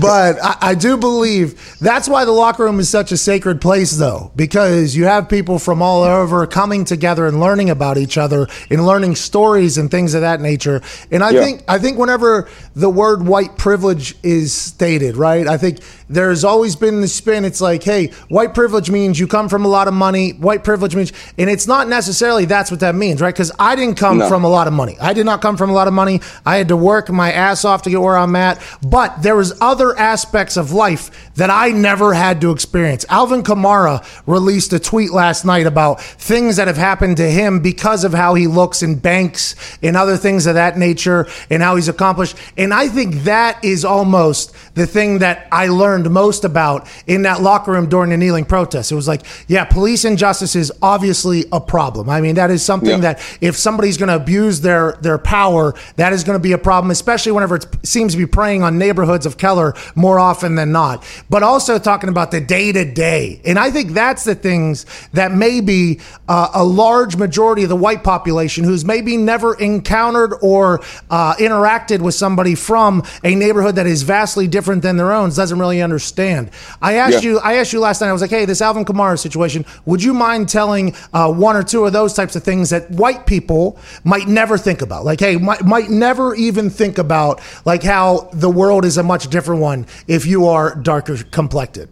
but 0.00 0.36
I, 0.42 0.56
I 0.60 0.74
do 0.74 0.96
believe 0.96 1.78
that's 1.80 2.08
why 2.08 2.24
the 2.24 2.32
locker 2.32 2.64
room 2.64 2.80
is 2.80 2.88
such 2.88 3.12
a 3.12 3.16
sacred 3.16 3.60
place, 3.60 3.92
though, 3.92 4.32
because 4.36 4.96
you 4.96 5.04
have 5.04 5.28
people 5.28 5.58
from 5.58 5.82
all 5.82 6.02
over 6.02 6.46
coming 6.46 6.84
together 6.84 7.26
and 7.26 7.40
learning 7.40 7.70
about 7.70 7.98
each 7.98 8.18
other 8.18 8.46
and 8.70 8.86
learning 8.86 9.16
stories 9.16 9.78
and 9.78 9.90
things 9.90 10.14
of 10.14 10.20
that 10.22 10.40
nature. 10.40 10.80
And 11.10 11.22
I 11.22 11.30
Yeah. 11.30 11.44
think 11.44 11.62
I 11.68 11.78
think 11.78 11.98
whenever 11.98 12.48
the 12.74 12.90
word 12.90 13.26
white 13.26 13.56
privilege 13.56 14.14
is 14.22 14.52
stated, 14.52 15.16
right? 15.16 15.46
I 15.46 15.56
think 15.56 15.78
there's 16.08 16.44
always 16.44 16.76
been 16.76 17.00
the 17.00 17.08
spin. 17.08 17.44
It's 17.44 17.60
like, 17.60 17.82
hey, 17.82 18.08
white 18.28 18.54
privilege 18.54 18.90
means 18.90 19.18
you 19.18 19.26
come 19.26 19.48
from 19.48 19.64
a 19.64 19.68
lot 19.68 19.88
of 19.88 19.94
money. 19.94 20.30
White 20.32 20.64
privilege 20.64 20.94
means, 20.94 21.12
and 21.38 21.48
it's 21.48 21.66
not 21.66 21.88
necessarily 21.88 22.44
that's 22.44 22.70
what 22.70 22.80
that 22.80 22.94
means, 22.94 23.20
right? 23.20 23.34
Because 23.34 23.52
I 23.58 23.76
didn't 23.76 23.96
come 23.96 24.18
No. 24.18 24.28
from 24.28 24.44
a 24.44 24.48
lot 24.48 24.66
of 24.66 24.72
money. 24.72 24.96
I 25.00 25.12
did 25.14 25.24
not 25.26 25.40
come 25.40 25.56
from 25.56 25.70
a 25.70 25.72
lot 25.72 25.88
of 25.88 25.91
money. 25.92 26.20
I 26.44 26.56
had 26.56 26.68
to 26.68 26.76
work 26.76 27.10
my 27.10 27.32
ass 27.32 27.64
off 27.64 27.82
to 27.82 27.90
get 27.90 28.00
where 28.00 28.16
I'm 28.16 28.34
at. 28.36 28.60
But 28.86 29.22
there 29.22 29.36
was 29.36 29.52
other 29.60 29.96
aspects 29.98 30.56
of 30.56 30.72
life 30.72 31.32
that 31.36 31.50
I 31.50 31.68
never 31.70 32.12
had 32.14 32.40
to 32.42 32.50
experience. 32.50 33.04
Alvin 33.08 33.42
Kamara 33.42 34.04
released 34.26 34.72
a 34.72 34.78
tweet 34.78 35.12
last 35.12 35.44
night 35.44 35.66
about 35.66 36.00
things 36.00 36.56
that 36.56 36.66
have 36.66 36.76
happened 36.76 37.16
to 37.18 37.30
him 37.30 37.60
because 37.60 38.04
of 38.04 38.12
how 38.12 38.34
he 38.34 38.46
looks 38.46 38.82
in 38.82 38.96
banks 38.98 39.54
and 39.82 39.96
other 39.96 40.16
things 40.16 40.46
of 40.46 40.54
that 40.54 40.76
nature 40.78 41.26
and 41.50 41.62
how 41.62 41.76
he's 41.76 41.88
accomplished. 41.88 42.36
And 42.56 42.72
I 42.74 42.88
think 42.88 43.22
that 43.24 43.64
is 43.64 43.84
almost 43.84 44.54
the 44.74 44.86
thing 44.86 45.18
that 45.18 45.46
I 45.52 45.68
learned 45.68 46.10
most 46.10 46.44
about 46.44 46.88
in 47.06 47.22
that 47.22 47.42
locker 47.42 47.72
room 47.72 47.88
during 47.88 48.10
the 48.10 48.16
kneeling 48.16 48.44
protest. 48.44 48.92
It 48.92 48.94
was 48.94 49.08
like, 49.08 49.22
yeah, 49.48 49.64
police 49.64 50.04
injustice 50.04 50.56
is 50.56 50.72
obviously 50.82 51.44
a 51.52 51.60
problem. 51.60 52.08
I 52.08 52.20
mean, 52.20 52.34
that 52.36 52.50
is 52.50 52.62
something 52.62 52.90
Yeah. 52.90 53.14
that 53.14 53.38
if 53.40 53.56
somebody's 53.56 53.96
going 53.96 54.08
to 54.08 54.16
abuse 54.16 54.60
their 54.60 54.98
their 55.00 55.18
power, 55.18 55.74
that 55.96 56.12
is 56.12 56.24
going 56.24 56.38
to 56.38 56.42
be 56.42 56.52
a 56.52 56.58
problem, 56.58 56.90
especially 56.90 57.32
whenever 57.32 57.56
it 57.56 57.66
seems 57.82 58.12
to 58.12 58.18
be 58.18 58.26
preying 58.26 58.62
on 58.62 58.78
neighborhoods 58.78 59.26
of 59.26 59.38
color 59.38 59.74
more 59.94 60.18
often 60.18 60.54
than 60.54 60.72
not. 60.72 61.04
But 61.30 61.42
also 61.42 61.78
talking 61.78 62.08
about 62.08 62.30
the 62.30 62.40
day 62.40 62.72
to 62.72 62.84
day, 62.84 63.40
and 63.44 63.58
I 63.58 63.70
think 63.70 63.92
that's 63.92 64.24
the 64.24 64.34
things 64.34 64.86
that 65.12 65.32
maybe 65.32 66.00
uh, 66.28 66.48
a 66.54 66.64
large 66.64 67.16
majority 67.16 67.62
of 67.62 67.68
the 67.68 67.76
white 67.76 68.02
population 68.04 68.64
who's 68.64 68.84
maybe 68.84 69.16
never 69.16 69.54
encountered 69.58 70.34
or 70.42 70.80
uh, 71.10 71.34
interacted 71.36 72.00
with 72.00 72.14
somebody 72.14 72.54
from 72.54 73.02
a 73.24 73.34
neighborhood 73.34 73.76
that 73.76 73.86
is 73.86 74.02
vastly 74.02 74.46
different 74.46 74.82
than 74.82 74.96
their 74.96 75.12
own 75.12 75.30
doesn't 75.30 75.58
really 75.58 75.80
understand. 75.82 76.50
I 76.80 76.94
asked 76.94 77.22
Yeah. 77.24 77.30
you, 77.32 77.38
I 77.40 77.54
asked 77.54 77.72
you 77.72 77.80
last 77.80 78.00
night. 78.00 78.08
I 78.08 78.12
was 78.12 78.20
like, 78.22 78.30
hey, 78.30 78.44
this 78.44 78.60
Alvin 78.60 78.84
Kamara 78.84 79.18
situation. 79.18 79.64
Would 79.86 80.02
you 80.02 80.12
mind 80.14 80.48
telling 80.48 80.94
uh, 81.12 81.32
one 81.32 81.56
or 81.56 81.62
two 81.62 81.84
of 81.86 81.92
those 81.92 82.12
types 82.14 82.36
of 82.36 82.42
things 82.42 82.70
that 82.70 82.90
white 82.90 83.26
people 83.26 83.78
might 84.04 84.28
never 84.28 84.58
think 84.58 84.82
about? 84.82 85.04
Like, 85.04 85.20
hey, 85.20 85.36
might, 85.36 85.64
might 85.72 85.88
never 85.88 86.34
even 86.34 86.68
think 86.68 86.98
about 86.98 87.40
like 87.64 87.82
how 87.82 88.28
the 88.34 88.50
world 88.50 88.84
is 88.84 88.98
a 88.98 89.02
much 89.02 89.28
different 89.28 89.62
one 89.62 89.86
if 90.06 90.26
you 90.26 90.46
are 90.46 90.74
darker 90.74 91.16
complected. 91.30 91.88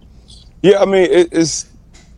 Yeah, 0.61 0.81
I 0.81 0.85
mean 0.85 1.11
it, 1.11 1.29
it's 1.33 1.67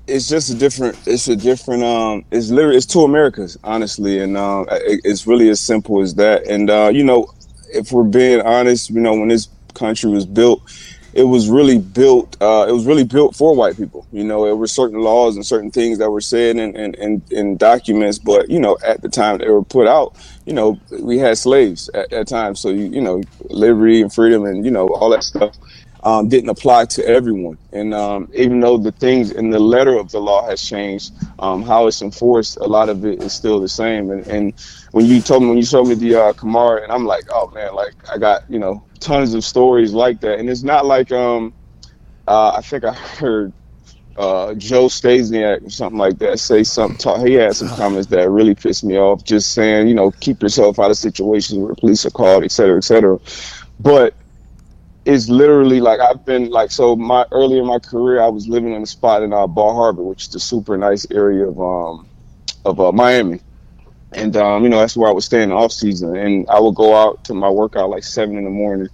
it's 0.08 0.28
just 0.28 0.50
a 0.50 0.56
different 0.56 0.98
it's 1.06 1.28
a 1.28 1.36
different 1.36 1.84
um 1.84 2.24
it's 2.32 2.50
literally 2.50 2.76
it's 2.76 2.86
two 2.86 3.04
Americas 3.04 3.56
honestly 3.62 4.18
and 4.18 4.36
um 4.36 4.66
it, 4.72 5.00
it's 5.04 5.24
really 5.28 5.48
as 5.50 5.60
simple 5.60 6.02
as 6.02 6.16
that 6.16 6.48
and 6.48 6.68
uh 6.68 6.90
you 6.92 7.04
know 7.04 7.32
if 7.72 7.92
we're 7.92 8.02
being 8.02 8.40
honest 8.40 8.90
you 8.90 8.98
know 8.98 9.14
when 9.14 9.28
this 9.28 9.48
country 9.74 10.10
was 10.10 10.26
built 10.26 10.60
it 11.14 11.22
was 11.22 11.48
really 11.48 11.78
built 11.78 12.36
uh 12.42 12.66
it 12.68 12.72
was 12.72 12.86
really 12.86 13.04
built 13.04 13.36
for 13.36 13.54
white 13.54 13.76
people 13.76 14.04
you 14.10 14.24
know 14.24 14.44
there 14.44 14.56
were 14.56 14.66
certain 14.66 14.98
laws 14.98 15.36
and 15.36 15.46
certain 15.46 15.70
things 15.70 15.98
that 15.98 16.10
were 16.10 16.20
said 16.20 16.56
in 16.56 16.74
in, 16.74 16.94
in, 16.94 17.22
in 17.30 17.56
documents 17.56 18.18
but 18.18 18.50
you 18.50 18.58
know 18.58 18.76
at 18.84 19.00
the 19.02 19.08
time 19.08 19.38
they 19.38 19.48
were 19.48 19.62
put 19.62 19.86
out 19.86 20.16
you 20.46 20.52
know 20.54 20.80
we 21.00 21.18
had 21.18 21.38
slaves 21.38 21.88
at 21.94 22.10
that 22.10 22.28
time 22.28 22.54
so 22.54 22.70
you, 22.70 22.86
you 22.86 23.00
know 23.00 23.22
liberty 23.50 24.02
and 24.02 24.12
freedom 24.12 24.44
and 24.44 24.64
you 24.64 24.70
know 24.70 24.88
all 24.88 25.10
that 25.10 25.24
stuff 25.24 25.56
um, 26.04 26.28
didn't 26.28 26.50
apply 26.50 26.86
to 26.86 27.06
everyone. 27.06 27.58
And 27.72 27.94
um, 27.94 28.28
even 28.34 28.60
though 28.60 28.76
the 28.76 28.92
things 28.92 29.30
in 29.30 29.50
the 29.50 29.60
letter 29.60 29.96
of 29.96 30.10
the 30.10 30.20
law 30.20 30.46
has 30.48 30.60
changed, 30.62 31.12
um, 31.38 31.62
how 31.62 31.86
it's 31.86 32.02
enforced, 32.02 32.56
a 32.58 32.64
lot 32.64 32.88
of 32.88 33.04
it 33.04 33.22
is 33.22 33.32
still 33.32 33.60
the 33.60 33.68
same. 33.68 34.10
And, 34.10 34.26
and 34.26 34.54
when 34.92 35.06
you 35.06 35.20
told 35.20 35.42
me, 35.42 35.48
when 35.48 35.58
you 35.58 35.64
showed 35.64 35.86
me 35.86 35.94
the 35.94 36.14
uh, 36.16 36.32
Kamara, 36.32 36.82
and 36.82 36.92
I'm 36.92 37.06
like, 37.06 37.24
oh 37.30 37.50
man, 37.54 37.74
like 37.74 37.94
I 38.12 38.18
got 38.18 38.42
you 38.48 38.58
know 38.58 38.84
tons 39.00 39.34
of 39.34 39.44
stories 39.44 39.92
like 39.92 40.20
that. 40.20 40.38
And 40.38 40.50
it's 40.50 40.62
not 40.62 40.86
like 40.86 41.12
um, 41.12 41.54
uh, 42.26 42.52
I 42.56 42.62
think 42.62 42.84
I 42.84 42.92
heard 42.94 43.52
uh, 44.16 44.54
Joe 44.54 44.86
Stasiak 44.86 45.66
or 45.66 45.70
something 45.70 45.98
like 45.98 46.18
that 46.18 46.38
say 46.38 46.62
something. 46.64 46.98
Talk, 46.98 47.26
he 47.26 47.34
had 47.34 47.56
some 47.56 47.68
comments 47.68 48.08
that 48.08 48.30
really 48.30 48.54
pissed 48.54 48.84
me 48.84 48.98
off. 48.98 49.24
Just 49.24 49.52
saying, 49.52 49.88
you 49.88 49.94
know, 49.94 50.10
keep 50.20 50.42
yourself 50.42 50.78
out 50.78 50.90
of 50.90 50.98
situations 50.98 51.58
where 51.58 51.74
police 51.74 52.04
are 52.06 52.10
called, 52.10 52.44
et 52.44 52.52
cetera, 52.52 52.76
et 52.76 52.84
cetera. 52.84 53.18
But 53.80 54.14
it's 55.04 55.28
literally 55.28 55.80
like 55.80 56.00
I've 56.00 56.24
been 56.24 56.50
like 56.50 56.70
so 56.70 56.94
my 56.94 57.26
early 57.32 57.58
in 57.58 57.66
my 57.66 57.78
career 57.78 58.22
I 58.22 58.28
was 58.28 58.46
living 58.48 58.72
in 58.72 58.82
a 58.82 58.86
spot 58.86 59.22
in 59.22 59.32
uh, 59.32 59.46
Bal 59.46 59.74
Harbour, 59.74 60.02
which 60.02 60.28
is 60.28 60.34
a 60.34 60.40
super 60.40 60.76
nice 60.76 61.06
area 61.10 61.48
of 61.48 61.60
um 61.60 62.08
of 62.64 62.78
uh, 62.78 62.92
Miami, 62.92 63.40
and 64.12 64.36
um 64.36 64.62
you 64.62 64.68
know 64.68 64.78
that's 64.78 64.96
where 64.96 65.08
I 65.08 65.12
was 65.12 65.24
staying 65.24 65.50
off 65.52 65.72
season, 65.72 66.16
and 66.16 66.48
I 66.48 66.60
would 66.60 66.76
go 66.76 66.94
out 66.94 67.24
to 67.24 67.34
my 67.34 67.50
workout 67.50 67.90
like 67.90 68.04
seven 68.04 68.36
in 68.36 68.44
the 68.44 68.50
morning, 68.50 68.88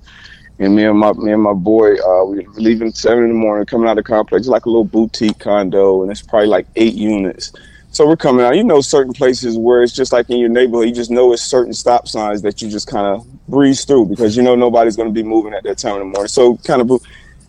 and 0.59 0.75
me 0.75 0.85
and 0.85 0.99
my 0.99 1.13
me 1.13 1.33
and 1.33 1.43
my 1.43 1.53
boy 1.53 1.95
uh 1.97 2.25
we 2.25 2.41
were 2.41 2.53
leaving 2.55 2.93
seven 2.93 3.25
in 3.25 3.31
the 3.31 3.35
morning, 3.35 3.67
coming 3.67 3.89
out 3.89 3.93
of 3.99 4.05
the 4.05 4.09
complex, 4.09 4.47
like 4.47 4.67
a 4.67 4.71
little 4.71 4.85
boutique 4.85 5.39
condo, 5.39 6.03
and 6.03 6.11
it's 6.11 6.23
probably 6.23 6.49
like 6.49 6.67
eight 6.77 6.95
units. 6.95 7.53
So 7.91 8.07
we're 8.07 8.17
coming 8.17 8.45
out. 8.45 8.57
You 8.57 8.65
know, 8.65 8.81
certain 8.81 9.13
places 9.13 9.57
where 9.57 9.83
it's 9.83 9.95
just 9.95 10.13
like 10.13 10.29
in 10.31 10.39
your 10.39 10.51
neighborhood, 10.51 10.89
you 10.89 10.95
just 10.95 11.11
know 11.11 11.33
it's 11.33 11.43
certain 11.43 11.73
stop 11.73 12.07
signs 12.07 12.43
that 12.43 12.61
you 12.61 12.69
just 12.69 12.87
kind 12.87 13.07
of 13.07 13.27
breeze 13.49 13.85
through 13.85 14.07
because 14.07 14.37
you 14.37 14.43
know 14.43 14.55
nobody's 14.55 14.97
going 14.97 15.09
to 15.09 15.15
be 15.15 15.23
moving 15.23 15.55
at 15.55 15.63
that 15.65 15.79
time 15.79 15.95
in 15.95 16.01
the 16.01 16.05
morning. 16.05 16.29
So 16.29 16.57
kind 16.59 16.83
of, 16.83 17.03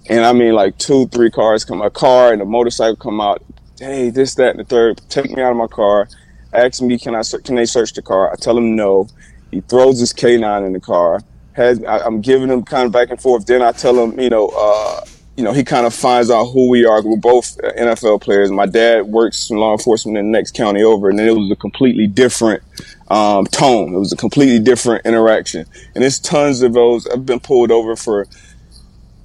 and 0.07 0.25
I 0.25 0.33
mean 0.33 0.53
like 0.53 0.77
two, 0.77 1.07
three 1.07 1.29
cars 1.29 1.65
come, 1.65 1.81
a 1.81 1.89
car 1.89 2.31
and 2.31 2.41
a 2.41 2.45
motorcycle 2.45 2.95
come 2.95 3.19
out. 3.19 3.43
Hey, 3.79 4.09
this, 4.09 4.35
that, 4.35 4.51
and 4.51 4.59
the 4.59 4.65
third. 4.65 5.01
Take 5.09 5.31
me 5.31 5.41
out 5.41 5.51
of 5.51 5.57
my 5.57 5.67
car. 5.67 6.07
Ask 6.53 6.81
me, 6.81 6.97
can 6.97 7.15
I 7.15 7.21
can 7.43 7.55
they 7.55 7.65
search 7.65 7.93
the 7.93 8.01
car? 8.01 8.31
I 8.31 8.35
tell 8.35 8.57
him 8.57 8.75
no. 8.75 9.07
He 9.51 9.61
throws 9.61 9.99
his 9.99 10.13
K9 10.13 10.65
in 10.65 10.73
the 10.73 10.79
car. 10.79 11.21
Has 11.53 11.83
I, 11.83 11.99
I'm 11.99 12.21
giving 12.21 12.49
him 12.49 12.63
kind 12.63 12.85
of 12.85 12.91
back 12.91 13.09
and 13.09 13.21
forth. 13.21 13.45
Then 13.45 13.61
I 13.61 13.71
tell 13.71 14.01
him, 14.01 14.19
you 14.19 14.29
know, 14.29 14.49
uh, 14.49 15.01
you 15.39 15.45
know, 15.45 15.53
he 15.53 15.63
kind 15.63 15.85
of 15.85 15.93
finds 15.93 16.29
out 16.29 16.47
who 16.47 16.69
we 16.69 16.85
are. 16.85 17.01
We're 17.01 17.15
both 17.15 17.57
NFL 17.59 18.19
players. 18.19 18.51
My 18.51 18.65
dad 18.65 19.05
works 19.05 19.49
in 19.49 19.55
law 19.55 19.71
enforcement 19.71 20.17
in 20.17 20.25
the 20.25 20.37
next 20.37 20.53
county 20.53 20.83
over, 20.83 21.09
and 21.09 21.17
then 21.17 21.29
it 21.29 21.33
was 21.33 21.49
a 21.49 21.55
completely 21.55 22.07
different 22.07 22.61
um, 23.09 23.45
tone. 23.45 23.95
It 23.95 23.99
was 23.99 24.11
a 24.11 24.17
completely 24.17 24.59
different 24.59 25.05
interaction. 25.05 25.65
And 25.95 26.03
there's 26.03 26.19
tons 26.19 26.61
of 26.61 26.73
those. 26.73 27.07
I've 27.07 27.25
been 27.25 27.39
pulled 27.39 27.71
over 27.71 27.95
for, 27.95 28.27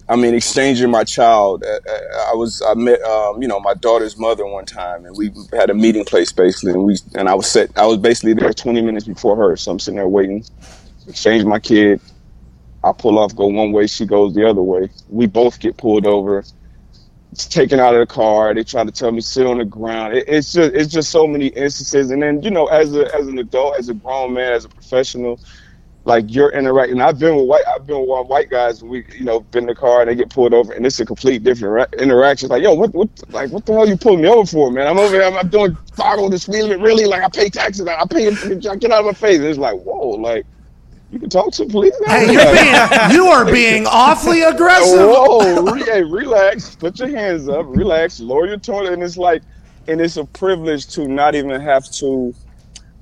I 0.08 0.14
mean, 0.14 0.34
exchanging 0.34 0.88
my 0.88 1.02
child. 1.02 1.64
Uh, 1.64 1.80
uh, 1.90 2.30
I 2.30 2.34
was, 2.34 2.62
I 2.62 2.74
met, 2.74 3.02
um, 3.02 3.42
you 3.42 3.48
know, 3.48 3.58
my 3.58 3.74
daughter's 3.74 4.16
mother 4.16 4.46
one 4.46 4.66
time, 4.66 5.06
and 5.06 5.16
we 5.16 5.32
had 5.52 5.68
a 5.68 5.74
meeting 5.74 6.04
place 6.04 6.30
basically, 6.30 6.74
and 6.74 6.84
we, 6.84 6.96
and 7.16 7.28
I 7.28 7.34
was 7.34 7.50
set. 7.50 7.76
I 7.76 7.86
was 7.86 7.98
basically 7.98 8.34
there 8.34 8.52
20 8.52 8.82
minutes 8.82 9.06
before 9.08 9.34
her, 9.34 9.56
so 9.56 9.72
I'm 9.72 9.80
sitting 9.80 9.96
there 9.96 10.06
waiting. 10.06 10.44
Exchange 11.08 11.44
my 11.44 11.58
kid. 11.58 12.00
I 12.84 12.92
pull 12.98 13.18
off, 13.18 13.36
go 13.36 13.48
one 13.48 13.72
way, 13.72 13.88
she 13.88 14.06
goes 14.06 14.34
the 14.34 14.48
other 14.48 14.62
way. 14.62 14.90
We 15.08 15.26
both 15.28 15.60
get 15.60 15.78
pulled 15.78 16.06
over. 16.06 16.44
It's 17.32 17.48
taken 17.48 17.80
out 17.80 17.94
of 17.94 18.00
the 18.00 18.06
car. 18.06 18.54
They 18.54 18.64
try 18.64 18.84
to 18.84 18.92
tell 18.92 19.12
me 19.12 19.20
sit 19.22 19.46
on 19.46 19.58
the 19.58 19.64
ground. 19.66 20.14
It, 20.16 20.24
it's 20.28 20.52
just 20.52 20.72
it's 20.74 20.92
just 20.92 21.10
so 21.10 21.26
many 21.26 21.48
instances. 21.48 22.10
And 22.10 22.22
then 22.22 22.42
you 22.42 22.50
know, 22.50 22.66
as 22.66 22.94
a 22.94 23.12
as 23.14 23.28
an 23.28 23.38
adult, 23.38 23.78
as 23.78 23.88
a 23.88 23.94
grown 23.94 24.34
man, 24.34 24.52
as 24.52 24.66
a 24.66 24.70
professional, 24.70 25.40
like 26.04 26.26
you're 26.28 26.50
interacting. 26.52 27.00
I've 27.00 27.18
been 27.18 27.36
with 27.36 27.46
white 27.46 27.64
I've 27.74 27.86
been 27.86 28.00
with 28.00 28.28
white 28.28 28.50
guys. 28.50 28.82
We 28.84 29.06
you 29.16 29.24
know 29.24 29.40
been 29.40 29.64
in 29.64 29.68
the 29.68 29.76
car 29.76 30.02
and 30.02 30.10
they 30.10 30.16
get 30.16 30.30
pulled 30.30 30.54
over, 30.54 30.72
and 30.74 30.86
it's 30.86 31.00
a 31.00 31.06
complete 31.06 31.44
different 31.44 31.74
ra- 31.74 32.00
interaction. 32.02 32.46
It's 32.46 32.50
like 32.52 32.62
yo, 32.64 32.74
what 32.74 32.94
what 32.94 33.10
like 33.30 33.50
what 33.52 33.66
the 33.66 33.74
hell 33.74 33.88
you 33.88 33.96
pulling 33.96 34.22
me 34.22 34.28
over 34.28 34.46
for, 34.46 34.70
man? 34.72 34.86
I'm 34.88 34.98
over 34.98 35.14
here. 35.14 35.24
I'm, 35.24 35.36
I'm 35.36 35.48
doing 35.50 35.78
follow 35.96 36.28
the 36.30 36.38
speed 36.38 36.62
limit. 36.64 36.80
Really, 36.80 37.06
like 37.06 37.22
I 37.22 37.28
pay 37.30 37.50
taxes. 37.50 37.86
I 37.86 38.04
pay. 38.10 38.30
Get 38.34 38.92
out 38.92 39.00
of 39.00 39.06
my 39.06 39.14
face. 39.14 39.38
And 39.38 39.46
it's 39.48 39.58
like 39.58 39.76
whoa, 39.76 40.10
like. 40.10 40.46
You 41.14 41.20
can 41.20 41.30
talk 41.30 41.52
to 41.52 41.64
police. 41.66 41.94
now? 42.00 42.12
Hey, 42.12 42.32
you're 42.32 42.52
being, 42.52 43.12
you 43.12 43.26
are 43.26 43.44
being 43.44 43.86
awfully 43.86 44.42
aggressive. 44.52 44.98
Whoa, 44.98 45.62
re- 45.62 45.84
hey, 45.84 46.02
relax. 46.02 46.74
Put 46.74 46.98
your 46.98 47.08
hands 47.08 47.48
up. 47.48 47.66
Relax. 47.68 48.18
Lower 48.18 48.48
your 48.48 48.56
tone. 48.56 48.92
And 48.92 49.00
it's 49.00 49.16
like, 49.16 49.42
and 49.86 50.00
it's 50.00 50.16
a 50.16 50.24
privilege 50.24 50.88
to 50.88 51.06
not 51.06 51.36
even 51.36 51.60
have 51.60 51.88
to, 51.92 52.34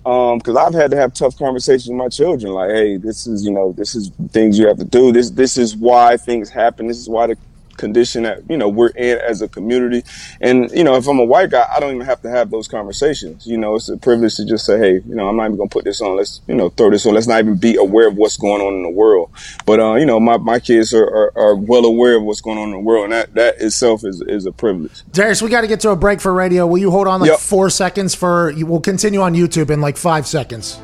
um, 0.05 0.37
because 0.37 0.57
I've 0.57 0.75
had 0.75 0.91
to 0.91 0.97
have 0.99 1.15
tough 1.15 1.39
conversations 1.39 1.89
with 1.89 1.97
my 1.97 2.09
children. 2.11 2.53
Like, 2.53 2.73
hey, 2.73 2.99
this 2.99 3.27
is, 3.27 3.47
you 3.47 3.51
know, 3.51 3.73
this 3.73 3.95
is 3.95 4.11
things 4.29 4.59
you 4.59 4.67
have 4.67 4.77
to 4.77 4.85
do. 4.85 5.11
This, 5.11 5.31
this 5.31 5.57
is 5.57 5.75
why 5.75 6.19
things 6.19 6.51
happen. 6.51 6.89
This 6.89 6.99
is 6.99 7.09
why 7.09 7.29
the 7.29 7.39
condition 7.77 8.23
that 8.25 8.43
you 8.49 8.57
know 8.57 8.69
we're 8.69 8.89
in 8.91 9.19
as 9.19 9.43
a 9.43 9.49
community. 9.49 10.03
And 10.41 10.71
you 10.73 10.85
know, 10.85 10.95
if 10.97 11.07
I'm 11.09 11.19
a 11.19 11.25
white 11.25 11.51
guy, 11.51 11.67
I 11.75 11.81
don't 11.81 11.95
even 11.95 12.07
have 12.07 12.23
to 12.23 12.31
have 12.31 12.51
those 12.51 12.69
conversations. 12.69 13.47
You 13.47 13.57
know, 13.59 13.77
it's 13.77 13.89
a 13.89 13.97
privilege 13.97 14.37
to 14.37 14.45
just 14.45 14.67
say, 14.67 14.79
hey, 14.79 14.93
you 15.07 15.15
know, 15.15 15.29
I'm 15.29 15.37
not 15.37 15.47
even 15.47 15.57
gonna 15.57 15.69
put 15.69 15.85
this 15.85 16.01
on. 16.01 16.17
Let's 16.17 16.41
you 16.47 16.55
know 16.55 16.71
throw 16.71 16.91
this 16.91 17.07
on. 17.07 17.15
Let's 17.15 17.27
not 17.27 17.41
even 17.41 17.57
be 17.57 17.77
aware 17.77 18.09
of 18.09 18.17
what's 18.17 18.37
going 18.37 18.63
on 18.63 18.75
in 18.75 18.83
the 18.83 18.91
world. 18.91 19.31
But 19.67 19.81
uh, 19.81 19.95
you 19.95 20.07
know, 20.07 20.21
my, 20.21 20.37
my 20.37 20.59
kids 20.61 20.93
are, 20.95 21.05
are, 21.05 21.33
are 21.37 21.57
well 21.57 21.85
aware 21.85 22.17
of 22.17 22.25
what's 22.25 22.41
going 22.41 22.59
on 22.59 22.69
in 22.69 22.73
the 22.73 22.81
world, 22.81 23.05
and 23.05 23.13
that 23.13 23.35
that 23.35 23.61
itself 23.61 24.05
is 24.05 24.21
is 24.23 24.47
a 24.47 24.53
privilege. 24.53 25.03
Darius, 25.13 25.43
we 25.43 25.49
got 25.51 25.63
to 25.63 25.67
get 25.67 25.81
to 25.81 25.91
a 25.91 25.97
break 25.97 26.21
for 26.21 26.33
radio. 26.33 26.67
Will 26.67 26.79
you 26.79 26.91
hold 26.91 27.07
on 27.09 27.21
like 27.21 27.31
Yep. 27.31 27.39
four 27.41 27.71
seconds 27.71 28.15
for? 28.15 28.53
We'll 28.57 28.81
continue 28.81 29.21
on 29.21 29.35
YouTube 29.35 29.71
in 29.71 29.81
like 29.81 29.97
five 29.97 30.27
seconds. 30.27 30.81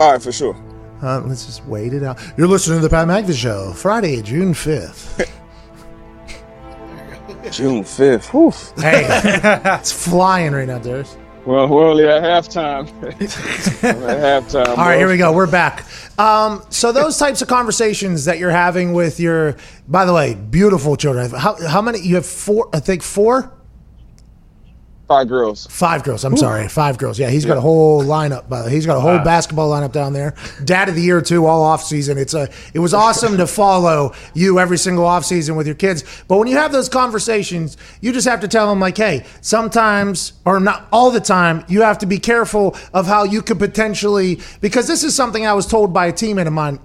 All 0.00 0.12
right, 0.12 0.22
for 0.22 0.32
sure. 0.32 0.56
Uh, 1.02 1.20
let's 1.26 1.46
just 1.46 1.64
wait 1.66 1.92
it 1.92 2.02
out. 2.04 2.18
You're 2.36 2.46
listening 2.46 2.78
to 2.78 2.82
the 2.82 2.88
Pat 2.88 3.08
McAfee 3.08 3.34
Show, 3.36 3.72
Friday, 3.72 4.22
June 4.22 4.54
5th. 4.54 5.28
June 7.50 7.84
fifth. 7.84 8.34
Oof. 8.34 8.72
Hey, 8.76 9.04
it's 9.80 9.92
flying 9.92 10.52
right 10.52 10.66
now, 10.66 10.78
Darius. 10.78 11.16
Well, 11.44 11.66
we're 11.66 11.90
only 11.90 12.06
at 12.06 12.22
halftime. 12.22 12.88
We're 13.02 14.08
at 14.08 14.44
halftime. 14.44 14.68
All 14.68 14.76
right, 14.76 14.96
here 14.96 15.08
we 15.08 15.16
go. 15.16 15.32
We're 15.32 15.50
back. 15.50 15.84
Um, 16.16 16.62
so 16.70 16.92
those 16.92 17.18
types 17.18 17.42
of 17.42 17.48
conversations 17.48 18.26
that 18.26 18.38
you're 18.38 18.52
having 18.52 18.92
with 18.92 19.18
your, 19.18 19.56
by 19.88 20.04
the 20.04 20.12
way, 20.12 20.34
beautiful 20.34 20.96
children. 20.96 21.30
How, 21.30 21.56
how 21.66 21.82
many? 21.82 21.98
You 21.98 22.14
have 22.14 22.26
four, 22.26 22.68
I 22.72 22.78
think 22.78 23.02
four? 23.02 23.52
Five 25.08 25.28
girls. 25.28 25.66
Five 25.68 26.04
girls. 26.04 26.24
I'm 26.24 26.36
sorry, 26.38 26.68
five 26.68 26.96
girls. 26.96 27.18
Yeah, 27.18 27.28
he's 27.28 27.44
got 27.44 27.58
a 27.58 27.60
whole 27.60 28.02
lineup. 28.02 28.48
By 28.48 28.60
the 28.60 28.66
way. 28.66 28.70
He's 28.72 28.86
got 28.86 28.96
a 28.96 29.00
whole 29.00 29.16
Wow. 29.18 29.24
basketball 29.24 29.70
lineup 29.70 29.92
down 29.92 30.14
there. 30.14 30.34
Dad 30.64 30.88
of 30.88 30.94
the 30.94 31.02
year 31.02 31.20
too, 31.20 31.44
all 31.44 31.62
off 31.62 31.84
season. 31.84 32.16
It's 32.16 32.32
a. 32.34 32.48
It 32.72 32.78
was 32.78 32.94
awesome 32.94 33.36
to 33.36 33.46
follow 33.46 34.14
you 34.32 34.58
every 34.58 34.78
single 34.78 35.04
off 35.04 35.24
season 35.26 35.54
with 35.56 35.66
your 35.66 35.74
kids. 35.74 36.02
But 36.28 36.38
when 36.38 36.48
you 36.48 36.56
have 36.56 36.72
those 36.72 36.88
conversations, 36.88 37.76
you 38.00 38.12
just 38.12 38.26
have 38.26 38.40
to 38.40 38.48
tell 38.48 38.68
them 38.70 38.80
like, 38.80 38.96
hey, 38.96 39.24
sometimes 39.42 40.32
or 40.46 40.60
not 40.60 40.88
all 40.92 41.10
the 41.10 41.20
time, 41.20 41.64
you 41.68 41.82
have 41.82 41.98
to 41.98 42.06
be 42.06 42.18
careful 42.18 42.74
of 42.94 43.06
how 43.06 43.24
you 43.24 43.42
could 43.42 43.58
potentially 43.58 44.40
because 44.62 44.86
this 44.86 45.04
is 45.04 45.14
something 45.14 45.46
I 45.46 45.52
was 45.52 45.66
told 45.66 45.92
by 45.92 46.06
a 46.06 46.12
teammate 46.12 46.46
of 46.46 46.52
mine. 46.52 46.78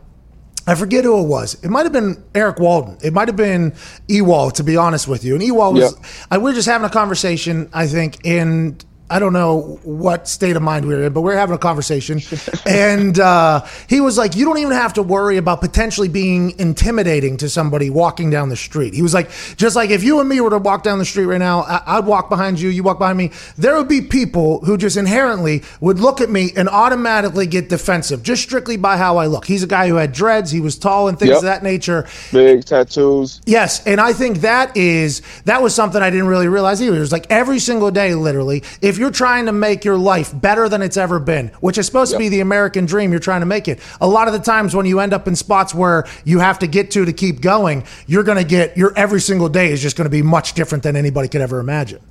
I 0.68 0.76
forget 0.76 1.06
who 1.06 1.20
it 1.20 1.28
was. 1.28 1.56
It 1.64 1.70
might 1.70 1.84
have 1.84 1.94
been 1.94 2.22
Erik 2.36 2.60
Walden. 2.60 2.98
It 3.02 3.14
might 3.14 3.30
have 3.30 3.38
been 3.38 3.74
Ewald, 4.08 4.56
to 4.56 4.64
be 4.64 4.76
honest 4.76 5.08
with 5.08 5.24
you. 5.24 5.34
And 5.34 5.42
Ewald 5.44 5.76
was, 5.76 5.94
Yep. 5.96 6.04
I, 6.32 6.38
we 6.38 6.52
are 6.52 6.54
just 6.54 6.68
having 6.68 6.86
a 6.86 6.90
conversation, 6.90 7.70
I 7.74 7.88
think, 7.88 8.18
and 8.26 8.84
I 9.10 9.20
don't 9.20 9.32
know 9.32 9.80
what 9.84 10.28
state 10.28 10.58
of 10.58 10.62
mind 10.62 10.86
we 10.86 10.94
were 10.94 11.04
in, 11.04 11.14
but 11.14 11.22
we 11.22 11.32
are 11.32 11.38
having 11.38 11.56
a 11.56 11.60
conversation. 11.60 12.20
and 12.66 13.18
uh, 13.20 13.66
he 13.88 14.02
was 14.02 14.18
like, 14.18 14.36
You 14.36 14.44
don't 14.46 14.58
even 14.58 14.74
have 14.74 14.94
to 14.94 15.02
worry 15.04 15.38
about 15.38 15.62
potentially 15.62 16.10
being 16.10 16.60
intimidating 16.60 17.38
to 17.38 17.50
somebody 17.50 17.90
walking 17.90 18.30
down 18.30 18.50
the 18.50 18.58
street. 18.58 18.94
He 18.94 19.02
was 19.02 19.14
like, 19.14 19.30
Just 19.56 19.76
like 19.78 19.92
if 19.92 20.04
you 20.04 20.20
and 20.20 20.28
me 20.28 20.42
were 20.42 20.50
to 20.50 20.58
walk 20.58 20.84
down 20.84 21.00
the 21.00 21.06
street 21.06 21.26
right 21.26 21.38
now, 21.38 21.62
I- 21.62 21.84
I'd 21.98 22.06
walk 22.06 22.28
behind 22.30 22.60
you, 22.60 22.68
you 22.70 22.84
walk 22.84 23.00
behind 23.00 23.18
me. 23.18 23.32
There 23.58 23.78
would 23.78 23.88
be 23.88 24.02
people 24.02 24.60
who 24.66 24.78
just 24.78 24.98
inherently 24.98 25.64
would 25.80 26.00
look 26.00 26.20
at 26.20 26.30
me 26.30 26.52
and 26.58 26.68
automatically 26.68 27.48
get 27.48 27.70
defensive, 27.70 28.24
just 28.24 28.44
strictly 28.44 28.76
by 28.76 28.98
how 28.98 29.18
I 29.18 29.28
look. 29.28 29.46
He's 29.46 29.64
a 29.64 29.68
guy 29.68 29.88
who 29.88 29.96
had 29.96 30.12
dreads, 30.12 30.52
he 30.52 30.60
was 30.60 30.78
tall 30.78 31.08
and 31.08 31.18
things 31.18 31.30
Yep. 31.30 31.38
of 31.38 31.44
that 31.44 31.64
nature. 31.64 32.06
Big 32.34 32.66
tattoos. 32.66 33.42
Yes, 33.46 33.86
and 33.88 34.02
I 34.02 34.12
think 34.12 34.40
that 34.42 34.76
is 34.76 35.22
that 35.46 35.62
was 35.62 35.74
something 35.74 36.02
I 36.02 36.10
didn't 36.10 36.28
really 36.28 36.48
realize 36.50 36.82
either. 36.82 36.98
It 36.98 37.00
was 37.00 37.12
like 37.14 37.28
every 37.30 37.60
single 37.60 37.90
day, 37.92 38.14
literally, 38.14 38.64
if 38.82 38.97
you're 38.98 39.12
trying 39.12 39.46
to 39.46 39.52
make 39.52 39.86
your 39.86 39.98
life 39.98 40.32
better 40.40 40.70
than 40.70 40.82
it's 40.82 40.98
ever 40.98 41.20
been, 41.20 41.50
which 41.60 41.78
is 41.78 41.86
supposed 41.86 42.12
to 42.12 42.18
be 42.18 42.30
the 42.30 42.40
American 42.40 42.86
dream, 42.86 43.12
you're 43.12 43.20
trying 43.20 43.42
to 43.42 43.46
make 43.46 43.68
it. 43.68 43.80
A 44.02 44.08
lot 44.08 44.28
of 44.28 44.34
the 44.34 44.40
times 44.40 44.76
when 44.76 44.86
you 44.86 45.00
end 45.00 45.14
up 45.14 45.28
in 45.28 45.36
spots 45.36 45.74
where 45.74 46.06
you 46.26 46.40
have 46.40 46.60
to 46.60 46.68
get 46.68 46.92
to 46.92 47.06
to 47.06 47.14
keep 47.14 47.42
going, 47.42 47.86
you're 48.06 48.24
going 48.24 48.38
to 48.38 48.44
get 48.44 48.78
your 48.78 48.94
every 48.98 49.22
single 49.22 49.50
day 49.50 49.72
is 49.72 49.82
just 49.82 49.98
going 49.98 50.06
to 50.06 50.10
be 50.10 50.22
much 50.22 50.54
different 50.54 50.84
than 50.84 50.96
anybody 50.96 51.28
could 51.28 51.42
ever 51.42 51.60
imagine. 51.60 52.02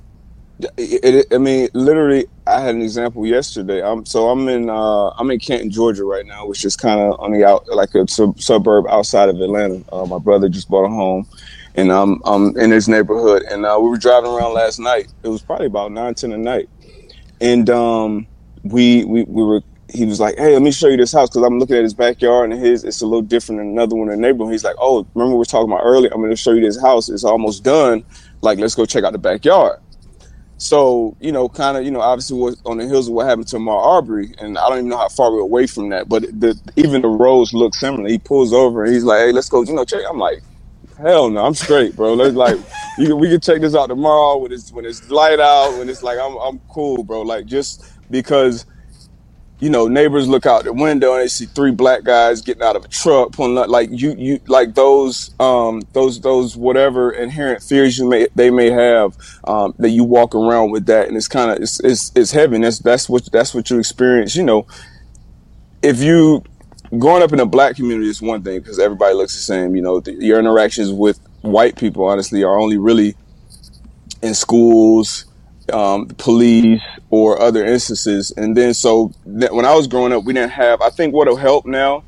It, 0.59 1.03
it, 1.03 1.33
I 1.33 1.37
mean, 1.37 1.69
literally, 1.73 2.25
I 2.47 2.59
had 2.59 2.73
an 2.73 2.81
example 2.81 3.27
yesterday. 3.27 3.83
I'm 3.83 4.05
so 4.05 4.29
I'm 4.29 4.47
in 4.47 4.69
uh, 4.69 5.09
I'm 5.09 5.29
in 5.29 5.39
Canton, 5.39 5.69
Georgia, 5.69 6.03
right 6.03 6.25
now, 6.25 6.47
which 6.47 6.65
is 6.65 6.75
kind 6.75 6.99
of 6.99 7.19
on 7.19 7.31
the 7.31 7.45
out 7.45 7.67
like 7.67 7.93
a 7.93 8.07
sub- 8.07 8.39
suburb 8.41 8.87
outside 8.87 9.29
of 9.29 9.39
Atlanta. 9.39 9.83
Uh, 9.91 10.05
my 10.07 10.17
brother 10.17 10.49
just 10.49 10.67
bought 10.67 10.85
a 10.85 10.89
home, 10.89 11.27
and 11.77 11.91
I'm 11.91 12.21
I'm 12.25 12.57
in 12.57 12.71
his 12.71 12.89
neighborhood. 12.89 13.43
And 13.43 13.65
uh, 13.65 13.77
we 13.81 13.89
were 13.89 13.97
driving 13.97 14.31
around 14.31 14.55
last 14.55 14.79
night. 14.79 15.13
It 15.23 15.29
was 15.29 15.43
probably 15.43 15.67
about 15.67 15.93
nine 15.93 16.15
ten 16.15 16.33
at 16.33 16.39
night, 16.39 16.69
and 17.41 17.69
um, 17.69 18.27
we 18.63 19.05
we 19.05 19.23
we 19.23 19.43
were. 19.43 19.61
He 19.93 20.05
was 20.05 20.19
like, 20.19 20.37
"Hey, 20.37 20.53
let 20.53 20.63
me 20.63 20.71
show 20.71 20.89
you 20.89 20.97
this 20.97 21.13
house 21.13 21.29
because 21.29 21.43
I'm 21.43 21.59
looking 21.59 21.77
at 21.77 21.83
his 21.83 21.93
backyard 21.93 22.51
and 22.51 22.59
his 22.61 22.83
it's 22.83 23.01
a 23.01 23.05
little 23.05 23.21
different 23.21 23.61
than 23.61 23.69
another 23.69 23.95
one 23.95 24.09
in 24.09 24.21
the 24.21 24.27
neighborhood." 24.27 24.53
He's 24.53 24.65
like, 24.65 24.75
"Oh, 24.79 25.07
remember 25.15 25.35
we 25.35 25.39
were 25.39 25.45
talking 25.45 25.71
about 25.71 25.83
earlier? 25.83 26.11
I'm 26.13 26.19
going 26.21 26.31
to 26.31 26.37
show 26.37 26.51
you 26.53 26.61
this 26.61 26.81
house. 26.81 27.09
It's 27.09 27.23
almost 27.23 27.63
done. 27.63 28.05
Like, 28.41 28.59
let's 28.59 28.75
go 28.75 28.85
check 28.85 29.05
out 29.05 29.13
the 29.13 29.19
backyard." 29.19 29.79
So, 30.57 31.15
you 31.21 31.31
know, 31.31 31.49
kind 31.49 31.77
of, 31.77 31.85
you 31.85 31.91
know, 31.91 32.01
obviously 32.01 32.39
what, 32.39 32.55
on 32.65 32.77
the 32.77 32.87
hills 32.87 33.07
of 33.07 33.13
what 33.13 33.27
happened 33.27 33.47
to 33.49 33.57
Ahmaud 33.57 33.85
Arbery, 33.85 34.33
and 34.39 34.57
I 34.57 34.69
don't 34.69 34.79
even 34.79 34.89
know 34.89 34.97
how 34.97 35.09
far 35.09 35.31
we're 35.31 35.41
away 35.41 35.67
from 35.67 35.89
that, 35.89 36.09
but 36.09 36.23
the, 36.23 36.59
even 36.75 37.03
the 37.03 37.09
roads 37.09 37.53
look 37.53 37.75
similar. 37.75 38.09
He 38.09 38.17
pulls 38.17 38.53
over 38.53 38.83
and 38.83 38.93
he's 38.93 39.03
like, 39.03 39.19
hey, 39.19 39.31
let's 39.31 39.49
go, 39.49 39.63
you 39.63 39.73
know, 39.73 39.85
check. 39.85 40.01
I'm 40.09 40.17
like, 40.17 40.41
hell 40.97 41.29
no, 41.29 41.45
I'm 41.45 41.55
straight, 41.55 41.95
bro. 41.95 42.13
Let's 42.15 42.35
like, 42.35 42.57
can- 43.07 43.19
we 43.19 43.29
can 43.29 43.41
check 43.41 43.61
this 43.61 43.75
out 43.75 43.87
tomorrow 43.87 44.37
when 44.37 44.51
it's, 44.53 44.71
when 44.71 44.85
it's 44.85 45.09
light 45.09 45.39
out, 45.39 45.77
when 45.77 45.89
it's 45.89 46.03
like, 46.03 46.19
I'm, 46.19 46.37
I'm 46.37 46.59
cool, 46.69 47.03
bro. 47.03 47.21
Like, 47.23 47.45
just 47.47 47.85
because, 48.11 48.65
you 49.59 49.69
know, 49.69 49.87
neighbors 49.87 50.27
look 50.27 50.45
out 50.45 50.65
the 50.65 50.73
window 50.73 51.13
and 51.13 51.23
they 51.23 51.27
see 51.29 51.45
three 51.47 51.71
black 51.71 52.03
guys 52.03 52.41
getting 52.41 52.63
out 52.63 52.75
of 52.75 52.85
a 52.85 52.89
truck, 52.89 53.33
pulling 53.33 53.57
up, 53.57 53.69
like 53.69 53.89
you, 53.91 54.15
you, 54.17 54.39
like 54.47 54.75
those, 54.75 55.35
um, 55.39 55.81
those, 55.93 56.21
those 56.21 56.57
whatever 56.57 57.11
inherent 57.11 57.63
fears 57.63 57.97
you 57.97 58.07
may, 58.09 58.27
they 58.35 58.51
may 58.51 58.69
have, 58.71 59.17
um, 59.45 59.73
that 59.79 59.89
you 59.91 60.03
walk 60.03 60.35
around 60.35 60.71
with 60.71 60.87
that, 60.87 61.07
and 61.07 61.17
it's 61.17 61.27
kind 61.29 61.51
of, 61.51 61.59
it's, 61.59 61.79
it's, 61.81 62.11
it's 62.15 62.31
heavy. 62.31 62.55
And 62.55 62.65
that's, 62.65 62.79
that's 62.79 63.09
what, 63.09 63.31
that's 63.31 63.53
what 63.55 63.69
you 63.69 63.79
experience. 63.79 64.35
You 64.35 64.43
know, 64.43 64.67
if 65.81 66.01
you 66.01 66.43
growing 66.97 67.23
up 67.23 67.33
in 67.33 67.39
a 67.39 67.45
black 67.45 67.75
community 67.75 68.09
is 68.09 68.21
one 68.21 68.43
thing 68.43 68.59
because 68.59 68.79
everybody 68.79 69.13
looks 69.13 69.35
the 69.35 69.41
same. 69.41 69.75
You 69.75 69.81
know, 69.81 69.99
the, 69.99 70.13
your 70.13 70.39
interactions 70.39 70.91
with 70.91 71.19
white 71.41 71.77
people, 71.77 72.05
honestly, 72.05 72.43
are 72.43 72.57
only 72.57 72.77
really 72.77 73.15
in 74.21 74.33
schools, 74.33 75.25
um, 75.71 76.07
the 76.07 76.15
police, 76.15 76.81
or 77.09 77.39
other 77.41 77.63
instances. 77.65 78.31
And 78.31 78.55
then, 78.55 78.73
so 78.73 79.11
that 79.25 79.53
when 79.53 79.65
I 79.65 79.75
was 79.75 79.87
growing 79.87 80.13
up, 80.13 80.23
we 80.23 80.33
didn't 80.33 80.51
have. 80.51 80.81
I 80.81 80.89
think 80.89 81.13
what'll 81.13 81.35
help 81.35 81.65
now 81.65 82.03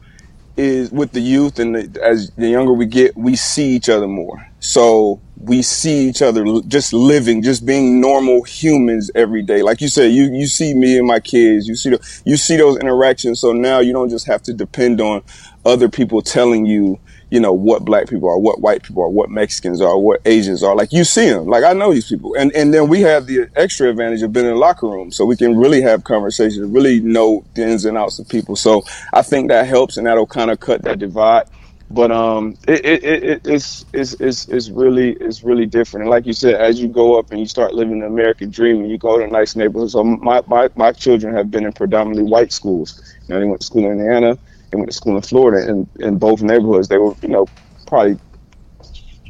is 0.57 0.91
with 0.91 1.11
the 1.11 1.21
youth, 1.21 1.59
and 1.59 1.75
the, 1.75 2.03
as 2.03 2.31
the 2.31 2.49
younger 2.49 2.73
we 2.73 2.85
get, 2.85 3.15
we 3.15 3.35
see 3.35 3.75
each 3.75 3.89
other 3.89 4.07
more. 4.07 4.45
So 4.59 5.21
we 5.39 5.61
see 5.61 6.07
each 6.09 6.21
other 6.21 6.43
just 6.67 6.91
living, 6.91 7.41
just 7.41 7.65
being 7.65 8.01
normal 8.01 8.43
humans 8.43 9.09
every 9.15 9.41
day. 9.41 9.61
Like 9.63 9.79
you 9.79 9.87
said, 9.87 10.11
you 10.11 10.25
you 10.25 10.47
see 10.47 10.73
me 10.73 10.97
and 10.97 11.07
my 11.07 11.19
kids, 11.19 11.67
you 11.67 11.75
see 11.75 11.91
the, 11.91 12.21
you 12.25 12.35
see 12.35 12.57
those 12.57 12.77
interactions. 12.77 13.39
So 13.39 13.53
now 13.53 13.79
you 13.79 13.93
don't 13.93 14.09
just 14.09 14.27
have 14.27 14.43
to 14.43 14.53
depend 14.53 14.99
on 14.99 15.23
other 15.65 15.87
people 15.87 16.21
telling 16.21 16.65
you, 16.65 16.99
you 17.29 17.39
know, 17.39 17.53
what 17.53 17.85
black 17.85 18.09
people 18.09 18.27
are, 18.27 18.37
what 18.37 18.59
white 18.59 18.83
people 18.83 19.01
are, 19.01 19.09
what 19.09 19.29
Mexicans 19.29 19.79
are, 19.79 19.97
what 19.97 20.19
Asians 20.25 20.61
are. 20.61 20.75
Like 20.75 20.91
you 20.91 21.05
see 21.05 21.29
them. 21.29 21.45
Like 21.45 21.63
I 21.63 21.71
know 21.71 21.93
these 21.93 22.09
people, 22.09 22.35
and 22.35 22.51
and 22.53 22.73
then 22.73 22.89
we 22.89 22.99
have 23.01 23.25
the 23.25 23.47
extra 23.55 23.89
advantage 23.89 24.21
of 24.23 24.33
being 24.33 24.45
in 24.45 24.53
the 24.53 24.57
locker 24.57 24.87
room, 24.87 25.09
so 25.09 25.25
we 25.25 25.37
can 25.37 25.57
really 25.57 25.81
have 25.81 26.03
conversations, 26.03 26.69
really 26.69 26.99
know 26.99 27.45
the 27.53 27.65
ins 27.65 27.85
and 27.85 27.97
outs 27.97 28.19
of 28.19 28.27
people. 28.27 28.57
So 28.57 28.83
I 29.13 29.21
think 29.21 29.47
that 29.49 29.67
helps, 29.67 29.95
and 29.95 30.05
that'll 30.05 30.27
kind 30.27 30.51
of 30.51 30.59
cut 30.59 30.81
that 30.81 30.99
divide 30.99 31.47
but 31.91 32.11
um, 32.11 32.55
it, 32.67 32.85
it, 32.85 33.03
it, 33.03 33.23
it 33.23 33.41
it's, 33.45 33.85
it's 33.93 34.13
it's 34.15 34.47
it's 34.47 34.69
really 34.69 35.13
it's 35.13 35.43
really 35.43 35.65
different. 35.65 36.03
And 36.03 36.11
like 36.11 36.25
you 36.25 36.33
said, 36.33 36.55
as 36.55 36.79
you 36.79 36.87
go 36.87 37.17
up 37.17 37.31
and 37.31 37.39
you 37.39 37.47
start 37.47 37.73
living 37.73 37.99
the 37.99 38.05
American 38.05 38.51
dream, 38.51 38.81
and 38.81 38.91
you 38.91 38.97
go 38.97 39.17
to 39.17 39.25
nice 39.27 39.55
neighborhoods. 39.55 39.93
So 39.93 40.03
my 40.03 40.43
my, 40.47 40.69
my 40.75 40.91
children 40.91 41.33
have 41.33 41.49
been 41.49 41.65
in 41.65 41.73
predominantly 41.73 42.29
white 42.29 42.51
schools. 42.51 43.01
You 43.27 43.33
know, 43.33 43.39
they 43.39 43.47
went 43.47 43.61
to 43.61 43.65
school 43.65 43.85
in 43.85 43.93
Indiana, 43.93 44.37
they 44.69 44.77
went 44.77 44.89
to 44.89 44.95
school 44.95 45.15
in 45.15 45.23
Florida, 45.23 45.67
and 45.67 45.87
in 45.99 46.17
both 46.19 46.43
neighborhoods, 46.43 46.89
they 46.89 46.97
were 46.99 47.15
you 47.23 47.29
know 47.29 47.47
probably 47.87 48.19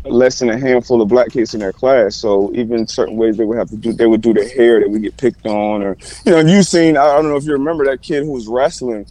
less 0.03 0.39
than 0.39 0.49
a 0.49 0.57
handful 0.57 1.01
of 1.01 1.07
black 1.07 1.29
kids 1.29 1.53
in 1.53 1.61
their 1.61 1.73
class. 1.73 2.17
So 2.17 2.51
even 2.55 2.87
certain 2.87 3.15
ways 3.15 3.37
they 3.37 3.45
would 3.45 3.57
have 3.57 3.69
to 3.69 3.77
do, 3.77 3.93
they 3.93 4.07
would 4.07 4.21
do 4.21 4.33
their 4.33 4.49
hair, 4.49 4.81
they 4.81 4.87
would 4.87 5.01
get 5.01 5.15
picked 5.15 5.45
on, 5.45 5.81
or 5.81 5.97
you 6.25 6.33
know, 6.33 6.39
you 6.39 6.61
seen. 6.63 6.97
I 6.97 7.15
don't 7.15 7.29
know 7.29 7.37
if 7.37 7.45
you 7.45 7.53
remember 7.53 7.85
that 7.85 8.01
kid 8.01 8.25
who 8.25 8.31
was 8.33 8.47
wrestling 8.47 9.05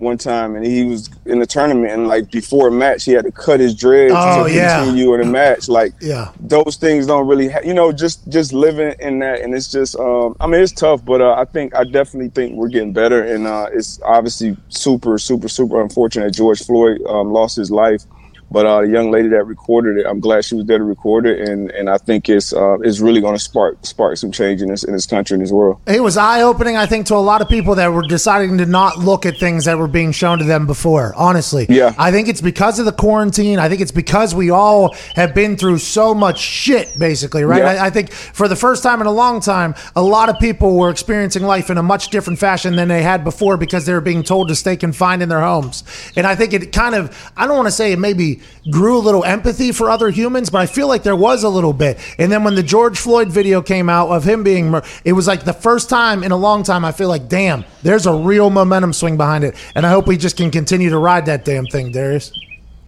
one 0.00 0.18
time, 0.18 0.56
and 0.56 0.64
he 0.66 0.84
was 0.84 1.08
in 1.26 1.38
the 1.38 1.46
tournament, 1.46 1.92
and 1.92 2.08
like 2.08 2.30
before 2.30 2.68
a 2.68 2.72
match, 2.72 3.04
he 3.04 3.12
had 3.12 3.24
to 3.24 3.32
cut 3.32 3.60
his 3.60 3.74
dreads 3.74 4.14
Oh, 4.16 4.46
to 4.48 4.52
yeah. 4.54 4.80
continue 4.84 5.14
in 5.14 5.20
a 5.20 5.24
match. 5.26 5.68
Like 5.68 5.92
Yeah. 6.00 6.32
those 6.40 6.76
things 6.76 7.06
don't 7.06 7.26
really, 7.26 7.48
ha- 7.48 7.60
you 7.64 7.74
know, 7.74 7.92
just 7.92 8.28
just 8.28 8.52
living 8.52 8.94
in 9.00 9.18
that, 9.20 9.40
and 9.40 9.54
it's 9.54 9.70
just, 9.70 9.96
um, 9.98 10.36
I 10.40 10.46
mean, 10.46 10.60
it's 10.60 10.72
tough, 10.72 11.04
but 11.04 11.20
uh, 11.20 11.34
I 11.38 11.44
think 11.44 11.74
I 11.74 11.84
definitely 11.84 12.30
think 12.30 12.54
we're 12.56 12.68
getting 12.68 12.92
better, 12.92 13.22
and 13.22 13.46
uh, 13.46 13.68
it's 13.72 14.00
obviously 14.04 14.56
super, 14.68 15.18
super, 15.18 15.48
super 15.48 15.80
unfortunate 15.80 16.32
George 16.34 16.62
Floyd 16.64 17.00
um, 17.08 17.32
lost 17.32 17.56
his 17.56 17.70
life. 17.70 18.02
But 18.50 18.66
uh, 18.66 18.80
the 18.80 18.88
young 18.88 19.10
lady 19.10 19.28
that 19.28 19.44
recorded 19.44 19.98
it, 19.98 20.06
I'm 20.06 20.18
glad 20.18 20.44
she 20.44 20.56
was 20.56 20.66
there 20.66 20.78
to 20.78 20.84
record 20.84 21.24
it, 21.26 21.48
and, 21.48 21.70
and 21.70 21.88
I 21.88 21.98
think 21.98 22.28
it's 22.28 22.52
uh, 22.52 22.78
it's 22.80 22.98
really 22.98 23.20
going 23.20 23.36
to 23.36 23.42
spark 23.42 23.84
spark 23.86 24.16
some 24.16 24.32
change 24.32 24.60
in 24.60 24.68
this 24.68 24.82
in 24.82 24.92
this 24.92 25.06
country 25.06 25.34
and 25.34 25.42
this 25.42 25.52
world. 25.52 25.80
It 25.86 26.02
was 26.02 26.16
eye 26.16 26.42
opening, 26.42 26.76
I 26.76 26.86
think, 26.86 27.06
to 27.06 27.14
a 27.14 27.16
lot 27.16 27.42
of 27.42 27.48
people 27.48 27.76
that 27.76 27.92
were 27.92 28.02
deciding 28.02 28.58
to 28.58 28.66
not 28.66 28.98
look 28.98 29.24
at 29.24 29.38
things 29.38 29.66
that 29.66 29.78
were 29.78 29.86
being 29.88 30.10
shown 30.10 30.38
to 30.38 30.44
them 30.44 30.66
before. 30.66 31.14
Honestly, 31.16 31.66
Yeah. 31.68 31.94
I 31.96 32.10
think 32.10 32.28
it's 32.28 32.40
because 32.40 32.78
of 32.78 32.86
the 32.86 32.92
quarantine. 32.92 33.58
I 33.58 33.68
think 33.68 33.80
it's 33.80 33.92
because 33.92 34.34
we 34.34 34.50
all 34.50 34.94
have 35.14 35.32
been 35.34 35.56
through 35.56 35.78
so 35.78 36.12
much 36.12 36.40
shit, 36.40 36.98
basically, 36.98 37.44
right? 37.44 37.62
Yeah. 37.62 37.82
I, 37.82 37.86
I 37.86 37.90
think 37.90 38.10
for 38.10 38.48
the 38.48 38.56
first 38.56 38.82
time 38.82 39.00
in 39.00 39.06
a 39.06 39.12
long 39.12 39.40
time, 39.40 39.74
a 39.94 40.02
lot 40.02 40.28
of 40.28 40.38
people 40.40 40.76
were 40.76 40.90
experiencing 40.90 41.44
life 41.44 41.70
in 41.70 41.78
a 41.78 41.82
much 41.82 42.08
different 42.08 42.40
fashion 42.40 42.74
than 42.74 42.88
they 42.88 43.02
had 43.02 43.22
before 43.22 43.56
because 43.56 43.86
they 43.86 43.92
were 43.92 44.00
being 44.00 44.24
told 44.24 44.48
to 44.48 44.56
stay 44.56 44.76
confined 44.76 45.22
in 45.22 45.28
their 45.28 45.40
homes. 45.40 45.84
And 46.16 46.26
I 46.26 46.34
think 46.34 46.52
it 46.52 46.72
kind 46.72 46.94
of, 46.96 47.32
I 47.36 47.46
don't 47.46 47.56
want 47.56 47.68
to 47.68 47.72
say 47.72 47.92
it 47.92 47.98
maybe 47.98 48.39
grew 48.70 48.98
a 48.98 49.00
little 49.00 49.24
empathy 49.24 49.72
for 49.72 49.90
other 49.90 50.10
humans, 50.10 50.50
but 50.50 50.60
I 50.60 50.66
feel 50.66 50.88
like 50.88 51.02
there 51.02 51.16
was 51.16 51.44
a 51.44 51.48
little 51.48 51.72
bit. 51.72 51.98
And 52.18 52.30
then 52.30 52.44
when 52.44 52.54
the 52.54 52.62
George 52.62 52.98
Floyd 52.98 53.28
video 53.28 53.62
came 53.62 53.88
out 53.88 54.08
of 54.10 54.24
him 54.24 54.42
being, 54.42 54.70
mur- 54.70 54.82
it 55.04 55.12
was 55.12 55.26
like 55.26 55.44
the 55.44 55.52
first 55.52 55.88
time 55.88 56.22
in 56.22 56.32
a 56.32 56.36
long 56.36 56.62
time 56.62 56.84
I 56.84 56.92
feel 56.92 57.08
like, 57.08 57.28
damn, 57.28 57.64
there's 57.82 58.06
a 58.06 58.14
real 58.14 58.50
momentum 58.50 58.92
swing 58.92 59.16
behind 59.16 59.44
it. 59.44 59.54
And 59.74 59.86
I 59.86 59.90
hope 59.90 60.06
we 60.06 60.16
just 60.16 60.36
can 60.36 60.50
continue 60.50 60.90
to 60.90 60.98
ride 60.98 61.26
that 61.26 61.44
damn 61.44 61.66
thing, 61.66 61.92
Darius. 61.92 62.32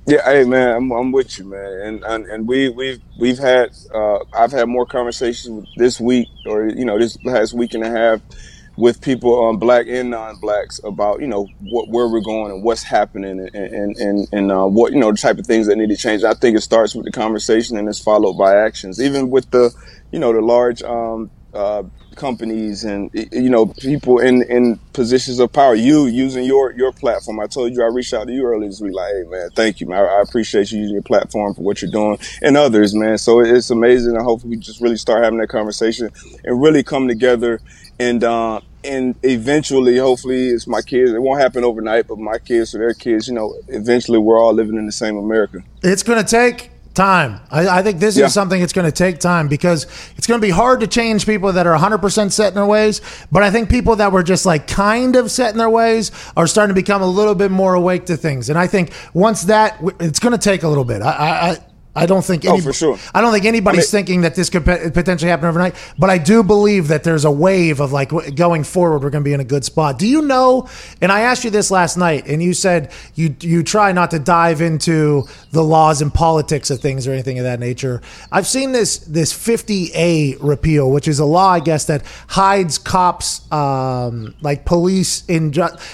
Yeah, 0.06 0.24
hey 0.24 0.42
man, 0.44 0.76
I'm, 0.76 0.90
I'm 0.90 1.12
with 1.12 1.38
you, 1.38 1.44
man, 1.44 1.80
and 1.80 2.04
and, 2.04 2.26
and 2.26 2.48
we 2.48 2.68
we've 2.70 3.00
we've 3.20 3.38
had 3.38 3.70
uh, 3.94 4.18
I've 4.36 4.50
had 4.50 4.68
more 4.68 4.84
conversations 4.84 5.68
this 5.76 6.00
week 6.00 6.26
or 6.44 6.68
you 6.68 6.84
know 6.84 6.98
this 6.98 7.16
last 7.24 7.54
week 7.54 7.74
and 7.74 7.84
a 7.84 7.88
half 7.88 8.20
with 8.76 9.00
people, 9.00 9.48
um, 9.48 9.58
black 9.58 9.86
and 9.88 10.10
non-blacks, 10.10 10.80
about 10.84 11.20
you 11.20 11.26
know 11.26 11.46
what 11.60 11.88
where 11.88 12.08
we're 12.08 12.20
going 12.20 12.52
and 12.52 12.64
what's 12.64 12.82
happening 12.82 13.40
and 13.40 13.54
and 13.54 13.96
and, 13.96 14.28
and 14.32 14.52
uh, 14.52 14.66
what 14.66 14.92
you 14.92 14.98
know 14.98 15.10
the 15.10 15.18
type 15.18 15.38
of 15.38 15.46
things 15.46 15.66
that 15.66 15.76
need 15.76 15.90
to 15.90 15.96
change. 15.96 16.24
I 16.24 16.34
think 16.34 16.56
it 16.56 16.62
starts 16.62 16.94
with 16.94 17.04
the 17.04 17.12
conversation 17.12 17.76
and 17.76 17.88
it's 17.88 18.02
followed 18.02 18.34
by 18.34 18.56
actions. 18.56 19.00
Even 19.00 19.30
with 19.30 19.50
the 19.50 19.70
you 20.10 20.18
know 20.18 20.32
the 20.32 20.40
large 20.40 20.82
um, 20.82 21.30
uh, 21.52 21.82
companies 22.14 22.84
and 22.84 23.10
you 23.14 23.50
know 23.50 23.66
people 23.66 24.18
in 24.18 24.42
in 24.42 24.78
positions 24.92 25.38
of 25.38 25.52
power. 25.52 25.74
You 25.74 26.06
using 26.06 26.44
your 26.44 26.72
your 26.72 26.92
platform. 26.92 27.40
I 27.40 27.46
told 27.46 27.72
you 27.72 27.82
I 27.82 27.86
reached 27.86 28.14
out 28.14 28.26
to 28.26 28.32
you 28.32 28.44
earlier 28.44 28.68
this 28.68 28.80
week. 28.80 28.94
Like, 28.94 29.12
hey 29.12 29.24
man, 29.28 29.50
thank 29.54 29.80
you, 29.80 29.86
man. 29.86 30.04
I, 30.04 30.06
I 30.06 30.22
appreciate 30.22 30.72
you 30.72 30.80
using 30.80 30.94
your 30.94 31.02
platform 31.02 31.54
for 31.54 31.62
what 31.62 31.82
you're 31.82 31.90
doing 31.90 32.18
and 32.42 32.56
others, 32.56 32.94
man. 32.94 33.18
So 33.18 33.40
it's 33.40 33.70
amazing. 33.70 34.16
I 34.16 34.22
hope 34.22 34.44
we 34.44 34.56
just 34.56 34.80
really 34.80 34.96
start 34.96 35.24
having 35.24 35.38
that 35.40 35.48
conversation 35.48 36.10
and 36.44 36.62
really 36.62 36.82
come 36.82 37.08
together 37.08 37.60
and. 38.08 38.24
Uh, 38.24 38.60
and 38.84 39.14
eventually, 39.22 39.96
hopefully, 39.98 40.48
it's 40.48 40.66
my 40.66 40.82
kids. 40.82 41.12
It 41.12 41.22
won't 41.22 41.40
happen 41.40 41.62
overnight, 41.62 42.08
but 42.08 42.18
my 42.18 42.38
kids 42.38 42.74
or 42.74 42.78
their 42.78 42.94
kids, 42.94 43.28
you 43.28 43.34
know, 43.34 43.54
eventually 43.68 44.18
we're 44.18 44.40
all 44.40 44.52
living 44.52 44.76
in 44.76 44.86
the 44.86 44.90
same 45.02 45.16
America. 45.16 45.62
It's 45.84 46.02
going 46.02 46.18
to 46.18 46.28
take 46.28 46.72
time. 46.92 47.38
I, 47.48 47.78
I 47.78 47.82
think 47.84 48.00
this 48.00 48.16
Yeah. 48.16 48.26
is 48.26 48.34
something 48.34 48.58
that's 48.58 48.72
going 48.72 48.90
to 48.90 48.90
take 49.06 49.20
time 49.20 49.46
because 49.46 49.86
it's 50.16 50.26
going 50.26 50.40
to 50.40 50.44
be 50.44 50.50
hard 50.50 50.80
to 50.80 50.88
change 50.88 51.26
people 51.26 51.52
that 51.52 51.64
are 51.64 51.78
100% 51.78 52.32
set 52.32 52.48
in 52.48 52.54
their 52.54 52.66
ways. 52.66 53.00
But 53.30 53.44
I 53.44 53.52
think 53.52 53.70
people 53.70 53.94
that 53.94 54.10
were 54.10 54.24
just 54.24 54.44
like 54.44 54.66
kind 54.66 55.14
of 55.14 55.30
set 55.30 55.52
in 55.52 55.58
their 55.58 55.70
ways 55.70 56.10
are 56.36 56.48
starting 56.48 56.74
to 56.74 56.80
become 56.80 57.02
a 57.02 57.06
little 57.06 57.36
bit 57.36 57.52
more 57.52 57.74
awake 57.74 58.06
to 58.06 58.16
things. 58.16 58.50
And 58.50 58.58
I 58.58 58.66
think 58.66 58.92
once 59.14 59.42
that, 59.44 59.78
it's 60.00 60.18
going 60.18 60.32
to 60.32 60.38
take 60.42 60.64
a 60.64 60.68
little 60.68 60.84
bit. 60.84 61.02
I, 61.02 61.50
I, 61.52 61.58
I 61.94 62.06
don't 62.06 62.24
think 62.24 62.46
Oh, 62.46 62.52
any, 62.54 62.60
for 62.62 62.72
sure. 62.72 62.98
I 63.14 63.20
don't 63.20 63.32
think 63.34 63.44
anybody's 63.44 63.80
I 63.80 63.82
mean- 63.82 64.04
thinking 64.04 64.20
that 64.22 64.34
this 64.34 64.48
could 64.48 64.64
potentially 64.64 65.30
happen 65.30 65.46
overnight, 65.46 65.74
but 65.98 66.08
I 66.08 66.16
do 66.16 66.42
believe 66.42 66.88
that 66.88 67.04
there's 67.04 67.26
a 67.26 67.30
wave 67.30 67.80
of 67.80 67.92
like 67.92 68.10
going 68.34 68.64
forward. 68.64 69.02
We're 69.02 69.10
going 69.10 69.22
to 69.22 69.28
be 69.28 69.34
in 69.34 69.40
a 69.40 69.44
good 69.44 69.62
spot. 69.62 69.98
Do 69.98 70.06
you 70.06 70.22
know? 70.22 70.68
And 71.02 71.12
I 71.12 71.20
asked 71.20 71.44
you 71.44 71.50
this 71.50 71.70
last 71.70 71.98
night, 71.98 72.26
and 72.26 72.42
you 72.42 72.54
said 72.54 72.90
you 73.14 73.36
you 73.40 73.62
try 73.62 73.92
not 73.92 74.10
to 74.12 74.18
dive 74.18 74.62
into 74.62 75.24
the 75.50 75.62
laws 75.62 76.00
and 76.00 76.12
politics 76.14 76.70
of 76.70 76.80
things 76.80 77.06
or 77.06 77.12
anything 77.12 77.38
of 77.38 77.44
that 77.44 77.60
nature. 77.60 78.00
I've 78.30 78.46
seen 78.46 78.72
this 78.72 78.96
this 78.98 79.32
50A 79.34 80.38
repeal, 80.40 80.90
which 80.90 81.06
is 81.06 81.18
a 81.18 81.26
law, 81.26 81.50
I 81.50 81.60
guess, 81.60 81.84
that 81.86 82.04
hides 82.28 82.78
cops, 82.78 83.42
um, 83.52 84.34
like 84.40 84.64
police 84.64 85.24
in 85.28 85.52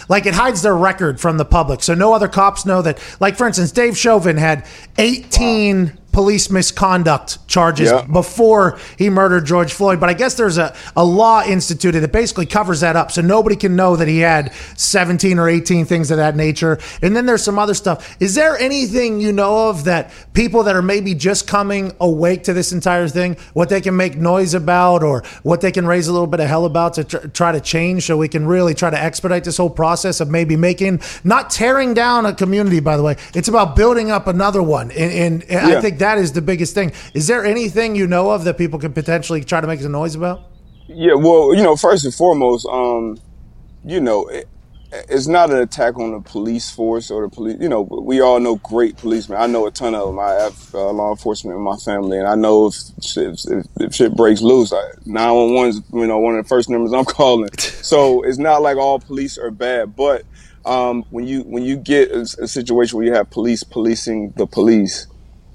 like 0.09 0.27
it 0.27 0.35
hides 0.35 0.62
their 0.62 0.77
record 0.77 1.20
from 1.20 1.39
the 1.39 1.45
public, 1.45 1.83
so 1.83 1.95
no 1.95 2.12
other 2.12 2.29
cops 2.29 2.65
know 2.65 2.83
that. 2.83 2.99
Like 3.19 3.37
for 3.37 3.49
instance, 3.49 3.73
Dave 3.73 3.99
Chauvin 3.99 4.37
had 4.37 4.65
18 4.97 5.88
police 6.19 6.51
misconduct 6.51 7.39
charges 7.47 7.93
Yeah. 7.93 8.03
before 8.03 8.77
he 8.97 9.09
murdered 9.09 9.47
George 9.47 9.73
Floyd. 9.73 10.01
But 10.01 10.09
I 10.09 10.15
guess 10.15 10.35
there's 10.35 10.59
a, 10.59 10.74
a 10.97 11.05
law 11.05 11.45
instituted 11.45 12.01
that 12.01 12.11
basically 12.11 12.45
covers 12.45 12.81
that 12.81 12.97
up. 12.97 13.12
So 13.12 13.20
nobody 13.23 13.55
can 13.55 13.77
know 13.77 13.95
that 13.95 14.09
he 14.09 14.19
had 14.19 14.53
17 14.77 15.39
or 15.39 15.49
18 15.49 15.86
things 15.86 16.11
of 16.11 16.16
that 16.16 16.35
nature. 16.35 16.81
And 17.03 17.15
then 17.15 17.24
there's 17.27 17.45
some 17.45 17.57
other 17.57 17.73
stuff. 17.73 18.16
Is 18.19 18.35
there 18.35 18.59
anything 18.59 19.20
you 19.20 19.32
know 19.32 19.69
of 19.69 19.85
that 19.85 20.11
people 20.32 20.65
that 20.65 20.74
are 20.74 20.82
maybe 20.82 21.15
just 21.15 21.47
coming 21.47 21.93
awake 22.01 22.43
to 22.45 22.53
this 22.53 22.73
entire 22.73 23.07
thing, 23.07 23.36
what 23.53 23.69
they 23.69 23.81
can 23.81 23.97
make 23.97 24.16
noise 24.16 24.55
about 24.55 25.05
or 25.05 25.23
what 25.45 25.61
they 25.61 25.70
can 25.70 25.86
raise 25.86 26.09
a 26.09 26.12
little 26.12 26.27
bit 26.27 26.40
of 26.40 26.49
hell 26.49 26.65
about 26.65 26.95
to 26.95 27.05
tr- 27.05 27.28
try 27.28 27.53
to 27.53 27.61
change 27.61 28.07
so 28.07 28.16
we 28.16 28.27
can 28.27 28.45
really 28.45 28.74
try 28.74 28.90
to 28.90 29.01
expedite 29.01 29.45
this 29.45 29.57
whole 29.57 29.70
process 29.70 30.20
of 30.20 30.28
maybe 30.28 30.57
making, 30.57 31.01
not 31.23 31.49
tearing 31.49 31.95
down 31.95 32.27
a 32.27 32.35
community, 32.35 32.81
by 32.81 32.97
the 32.97 33.05
way. 33.05 33.15
It's 33.35 33.47
about 33.47 33.77
building 33.77 34.11
up 34.11 34.27
another 34.27 34.65
one. 34.65 34.90
And, 34.90 35.12
and, 35.12 35.43
and 35.45 35.77
I 35.77 35.81
think 35.81 35.99
that 35.99 36.08
is 36.17 36.33
the 36.33 36.41
biggest 36.41 36.73
thing. 36.73 36.93
Is 37.13 37.27
there 37.27 37.45
anything 37.45 37.95
you 37.95 38.07
know 38.07 38.31
of 38.31 38.45
that 38.45 38.57
people 38.57 38.79
can 38.79 38.95
potentially 38.95 39.45
try 39.45 39.61
to 39.61 39.67
make 39.67 39.81
some 39.81 39.93
noise 39.93 40.15
about? 40.15 40.41
Yeah, 40.87 41.15
well, 41.15 41.55
you 41.55 41.63
know, 41.63 41.77
first 41.77 42.07
and 42.07 42.15
foremost, 42.15 42.67
um, 42.67 43.19
you 43.85 44.01
know, 44.01 44.27
it, 44.29 44.49
it's 44.91 45.27
not 45.27 45.51
an 45.51 45.59
attack 45.59 45.99
on 45.99 46.13
the 46.13 46.21
police 46.21 46.71
force 46.71 47.11
or 47.11 47.23
the 47.23 47.29
police. 47.29 47.59
You 47.61 47.69
know, 47.69 47.83
we 47.83 48.21
all 48.21 48.41
know 48.41 48.57
great 48.57 48.97
policemen. 48.97 49.39
I 49.39 49.47
know 49.47 49.67
a 49.67 49.71
ton 49.71 49.95
of 49.95 50.07
them. 50.07 50.19
I 50.19 50.33
have 50.33 50.75
uh, 50.75 50.91
law 50.91 51.11
enforcement 51.11 51.57
in 51.57 51.63
my 51.63 51.77
family, 51.77 52.19
and 52.19 52.27
I 52.27 52.35
know 52.35 52.69
if 52.69 52.75
shit, 53.03 53.39
if, 53.49 53.67
if 53.81 53.95
shit 53.95 54.17
breaks 54.17 54.41
loose, 54.41 54.73
nine 55.05 55.35
one 55.35 55.55
one 55.55 55.69
is 55.69 55.83
you 55.93 56.07
know 56.07 56.19
one 56.19 56.37
of 56.37 56.45
the 56.45 56.49
first 56.49 56.71
numbers 56.71 56.93
I'm 56.93 57.05
calling. 57.05 57.51
So 57.59 58.23
it's 58.23 58.39
not 58.39 58.63
like 58.63 58.79
all 58.79 58.99
police 58.99 59.37
are 59.37 59.51
bad, 59.51 59.95
but 59.95 60.25
um, 60.65 61.05
when 61.11 61.27
you 61.27 61.43
when 61.43 61.65
you 61.65 61.77
get 61.77 62.11
a, 62.11 62.21
a 62.21 62.49
situation 62.49 62.97
where 62.97 63.07
you 63.07 63.13
have 63.13 63.31
police 63.31 63.63
policing 63.63 64.33
the 64.37 64.47
police, 64.47 65.07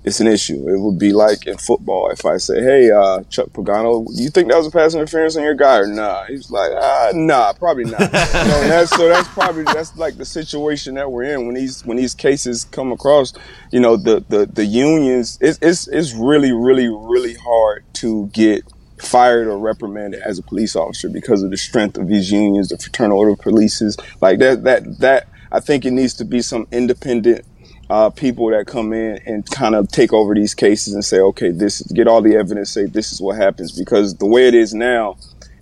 it's 0.04 0.20
an 0.20 0.28
issue. 0.28 0.68
It 0.68 0.80
would 0.80 1.00
be 1.00 1.14
like 1.14 1.48
in 1.48 1.58
football 1.58 2.10
if 2.10 2.26
I 2.26 2.38
say, 2.38 2.62
"Hey, 2.62 2.92
uh, 2.92 3.24
Chuck 3.30 3.48
Pagano, 3.50 4.06
do 4.06 4.22
you 4.22 4.30
think 4.30 4.50
that 4.50 4.58
was 4.58 4.68
a 4.68 4.72
pass 4.72 4.94
interference 4.94 5.36
on 5.38 5.44
your 5.44 5.54
guy 5.54 5.78
or 5.78 5.88
nah?" 5.88 6.26
He's 6.26 6.52
like, 6.52 6.72
"Ah, 6.76 7.12
nah, 7.14 7.54
probably 7.54 7.86
not." 7.86 8.00
you 8.02 8.08
know, 8.08 8.68
that's, 8.68 8.92
so 8.92 9.08
that's 9.08 9.28
probably 9.30 9.64
that's 9.64 9.96
like 9.98 10.18
the 10.18 10.26
situation 10.26 10.96
that 10.96 11.12
we're 11.12 11.24
in 11.24 11.46
when 11.46 11.56
these 11.56 11.86
when 11.86 11.98
these 11.98 12.14
cases 12.14 12.66
come 12.66 12.92
across. 12.92 13.34
You 13.72 13.80
know, 13.80 13.96
the 13.96 14.24
the 14.28 14.46
the 14.46 14.66
unions. 14.66 15.38
It's 15.40 15.58
it's 15.62 15.88
it's 15.88 16.14
really 16.14 16.52
really 16.52 16.90
really 16.90 17.36
hard 17.36 17.86
to 17.96 18.28
get 18.28 18.66
fired 19.00 19.48
or 19.48 19.58
reprimanded 19.58 20.22
as 20.22 20.40
a 20.40 20.44
police 20.44 20.76
officer 20.76 21.10
because 21.10 21.44
of 21.44 21.52
the 21.52 21.58
strength 21.58 21.98
of 21.98 22.08
these 22.08 22.32
unions, 22.32 22.70
the 22.70 22.78
fraternal 22.78 23.18
order 23.18 23.32
of 23.32 23.40
polices. 23.40 24.02
Like 24.22 24.40
that 24.40 24.64
that 24.64 25.00
that 25.00 25.28
I 25.52 25.60
think 25.60 25.86
it 25.86 25.92
needs 25.92 26.16
to 26.16 26.26
be 26.26 26.42
some 26.42 26.68
independent 26.72 27.46
uh, 27.94 28.10
people 28.10 28.50
that 28.50 28.66
come 28.66 28.92
in 28.92 29.20
and 29.28 29.48
kind 29.52 29.76
of 29.76 29.88
take 29.88 30.12
over 30.14 30.34
these 30.34 30.56
cases 30.56 30.96
and 30.96 31.06
say, 31.06 31.20
okay, 31.20 31.52
this 31.52 31.80
is, 31.80 31.92
get 31.92 32.08
all 32.08 32.24
the 32.24 32.36
evidence, 32.36 32.72
say 32.72 32.88
this 32.88 33.12
is 33.12 33.22
what 33.22 33.36
happens. 33.36 33.78
Because 33.78 34.16
the 34.16 34.26
way 34.26 34.48
it 34.48 34.56
is 34.56 34.74
now, 34.74 35.16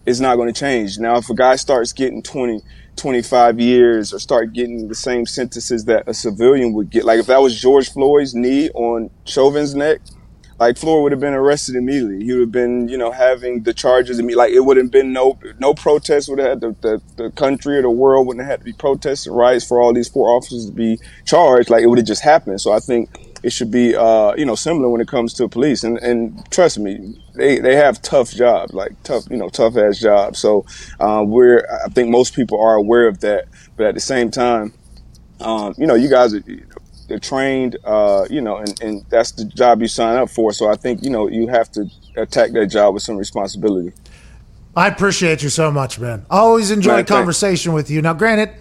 it's 0.06 0.22
not 0.22 0.38
going 0.38 0.48
to 0.48 0.58
change. 0.58 0.98
Now, 0.98 1.18
if 1.18 1.30
a 1.30 1.34
guy 1.34 1.58
starts 1.58 1.92
getting 1.92 2.24
20, 2.24 2.62
25 2.96 3.60
years 3.60 4.14
or 4.14 4.20
start 4.20 4.54
getting 4.54 4.88
the 4.88 4.96
same 4.96 5.26
sentences 5.26 5.84
that 5.86 6.08
a 6.08 6.14
civilian 6.14 6.72
would 6.72 6.90
get, 6.90 7.04
like 7.04 7.20
if 7.20 7.26
that 7.26 7.42
was 7.42 7.60
George 7.60 7.92
Floyd's 7.92 8.34
knee 8.34 8.70
on 8.70 9.10
Chauvin's 9.26 9.76
neck, 9.76 10.00
like 10.62 10.78
Floyd 10.78 11.02
would 11.02 11.12
have 11.12 11.20
been 11.20 11.34
arrested 11.34 11.76
immediately. 11.76 12.24
He 12.24 12.32
would 12.34 12.42
have 12.42 12.52
been, 12.52 12.88
you 12.88 12.96
know, 12.96 13.10
having 13.10 13.64
the 13.64 13.74
charges. 13.74 14.20
I 14.20 14.22
mean, 14.22 14.38
like 14.38 14.54
it 14.54 14.60
would 14.60 14.78
have 14.78 14.92
been 14.92 15.12
no 15.12 15.40
no 15.58 15.74
protest. 15.74 16.30
Would 16.30 16.38
have 16.38 16.50
had 16.50 16.62
the, 16.62 16.76
the, 16.82 17.02
the 17.16 17.32
country 17.32 17.78
or 17.78 17.82
the 17.82 17.90
world 17.90 18.28
wouldn't 18.28 18.46
have 18.46 18.52
had 18.52 18.60
to 18.60 18.66
be 18.66 18.74
protests 18.74 19.26
and 19.26 19.36
riots 19.36 19.68
for 19.68 19.82
all 19.82 19.92
these 19.92 20.08
four 20.08 20.30
officers 20.30 20.68
to 20.68 20.72
be 20.72 21.00
charged. 21.26 21.72
Like 21.72 21.82
it 21.82 21.88
would 21.88 21.98
have 21.98 22.06
just 22.06 22.22
happened. 22.22 22.62
So 22.62 22.72
I 22.74 22.80
think 22.80 23.10
it 23.42 23.52
should 23.52 23.72
be, 23.72 23.96
uh, 23.96 24.36
you 24.36 24.46
know, 24.46 24.54
similar 24.54 24.88
when 24.88 25.02
it 25.02 25.08
comes 25.08 25.34
to 25.34 25.48
police. 25.48 25.84
And 25.84 25.98
and 25.98 26.48
trust 26.52 26.78
me, 26.78 27.20
they 27.34 27.58
they 27.58 27.76
have 27.76 28.00
tough 28.04 28.32
jobs, 28.32 28.72
like 28.72 28.92
tough, 29.02 29.24
you 29.32 29.38
know, 29.38 29.50
tough 29.50 29.76
ass 29.78 30.00
jobs. 30.00 30.38
So 30.38 30.68
uh, 31.00 31.24
we're 31.26 31.66
I 31.84 31.90
think 31.90 32.12
most 32.12 32.36
people 32.36 32.62
are 32.62 32.76
aware 32.76 33.08
of 33.08 33.22
that. 33.22 33.46
But 33.78 33.88
at 33.88 33.94
the 33.96 34.00
same 34.00 34.30
time, 34.30 34.76
um, 35.40 35.74
you 35.80 35.88
know, 35.88 35.96
you 35.96 36.08
guys 36.08 36.36
are 36.36 36.44
they're 37.12 37.20
trained, 37.20 37.76
uh, 37.84 38.26
you 38.30 38.40
know, 38.40 38.58
and, 38.58 38.82
and 38.82 39.06
that's 39.10 39.32
the 39.34 39.44
job 39.44 39.82
you 39.82 39.90
sign 39.90 40.16
up 40.16 40.30
for. 40.30 40.54
So 40.54 40.70
I 40.70 40.76
think, 40.76 41.04
you 41.04 41.10
know, 41.10 41.28
you 41.28 41.48
have 41.50 41.70
to 41.74 41.86
attack 42.16 42.52
that 42.54 42.68
job 42.68 42.94
with 42.94 43.04
some 43.04 43.18
responsibility. 43.18 43.92
I 44.78 44.88
appreciate 44.88 45.44
you 45.44 45.50
so 45.50 45.70
much, 45.72 46.00
man. 46.00 46.26
I 46.30 46.38
always 46.38 46.72
enjoy 46.72 46.96
Man, 46.96 47.06
conversation 47.06 47.74
with 47.74 47.90
you. 47.90 48.02
Now, 48.02 48.14
granted, 48.14 48.52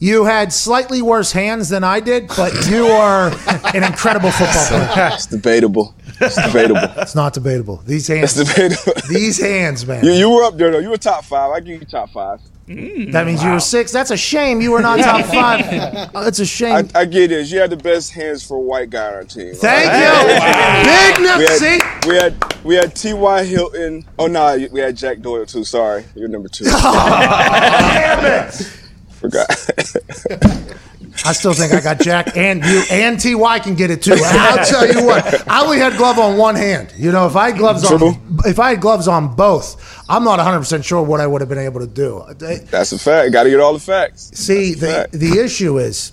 you 0.00 0.24
had 0.24 0.52
slightly 0.52 1.02
worse 1.02 1.30
hands 1.30 1.68
than 1.68 1.84
I 1.84 2.00
did, 2.00 2.26
but 2.28 2.52
you 2.68 2.86
are 2.86 3.30
an 3.74 3.84
incredible 3.84 4.30
football 4.32 4.66
player. 4.66 5.10
It's 5.12 5.26
debatable. 5.36 5.94
It's 6.20 6.36
debatable. 6.36 6.80
It's 7.00 7.14
not 7.14 7.32
debatable. 7.34 7.76
These 7.86 8.08
hands, 8.08 8.36
It's 8.38 8.48
debatable. 8.50 8.92
these 9.08 9.40
hands, 9.40 9.86
man. 9.86 10.04
You, 10.04 10.12
you 10.12 10.30
were 10.30 10.42
up 10.44 10.56
there 10.56 10.70
though. 10.72 10.78
You 10.80 10.90
were 10.90 10.96
top 10.96 11.24
five. 11.24 11.50
I 11.52 11.60
give 11.60 11.80
you 11.80 11.86
top 11.86 12.10
five. 12.10 12.40
Mm. 12.66 13.10
that 13.12 13.26
means 13.26 13.42
you 13.42 13.50
were 13.50 13.58
six. 13.58 13.90
That's 13.90 14.12
a 14.12 14.16
shame. 14.16 14.60
You 14.60 14.70
were 14.70 14.80
not 14.80 15.00
top 15.10 15.26
five. 15.26 16.10
Oh, 16.14 16.26
it's 16.28 16.38
a 16.38 16.46
shame. 16.46 16.88
I, 16.94 17.00
I 17.00 17.04
get 17.04 17.28
this. 17.28 17.50
You 17.50 17.58
had 17.58 17.70
the 17.70 17.76
best 17.76 18.12
hands 18.12 18.46
for 18.46 18.56
a 18.58 18.60
white 18.60 18.90
guy 18.90 19.06
on 19.08 19.14
our 19.14 19.24
team. 19.24 19.54
Thank 19.54 19.90
Right? 19.90 21.18
you. 21.18 21.26
Big 21.58 22.06
We 22.06 22.14
had, 22.14 22.34
we 22.40 22.44
had 22.44 22.64
we 22.64 22.74
had 22.76 22.94
T.Y. 22.94 23.44
Hilton. 23.44 24.04
Oh 24.18 24.28
no, 24.28 24.56
we 24.70 24.78
had 24.80 24.96
Jack 24.96 25.20
Doyle 25.20 25.46
too. 25.46 25.64
Sorry, 25.64 26.04
you're 26.14 26.28
number 26.28 26.48
two. 26.48 26.64
Damn 26.64 28.48
it. 28.48 28.76
Forgot. 29.20 29.48
I 31.24 31.32
still 31.32 31.52
think 31.52 31.74
I 31.74 31.80
got 31.80 32.00
Jack 32.00 32.36
and 32.36 32.64
you 32.64 32.82
and 32.90 33.20
Ty 33.20 33.58
can 33.58 33.74
get 33.74 33.90
it 33.90 34.02
too. 34.02 34.16
I'll 34.16 34.64
tell 34.70 34.90
you 34.90 35.04
what, 35.04 35.46
I 35.48 35.62
only 35.62 35.78
had 35.78 35.96
glove 35.96 36.18
on 36.18 36.38
one 36.38 36.54
hand. 36.54 36.94
You 36.96 37.12
know, 37.12 37.26
if 37.26 37.36
I 37.36 37.50
had 37.50 37.58
gloves 37.58 37.86
True. 37.86 38.08
on, 38.08 38.38
if 38.46 38.58
I 38.58 38.70
had 38.70 38.80
gloves 38.80 39.08
on 39.08 39.34
both, 39.36 40.02
I'm 40.08 40.24
not 40.24 40.38
100 40.38 40.58
percent 40.60 40.84
sure 40.84 41.02
what 41.02 41.20
I 41.20 41.26
would 41.26 41.42
have 41.42 41.50
been 41.50 41.58
able 41.58 41.80
to 41.80 41.86
do. 41.86 42.24
That's 42.38 42.92
a 42.92 42.98
fact. 42.98 43.32
Got 43.32 43.44
to 43.44 43.50
get 43.50 43.60
all 43.60 43.74
the 43.74 43.78
facts. 43.78 44.30
See, 44.34 44.74
the 44.74 44.86
fact. 44.86 45.12
the 45.12 45.38
issue 45.40 45.78
is 45.78 46.12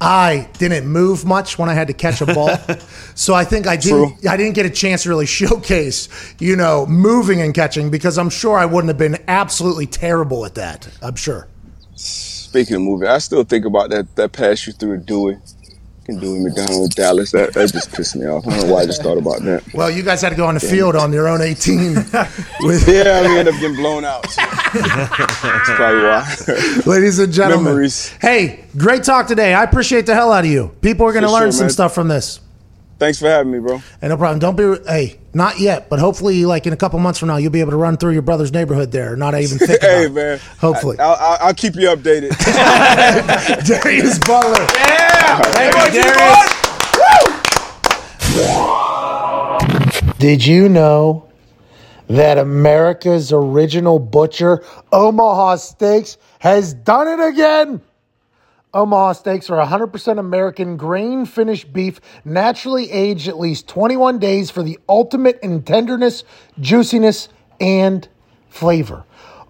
I 0.00 0.48
didn't 0.58 0.86
move 0.86 1.24
much 1.24 1.58
when 1.58 1.68
I 1.68 1.74
had 1.74 1.88
to 1.88 1.94
catch 1.94 2.20
a 2.20 2.26
ball. 2.26 2.56
so 3.14 3.34
I 3.34 3.44
think 3.44 3.66
I 3.66 3.76
didn't 3.76 4.26
I 4.26 4.36
didn't 4.36 4.54
get 4.54 4.66
a 4.66 4.70
chance 4.70 5.04
to 5.04 5.08
really 5.08 5.26
showcase, 5.26 6.08
you 6.38 6.56
know, 6.56 6.84
moving 6.86 7.40
and 7.40 7.54
catching 7.54 7.90
because 7.90 8.18
I'm 8.18 8.30
sure 8.30 8.58
I 8.58 8.66
wouldn't 8.66 8.88
have 8.88 8.98
been 8.98 9.18
absolutely 9.28 9.86
terrible 9.86 10.44
at 10.44 10.56
that. 10.56 10.88
I'm 11.00 11.16
sure. 11.16 11.48
Speaking 12.50 12.74
of 12.74 12.82
moving, 12.82 13.06
I 13.06 13.18
still 13.18 13.44
think 13.44 13.64
about 13.64 13.90
that 13.90 14.16
that 14.16 14.32
pass 14.32 14.66
you 14.66 14.72
threw 14.72 14.98
to 14.98 15.04
Dewey. 15.04 15.36
Can 16.04 16.18
Dewey 16.18 16.40
McDonald 16.40 16.90
Dallas. 16.96 17.30
That, 17.30 17.54
that 17.54 17.70
just 17.70 17.92
pissed 17.92 18.16
me 18.16 18.26
off. 18.26 18.44
I 18.44 18.50
don't 18.50 18.66
know 18.66 18.74
why 18.74 18.80
I 18.80 18.86
just 18.86 19.04
thought 19.04 19.18
about 19.18 19.42
that. 19.42 19.62
Well, 19.72 19.88
you 19.88 20.02
guys 20.02 20.20
had 20.20 20.30
to 20.30 20.34
go 20.34 20.46
on 20.46 20.54
the 20.54 20.60
field 20.60 20.96
on 20.96 21.12
your 21.12 21.28
own 21.28 21.42
18. 21.42 21.94
with 22.62 22.88
Yeah, 22.88 23.22
we 23.22 23.38
ended 23.38 23.54
up 23.54 23.60
getting 23.60 23.76
blown 23.76 24.04
out. 24.04 24.28
so 24.28 24.42
That's 24.42 25.70
probably 25.76 26.02
why. 26.02 26.82
Ladies 26.86 27.20
and 27.20 27.32
gentlemen. 27.32 27.66
Memories. 27.66 28.08
Hey, 28.20 28.64
great 28.76 29.04
talk 29.04 29.28
today. 29.28 29.54
I 29.54 29.62
appreciate 29.62 30.06
the 30.06 30.16
hell 30.16 30.32
out 30.32 30.44
of 30.44 30.50
you. 30.50 30.74
People 30.80 31.06
are 31.06 31.12
going 31.12 31.22
to 31.22 31.30
learn 31.30 31.52
sure, 31.52 31.52
some 31.52 31.66
man. 31.66 31.70
stuff 31.70 31.94
from 31.94 32.08
this. 32.08 32.40
Thanks 32.98 33.20
for 33.20 33.28
having 33.28 33.52
me, 33.52 33.60
bro. 33.60 33.80
And 34.02 34.10
no 34.10 34.16
problem. 34.16 34.40
Don't 34.40 34.56
be, 34.56 34.84
hey, 34.90 35.19
not 35.32 35.60
yet, 35.60 35.88
but 35.88 35.98
hopefully, 35.98 36.44
like 36.44 36.66
in 36.66 36.72
a 36.72 36.76
couple 36.76 36.98
months 36.98 37.18
from 37.18 37.28
now, 37.28 37.36
you'll 37.36 37.52
be 37.52 37.60
able 37.60 37.70
to 37.70 37.76
run 37.76 37.96
through 37.96 38.12
your 38.12 38.22
brother's 38.22 38.52
neighborhood 38.52 38.90
there. 38.90 39.16
Not 39.16 39.34
even 39.34 39.58
think 39.66 39.78
about 39.78 39.90
hey, 39.90 40.06
it. 40.06 40.12
man. 40.12 40.40
Hopefully. 40.58 40.98
I, 40.98 41.08
will 41.08 41.16
I'll 41.40 41.54
keep 41.54 41.76
you 41.76 41.88
updated. 41.88 42.30
Darius 43.66 44.18
Butler. 44.18 44.66
Yeah. 44.74 45.40
Thank 45.42 45.94
you, 45.94 46.02
Darius. 46.02 46.60
Did 50.18 50.44
you 50.44 50.68
know 50.68 51.28
that 52.08 52.36
America's 52.36 53.32
original 53.32 53.98
butcher, 53.98 54.64
Omaha 54.92 55.56
Steaks, 55.56 56.18
has 56.40 56.74
done 56.74 57.06
it 57.08 57.20
again? 57.24 57.80
Omaha 58.72 59.14
Steaks 59.14 59.50
are 59.50 59.66
100% 59.66 60.18
American 60.18 60.76
grain 60.76 61.26
finished 61.26 61.72
beef, 61.72 62.00
naturally 62.24 62.90
aged 62.90 63.26
at 63.26 63.38
least 63.38 63.66
21 63.66 64.20
days 64.20 64.50
for 64.50 64.62
the 64.62 64.78
ultimate 64.88 65.40
in 65.42 65.62
tenderness, 65.62 66.22
juiciness, 66.60 67.28
and 67.60 68.08
flavor. 68.48 69.04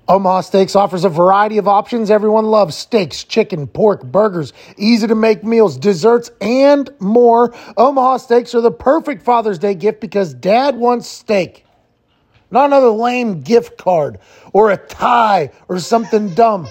Omaha 0.09 0.40
Steaks 0.40 0.74
offers 0.74 1.05
a 1.05 1.10
variety 1.10 1.59
of 1.59 1.68
options 1.68 2.10
everyone 2.10 2.47
loves 2.47 2.74
steaks, 2.74 3.22
chicken, 3.22 3.66
pork, 3.66 4.02
burgers, 4.02 4.55
easy 4.78 5.06
to 5.06 5.14
make 5.14 5.44
meals, 5.44 5.76
desserts, 5.76 6.30
and 6.40 6.88
more. 6.98 7.55
Omaha 7.76 8.16
Steaks 8.16 8.55
are 8.55 8.62
the 8.62 8.72
perfect 8.72 9.22
Father's 9.22 9.59
Day 9.59 9.74
gift 9.74 10.01
because 10.01 10.32
dad 10.32 10.76
wants 10.76 11.06
steak. 11.06 11.66
Not 12.51 12.64
another 12.66 12.88
lame 12.88 13.42
gift 13.42 13.76
card 13.76 14.18
or 14.55 14.70
a 14.70 14.78
tie 14.78 15.52
or 15.68 15.78
something 15.78 16.30
dumb. 16.34 16.66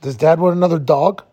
Does 0.00 0.16
dad 0.16 0.40
want 0.40 0.56
another 0.56 0.78
dog? 0.78 1.24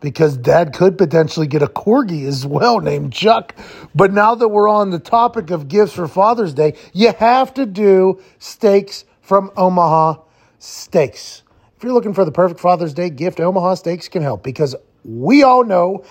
Because 0.00 0.36
dad 0.36 0.74
could 0.74 0.98
potentially 0.98 1.46
get 1.46 1.62
a 1.62 1.66
corgi 1.66 2.26
as 2.26 2.44
well 2.44 2.80
named 2.80 3.12
Chuck. 3.12 3.54
But 3.94 4.12
now 4.12 4.34
that 4.34 4.48
we're 4.48 4.68
on 4.68 4.90
the 4.90 4.98
topic 4.98 5.50
of 5.50 5.68
gifts 5.68 5.92
for 5.92 6.08
Father's 6.08 6.52
Day, 6.52 6.74
you 6.92 7.12
have 7.12 7.54
to 7.54 7.64
do 7.64 8.20
steaks 8.38 9.04
from 9.20 9.50
Omaha 9.56 10.16
Steaks. 10.58 11.42
If 11.76 11.84
you're 11.84 11.92
looking 11.92 12.14
for 12.14 12.24
the 12.24 12.32
perfect 12.32 12.60
Father's 12.60 12.94
Day 12.94 13.10
gift, 13.10 13.40
Omaha 13.40 13.74
Steaks 13.74 14.08
can 14.08 14.22
help 14.22 14.42
because 14.42 14.74
we 15.04 15.42
all 15.42 15.64
know 15.64 16.04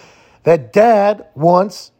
that 0.43 0.73
dad 0.73 1.27
wants 1.35 1.91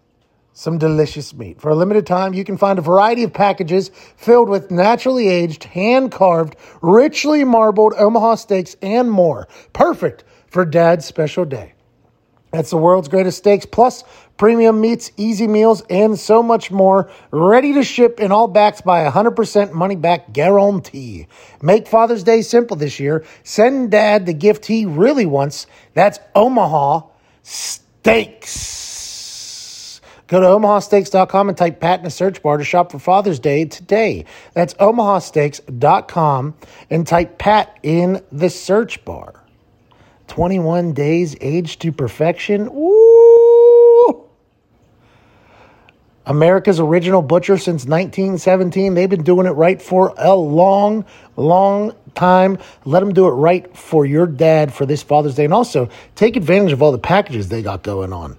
some 0.53 0.77
delicious 0.77 1.33
meat. 1.33 1.61
For 1.61 1.69
a 1.69 1.75
limited 1.75 2.05
time, 2.05 2.33
you 2.33 2.43
can 2.43 2.57
find 2.57 2.77
a 2.77 2.81
variety 2.81 3.23
of 3.23 3.33
packages 3.33 3.89
filled 4.17 4.49
with 4.49 4.71
naturally 4.71 5.27
aged, 5.27 5.63
hand 5.63 6.11
carved, 6.11 6.55
richly 6.81 7.43
marbled 7.43 7.93
Omaha 7.97 8.35
steaks 8.35 8.75
and 8.81 9.09
more. 9.09 9.47
Perfect 9.73 10.23
for 10.47 10.65
dad's 10.65 11.05
special 11.05 11.45
day. 11.45 11.73
That's 12.51 12.69
the 12.69 12.77
world's 12.77 13.07
greatest 13.07 13.37
steaks, 13.37 13.65
plus 13.65 14.03
premium 14.35 14.81
meats, 14.81 15.11
easy 15.15 15.47
meals, 15.47 15.83
and 15.89 16.19
so 16.19 16.43
much 16.43 16.69
more. 16.69 17.09
Ready 17.31 17.73
to 17.73 17.83
ship 17.83 18.19
and 18.19 18.33
all 18.33 18.49
backed 18.49 18.83
by 18.83 19.01
a 19.01 19.11
100% 19.11 19.71
money 19.71 19.95
back 19.95 20.33
guarantee. 20.33 21.27
Make 21.61 21.87
Father's 21.87 22.23
Day 22.23 22.41
simple 22.41 22.75
this 22.75 22.99
year. 22.99 23.23
Send 23.43 23.91
dad 23.91 24.25
the 24.25 24.33
gift 24.33 24.65
he 24.65 24.85
really 24.85 25.25
wants. 25.25 25.65
That's 25.93 26.19
Omaha 26.35 27.03
Steaks. 27.41 28.90
Go 30.31 30.39
to 30.39 30.45
omahasteaks.com 30.45 31.49
and 31.49 31.57
type 31.57 31.81
Pat 31.81 31.99
in 31.99 32.05
the 32.05 32.09
search 32.09 32.41
bar 32.41 32.55
to 32.55 32.63
shop 32.63 32.93
for 32.93 32.99
Father's 32.99 33.37
Day 33.37 33.65
today. 33.65 34.23
That's 34.53 34.73
omahasteaks.com 34.75 36.55
and 36.89 37.05
type 37.05 37.37
Pat 37.37 37.77
in 37.83 38.23
the 38.31 38.49
search 38.49 39.03
bar. 39.03 39.43
21 40.29 40.93
days 40.93 41.35
aged 41.41 41.81
to 41.81 41.91
perfection. 41.91 42.69
Ooh. 42.69 44.23
America's 46.25 46.79
original 46.79 47.21
butcher 47.21 47.57
since 47.57 47.83
1917. 47.83 48.93
They've 48.93 49.09
been 49.09 49.23
doing 49.23 49.47
it 49.47 49.49
right 49.49 49.81
for 49.81 50.13
a 50.17 50.33
long, 50.33 51.03
long 51.35 51.93
time. 52.15 52.57
Let 52.85 53.01
them 53.01 53.13
do 53.13 53.27
it 53.27 53.31
right 53.31 53.75
for 53.75 54.05
your 54.05 54.27
dad 54.27 54.73
for 54.73 54.85
this 54.85 55.03
Father's 55.03 55.35
Day. 55.35 55.43
And 55.43 55.53
also 55.53 55.89
take 56.15 56.37
advantage 56.37 56.71
of 56.71 56.81
all 56.81 56.93
the 56.93 56.99
packages 56.99 57.49
they 57.49 57.61
got 57.61 57.83
going 57.83 58.13
on. 58.13 58.37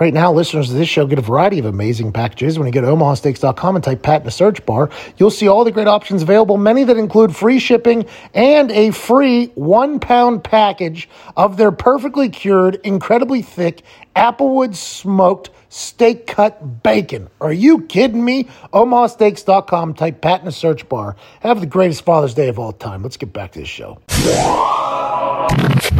Right 0.00 0.12
now, 0.12 0.32
listeners 0.32 0.70
of 0.70 0.76
this 0.76 0.88
show 0.88 1.06
get 1.06 1.20
a 1.20 1.22
variety 1.22 1.60
of 1.60 1.66
amazing 1.66 2.12
packages. 2.12 2.58
When 2.58 2.66
you 2.66 2.72
go 2.72 2.80
to 2.80 2.88
omahasteaks.com 2.88 3.76
and 3.76 3.84
type 3.84 4.02
Pat 4.02 4.22
in 4.22 4.24
the 4.24 4.32
search 4.32 4.64
bar, 4.66 4.90
you'll 5.18 5.30
see 5.30 5.46
all 5.46 5.62
the 5.62 5.70
great 5.70 5.86
options 5.86 6.22
available, 6.22 6.56
many 6.56 6.82
that 6.82 6.96
include 6.96 7.34
free 7.34 7.60
shipping 7.60 8.06
and 8.34 8.72
a 8.72 8.90
free 8.90 9.46
one 9.54 10.00
pound 10.00 10.42
package 10.42 11.08
of 11.36 11.56
their 11.56 11.70
perfectly 11.70 12.28
cured, 12.28 12.80
incredibly 12.82 13.40
thick, 13.40 13.82
applewood 14.16 14.74
smoked 14.74 15.50
steak 15.68 16.26
cut 16.26 16.82
bacon. 16.82 17.28
Are 17.40 17.52
you 17.52 17.82
kidding 17.82 18.24
me? 18.24 18.44
omahasteaks.com, 18.72 19.94
type 19.94 20.20
Pat 20.20 20.40
in 20.40 20.46
the 20.46 20.52
search 20.52 20.88
bar. 20.88 21.14
Have 21.40 21.60
the 21.60 21.66
greatest 21.66 22.04
Father's 22.04 22.34
Day 22.34 22.48
of 22.48 22.58
all 22.58 22.72
time. 22.72 23.02
Let's 23.02 23.16
get 23.16 23.32
back 23.32 23.52
to 23.52 23.60
this 23.60 23.68
show. 23.68 24.00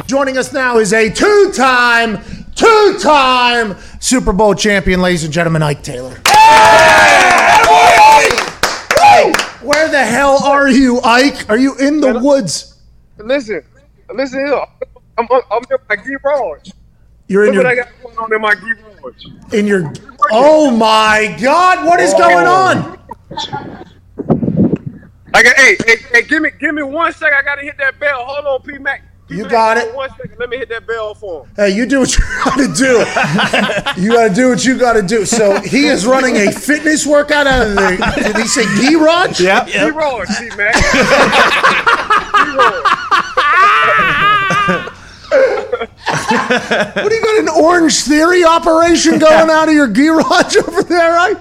Joining 0.07 0.39
us 0.39 0.53
now 0.53 0.79
is 0.79 0.93
a 0.93 1.11
two 1.11 1.53
time, 1.55 2.19
two 2.55 2.99
time 3.01 3.77
Super 4.01 4.33
Bowl 4.33 4.55
champion, 4.55 5.01
ladies 5.03 5.25
and 5.25 5.33
gentlemen, 5.33 5.63
Ike 5.63 5.83
Taylor. 5.83 6.21
Where 9.65 9.89
the 9.89 10.05
hell 10.05 10.43
are 10.45 10.69
you, 10.69 11.01
Ike? 11.01 11.49
Are 11.49 11.57
you 11.57 11.75
in 11.79 12.01
the 12.01 12.19
woods? 12.19 12.79
Listen, 13.17 13.63
listen 14.15 14.47
here. 14.47 14.63
I'm, 15.17 15.27
I'm, 15.31 15.63
in 15.71 15.79
my 15.89 15.97
garage. 15.97 16.71
You're 17.29 17.47
in 17.47 17.55
Look 17.55 17.65
what 17.65 17.75
your 17.75 17.85
I 17.85 17.85
got 17.87 18.03
going 18.03 18.19
on 18.19 18.35
in 18.35 18.41
my 18.43 18.55
garage. 18.55 19.55
in 19.55 19.67
your. 19.67 19.93
Oh 20.31 20.71
my 20.71 21.35
God! 21.41 21.87
What 21.87 22.01
is 22.01 22.13
going 22.13 22.47
on? 22.47 22.99
I 25.33 25.43
got. 25.43 25.57
Hey, 25.57 25.77
hey, 25.87 25.97
hey, 26.13 26.23
give 26.23 26.43
me, 26.43 26.51
give 26.61 26.75
me 26.75 26.83
one 26.83 27.13
second. 27.13 27.39
I 27.39 27.43
gotta 27.43 27.63
hit 27.63 27.79
that 27.79 27.99
bell. 27.99 28.25
Hold 28.25 28.47
on, 28.47 28.63
P 28.63 28.79
Mac. 28.79 29.03
You 29.29 29.49
got 29.49 29.79
it. 29.79 29.95
One 29.95 30.11
second. 30.11 30.39
Let 30.39 30.51
me 30.51 30.59
hit 30.59 30.69
that 30.69 30.87
bell 30.87 31.15
for 31.15 31.45
him. 31.45 31.51
Hey, 31.57 31.71
you 31.75 31.87
do 31.87 32.01
what 32.01 32.17
you 32.17 32.25
got 32.45 32.57
to 32.59 32.75
do. 32.75 32.99
you 34.03 34.13
got 34.13 34.29
to 34.29 34.35
do 34.35 34.51
what 34.51 34.65
you 34.65 34.79
got 34.79 34.93
to 34.95 35.03
do. 35.03 35.25
So 35.25 35.61
he 35.61 35.87
is 35.87 36.07
running 36.07 36.37
a 36.37 36.53
fitness 36.53 37.07
workout 37.07 37.47
out 37.47 37.67
of 37.67 37.75
the. 37.75 38.13
Did 38.23 38.37
he 38.37 38.47
say 38.47 38.65
garage? 38.93 39.41
Yep. 39.41 39.69
Garage, 39.93 40.29
P 40.39 40.57
Mac. 40.57 40.75
What 46.95 47.09
do 47.09 47.15
you 47.15 47.23
got 47.23 47.39
an 47.41 47.49
Orange 47.49 48.03
Theory 48.03 48.45
operation 48.45 49.19
going 49.19 49.51
out 49.51 49.69
of 49.69 49.75
your 49.75 49.89
garage 49.89 50.57
over 50.57 50.83
there, 50.83 51.13
right? 51.13 51.37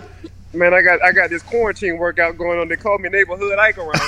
Man, 0.54 0.74
I 0.74 0.82
got, 0.82 1.02
I 1.04 1.12
got 1.12 1.30
this 1.32 1.42
quarantine 1.42 1.98
workout 1.98 2.38
going 2.38 2.60
on. 2.60 2.68
They 2.68 2.76
call 2.76 3.00
me 3.00 3.10
neighborhood 3.10 3.58
Ike 3.58 3.80
around. 3.80 4.00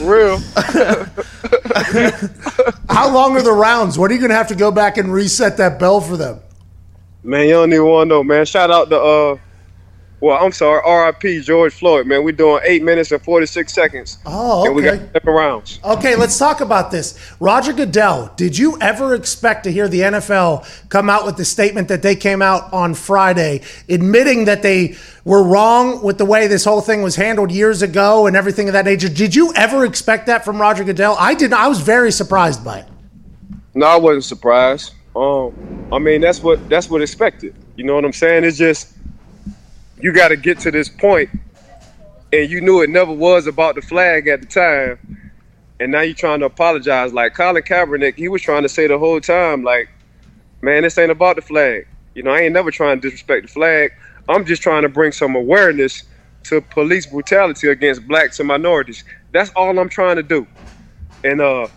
Real. 0.00 0.38
How 2.88 3.12
long 3.12 3.36
are 3.36 3.42
the 3.42 3.52
rounds? 3.52 3.98
What 3.98 4.10
are 4.10 4.14
you 4.14 4.20
going 4.20 4.30
to 4.30 4.36
have 4.36 4.48
to 4.48 4.54
go 4.54 4.70
back 4.70 4.98
and 4.98 5.12
reset 5.12 5.56
that 5.58 5.78
bell 5.78 6.00
for 6.00 6.16
them? 6.16 6.40
Man, 7.22 7.46
you 7.46 7.52
don't 7.52 7.72
even 7.72 7.86
want 7.86 8.08
to 8.08 8.14
know, 8.16 8.24
man. 8.24 8.44
Shout 8.44 8.70
out 8.70 8.90
to 8.90 9.00
uh, 9.00 9.38
well, 10.22 10.38
I'm 10.40 10.52
sorry, 10.52 10.80
R.I.P. 10.84 11.40
George 11.40 11.74
Floyd, 11.74 12.06
man. 12.06 12.22
We're 12.22 12.30
doing 12.30 12.62
eight 12.64 12.84
minutes 12.84 13.10
and 13.10 13.20
46 13.20 13.72
seconds. 13.72 14.18
Oh, 14.24 14.64
And 14.64 14.76
we 14.76 14.82
got 14.82 14.94
okay. 14.94 15.10
seven 15.14 15.34
rounds. 15.34 15.80
Okay, 15.82 16.14
let's 16.14 16.38
talk 16.38 16.60
about 16.60 16.92
this. 16.92 17.18
Roger 17.40 17.72
Goodell, 17.72 18.32
did 18.36 18.56
you 18.56 18.78
ever 18.80 19.16
expect 19.16 19.64
to 19.64 19.72
hear 19.72 19.88
the 19.88 19.98
NFL 19.98 20.88
come 20.90 21.10
out 21.10 21.26
with 21.26 21.38
the 21.38 21.44
statement 21.44 21.88
that 21.88 22.02
they 22.02 22.14
came 22.14 22.40
out 22.40 22.72
on 22.72 22.94
Friday, 22.94 23.62
admitting 23.88 24.44
that 24.44 24.62
they 24.62 24.94
were 25.24 25.42
wrong 25.42 26.00
with 26.04 26.18
the 26.18 26.24
way 26.24 26.46
this 26.46 26.64
whole 26.64 26.80
thing 26.80 27.02
was 27.02 27.16
handled 27.16 27.50
years 27.50 27.82
ago 27.82 28.28
and 28.28 28.36
everything 28.36 28.68
of 28.68 28.74
that 28.74 28.84
nature? 28.84 29.08
Did 29.08 29.34
you 29.34 29.52
ever 29.54 29.84
expect 29.84 30.26
that 30.26 30.44
from 30.44 30.60
Roger 30.60 30.84
Goodell? 30.84 31.16
I 31.18 31.34
didn't. 31.34 31.54
I 31.54 31.66
was 31.66 31.80
very 31.80 32.12
surprised 32.12 32.64
by 32.64 32.78
it. 32.78 32.86
No, 33.74 33.86
I 33.86 33.96
wasn't 33.96 34.22
surprised. 34.22 34.92
Um, 35.16 35.88
I 35.92 35.98
mean, 35.98 36.20
that's 36.20 36.44
what 36.44 36.68
that's 36.68 36.88
what 36.88 37.02
expected. 37.02 37.56
You 37.74 37.82
know 37.82 37.96
what 37.96 38.04
I'm 38.04 38.12
saying? 38.12 38.44
It's 38.44 38.56
just 38.56 38.94
you 40.02 40.12
got 40.12 40.28
to 40.28 40.36
get 40.36 40.58
to 40.58 40.70
this 40.70 40.88
point 40.88 41.30
and 42.32 42.50
you 42.50 42.60
knew 42.60 42.82
it 42.82 42.90
never 42.90 43.12
was 43.12 43.46
about 43.46 43.76
the 43.76 43.82
flag 43.82 44.26
at 44.26 44.40
the 44.40 44.46
time, 44.46 45.30
and 45.78 45.92
now 45.92 46.00
you're 46.00 46.14
trying 46.14 46.40
to 46.40 46.46
apologize. 46.46 47.12
Like 47.12 47.34
Colin 47.34 47.62
Kaepernick, 47.62 48.16
he 48.16 48.28
was 48.28 48.42
trying 48.42 48.62
to 48.62 48.68
say 48.68 48.86
the 48.86 48.98
whole 48.98 49.20
time, 49.20 49.62
like, 49.62 49.88
man, 50.62 50.82
this 50.82 50.98
ain't 50.98 51.10
about 51.10 51.36
the 51.36 51.42
flag. 51.42 51.86
You 52.14 52.22
know, 52.22 52.30
I 52.30 52.40
ain't 52.40 52.54
never 52.54 52.70
trying 52.70 53.00
to 53.00 53.02
disrespect 53.02 53.46
the 53.46 53.52
flag. 53.52 53.92
I'm 54.28 54.44
just 54.44 54.62
trying 54.62 54.82
to 54.82 54.88
bring 54.88 55.12
some 55.12 55.36
awareness 55.36 56.04
to 56.44 56.60
police 56.60 57.06
brutality 57.06 57.68
against 57.68 58.06
blacks 58.08 58.40
and 58.40 58.48
minorities. 58.48 59.04
That's 59.32 59.50
all 59.50 59.78
I'm 59.78 59.88
trying 59.88 60.16
to 60.16 60.22
do. 60.22 60.46
And 61.22 61.40
uh, 61.40 61.68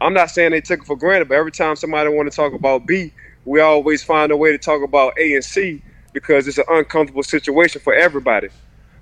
I'm 0.00 0.14
not 0.14 0.30
saying 0.30 0.52
they 0.52 0.60
took 0.60 0.80
it 0.80 0.86
for 0.86 0.96
granted, 0.96 1.28
but 1.28 1.34
every 1.34 1.52
time 1.52 1.76
somebody 1.76 2.10
want 2.10 2.30
to 2.30 2.34
talk 2.34 2.52
about 2.54 2.86
B, 2.86 3.12
we 3.44 3.60
always 3.60 4.02
find 4.02 4.32
a 4.32 4.36
way 4.36 4.52
to 4.52 4.58
talk 4.58 4.82
about 4.82 5.18
A 5.18 5.34
and 5.34 5.44
C 5.44 5.82
because 6.16 6.48
it's 6.48 6.56
an 6.56 6.64
uncomfortable 6.70 7.22
situation 7.22 7.78
for 7.82 7.92
everybody. 7.92 8.48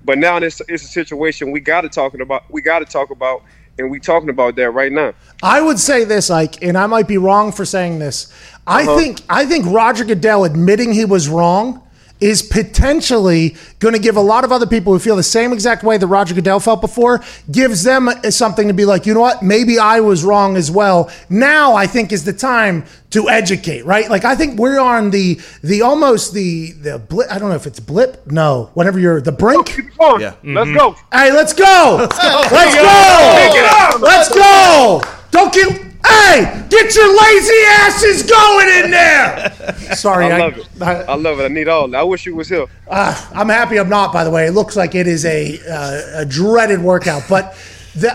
But 0.04 0.18
now 0.18 0.38
it's, 0.38 0.60
it's 0.66 0.82
a 0.82 0.88
situation 0.88 1.52
we 1.52 1.60
got 1.60 1.82
to 1.82 1.88
talking 1.88 2.20
about. 2.20 2.42
We 2.50 2.60
got 2.60 2.80
to 2.80 2.84
talk 2.84 3.10
about, 3.10 3.44
and 3.78 3.88
we 3.88 4.00
talking 4.00 4.30
about 4.30 4.56
that 4.56 4.70
right 4.72 4.90
now. 4.90 5.14
I 5.40 5.60
would 5.60 5.78
say 5.78 6.02
this, 6.02 6.28
Ike, 6.28 6.60
and 6.60 6.76
I 6.76 6.86
might 6.88 7.06
be 7.06 7.16
wrong 7.16 7.52
for 7.52 7.64
saying 7.64 8.00
this. 8.00 8.32
I 8.66 8.82
Uh-huh. 8.82 8.98
think 8.98 9.20
I 9.28 9.46
think 9.46 9.64
Roger 9.66 10.04
Goodell 10.04 10.42
admitting 10.42 10.92
he 10.92 11.04
was 11.04 11.28
wrong 11.28 11.83
is 12.20 12.42
potentially 12.42 13.56
going 13.80 13.94
to 13.94 14.00
give 14.00 14.16
a 14.16 14.20
lot 14.20 14.44
of 14.44 14.52
other 14.52 14.66
people 14.66 14.92
who 14.92 14.98
feel 14.98 15.16
the 15.16 15.22
same 15.22 15.52
exact 15.52 15.82
way 15.82 15.98
that 15.98 16.06
Roger 16.06 16.34
Goodell 16.34 16.60
felt 16.60 16.80
before, 16.80 17.22
gives 17.50 17.82
them 17.82 18.08
something 18.30 18.68
to 18.68 18.74
be 18.74 18.84
like, 18.84 19.04
you 19.04 19.14
know 19.14 19.20
what, 19.20 19.42
maybe 19.42 19.78
I 19.78 20.00
was 20.00 20.24
wrong 20.24 20.56
as 20.56 20.70
well. 20.70 21.10
Now 21.28 21.74
I 21.74 21.86
think 21.86 22.12
is 22.12 22.24
the 22.24 22.32
time 22.32 22.84
to 23.10 23.28
educate, 23.28 23.84
right? 23.84 24.08
Like 24.08 24.24
I 24.24 24.34
think 24.34 24.58
we're 24.58 24.80
on 24.80 25.10
the 25.10 25.40
the 25.62 25.82
almost 25.82 26.34
the 26.34 26.72
the 26.72 26.98
blip. 26.98 27.30
I 27.30 27.38
don't 27.38 27.48
know 27.48 27.54
if 27.54 27.66
it's 27.66 27.78
blip. 27.78 28.26
No, 28.26 28.70
whatever 28.74 28.98
you're 28.98 29.20
the 29.20 29.32
brink. 29.32 29.76
Yeah. 29.76 30.34
Let's 30.42 30.42
mm-hmm. 30.42 30.76
go. 30.76 30.96
Hey, 31.12 31.32
let's 31.32 31.52
go. 31.52 31.96
Let's 31.98 32.74
go. 32.74 33.98
Let's 34.00 34.34
go. 34.34 35.00
Don't 35.30 35.52
get. 35.52 35.83
Hey, 36.06 36.66
get 36.68 36.94
your 36.94 37.08
lazy 37.18 37.60
asses 37.66 38.22
going 38.28 38.68
in 38.84 38.90
there. 38.90 39.52
Sorry, 39.94 40.26
I 40.26 40.36
I- 40.36 40.38
love 40.38 40.58
it. 40.58 40.68
I, 40.82 41.14
love 41.14 41.40
it. 41.40 41.44
I 41.44 41.48
need 41.48 41.68
all. 41.68 41.88
that. 41.88 41.98
I 42.00 42.02
wish 42.02 42.26
you 42.26 42.34
was 42.36 42.48
here. 42.48 42.66
Uh, 42.88 43.28
I'm 43.32 43.48
happy 43.48 43.78
I'm 43.78 43.88
not, 43.88 44.12
by 44.12 44.22
the 44.24 44.30
way. 44.30 44.46
It 44.46 44.52
looks 44.52 44.76
like 44.76 44.94
it 44.94 45.06
is 45.06 45.24
a, 45.24 45.58
uh, 45.70 46.20
a 46.22 46.26
dreaded 46.26 46.80
workout. 46.80 47.22
But 47.28 47.56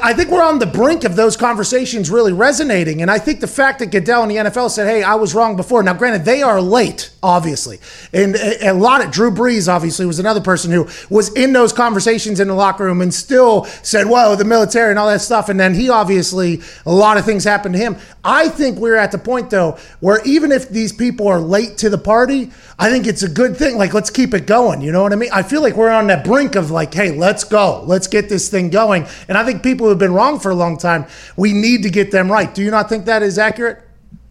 I 0.04 0.14
think 0.14 0.30
we're 0.30 0.44
on 0.44 0.60
the 0.60 0.66
brink 0.66 1.06
of 1.06 1.16
those 1.16 1.38
conversations 1.38 2.10
really 2.10 2.34
resonating. 2.34 3.02
And 3.02 3.10
I 3.10 3.18
think 3.18 3.40
the 3.40 3.48
fact 3.48 3.80
that 3.80 3.92
Goodell 3.92 4.24
and 4.24 4.32
the 4.32 4.36
NFL 4.36 4.70
said, 4.72 4.88
hey, 4.88 5.04
I 5.04 5.16
was 5.16 5.34
wrong 5.34 5.56
before. 5.56 5.82
Now, 5.84 5.94
granted, 5.94 6.26
they 6.26 6.42
are 6.42 6.62
late, 6.62 7.12
obviously. 7.24 7.80
And 8.12 8.36
a, 8.36 8.72
a 8.72 8.74
lot 8.74 9.04
of 9.04 9.12
Drew 9.12 9.32
Brees, 9.32 9.74
obviously, 9.74 10.06
was 10.06 10.20
another 10.20 10.42
person 10.42 10.70
who 10.72 10.90
was 11.10 11.34
in 11.34 11.54
those 11.54 11.72
conversations 11.72 12.42
in 12.42 12.50
the 12.50 12.54
locker 12.54 12.84
room 12.84 13.02
and 13.02 13.14
still 13.14 13.66
said, 13.66 14.08
whoa, 14.08 14.36
the 14.36 14.44
military 14.44 14.90
and 14.90 15.00
all 15.00 15.08
that 15.08 15.22
stuff. 15.22 15.48
And 15.48 15.58
then 15.58 15.74
he 15.74 15.90
obviously, 15.90 16.62
a 16.86 16.92
lot 16.92 17.18
of 17.18 17.24
things 17.24 17.46
happened 17.46 17.76
to 17.76 17.80
him. 17.80 17.96
I 18.22 18.50
think 18.50 18.80
we're 18.80 18.98
at 18.98 19.14
the 19.14 19.18
point, 19.18 19.50
though, 19.50 19.78
where 20.02 20.22
even 20.26 20.52
if 20.52 20.68
these 20.68 20.92
people 20.92 21.30
are 21.30 21.40
late 21.40 21.78
to 21.78 21.90
the 21.90 21.98
party, 21.98 22.52
I 22.82 22.90
think 22.90 23.08
it's 23.08 23.24
a 23.24 23.30
good 23.30 23.58
thing. 23.58 23.78
Like, 23.78 23.94
let's 23.94 24.10
keep 24.10 24.34
it 24.34 24.48
going. 24.48 24.82
You 24.82 24.94
know 24.94 25.04
what 25.04 25.12
I 25.12 25.18
mean? 25.18 25.30
I 25.34 25.44
feel 25.44 25.62
like 25.62 25.76
we're 25.76 25.90
on 25.90 26.08
that 26.08 26.24
brink 26.24 26.56
of 26.56 26.72
like, 26.72 26.94
hey, 26.94 27.12
let's 27.12 27.44
go. 27.44 27.84
Let's 27.86 28.08
get 28.08 28.30
this 28.30 28.48
thing 28.48 28.70
going. 28.70 29.06
And 29.28 29.38
I 29.38 29.44
think 29.44 29.64
people 29.64 29.86
who 29.86 29.90
have 29.90 30.00
been 30.00 30.14
wrong 30.14 30.40
for 30.40 30.50
a 30.50 30.56
long 30.56 30.78
time, 30.78 31.06
we 31.36 31.52
need 31.52 31.84
to 31.84 31.90
get 31.90 32.10
them 32.12 32.32
right. 32.32 32.56
Do 32.56 32.64
you 32.64 32.72
not 32.72 32.88
think 32.88 33.04
that 33.06 33.22
is 33.22 33.38
accurate? 33.38 33.84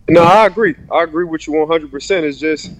No, 0.08 0.22
I 0.22 0.46
agree. 0.46 0.74
I 0.90 1.02
agree 1.02 1.24
with 1.24 1.46
you 1.46 1.52
100%. 1.52 2.22
It's 2.22 2.38
just, 2.38 2.72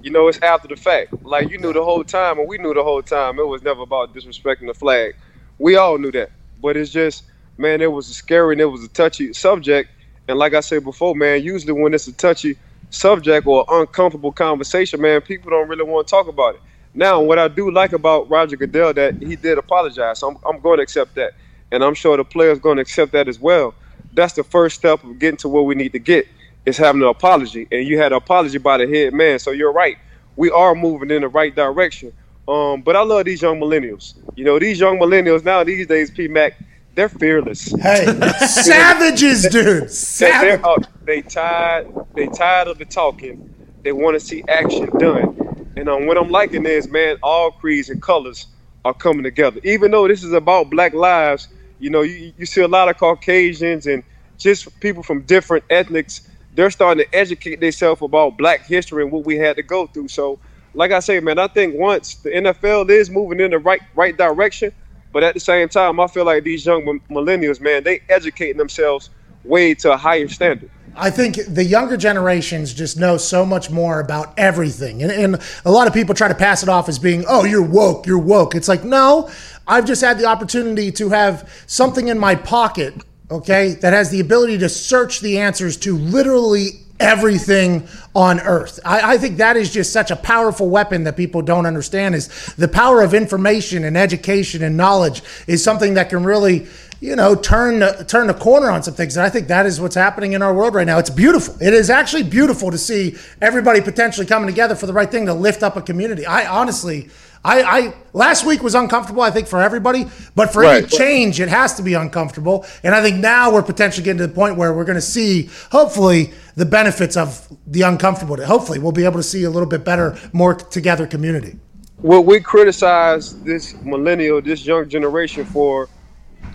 you 0.00 0.12
know, 0.12 0.28
it's 0.28 0.40
after 0.42 0.68
the 0.68 0.76
fact. 0.76 1.12
Like, 1.24 1.50
you 1.50 1.58
knew 1.58 1.72
the 1.72 1.82
whole 1.82 2.04
time, 2.04 2.38
and 2.38 2.48
we 2.48 2.58
knew 2.58 2.72
the 2.72 2.84
whole 2.84 3.02
time. 3.02 3.40
It 3.40 3.46
was 3.48 3.62
never 3.62 3.82
about 3.82 4.14
disrespecting 4.14 4.68
the 4.68 4.74
flag. 4.74 5.16
We 5.58 5.74
all 5.74 5.98
knew 5.98 6.12
that. 6.12 6.30
But 6.62 6.76
it's 6.76 6.92
just, 6.92 7.24
man, 7.58 7.80
it 7.80 7.90
was 7.90 8.08
a 8.10 8.14
scary 8.14 8.54
and 8.54 8.60
it 8.60 8.66
was 8.66 8.84
a 8.84 8.88
touchy 8.88 9.32
subject. 9.32 9.90
And 10.28 10.38
like 10.38 10.54
I 10.54 10.60
said 10.60 10.84
before, 10.84 11.16
man, 11.16 11.42
usually 11.42 11.72
when 11.72 11.94
it's 11.94 12.06
a 12.06 12.12
touchy 12.12 12.56
subject 12.90 13.46
or 13.46 13.64
uncomfortable 13.68 14.32
conversation, 14.32 15.00
man, 15.00 15.20
people 15.20 15.50
don't 15.50 15.68
really 15.68 15.84
want 15.84 16.06
to 16.06 16.10
talk 16.10 16.28
about 16.28 16.56
it. 16.56 16.60
Now, 16.94 17.20
what 17.20 17.38
I 17.38 17.48
do 17.48 17.70
like 17.70 17.92
about 17.92 18.30
Roger 18.30 18.56
Goodell 18.56 18.94
that 18.94 19.22
he 19.22 19.36
did 19.36 19.58
apologize. 19.58 20.20
So 20.20 20.30
I'm, 20.30 20.38
I'm 20.48 20.60
going 20.60 20.78
to 20.78 20.82
accept 20.82 21.14
that. 21.16 21.32
And 21.70 21.84
I'm 21.84 21.94
sure 21.94 22.16
the 22.16 22.24
players 22.24 22.58
going 22.58 22.76
to 22.76 22.82
accept 22.82 23.12
that 23.12 23.28
as 23.28 23.38
well. 23.38 23.74
That's 24.12 24.32
the 24.32 24.44
first 24.44 24.76
step 24.76 25.04
of 25.04 25.18
getting 25.18 25.36
to 25.38 25.48
where 25.48 25.62
we 25.62 25.74
need 25.74 25.92
to 25.92 25.98
get 25.98 26.26
is 26.64 26.78
having 26.78 27.02
an 27.02 27.08
apology. 27.08 27.68
And 27.70 27.86
you 27.86 27.98
had 27.98 28.12
an 28.12 28.18
apology 28.18 28.58
by 28.58 28.78
the 28.78 28.86
head 28.88 29.12
man. 29.12 29.38
So 29.38 29.50
you're 29.50 29.72
right. 29.72 29.96
We 30.36 30.50
are 30.50 30.74
moving 30.74 31.10
in 31.10 31.22
the 31.22 31.28
right 31.28 31.54
direction. 31.54 32.12
Um, 32.48 32.82
but 32.82 32.96
I 32.96 33.02
love 33.02 33.24
these 33.24 33.42
young 33.42 33.60
millennials. 33.60 34.14
You 34.36 34.44
know, 34.44 34.58
these 34.58 34.80
young 34.80 34.98
millennials 34.98 35.44
now 35.44 35.64
these 35.64 35.86
days, 35.86 36.10
P 36.10 36.28
Mac, 36.28 36.56
they're 36.96 37.10
fearless. 37.10 37.70
Hey, 37.80 38.06
savages, 38.38 39.46
dude. 39.48 39.88
They, 39.88 40.30
they're, 40.30 40.62
they 41.04 41.22
tired. 41.22 41.94
They 42.14 42.26
tired 42.26 42.68
of 42.68 42.78
the 42.78 42.86
talking. 42.86 43.54
They 43.82 43.92
want 43.92 44.18
to 44.18 44.20
see 44.20 44.42
action 44.48 44.88
done. 44.98 45.72
And 45.76 45.88
um, 45.90 46.06
what 46.06 46.16
I'm 46.16 46.30
liking 46.30 46.64
is, 46.64 46.88
man, 46.88 47.18
all 47.22 47.52
creeds 47.52 47.90
and 47.90 48.00
colors 48.02 48.46
are 48.84 48.94
coming 48.94 49.22
together. 49.22 49.60
Even 49.62 49.90
though 49.90 50.08
this 50.08 50.24
is 50.24 50.32
about 50.32 50.70
Black 50.70 50.94
lives, 50.94 51.48
you 51.78 51.90
know, 51.90 52.00
you, 52.00 52.32
you 52.38 52.46
see 52.46 52.62
a 52.62 52.68
lot 52.68 52.88
of 52.88 52.96
Caucasians 52.96 53.86
and 53.86 54.02
just 54.38 54.80
people 54.80 55.02
from 55.02 55.22
different 55.22 55.64
ethnics. 55.68 56.28
They're 56.54 56.70
starting 56.70 57.04
to 57.04 57.14
educate 57.14 57.60
themselves 57.60 58.00
about 58.00 58.38
Black 58.38 58.64
history 58.64 59.02
and 59.02 59.12
what 59.12 59.26
we 59.26 59.36
had 59.36 59.56
to 59.56 59.62
go 59.62 59.86
through. 59.86 60.08
So, 60.08 60.38
like 60.72 60.92
I 60.92 61.00
say, 61.00 61.20
man, 61.20 61.38
I 61.38 61.48
think 61.48 61.74
once 61.76 62.14
the 62.16 62.30
NFL 62.30 62.88
is 62.88 63.10
moving 63.10 63.40
in 63.40 63.50
the 63.50 63.58
right 63.58 63.82
right 63.94 64.16
direction, 64.16 64.72
but 65.16 65.24
at 65.24 65.32
the 65.32 65.40
same 65.40 65.66
time, 65.66 65.98
I 65.98 66.08
feel 66.08 66.26
like 66.26 66.44
these 66.44 66.66
young 66.66 67.00
millennials, 67.08 67.58
man, 67.58 67.82
they 67.82 68.02
educating 68.10 68.58
themselves 68.58 69.08
way 69.44 69.72
to 69.76 69.94
a 69.94 69.96
higher 69.96 70.28
standard. 70.28 70.68
I 70.94 71.08
think 71.08 71.36
the 71.48 71.64
younger 71.64 71.96
generations 71.96 72.74
just 72.74 72.98
know 72.98 73.16
so 73.16 73.46
much 73.46 73.70
more 73.70 74.00
about 74.00 74.38
everything. 74.38 75.02
And, 75.02 75.10
and 75.10 75.42
a 75.64 75.70
lot 75.70 75.86
of 75.86 75.94
people 75.94 76.14
try 76.14 76.28
to 76.28 76.34
pass 76.34 76.62
it 76.62 76.68
off 76.68 76.86
as 76.90 76.98
being, 76.98 77.24
oh, 77.26 77.44
you're 77.44 77.62
woke, 77.62 78.06
you're 78.06 78.18
woke. 78.18 78.54
It's 78.54 78.68
like, 78.68 78.84
no, 78.84 79.30
I've 79.66 79.86
just 79.86 80.02
had 80.02 80.18
the 80.18 80.26
opportunity 80.26 80.92
to 80.92 81.08
have 81.08 81.50
something 81.66 82.08
in 82.08 82.18
my 82.18 82.34
pocket, 82.34 82.92
okay, 83.30 83.70
that 83.76 83.94
has 83.94 84.10
the 84.10 84.20
ability 84.20 84.58
to 84.58 84.68
search 84.68 85.20
the 85.20 85.38
answers 85.38 85.78
to 85.78 85.96
literally 85.96 86.72
everything 86.98 87.86
on 88.14 88.40
earth. 88.40 88.80
I, 88.84 89.14
I 89.14 89.18
think 89.18 89.36
that 89.38 89.56
is 89.56 89.72
just 89.72 89.92
such 89.92 90.10
a 90.10 90.16
powerful 90.16 90.68
weapon 90.68 91.04
that 91.04 91.16
people 91.16 91.42
don't 91.42 91.66
understand 91.66 92.14
is 92.14 92.28
the 92.56 92.68
power 92.68 93.02
of 93.02 93.14
information 93.14 93.84
and 93.84 93.96
education 93.96 94.62
and 94.62 94.76
knowledge 94.76 95.22
is 95.46 95.62
something 95.62 95.94
that 95.94 96.08
can 96.08 96.24
really 96.24 96.66
you 97.00 97.14
know, 97.14 97.34
turn 97.34 97.80
turn 98.06 98.26
the 98.26 98.34
corner 98.34 98.70
on 98.70 98.82
some 98.82 98.94
things. 98.94 99.16
And 99.16 99.26
I 99.26 99.28
think 99.28 99.48
that 99.48 99.66
is 99.66 99.80
what's 99.80 99.94
happening 99.94 100.32
in 100.32 100.40
our 100.40 100.54
world 100.54 100.74
right 100.74 100.86
now. 100.86 100.98
It's 100.98 101.10
beautiful. 101.10 101.54
It 101.60 101.74
is 101.74 101.90
actually 101.90 102.22
beautiful 102.22 102.70
to 102.70 102.78
see 102.78 103.16
everybody 103.42 103.82
potentially 103.82 104.26
coming 104.26 104.48
together 104.48 104.74
for 104.74 104.86
the 104.86 104.94
right 104.94 105.10
thing 105.10 105.26
to 105.26 105.34
lift 105.34 105.62
up 105.62 105.76
a 105.76 105.82
community. 105.82 106.24
I 106.24 106.46
honestly, 106.46 107.10
I, 107.46 107.62
I 107.62 107.94
last 108.12 108.44
week 108.44 108.60
was 108.60 108.74
uncomfortable. 108.74 109.22
I 109.22 109.30
think 109.30 109.46
for 109.46 109.62
everybody, 109.62 110.06
but 110.34 110.52
for 110.52 110.64
any 110.64 110.84
change, 110.84 111.38
it 111.38 111.48
has 111.48 111.74
to 111.74 111.82
be 111.82 111.94
uncomfortable. 111.94 112.66
And 112.82 112.92
I 112.92 113.00
think 113.00 113.18
now 113.18 113.52
we're 113.52 113.62
potentially 113.62 114.04
getting 114.04 114.18
to 114.18 114.26
the 114.26 114.34
point 114.34 114.56
where 114.56 114.72
we're 114.72 114.84
going 114.84 114.96
to 114.96 115.00
see, 115.00 115.48
hopefully, 115.70 116.32
the 116.56 116.66
benefits 116.66 117.16
of 117.16 117.46
the 117.68 117.82
uncomfortable. 117.82 118.36
Hopefully, 118.44 118.80
we'll 118.80 118.90
be 118.90 119.04
able 119.04 119.18
to 119.18 119.22
see 119.22 119.44
a 119.44 119.50
little 119.50 119.68
bit 119.68 119.84
better, 119.84 120.18
more 120.32 120.54
together 120.54 121.06
community. 121.06 121.56
What 121.98 122.26
we 122.26 122.40
criticize 122.40 123.40
this 123.44 123.80
millennial, 123.82 124.42
this 124.42 124.66
young 124.66 124.88
generation 124.88 125.44
for 125.44 125.88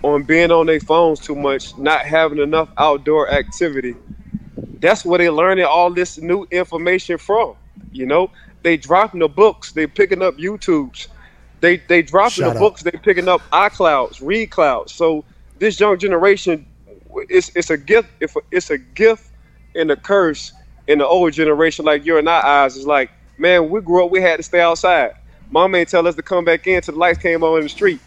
on 0.02 0.24
being 0.24 0.50
on 0.50 0.66
their 0.66 0.80
phones 0.80 1.20
too 1.20 1.34
much, 1.34 1.76
not 1.78 2.02
having 2.02 2.38
enough 2.38 2.68
outdoor 2.76 3.30
activity. 3.30 3.96
That's 4.80 5.06
where 5.06 5.18
they're 5.18 5.32
learning 5.32 5.64
all 5.64 5.90
this 5.90 6.18
new 6.18 6.46
information 6.50 7.16
from. 7.16 7.56
You 7.92 8.06
know, 8.06 8.30
they 8.62 8.76
dropping 8.76 9.20
the 9.20 9.28
books, 9.28 9.72
they 9.72 9.86
picking 9.86 10.22
up 10.22 10.36
YouTubes, 10.38 11.08
they 11.60 11.78
they 11.88 12.02
dropping 12.02 12.44
Shut 12.44 12.54
the 12.54 12.60
up. 12.60 12.60
books, 12.60 12.82
they 12.82 12.90
picking 12.92 13.28
up 13.28 13.40
iClouds, 13.52 14.20
Read 14.24 14.50
Clouds. 14.50 14.92
So 14.92 15.24
this 15.58 15.78
young 15.78 15.98
generation, 15.98 16.66
it's 17.28 17.50
it's 17.54 17.70
a 17.70 17.76
gift. 17.76 18.10
If 18.20 18.36
it's 18.50 18.70
a 18.70 18.78
gift 18.78 19.30
and 19.74 19.90
a 19.90 19.96
curse 19.96 20.52
in 20.86 20.98
the 20.98 21.06
older 21.06 21.30
generation, 21.30 21.84
like 21.84 22.04
you 22.04 22.18
and 22.18 22.28
I 22.28 22.64
eyes, 22.64 22.76
is 22.76 22.86
like, 22.86 23.10
man, 23.38 23.70
we 23.70 23.80
grew 23.80 24.04
up, 24.04 24.10
we 24.10 24.20
had 24.20 24.36
to 24.36 24.42
stay 24.42 24.60
outside. 24.60 25.12
Mom 25.50 25.74
ain't 25.74 25.88
tell 25.88 26.06
us 26.06 26.14
to 26.14 26.22
come 26.22 26.44
back 26.44 26.66
in 26.66 26.80
till 26.80 26.94
the 26.94 27.00
lights 27.00 27.18
came 27.18 27.42
on 27.42 27.58
in 27.58 27.64
the 27.64 27.68
street. 27.68 28.00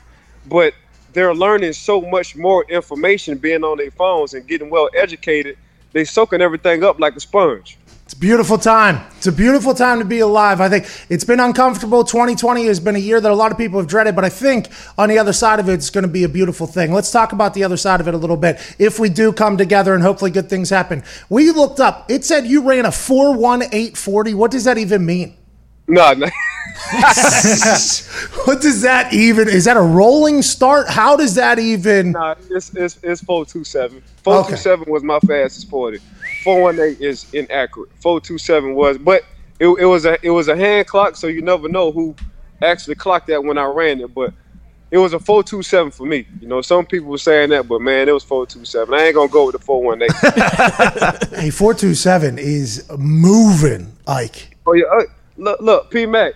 But 0.48 0.73
they're 1.14 1.34
learning 1.34 1.73
so 1.73 2.02
much 2.02 2.36
more 2.36 2.65
information 2.69 3.38
being 3.38 3.64
on 3.64 3.77
their 3.77 3.91
phones 3.91 4.34
and 4.34 4.45
getting 4.48 4.69
well 4.69 4.90
educated. 4.95 5.57
They 5.94 6.03
soaking 6.03 6.41
everything 6.41 6.84
up 6.84 6.99
like 6.99 7.15
a 7.15 7.19
sponge. 7.22 7.77
It's 8.06 8.14
a 8.14 8.18
beautiful 8.18 8.60
time. 8.60 9.03
It's 9.18 9.26
a 9.26 9.32
beautiful 9.32 9.73
time 9.73 9.98
to 9.98 10.06
be 10.06 10.19
alive. 10.19 10.61
I 10.61 10.69
think 10.69 10.88
it's 11.10 11.23
been 11.23 11.40
uncomfortable. 11.40 12.03
2020 12.03 12.68
has 12.68 12.80
been 12.80 12.95
a 12.95 12.99
year 12.99 13.19
that 13.19 13.32
a 13.32 13.34
lot 13.34 13.52
of 13.52 13.57
people 13.57 13.80
have 13.80 13.88
dreaded, 13.88 14.15
but 14.15 14.23
I 14.23 14.30
think 14.30 14.68
on 14.95 15.10
the 15.10 15.18
other 15.18 15.34
side 15.34 15.60
of 15.60 15.68
it, 15.69 15.73
it's 15.73 15.90
going 15.90 16.03
to 16.03 16.07
be 16.07 16.23
a 16.23 16.30
beautiful 16.30 16.68
thing. 16.68 16.94
Let's 16.94 17.10
talk 17.10 17.32
about 17.32 17.56
the 17.56 17.64
other 17.64 17.77
side 17.77 18.02
of 18.02 18.07
it 18.07 18.14
a 18.14 18.18
little 18.18 18.38
bit. 18.38 18.57
If 18.77 18.99
we 18.99 19.10
do 19.10 19.34
come 19.34 19.57
together 19.57 19.95
and 19.95 20.03
hopefully 20.03 20.30
good 20.30 20.52
things 20.52 20.69
happen. 20.69 21.03
We 21.30 21.49
looked 21.49 21.80
up, 21.80 22.06
it 22.07 22.23
said 22.23 22.45
you 22.45 22.61
ran 22.61 22.86
a 22.86 22.91
41840. 22.91 24.36
What 24.36 24.52
does 24.52 24.65
that 24.65 24.77
even 24.77 25.03
mean? 25.03 25.36
No, 25.88 26.14
no. 26.14 26.27
what 28.45 28.61
does 28.61 28.82
that 28.82 29.14
even? 29.14 29.48
Is 29.49 29.65
that 29.65 29.77
a 29.77 29.82
rolling 29.82 30.44
start? 30.44 30.90
How 30.90 31.15
does 31.15 31.34
that 31.36 31.57
even? 31.57 32.11
Nah, 32.11 32.36
it's 32.49 32.73
it's 32.76 32.99
it's 33.02 33.23
four 33.23 33.45
two 33.45 33.64
seven. 33.64 34.03
Four 34.23 34.48
two 34.48 34.57
seven 34.57 34.91
was 34.91 35.03
my 35.03 35.19
fastest 35.19 35.69
forty. 35.69 35.99
Four 36.45 36.61
one 36.61 36.80
eight 36.80 37.01
is 37.01 37.26
inaccurate. 37.34 37.89
Four 37.99 38.22
two 38.22 38.38
seven 38.38 38.76
was, 38.76 38.99
but 38.99 39.23
it, 39.59 39.65
it 39.65 39.85
was 39.85 40.05
a 40.05 40.23
it 40.23 40.30
was 40.30 40.47
a 40.47 40.55
hand 40.55 40.85
clock, 40.85 41.15
so 41.15 41.26
you 41.26 41.41
never 41.41 41.67
know 41.67 41.91
who 41.91 42.15
actually 42.61 42.93
clocked 42.93 43.26
that 43.30 43.43
when 43.43 43.57
I 43.57 43.65
ran 43.65 43.99
it. 43.99 44.13
But 44.13 44.31
it 44.91 44.99
was 44.99 45.13
a 45.13 45.19
four 45.19 45.41
two 45.41 45.63
seven 45.63 45.89
for 45.89 46.05
me. 46.05 46.27
You 46.39 46.47
know, 46.47 46.61
some 46.61 46.85
people 46.85 47.09
were 47.09 47.17
saying 47.17 47.49
that, 47.49 47.67
but 47.67 47.81
man, 47.81 48.07
it 48.07 48.11
was 48.11 48.23
four 48.23 48.45
two 48.45 48.63
seven. 48.63 48.93
I 48.93 49.05
ain't 49.05 49.15
gonna 49.15 49.27
go 49.27 49.47
with 49.47 49.53
the 49.53 49.59
four 49.59 49.81
one 49.81 50.03
eight. 50.03 50.11
Hey, 51.39 51.49
four 51.49 51.73
two 51.73 51.95
seven 51.95 52.38
is 52.38 52.88
moving, 52.95 53.91
Ike. 54.05 54.55
Oh 54.67 54.73
yeah, 54.73 54.85
uh, 54.85 55.01
look 55.38 55.59
look, 55.61 55.89
P 55.89 56.05
Mac, 56.05 56.35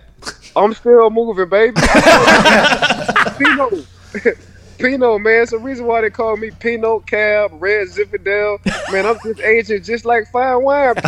I'm 0.56 0.74
still 0.74 1.08
moving, 1.10 1.48
baby. 1.48 1.76
Pinot, 4.80 5.20
man. 5.20 5.42
It's 5.42 5.50
the 5.50 5.58
reason 5.58 5.86
why 5.86 6.00
they 6.00 6.10
call 6.10 6.36
me 6.36 6.50
Pinot 6.50 7.06
Cab, 7.06 7.50
Red 7.54 7.88
Zinfandel. 7.88 8.58
Man, 8.92 9.06
I'm 9.06 9.18
just 9.22 9.40
aging 9.40 9.82
just 9.82 10.04
like 10.04 10.30
fine 10.30 10.62
wine. 10.62 10.94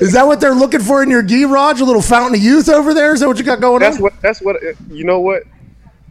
Is 0.00 0.12
that 0.12 0.24
what 0.26 0.40
they're 0.40 0.54
looking 0.54 0.80
for 0.80 1.02
in 1.02 1.10
your 1.10 1.22
garage? 1.22 1.80
A 1.80 1.84
little 1.84 2.00
fountain 2.02 2.34
of 2.36 2.42
youth 2.42 2.68
over 2.68 2.94
there? 2.94 3.12
Is 3.14 3.20
that 3.20 3.28
what 3.28 3.38
you 3.38 3.44
got 3.44 3.60
going 3.60 3.80
That's 3.80 3.96
on? 3.96 4.02
what. 4.02 4.20
That's 4.22 4.40
what. 4.40 4.56
You 4.90 5.04
know 5.04 5.20
what? 5.20 5.42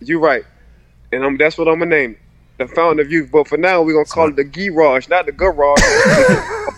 You're 0.02 0.20
right, 0.20 0.44
and 1.12 1.24
I'm, 1.24 1.38
that's 1.38 1.58
what 1.58 1.68
I'm 1.68 1.80
gonna 1.80 1.90
name 1.90 2.12
it, 2.12 2.20
the 2.58 2.68
Fountain 2.68 3.00
of 3.06 3.12
Youth. 3.12 3.32
But 3.32 3.48
for 3.48 3.58
now, 3.58 3.82
we're 3.82 3.94
gonna 3.94 4.06
call 4.06 4.30
it 4.30 4.36
the 4.36 4.44
Garage, 4.44 5.08
not 5.08 5.26
the 5.26 5.32
Garage. 5.32 5.82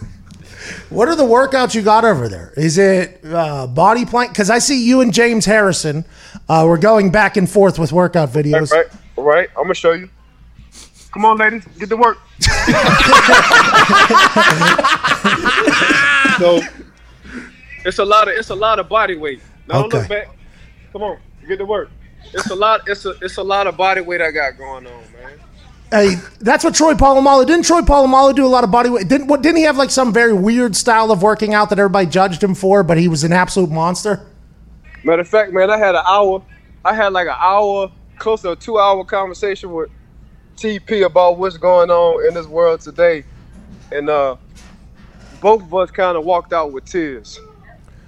What 0.89 1.09
are 1.09 1.15
the 1.15 1.23
workouts 1.23 1.75
you 1.75 1.81
got 1.81 2.05
over 2.05 2.29
there? 2.29 2.53
Is 2.55 2.77
it 2.77 3.19
uh, 3.25 3.67
body 3.67 4.05
plank? 4.05 4.31
Because 4.31 4.49
I 4.49 4.59
see 4.59 4.85
you 4.85 5.01
and 5.01 5.13
James 5.13 5.45
Harrison. 5.45 6.05
Uh, 6.47 6.63
we're 6.65 6.77
going 6.77 7.11
back 7.11 7.35
and 7.35 7.49
forth 7.49 7.77
with 7.77 7.91
workout 7.91 8.29
videos. 8.29 8.71
right, 8.71 8.85
right. 9.17 9.49
I'm 9.57 9.63
gonna 9.63 9.73
show 9.73 9.91
you. 9.91 10.09
Come 11.11 11.25
on, 11.25 11.37
ladies, 11.37 11.65
get 11.77 11.89
to 11.89 11.97
work. 11.97 12.19
so 16.37 16.61
it's 17.85 17.99
a 17.99 18.05
lot 18.05 18.27
of 18.29 18.35
it's 18.35 18.49
a 18.49 18.55
lot 18.55 18.79
of 18.79 18.87
body 18.87 19.17
weight. 19.17 19.41
Now 19.67 19.81
don't 19.81 19.93
look 19.93 20.07
back. 20.07 20.29
Come 20.93 21.03
on, 21.03 21.19
get 21.47 21.57
to 21.57 21.65
work. 21.65 21.89
It's 22.33 22.49
a 22.49 22.55
lot. 22.55 22.87
It's 22.87 23.05
a 23.05 23.11
it's 23.21 23.37
a 23.37 23.43
lot 23.43 23.67
of 23.67 23.75
body 23.75 24.01
weight 24.01 24.21
I 24.21 24.31
got 24.31 24.57
going 24.57 24.87
on, 24.87 24.93
man. 25.01 25.06
Hey, 25.89 26.15
that's 26.41 26.65
what 26.65 26.75
Troy 26.75 26.95
Polamalu 26.95 27.45
didn't. 27.45 27.63
Troy 27.63 27.79
Polamalu 27.79 28.35
do 28.35 28.45
a 28.45 28.49
lot 28.49 28.65
of 28.65 28.71
body 28.71 28.89
weight? 28.89 29.07
Didn't 29.07 29.27
what? 29.27 29.41
Didn't 29.41 29.57
he 29.57 29.63
have 29.63 29.77
like 29.77 29.89
some 29.89 30.11
very 30.11 30.33
weird 30.33 30.75
style 30.75 31.11
of 31.11 31.21
working 31.21 31.53
out 31.53 31.69
that 31.69 31.79
everybody 31.79 32.07
judged 32.07 32.43
him 32.43 32.55
for? 32.55 32.83
But 32.83 32.97
he 32.97 33.07
was 33.07 33.23
an 33.23 33.31
absolute 33.31 33.71
monster. 33.71 34.25
Matter 35.05 35.21
of 35.21 35.29
fact, 35.29 35.53
man, 35.53 35.69
I 35.69 35.77
had 35.77 35.95
an 35.95 36.03
hour. 36.05 36.43
I 36.83 36.93
had 36.93 37.13
like 37.13 37.27
an 37.27 37.37
hour, 37.39 37.89
close 38.17 38.41
to 38.41 38.51
a 38.51 38.55
two-hour 38.55 39.05
conversation 39.05 39.71
with 39.71 39.89
TP 40.57 41.05
about 41.05 41.37
what's 41.37 41.55
going 41.57 41.89
on 41.89 42.27
in 42.27 42.33
this 42.33 42.47
world 42.47 42.81
today, 42.81 43.23
and 43.93 44.09
uh, 44.09 44.35
both 45.39 45.61
of 45.61 45.73
us 45.73 45.89
kind 45.91 46.17
of 46.17 46.25
walked 46.25 46.51
out 46.51 46.73
with 46.73 46.83
tears. 46.83 47.39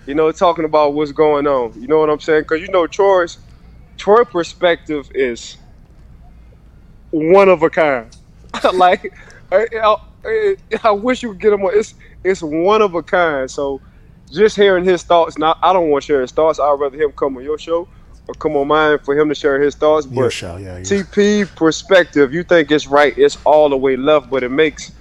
You 0.05 0.15
know, 0.15 0.29
talking 0.33 0.65
about 0.65 0.95
what's 0.95 1.13
going 1.13 1.47
on. 1.47 1.79
You 1.79 1.87
know 1.87 1.99
what 1.99 2.09
I'm 2.09 2.19
saying? 2.19 2.41
Because 2.41 2.61
you 2.61 2.69
know, 2.69 2.87
Troy's 2.87 3.37
Troy 3.95 4.25
perspective 4.25 5.09
is 5.15 5.55
one 7.11 7.49
of 7.49 7.63
a 7.63 7.69
kind. 7.69 8.15
like, 8.73 9.13
I, 9.51 9.67
I, 10.25 10.55
I 10.83 10.91
wish 10.91 11.23
you 11.23 11.29
could 11.29 11.39
get 11.41 11.53
him. 11.53 11.63
on- 11.63 11.71
It's 11.77 11.93
it's 12.23 12.41
one 12.41 12.81
of 12.81 12.93
a 12.95 13.03
kind. 13.03 13.49
So 13.49 13.81
just 14.31 14.55
hearing 14.55 14.83
his 14.85 15.03
thoughts. 15.03 15.37
Now 15.37 15.55
I 15.61 15.73
don't 15.73 15.89
want 15.89 16.03
to 16.03 16.07
share 16.07 16.21
his 16.21 16.31
thoughts. 16.31 16.59
I'd 16.59 16.79
rather 16.79 16.97
him 16.97 17.11
come 17.13 17.37
on 17.37 17.43
your 17.43 17.57
show 17.57 17.87
or 18.27 18.33
come 18.35 18.55
on 18.57 18.67
mine 18.67 18.99
for 18.99 19.17
him 19.19 19.29
to 19.29 19.35
share 19.35 19.59
his 19.61 19.75
thoughts. 19.75 20.05
But 20.05 20.15
Your 20.15 20.31
show, 20.31 20.57
yeah. 20.57 20.77
your- 20.77 20.83
TP 20.85 21.55
perspective, 21.55 22.33
you 22.33 22.43
think 22.43 22.69
it's 22.71 22.85
right, 22.87 23.17
it's 23.17 23.37
all 23.45 23.69
the 23.69 23.77
way 23.77 23.95
left, 23.95 24.29
but 24.29 24.43
it 24.43 24.49
makes 24.49 24.91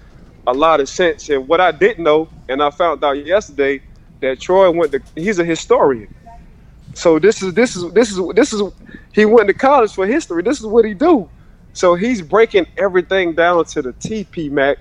a 0.46 0.52
lot 0.54 0.80
of 0.80 0.88
sense. 0.88 1.28
And 1.28 1.46
what 1.46 1.60
I 1.60 1.72
didn't 1.72 2.04
know, 2.04 2.28
and 2.48 2.62
I 2.62 2.70
found 2.70 3.04
out 3.04 3.22
yesterday, 3.26 3.82
that 4.20 4.40
Troy 4.40 4.70
went 4.70 4.92
to 4.92 5.02
he's 5.14 5.38
a 5.38 5.44
historian. 5.44 6.12
So 6.94 7.18
this 7.18 7.42
is 7.42 7.52
this 7.54 7.76
is 7.76 7.92
this 7.92 8.10
is 8.10 8.20
this 8.34 8.52
is 8.52 8.62
he 9.12 9.24
went 9.24 9.48
to 9.48 9.54
college 9.54 9.92
for 9.92 10.06
history. 10.06 10.42
This 10.42 10.58
is 10.60 10.66
what 10.66 10.84
he 10.84 10.94
do. 10.94 11.28
So 11.78 11.94
he's 11.94 12.20
breaking 12.20 12.66
everything 12.76 13.36
down 13.36 13.64
to 13.66 13.82
the 13.82 13.92
TP 13.92 14.50
Mac. 14.50 14.78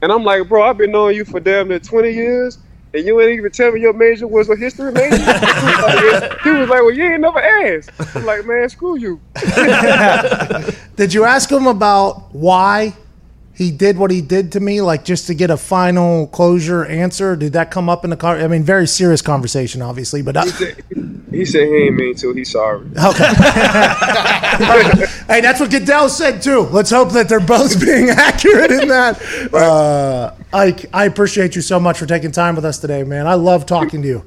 And 0.00 0.10
I'm 0.10 0.24
like, 0.24 0.48
bro, 0.48 0.62
I've 0.62 0.78
been 0.78 0.90
knowing 0.90 1.14
you 1.14 1.26
for 1.26 1.40
damn 1.40 1.68
near 1.68 1.78
20 1.78 2.10
years, 2.10 2.56
and 2.94 3.04
you 3.04 3.20
ain't 3.20 3.38
even 3.38 3.52
tell 3.52 3.70
me 3.70 3.82
your 3.82 3.92
major 3.92 4.26
was 4.26 4.48
a 4.48 4.56
history 4.56 4.90
major. 4.90 5.16
he 6.44 6.50
was 6.50 6.70
like, 6.70 6.80
well, 6.80 6.90
you 6.90 7.04
ain't 7.04 7.20
never 7.20 7.38
asked. 7.38 7.90
I'm 8.16 8.24
like, 8.24 8.46
man, 8.46 8.66
screw 8.70 8.98
you. 8.98 9.20
Did 10.96 11.12
you 11.12 11.24
ask 11.24 11.52
him 11.52 11.66
about 11.66 12.34
why 12.34 12.94
he 13.58 13.72
did 13.72 13.98
what 13.98 14.12
he 14.12 14.20
did 14.20 14.52
to 14.52 14.60
me, 14.60 14.80
like 14.80 15.04
just 15.04 15.26
to 15.26 15.34
get 15.34 15.50
a 15.50 15.56
final 15.56 16.28
closure 16.28 16.84
answer? 16.84 17.34
Did 17.34 17.54
that 17.54 17.72
come 17.72 17.88
up 17.88 18.04
in 18.04 18.10
the 18.10 18.16
car? 18.16 18.38
I 18.38 18.46
mean, 18.46 18.62
very 18.62 18.86
serious 18.86 19.20
conversation, 19.20 19.82
obviously, 19.82 20.22
but 20.22 20.36
uh, 20.36 20.44
He 21.32 21.44
said 21.44 21.66
he 21.66 21.74
ain't 21.74 21.96
mean 21.96 22.14
to. 22.14 22.32
He's 22.34 22.52
sorry. 22.52 22.86
Okay. 22.96 23.26
hey, 25.26 25.40
that's 25.40 25.58
what 25.58 25.72
Goodell 25.72 26.08
said 26.08 26.40
too. 26.40 26.68
Let's 26.70 26.90
hope 26.90 27.10
that 27.14 27.28
they're 27.28 27.40
both 27.40 27.80
being 27.84 28.10
accurate 28.10 28.70
in 28.70 28.86
that. 28.86 29.20
Uh, 29.52 30.34
Ike, 30.52 30.86
I 30.92 31.06
appreciate 31.06 31.56
you 31.56 31.62
so 31.62 31.80
much 31.80 31.98
for 31.98 32.06
taking 32.06 32.30
time 32.30 32.54
with 32.54 32.64
us 32.64 32.78
today, 32.78 33.02
man. 33.02 33.26
I 33.26 33.34
love 33.34 33.66
talking 33.66 34.02
to 34.02 34.08
you. 34.08 34.24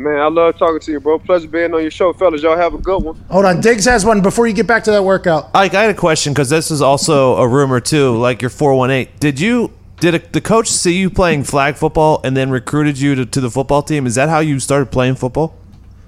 Man, 0.00 0.16
I 0.16 0.28
love 0.28 0.56
talking 0.56 0.78
to 0.78 0.92
you, 0.92 1.00
bro. 1.00 1.18
Pleasure 1.18 1.48
being 1.48 1.74
on 1.74 1.82
your 1.82 1.90
show, 1.90 2.12
fellas. 2.12 2.40
Y'all 2.40 2.56
have 2.56 2.72
a 2.72 2.78
good 2.78 3.02
one. 3.02 3.16
Hold 3.30 3.44
on, 3.44 3.60
Diggs 3.60 3.84
has 3.86 4.04
one 4.04 4.22
before 4.22 4.46
you 4.46 4.52
get 4.54 4.68
back 4.68 4.84
to 4.84 4.92
that 4.92 5.02
workout. 5.02 5.50
Ike, 5.54 5.74
I 5.74 5.82
had 5.82 5.90
a 5.90 5.98
question 5.98 6.32
because 6.32 6.48
this 6.48 6.70
is 6.70 6.80
also 6.80 7.34
a 7.36 7.48
rumor 7.48 7.80
too. 7.80 8.16
Like 8.16 8.40
your 8.40 8.48
four 8.48 8.74
one 8.74 8.92
eight. 8.92 9.18
Did 9.18 9.40
you 9.40 9.72
did 9.98 10.14
a, 10.14 10.18
the 10.20 10.40
coach 10.40 10.68
see 10.68 10.96
you 10.96 11.10
playing 11.10 11.42
flag 11.42 11.74
football 11.74 12.20
and 12.22 12.36
then 12.36 12.48
recruited 12.50 13.00
you 13.00 13.16
to, 13.16 13.26
to 13.26 13.40
the 13.40 13.50
football 13.50 13.82
team? 13.82 14.06
Is 14.06 14.14
that 14.14 14.28
how 14.28 14.38
you 14.38 14.60
started 14.60 14.92
playing 14.92 15.16
football? 15.16 15.56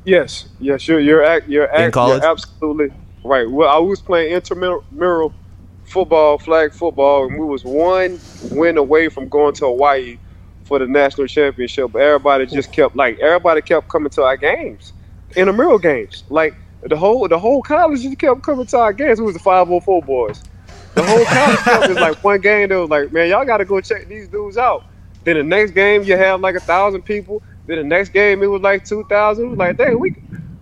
Yes, 0.04 0.48
yes, 0.60 0.86
you're 0.86 1.00
you're 1.00 1.24
act, 1.24 1.48
you're, 1.48 1.64
In 1.64 1.90
college? 1.90 2.22
you're 2.22 2.30
absolutely 2.30 2.92
right. 3.24 3.50
Well, 3.50 3.68
I 3.68 3.78
was 3.78 4.00
playing 4.00 4.32
intramural 4.32 5.34
football, 5.82 6.38
flag 6.38 6.72
football, 6.72 7.26
and 7.26 7.36
we 7.36 7.44
was 7.44 7.64
one 7.64 8.20
win 8.52 8.78
away 8.78 9.08
from 9.08 9.28
going 9.28 9.54
to 9.54 9.66
Hawaii 9.66 10.16
for 10.70 10.78
the 10.78 10.86
national 10.86 11.26
championship. 11.26 11.90
But 11.90 12.01
everybody 12.02 12.47
just 12.47 12.72
kept 12.72 12.94
like 12.94 13.18
everybody 13.18 13.60
kept 13.60 13.88
coming 13.88 14.09
to 14.10 14.22
our 14.22 14.36
games, 14.36 14.92
intramural 15.34 15.80
games. 15.80 16.22
Like 16.30 16.55
the 16.82 16.97
whole 16.97 17.26
the 17.26 17.38
whole 17.38 17.60
college 17.60 18.02
just 18.02 18.18
kept 18.20 18.42
coming 18.42 18.66
to 18.66 18.78
our 18.78 18.92
games. 18.92 19.18
It 19.18 19.24
was 19.24 19.34
the 19.34 19.40
504 19.40 20.02
boys. 20.02 20.44
The 20.94 21.02
whole 21.02 21.24
college 21.24 21.59
kept 21.59 21.88
was 21.88 21.98
like 21.98 22.22
one 22.22 22.40
game. 22.40 22.68
They 22.68 22.76
was 22.76 22.88
like, 22.88 23.12
man, 23.12 23.28
y'all 23.28 23.44
got 23.44 23.56
to 23.56 23.64
go 23.64 23.80
check 23.80 24.06
these 24.06 24.28
dudes 24.28 24.56
out. 24.56 24.84
Then 25.24 25.36
the 25.38 25.42
next 25.42 25.72
game 25.72 26.05
you 26.05 26.16
have 26.16 26.40
like 26.40 26.55
a 26.55 26.60
thousand 26.60 27.02
people. 27.02 27.42
Then 27.66 27.78
the 27.78 27.84
next 27.84 28.10
game 28.10 28.40
it 28.40 28.47
was 28.47 28.62
like 28.62 28.84
two 28.84 29.02
thousand. 29.09 29.47
It 29.47 29.48
was 29.48 29.59
like, 29.59 29.76
dang, 29.76 29.98
we 29.98 30.14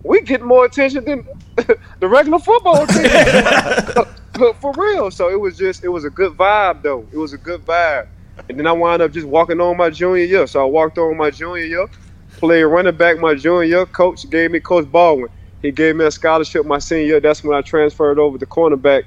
we 0.03 0.21
get 0.21 0.41
more 0.41 0.65
attention 0.65 1.05
than 1.05 1.27
the 1.99 2.07
regular 2.07 2.39
football 2.39 2.87
team. 2.87 3.11
For 4.59 4.73
real. 4.75 5.11
So 5.11 5.29
it 5.29 5.39
was 5.39 5.55
just 5.55 5.83
it 5.83 5.89
was 5.89 6.03
a 6.03 6.09
good 6.09 6.35
vibe 6.35 6.81
though. 6.81 7.05
It 7.11 7.17
was 7.17 7.33
a 7.33 7.37
good 7.37 7.63
vibe. 7.63 8.07
And 8.47 8.57
then 8.57 8.67
I 8.67 8.71
wound 8.71 9.01
up 9.01 9.11
just 9.11 9.27
walking 9.27 9.59
on 9.59 9.77
my 9.77 9.89
junior 9.89 10.23
year. 10.23 10.47
So 10.47 10.61
I 10.61 10.65
walked 10.65 10.97
on 10.97 11.17
my 11.17 11.29
junior 11.29 11.63
year, 11.63 11.87
played 12.37 12.63
running 12.63 12.95
back 12.95 13.19
my 13.19 13.35
junior 13.35 13.63
year. 13.63 13.85
Coach 13.85 14.29
gave 14.29 14.51
me 14.51 14.59
Coach 14.59 14.89
Baldwin. 14.91 15.29
He 15.61 15.71
gave 15.71 15.95
me 15.95 16.05
a 16.05 16.11
scholarship 16.11 16.65
my 16.65 16.79
senior 16.79 17.05
year. 17.05 17.19
That's 17.19 17.43
when 17.43 17.57
I 17.57 17.61
transferred 17.61 18.17
over 18.17 18.37
to 18.37 18.45
cornerback, 18.45 19.03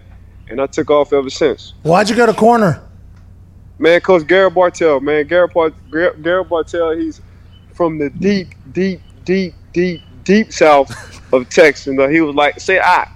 and 0.49 0.61
I 0.61 0.67
took 0.67 0.91
off 0.91 1.13
ever 1.13 1.31
since. 1.31 1.75
Why'd 1.83 2.11
you 2.11 2.17
go 2.17 2.27
to 2.27 2.35
corner? 2.35 2.83
Man, 3.79 4.01
Coach 4.01 4.27
Garrett 4.27 4.55
Bartell, 4.55 5.01
man, 5.01 5.27
Garrett, 5.27 5.53
Bar- 5.55 5.73
Garrett 6.23 6.49
Bartell, 6.49 6.93
he's 6.93 7.21
from 7.73 7.99
the 7.99 8.11
deep, 8.11 8.55
deep, 8.71 9.01
deep, 9.25 9.55
deep, 9.73 10.03
deep 10.25 10.53
south 10.53 10.91
of 11.33 11.49
Texas. 11.49 11.87
And 11.89 12.13
he 12.13 12.21
was 12.21 12.35
like, 12.35 12.61
say, 12.61 12.79
I. 12.81 13.09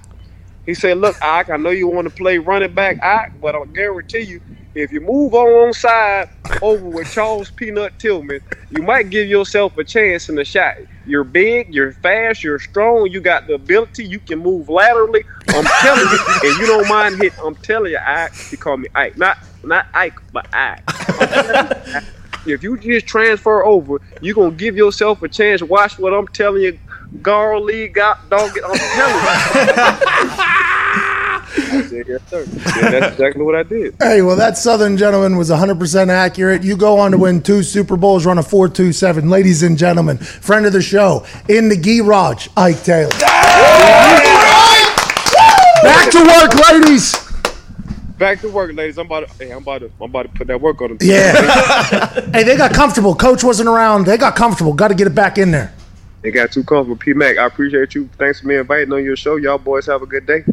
He 0.66 0.74
said, 0.74 0.98
look, 0.98 1.16
Ike, 1.22 1.50
I 1.50 1.56
know 1.56 1.70
you 1.70 1.88
want 1.88 2.08
to 2.08 2.14
play 2.14 2.38
running 2.38 2.74
back, 2.74 3.02
Ike, 3.02 3.40
but 3.40 3.54
I'll 3.54 3.64
guarantee 3.66 4.20
you, 4.20 4.40
if 4.74 4.92
you 4.92 5.00
move 5.00 5.32
on 5.32 5.72
side 5.72 6.28
over 6.60 6.84
with 6.84 7.10
Charles 7.10 7.50
Peanut 7.50 7.98
Tillman, 7.98 8.40
you 8.68 8.82
might 8.82 9.08
give 9.08 9.26
yourself 9.26 9.78
a 9.78 9.84
chance 9.84 10.28
in 10.28 10.34
the 10.34 10.44
shot. 10.44 10.74
You're 11.06 11.24
big, 11.24 11.72
you're 11.72 11.92
fast, 11.92 12.44
you're 12.44 12.58
strong, 12.58 13.08
you 13.10 13.20
got 13.20 13.46
the 13.46 13.54
ability, 13.54 14.04
you 14.04 14.18
can 14.18 14.38
move 14.40 14.68
laterally. 14.68 15.24
I'm 15.48 15.64
telling 15.64 16.06
you, 16.10 16.18
and 16.50 16.58
you 16.60 16.66
don't 16.66 16.88
mind 16.88 17.16
hit. 17.22 17.32
I'm 17.42 17.54
telling 17.54 17.92
you, 17.92 17.98
Ike. 18.04 18.34
He 18.50 18.56
called 18.58 18.80
me 18.80 18.88
Ike, 18.94 19.16
not 19.16 19.38
not 19.64 19.86
Ike, 19.94 20.18
but 20.32 20.46
Ike. 20.52 20.82
You, 22.44 22.54
If 22.54 22.62
you 22.62 22.76
just 22.78 23.06
transfer 23.06 23.64
over, 23.64 24.00
you're 24.20 24.34
gonna 24.34 24.50
give 24.52 24.76
yourself 24.76 25.22
a 25.22 25.28
chance. 25.28 25.62
Watch 25.62 25.98
what 25.98 26.12
I'm 26.12 26.28
telling 26.28 26.62
you. 26.62 26.78
Gar 27.22 27.58
Lee 27.60 27.88
got 27.88 28.28
dog. 28.28 28.50
I'm 28.64 28.76
telling 28.76 30.38
you. 30.38 30.44
I 31.72 31.82
said, 31.82 32.08
yes, 32.08 32.20
sir. 32.28 32.44
Yeah, 32.44 32.90
that's 32.90 33.12
exactly 33.12 33.42
what 33.42 33.54
I 33.54 33.62
did. 33.62 33.94
Hey, 34.06 34.22
well, 34.22 34.36
that 34.36 34.56
Southern 34.56 34.96
gentleman 34.96 35.36
was 35.36 35.50
100% 35.50 36.08
accurate. 36.08 36.62
You 36.62 36.76
go 36.76 36.98
on 36.98 37.10
to 37.10 37.18
win 37.18 37.42
two 37.42 37.62
Super 37.62 37.96
Bowls, 37.96 38.24
run 38.24 38.38
a 38.38 38.42
4.27. 38.42 39.28
Ladies 39.28 39.62
and 39.62 39.76
gentlemen, 39.76 40.16
friend 40.18 40.64
of 40.64 40.72
the 40.72 40.80
show, 40.80 41.26
in 41.48 41.68
the 41.68 41.76
garage, 41.76 42.48
Ike 42.56 42.82
Taylor. 42.82 43.10
Back 45.82 46.10
to 46.12 46.18
work, 46.20 46.54
ladies. 46.70 47.14
Back 48.18 48.40
to 48.40 48.48
work, 48.48 48.72
ladies. 48.72 48.96
I'm 48.96 49.06
about 49.06 49.28
to. 49.28 49.44
Hey, 49.44 49.50
I'm 49.50 49.58
about 49.58 49.80
to. 49.80 49.86
I'm 50.00 50.10
about 50.10 50.22
to 50.22 50.28
put 50.30 50.46
that 50.46 50.60
work 50.60 50.80
on 50.80 50.88
them. 50.88 50.98
Yeah. 51.00 52.30
hey, 52.32 52.44
they 52.44 52.56
got 52.56 52.72
comfortable. 52.72 53.14
Coach 53.14 53.44
wasn't 53.44 53.68
around. 53.68 54.06
They 54.06 54.16
got 54.16 54.36
comfortable. 54.36 54.72
Got 54.72 54.88
to 54.88 54.94
get 54.94 55.06
it 55.06 55.14
back 55.14 55.36
in 55.36 55.50
there. 55.50 55.74
They 56.22 56.30
got 56.30 56.50
too 56.50 56.64
comfortable. 56.64 56.96
P 56.96 57.12
Mac, 57.12 57.36
I 57.36 57.46
appreciate 57.46 57.94
you. 57.94 58.08
Thanks 58.18 58.40
for 58.40 58.46
me 58.46 58.56
inviting 58.56 58.92
on 58.92 59.04
your 59.04 59.16
show. 59.16 59.36
Y'all 59.36 59.58
boys 59.58 59.86
have 59.86 60.02
a 60.02 60.06
good 60.06 60.26
day. 60.26 60.44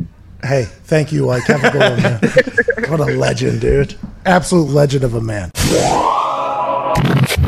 Hey, 0.44 0.66
thank 0.66 1.12
you, 1.12 1.30
uh, 1.30 1.36
Ike. 1.36 1.44
Have 1.46 1.64
a 1.64 1.72
good 1.72 2.04
man. 2.04 2.20
What 2.90 3.00
a 3.00 3.06
legend, 3.06 3.62
dude. 3.62 3.96
Absolute 4.26 4.70
legend 4.70 5.04
of 5.04 5.16
a 5.16 5.22
man. 5.22 5.52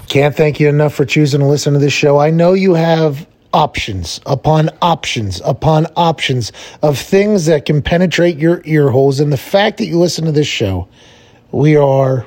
Can't 0.07 0.35
thank 0.35 0.59
you 0.59 0.69
enough 0.69 0.93
for 0.95 1.05
choosing 1.05 1.41
to 1.41 1.45
listen 1.45 1.73
to 1.73 1.79
this 1.79 1.93
show. 1.93 2.17
I 2.19 2.31
know 2.31 2.53
you 2.53 2.73
have 2.73 3.27
options 3.53 4.19
upon 4.25 4.69
options 4.81 5.41
upon 5.45 5.87
options 5.95 6.51
of 6.81 6.97
things 6.97 7.45
that 7.45 7.65
can 7.65 7.81
penetrate 7.81 8.37
your 8.37 8.61
ear 8.65 8.89
holes. 8.89 9.19
And 9.19 9.31
the 9.31 9.37
fact 9.37 9.77
that 9.77 9.85
you 9.85 9.99
listen 9.99 10.25
to 10.25 10.31
this 10.31 10.47
show, 10.47 10.87
we 11.51 11.75
are 11.75 12.25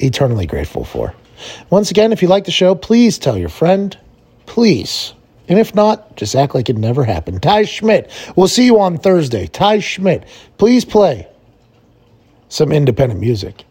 eternally 0.00 0.46
grateful 0.46 0.84
for. 0.84 1.14
Once 1.70 1.90
again, 1.90 2.12
if 2.12 2.22
you 2.22 2.28
like 2.28 2.44
the 2.44 2.50
show, 2.50 2.74
please 2.74 3.18
tell 3.18 3.38
your 3.38 3.48
friend. 3.48 3.96
Please. 4.46 5.14
And 5.48 5.58
if 5.58 5.74
not, 5.74 6.16
just 6.16 6.34
act 6.36 6.54
like 6.54 6.68
it 6.68 6.76
never 6.76 7.04
happened. 7.04 7.42
Ty 7.42 7.64
Schmidt, 7.64 8.10
we'll 8.36 8.48
see 8.48 8.66
you 8.66 8.78
on 8.78 8.98
Thursday. 8.98 9.46
Ty 9.46 9.80
Schmidt, 9.80 10.24
please 10.58 10.84
play 10.84 11.26
some 12.48 12.70
independent 12.70 13.20
music. 13.20 13.64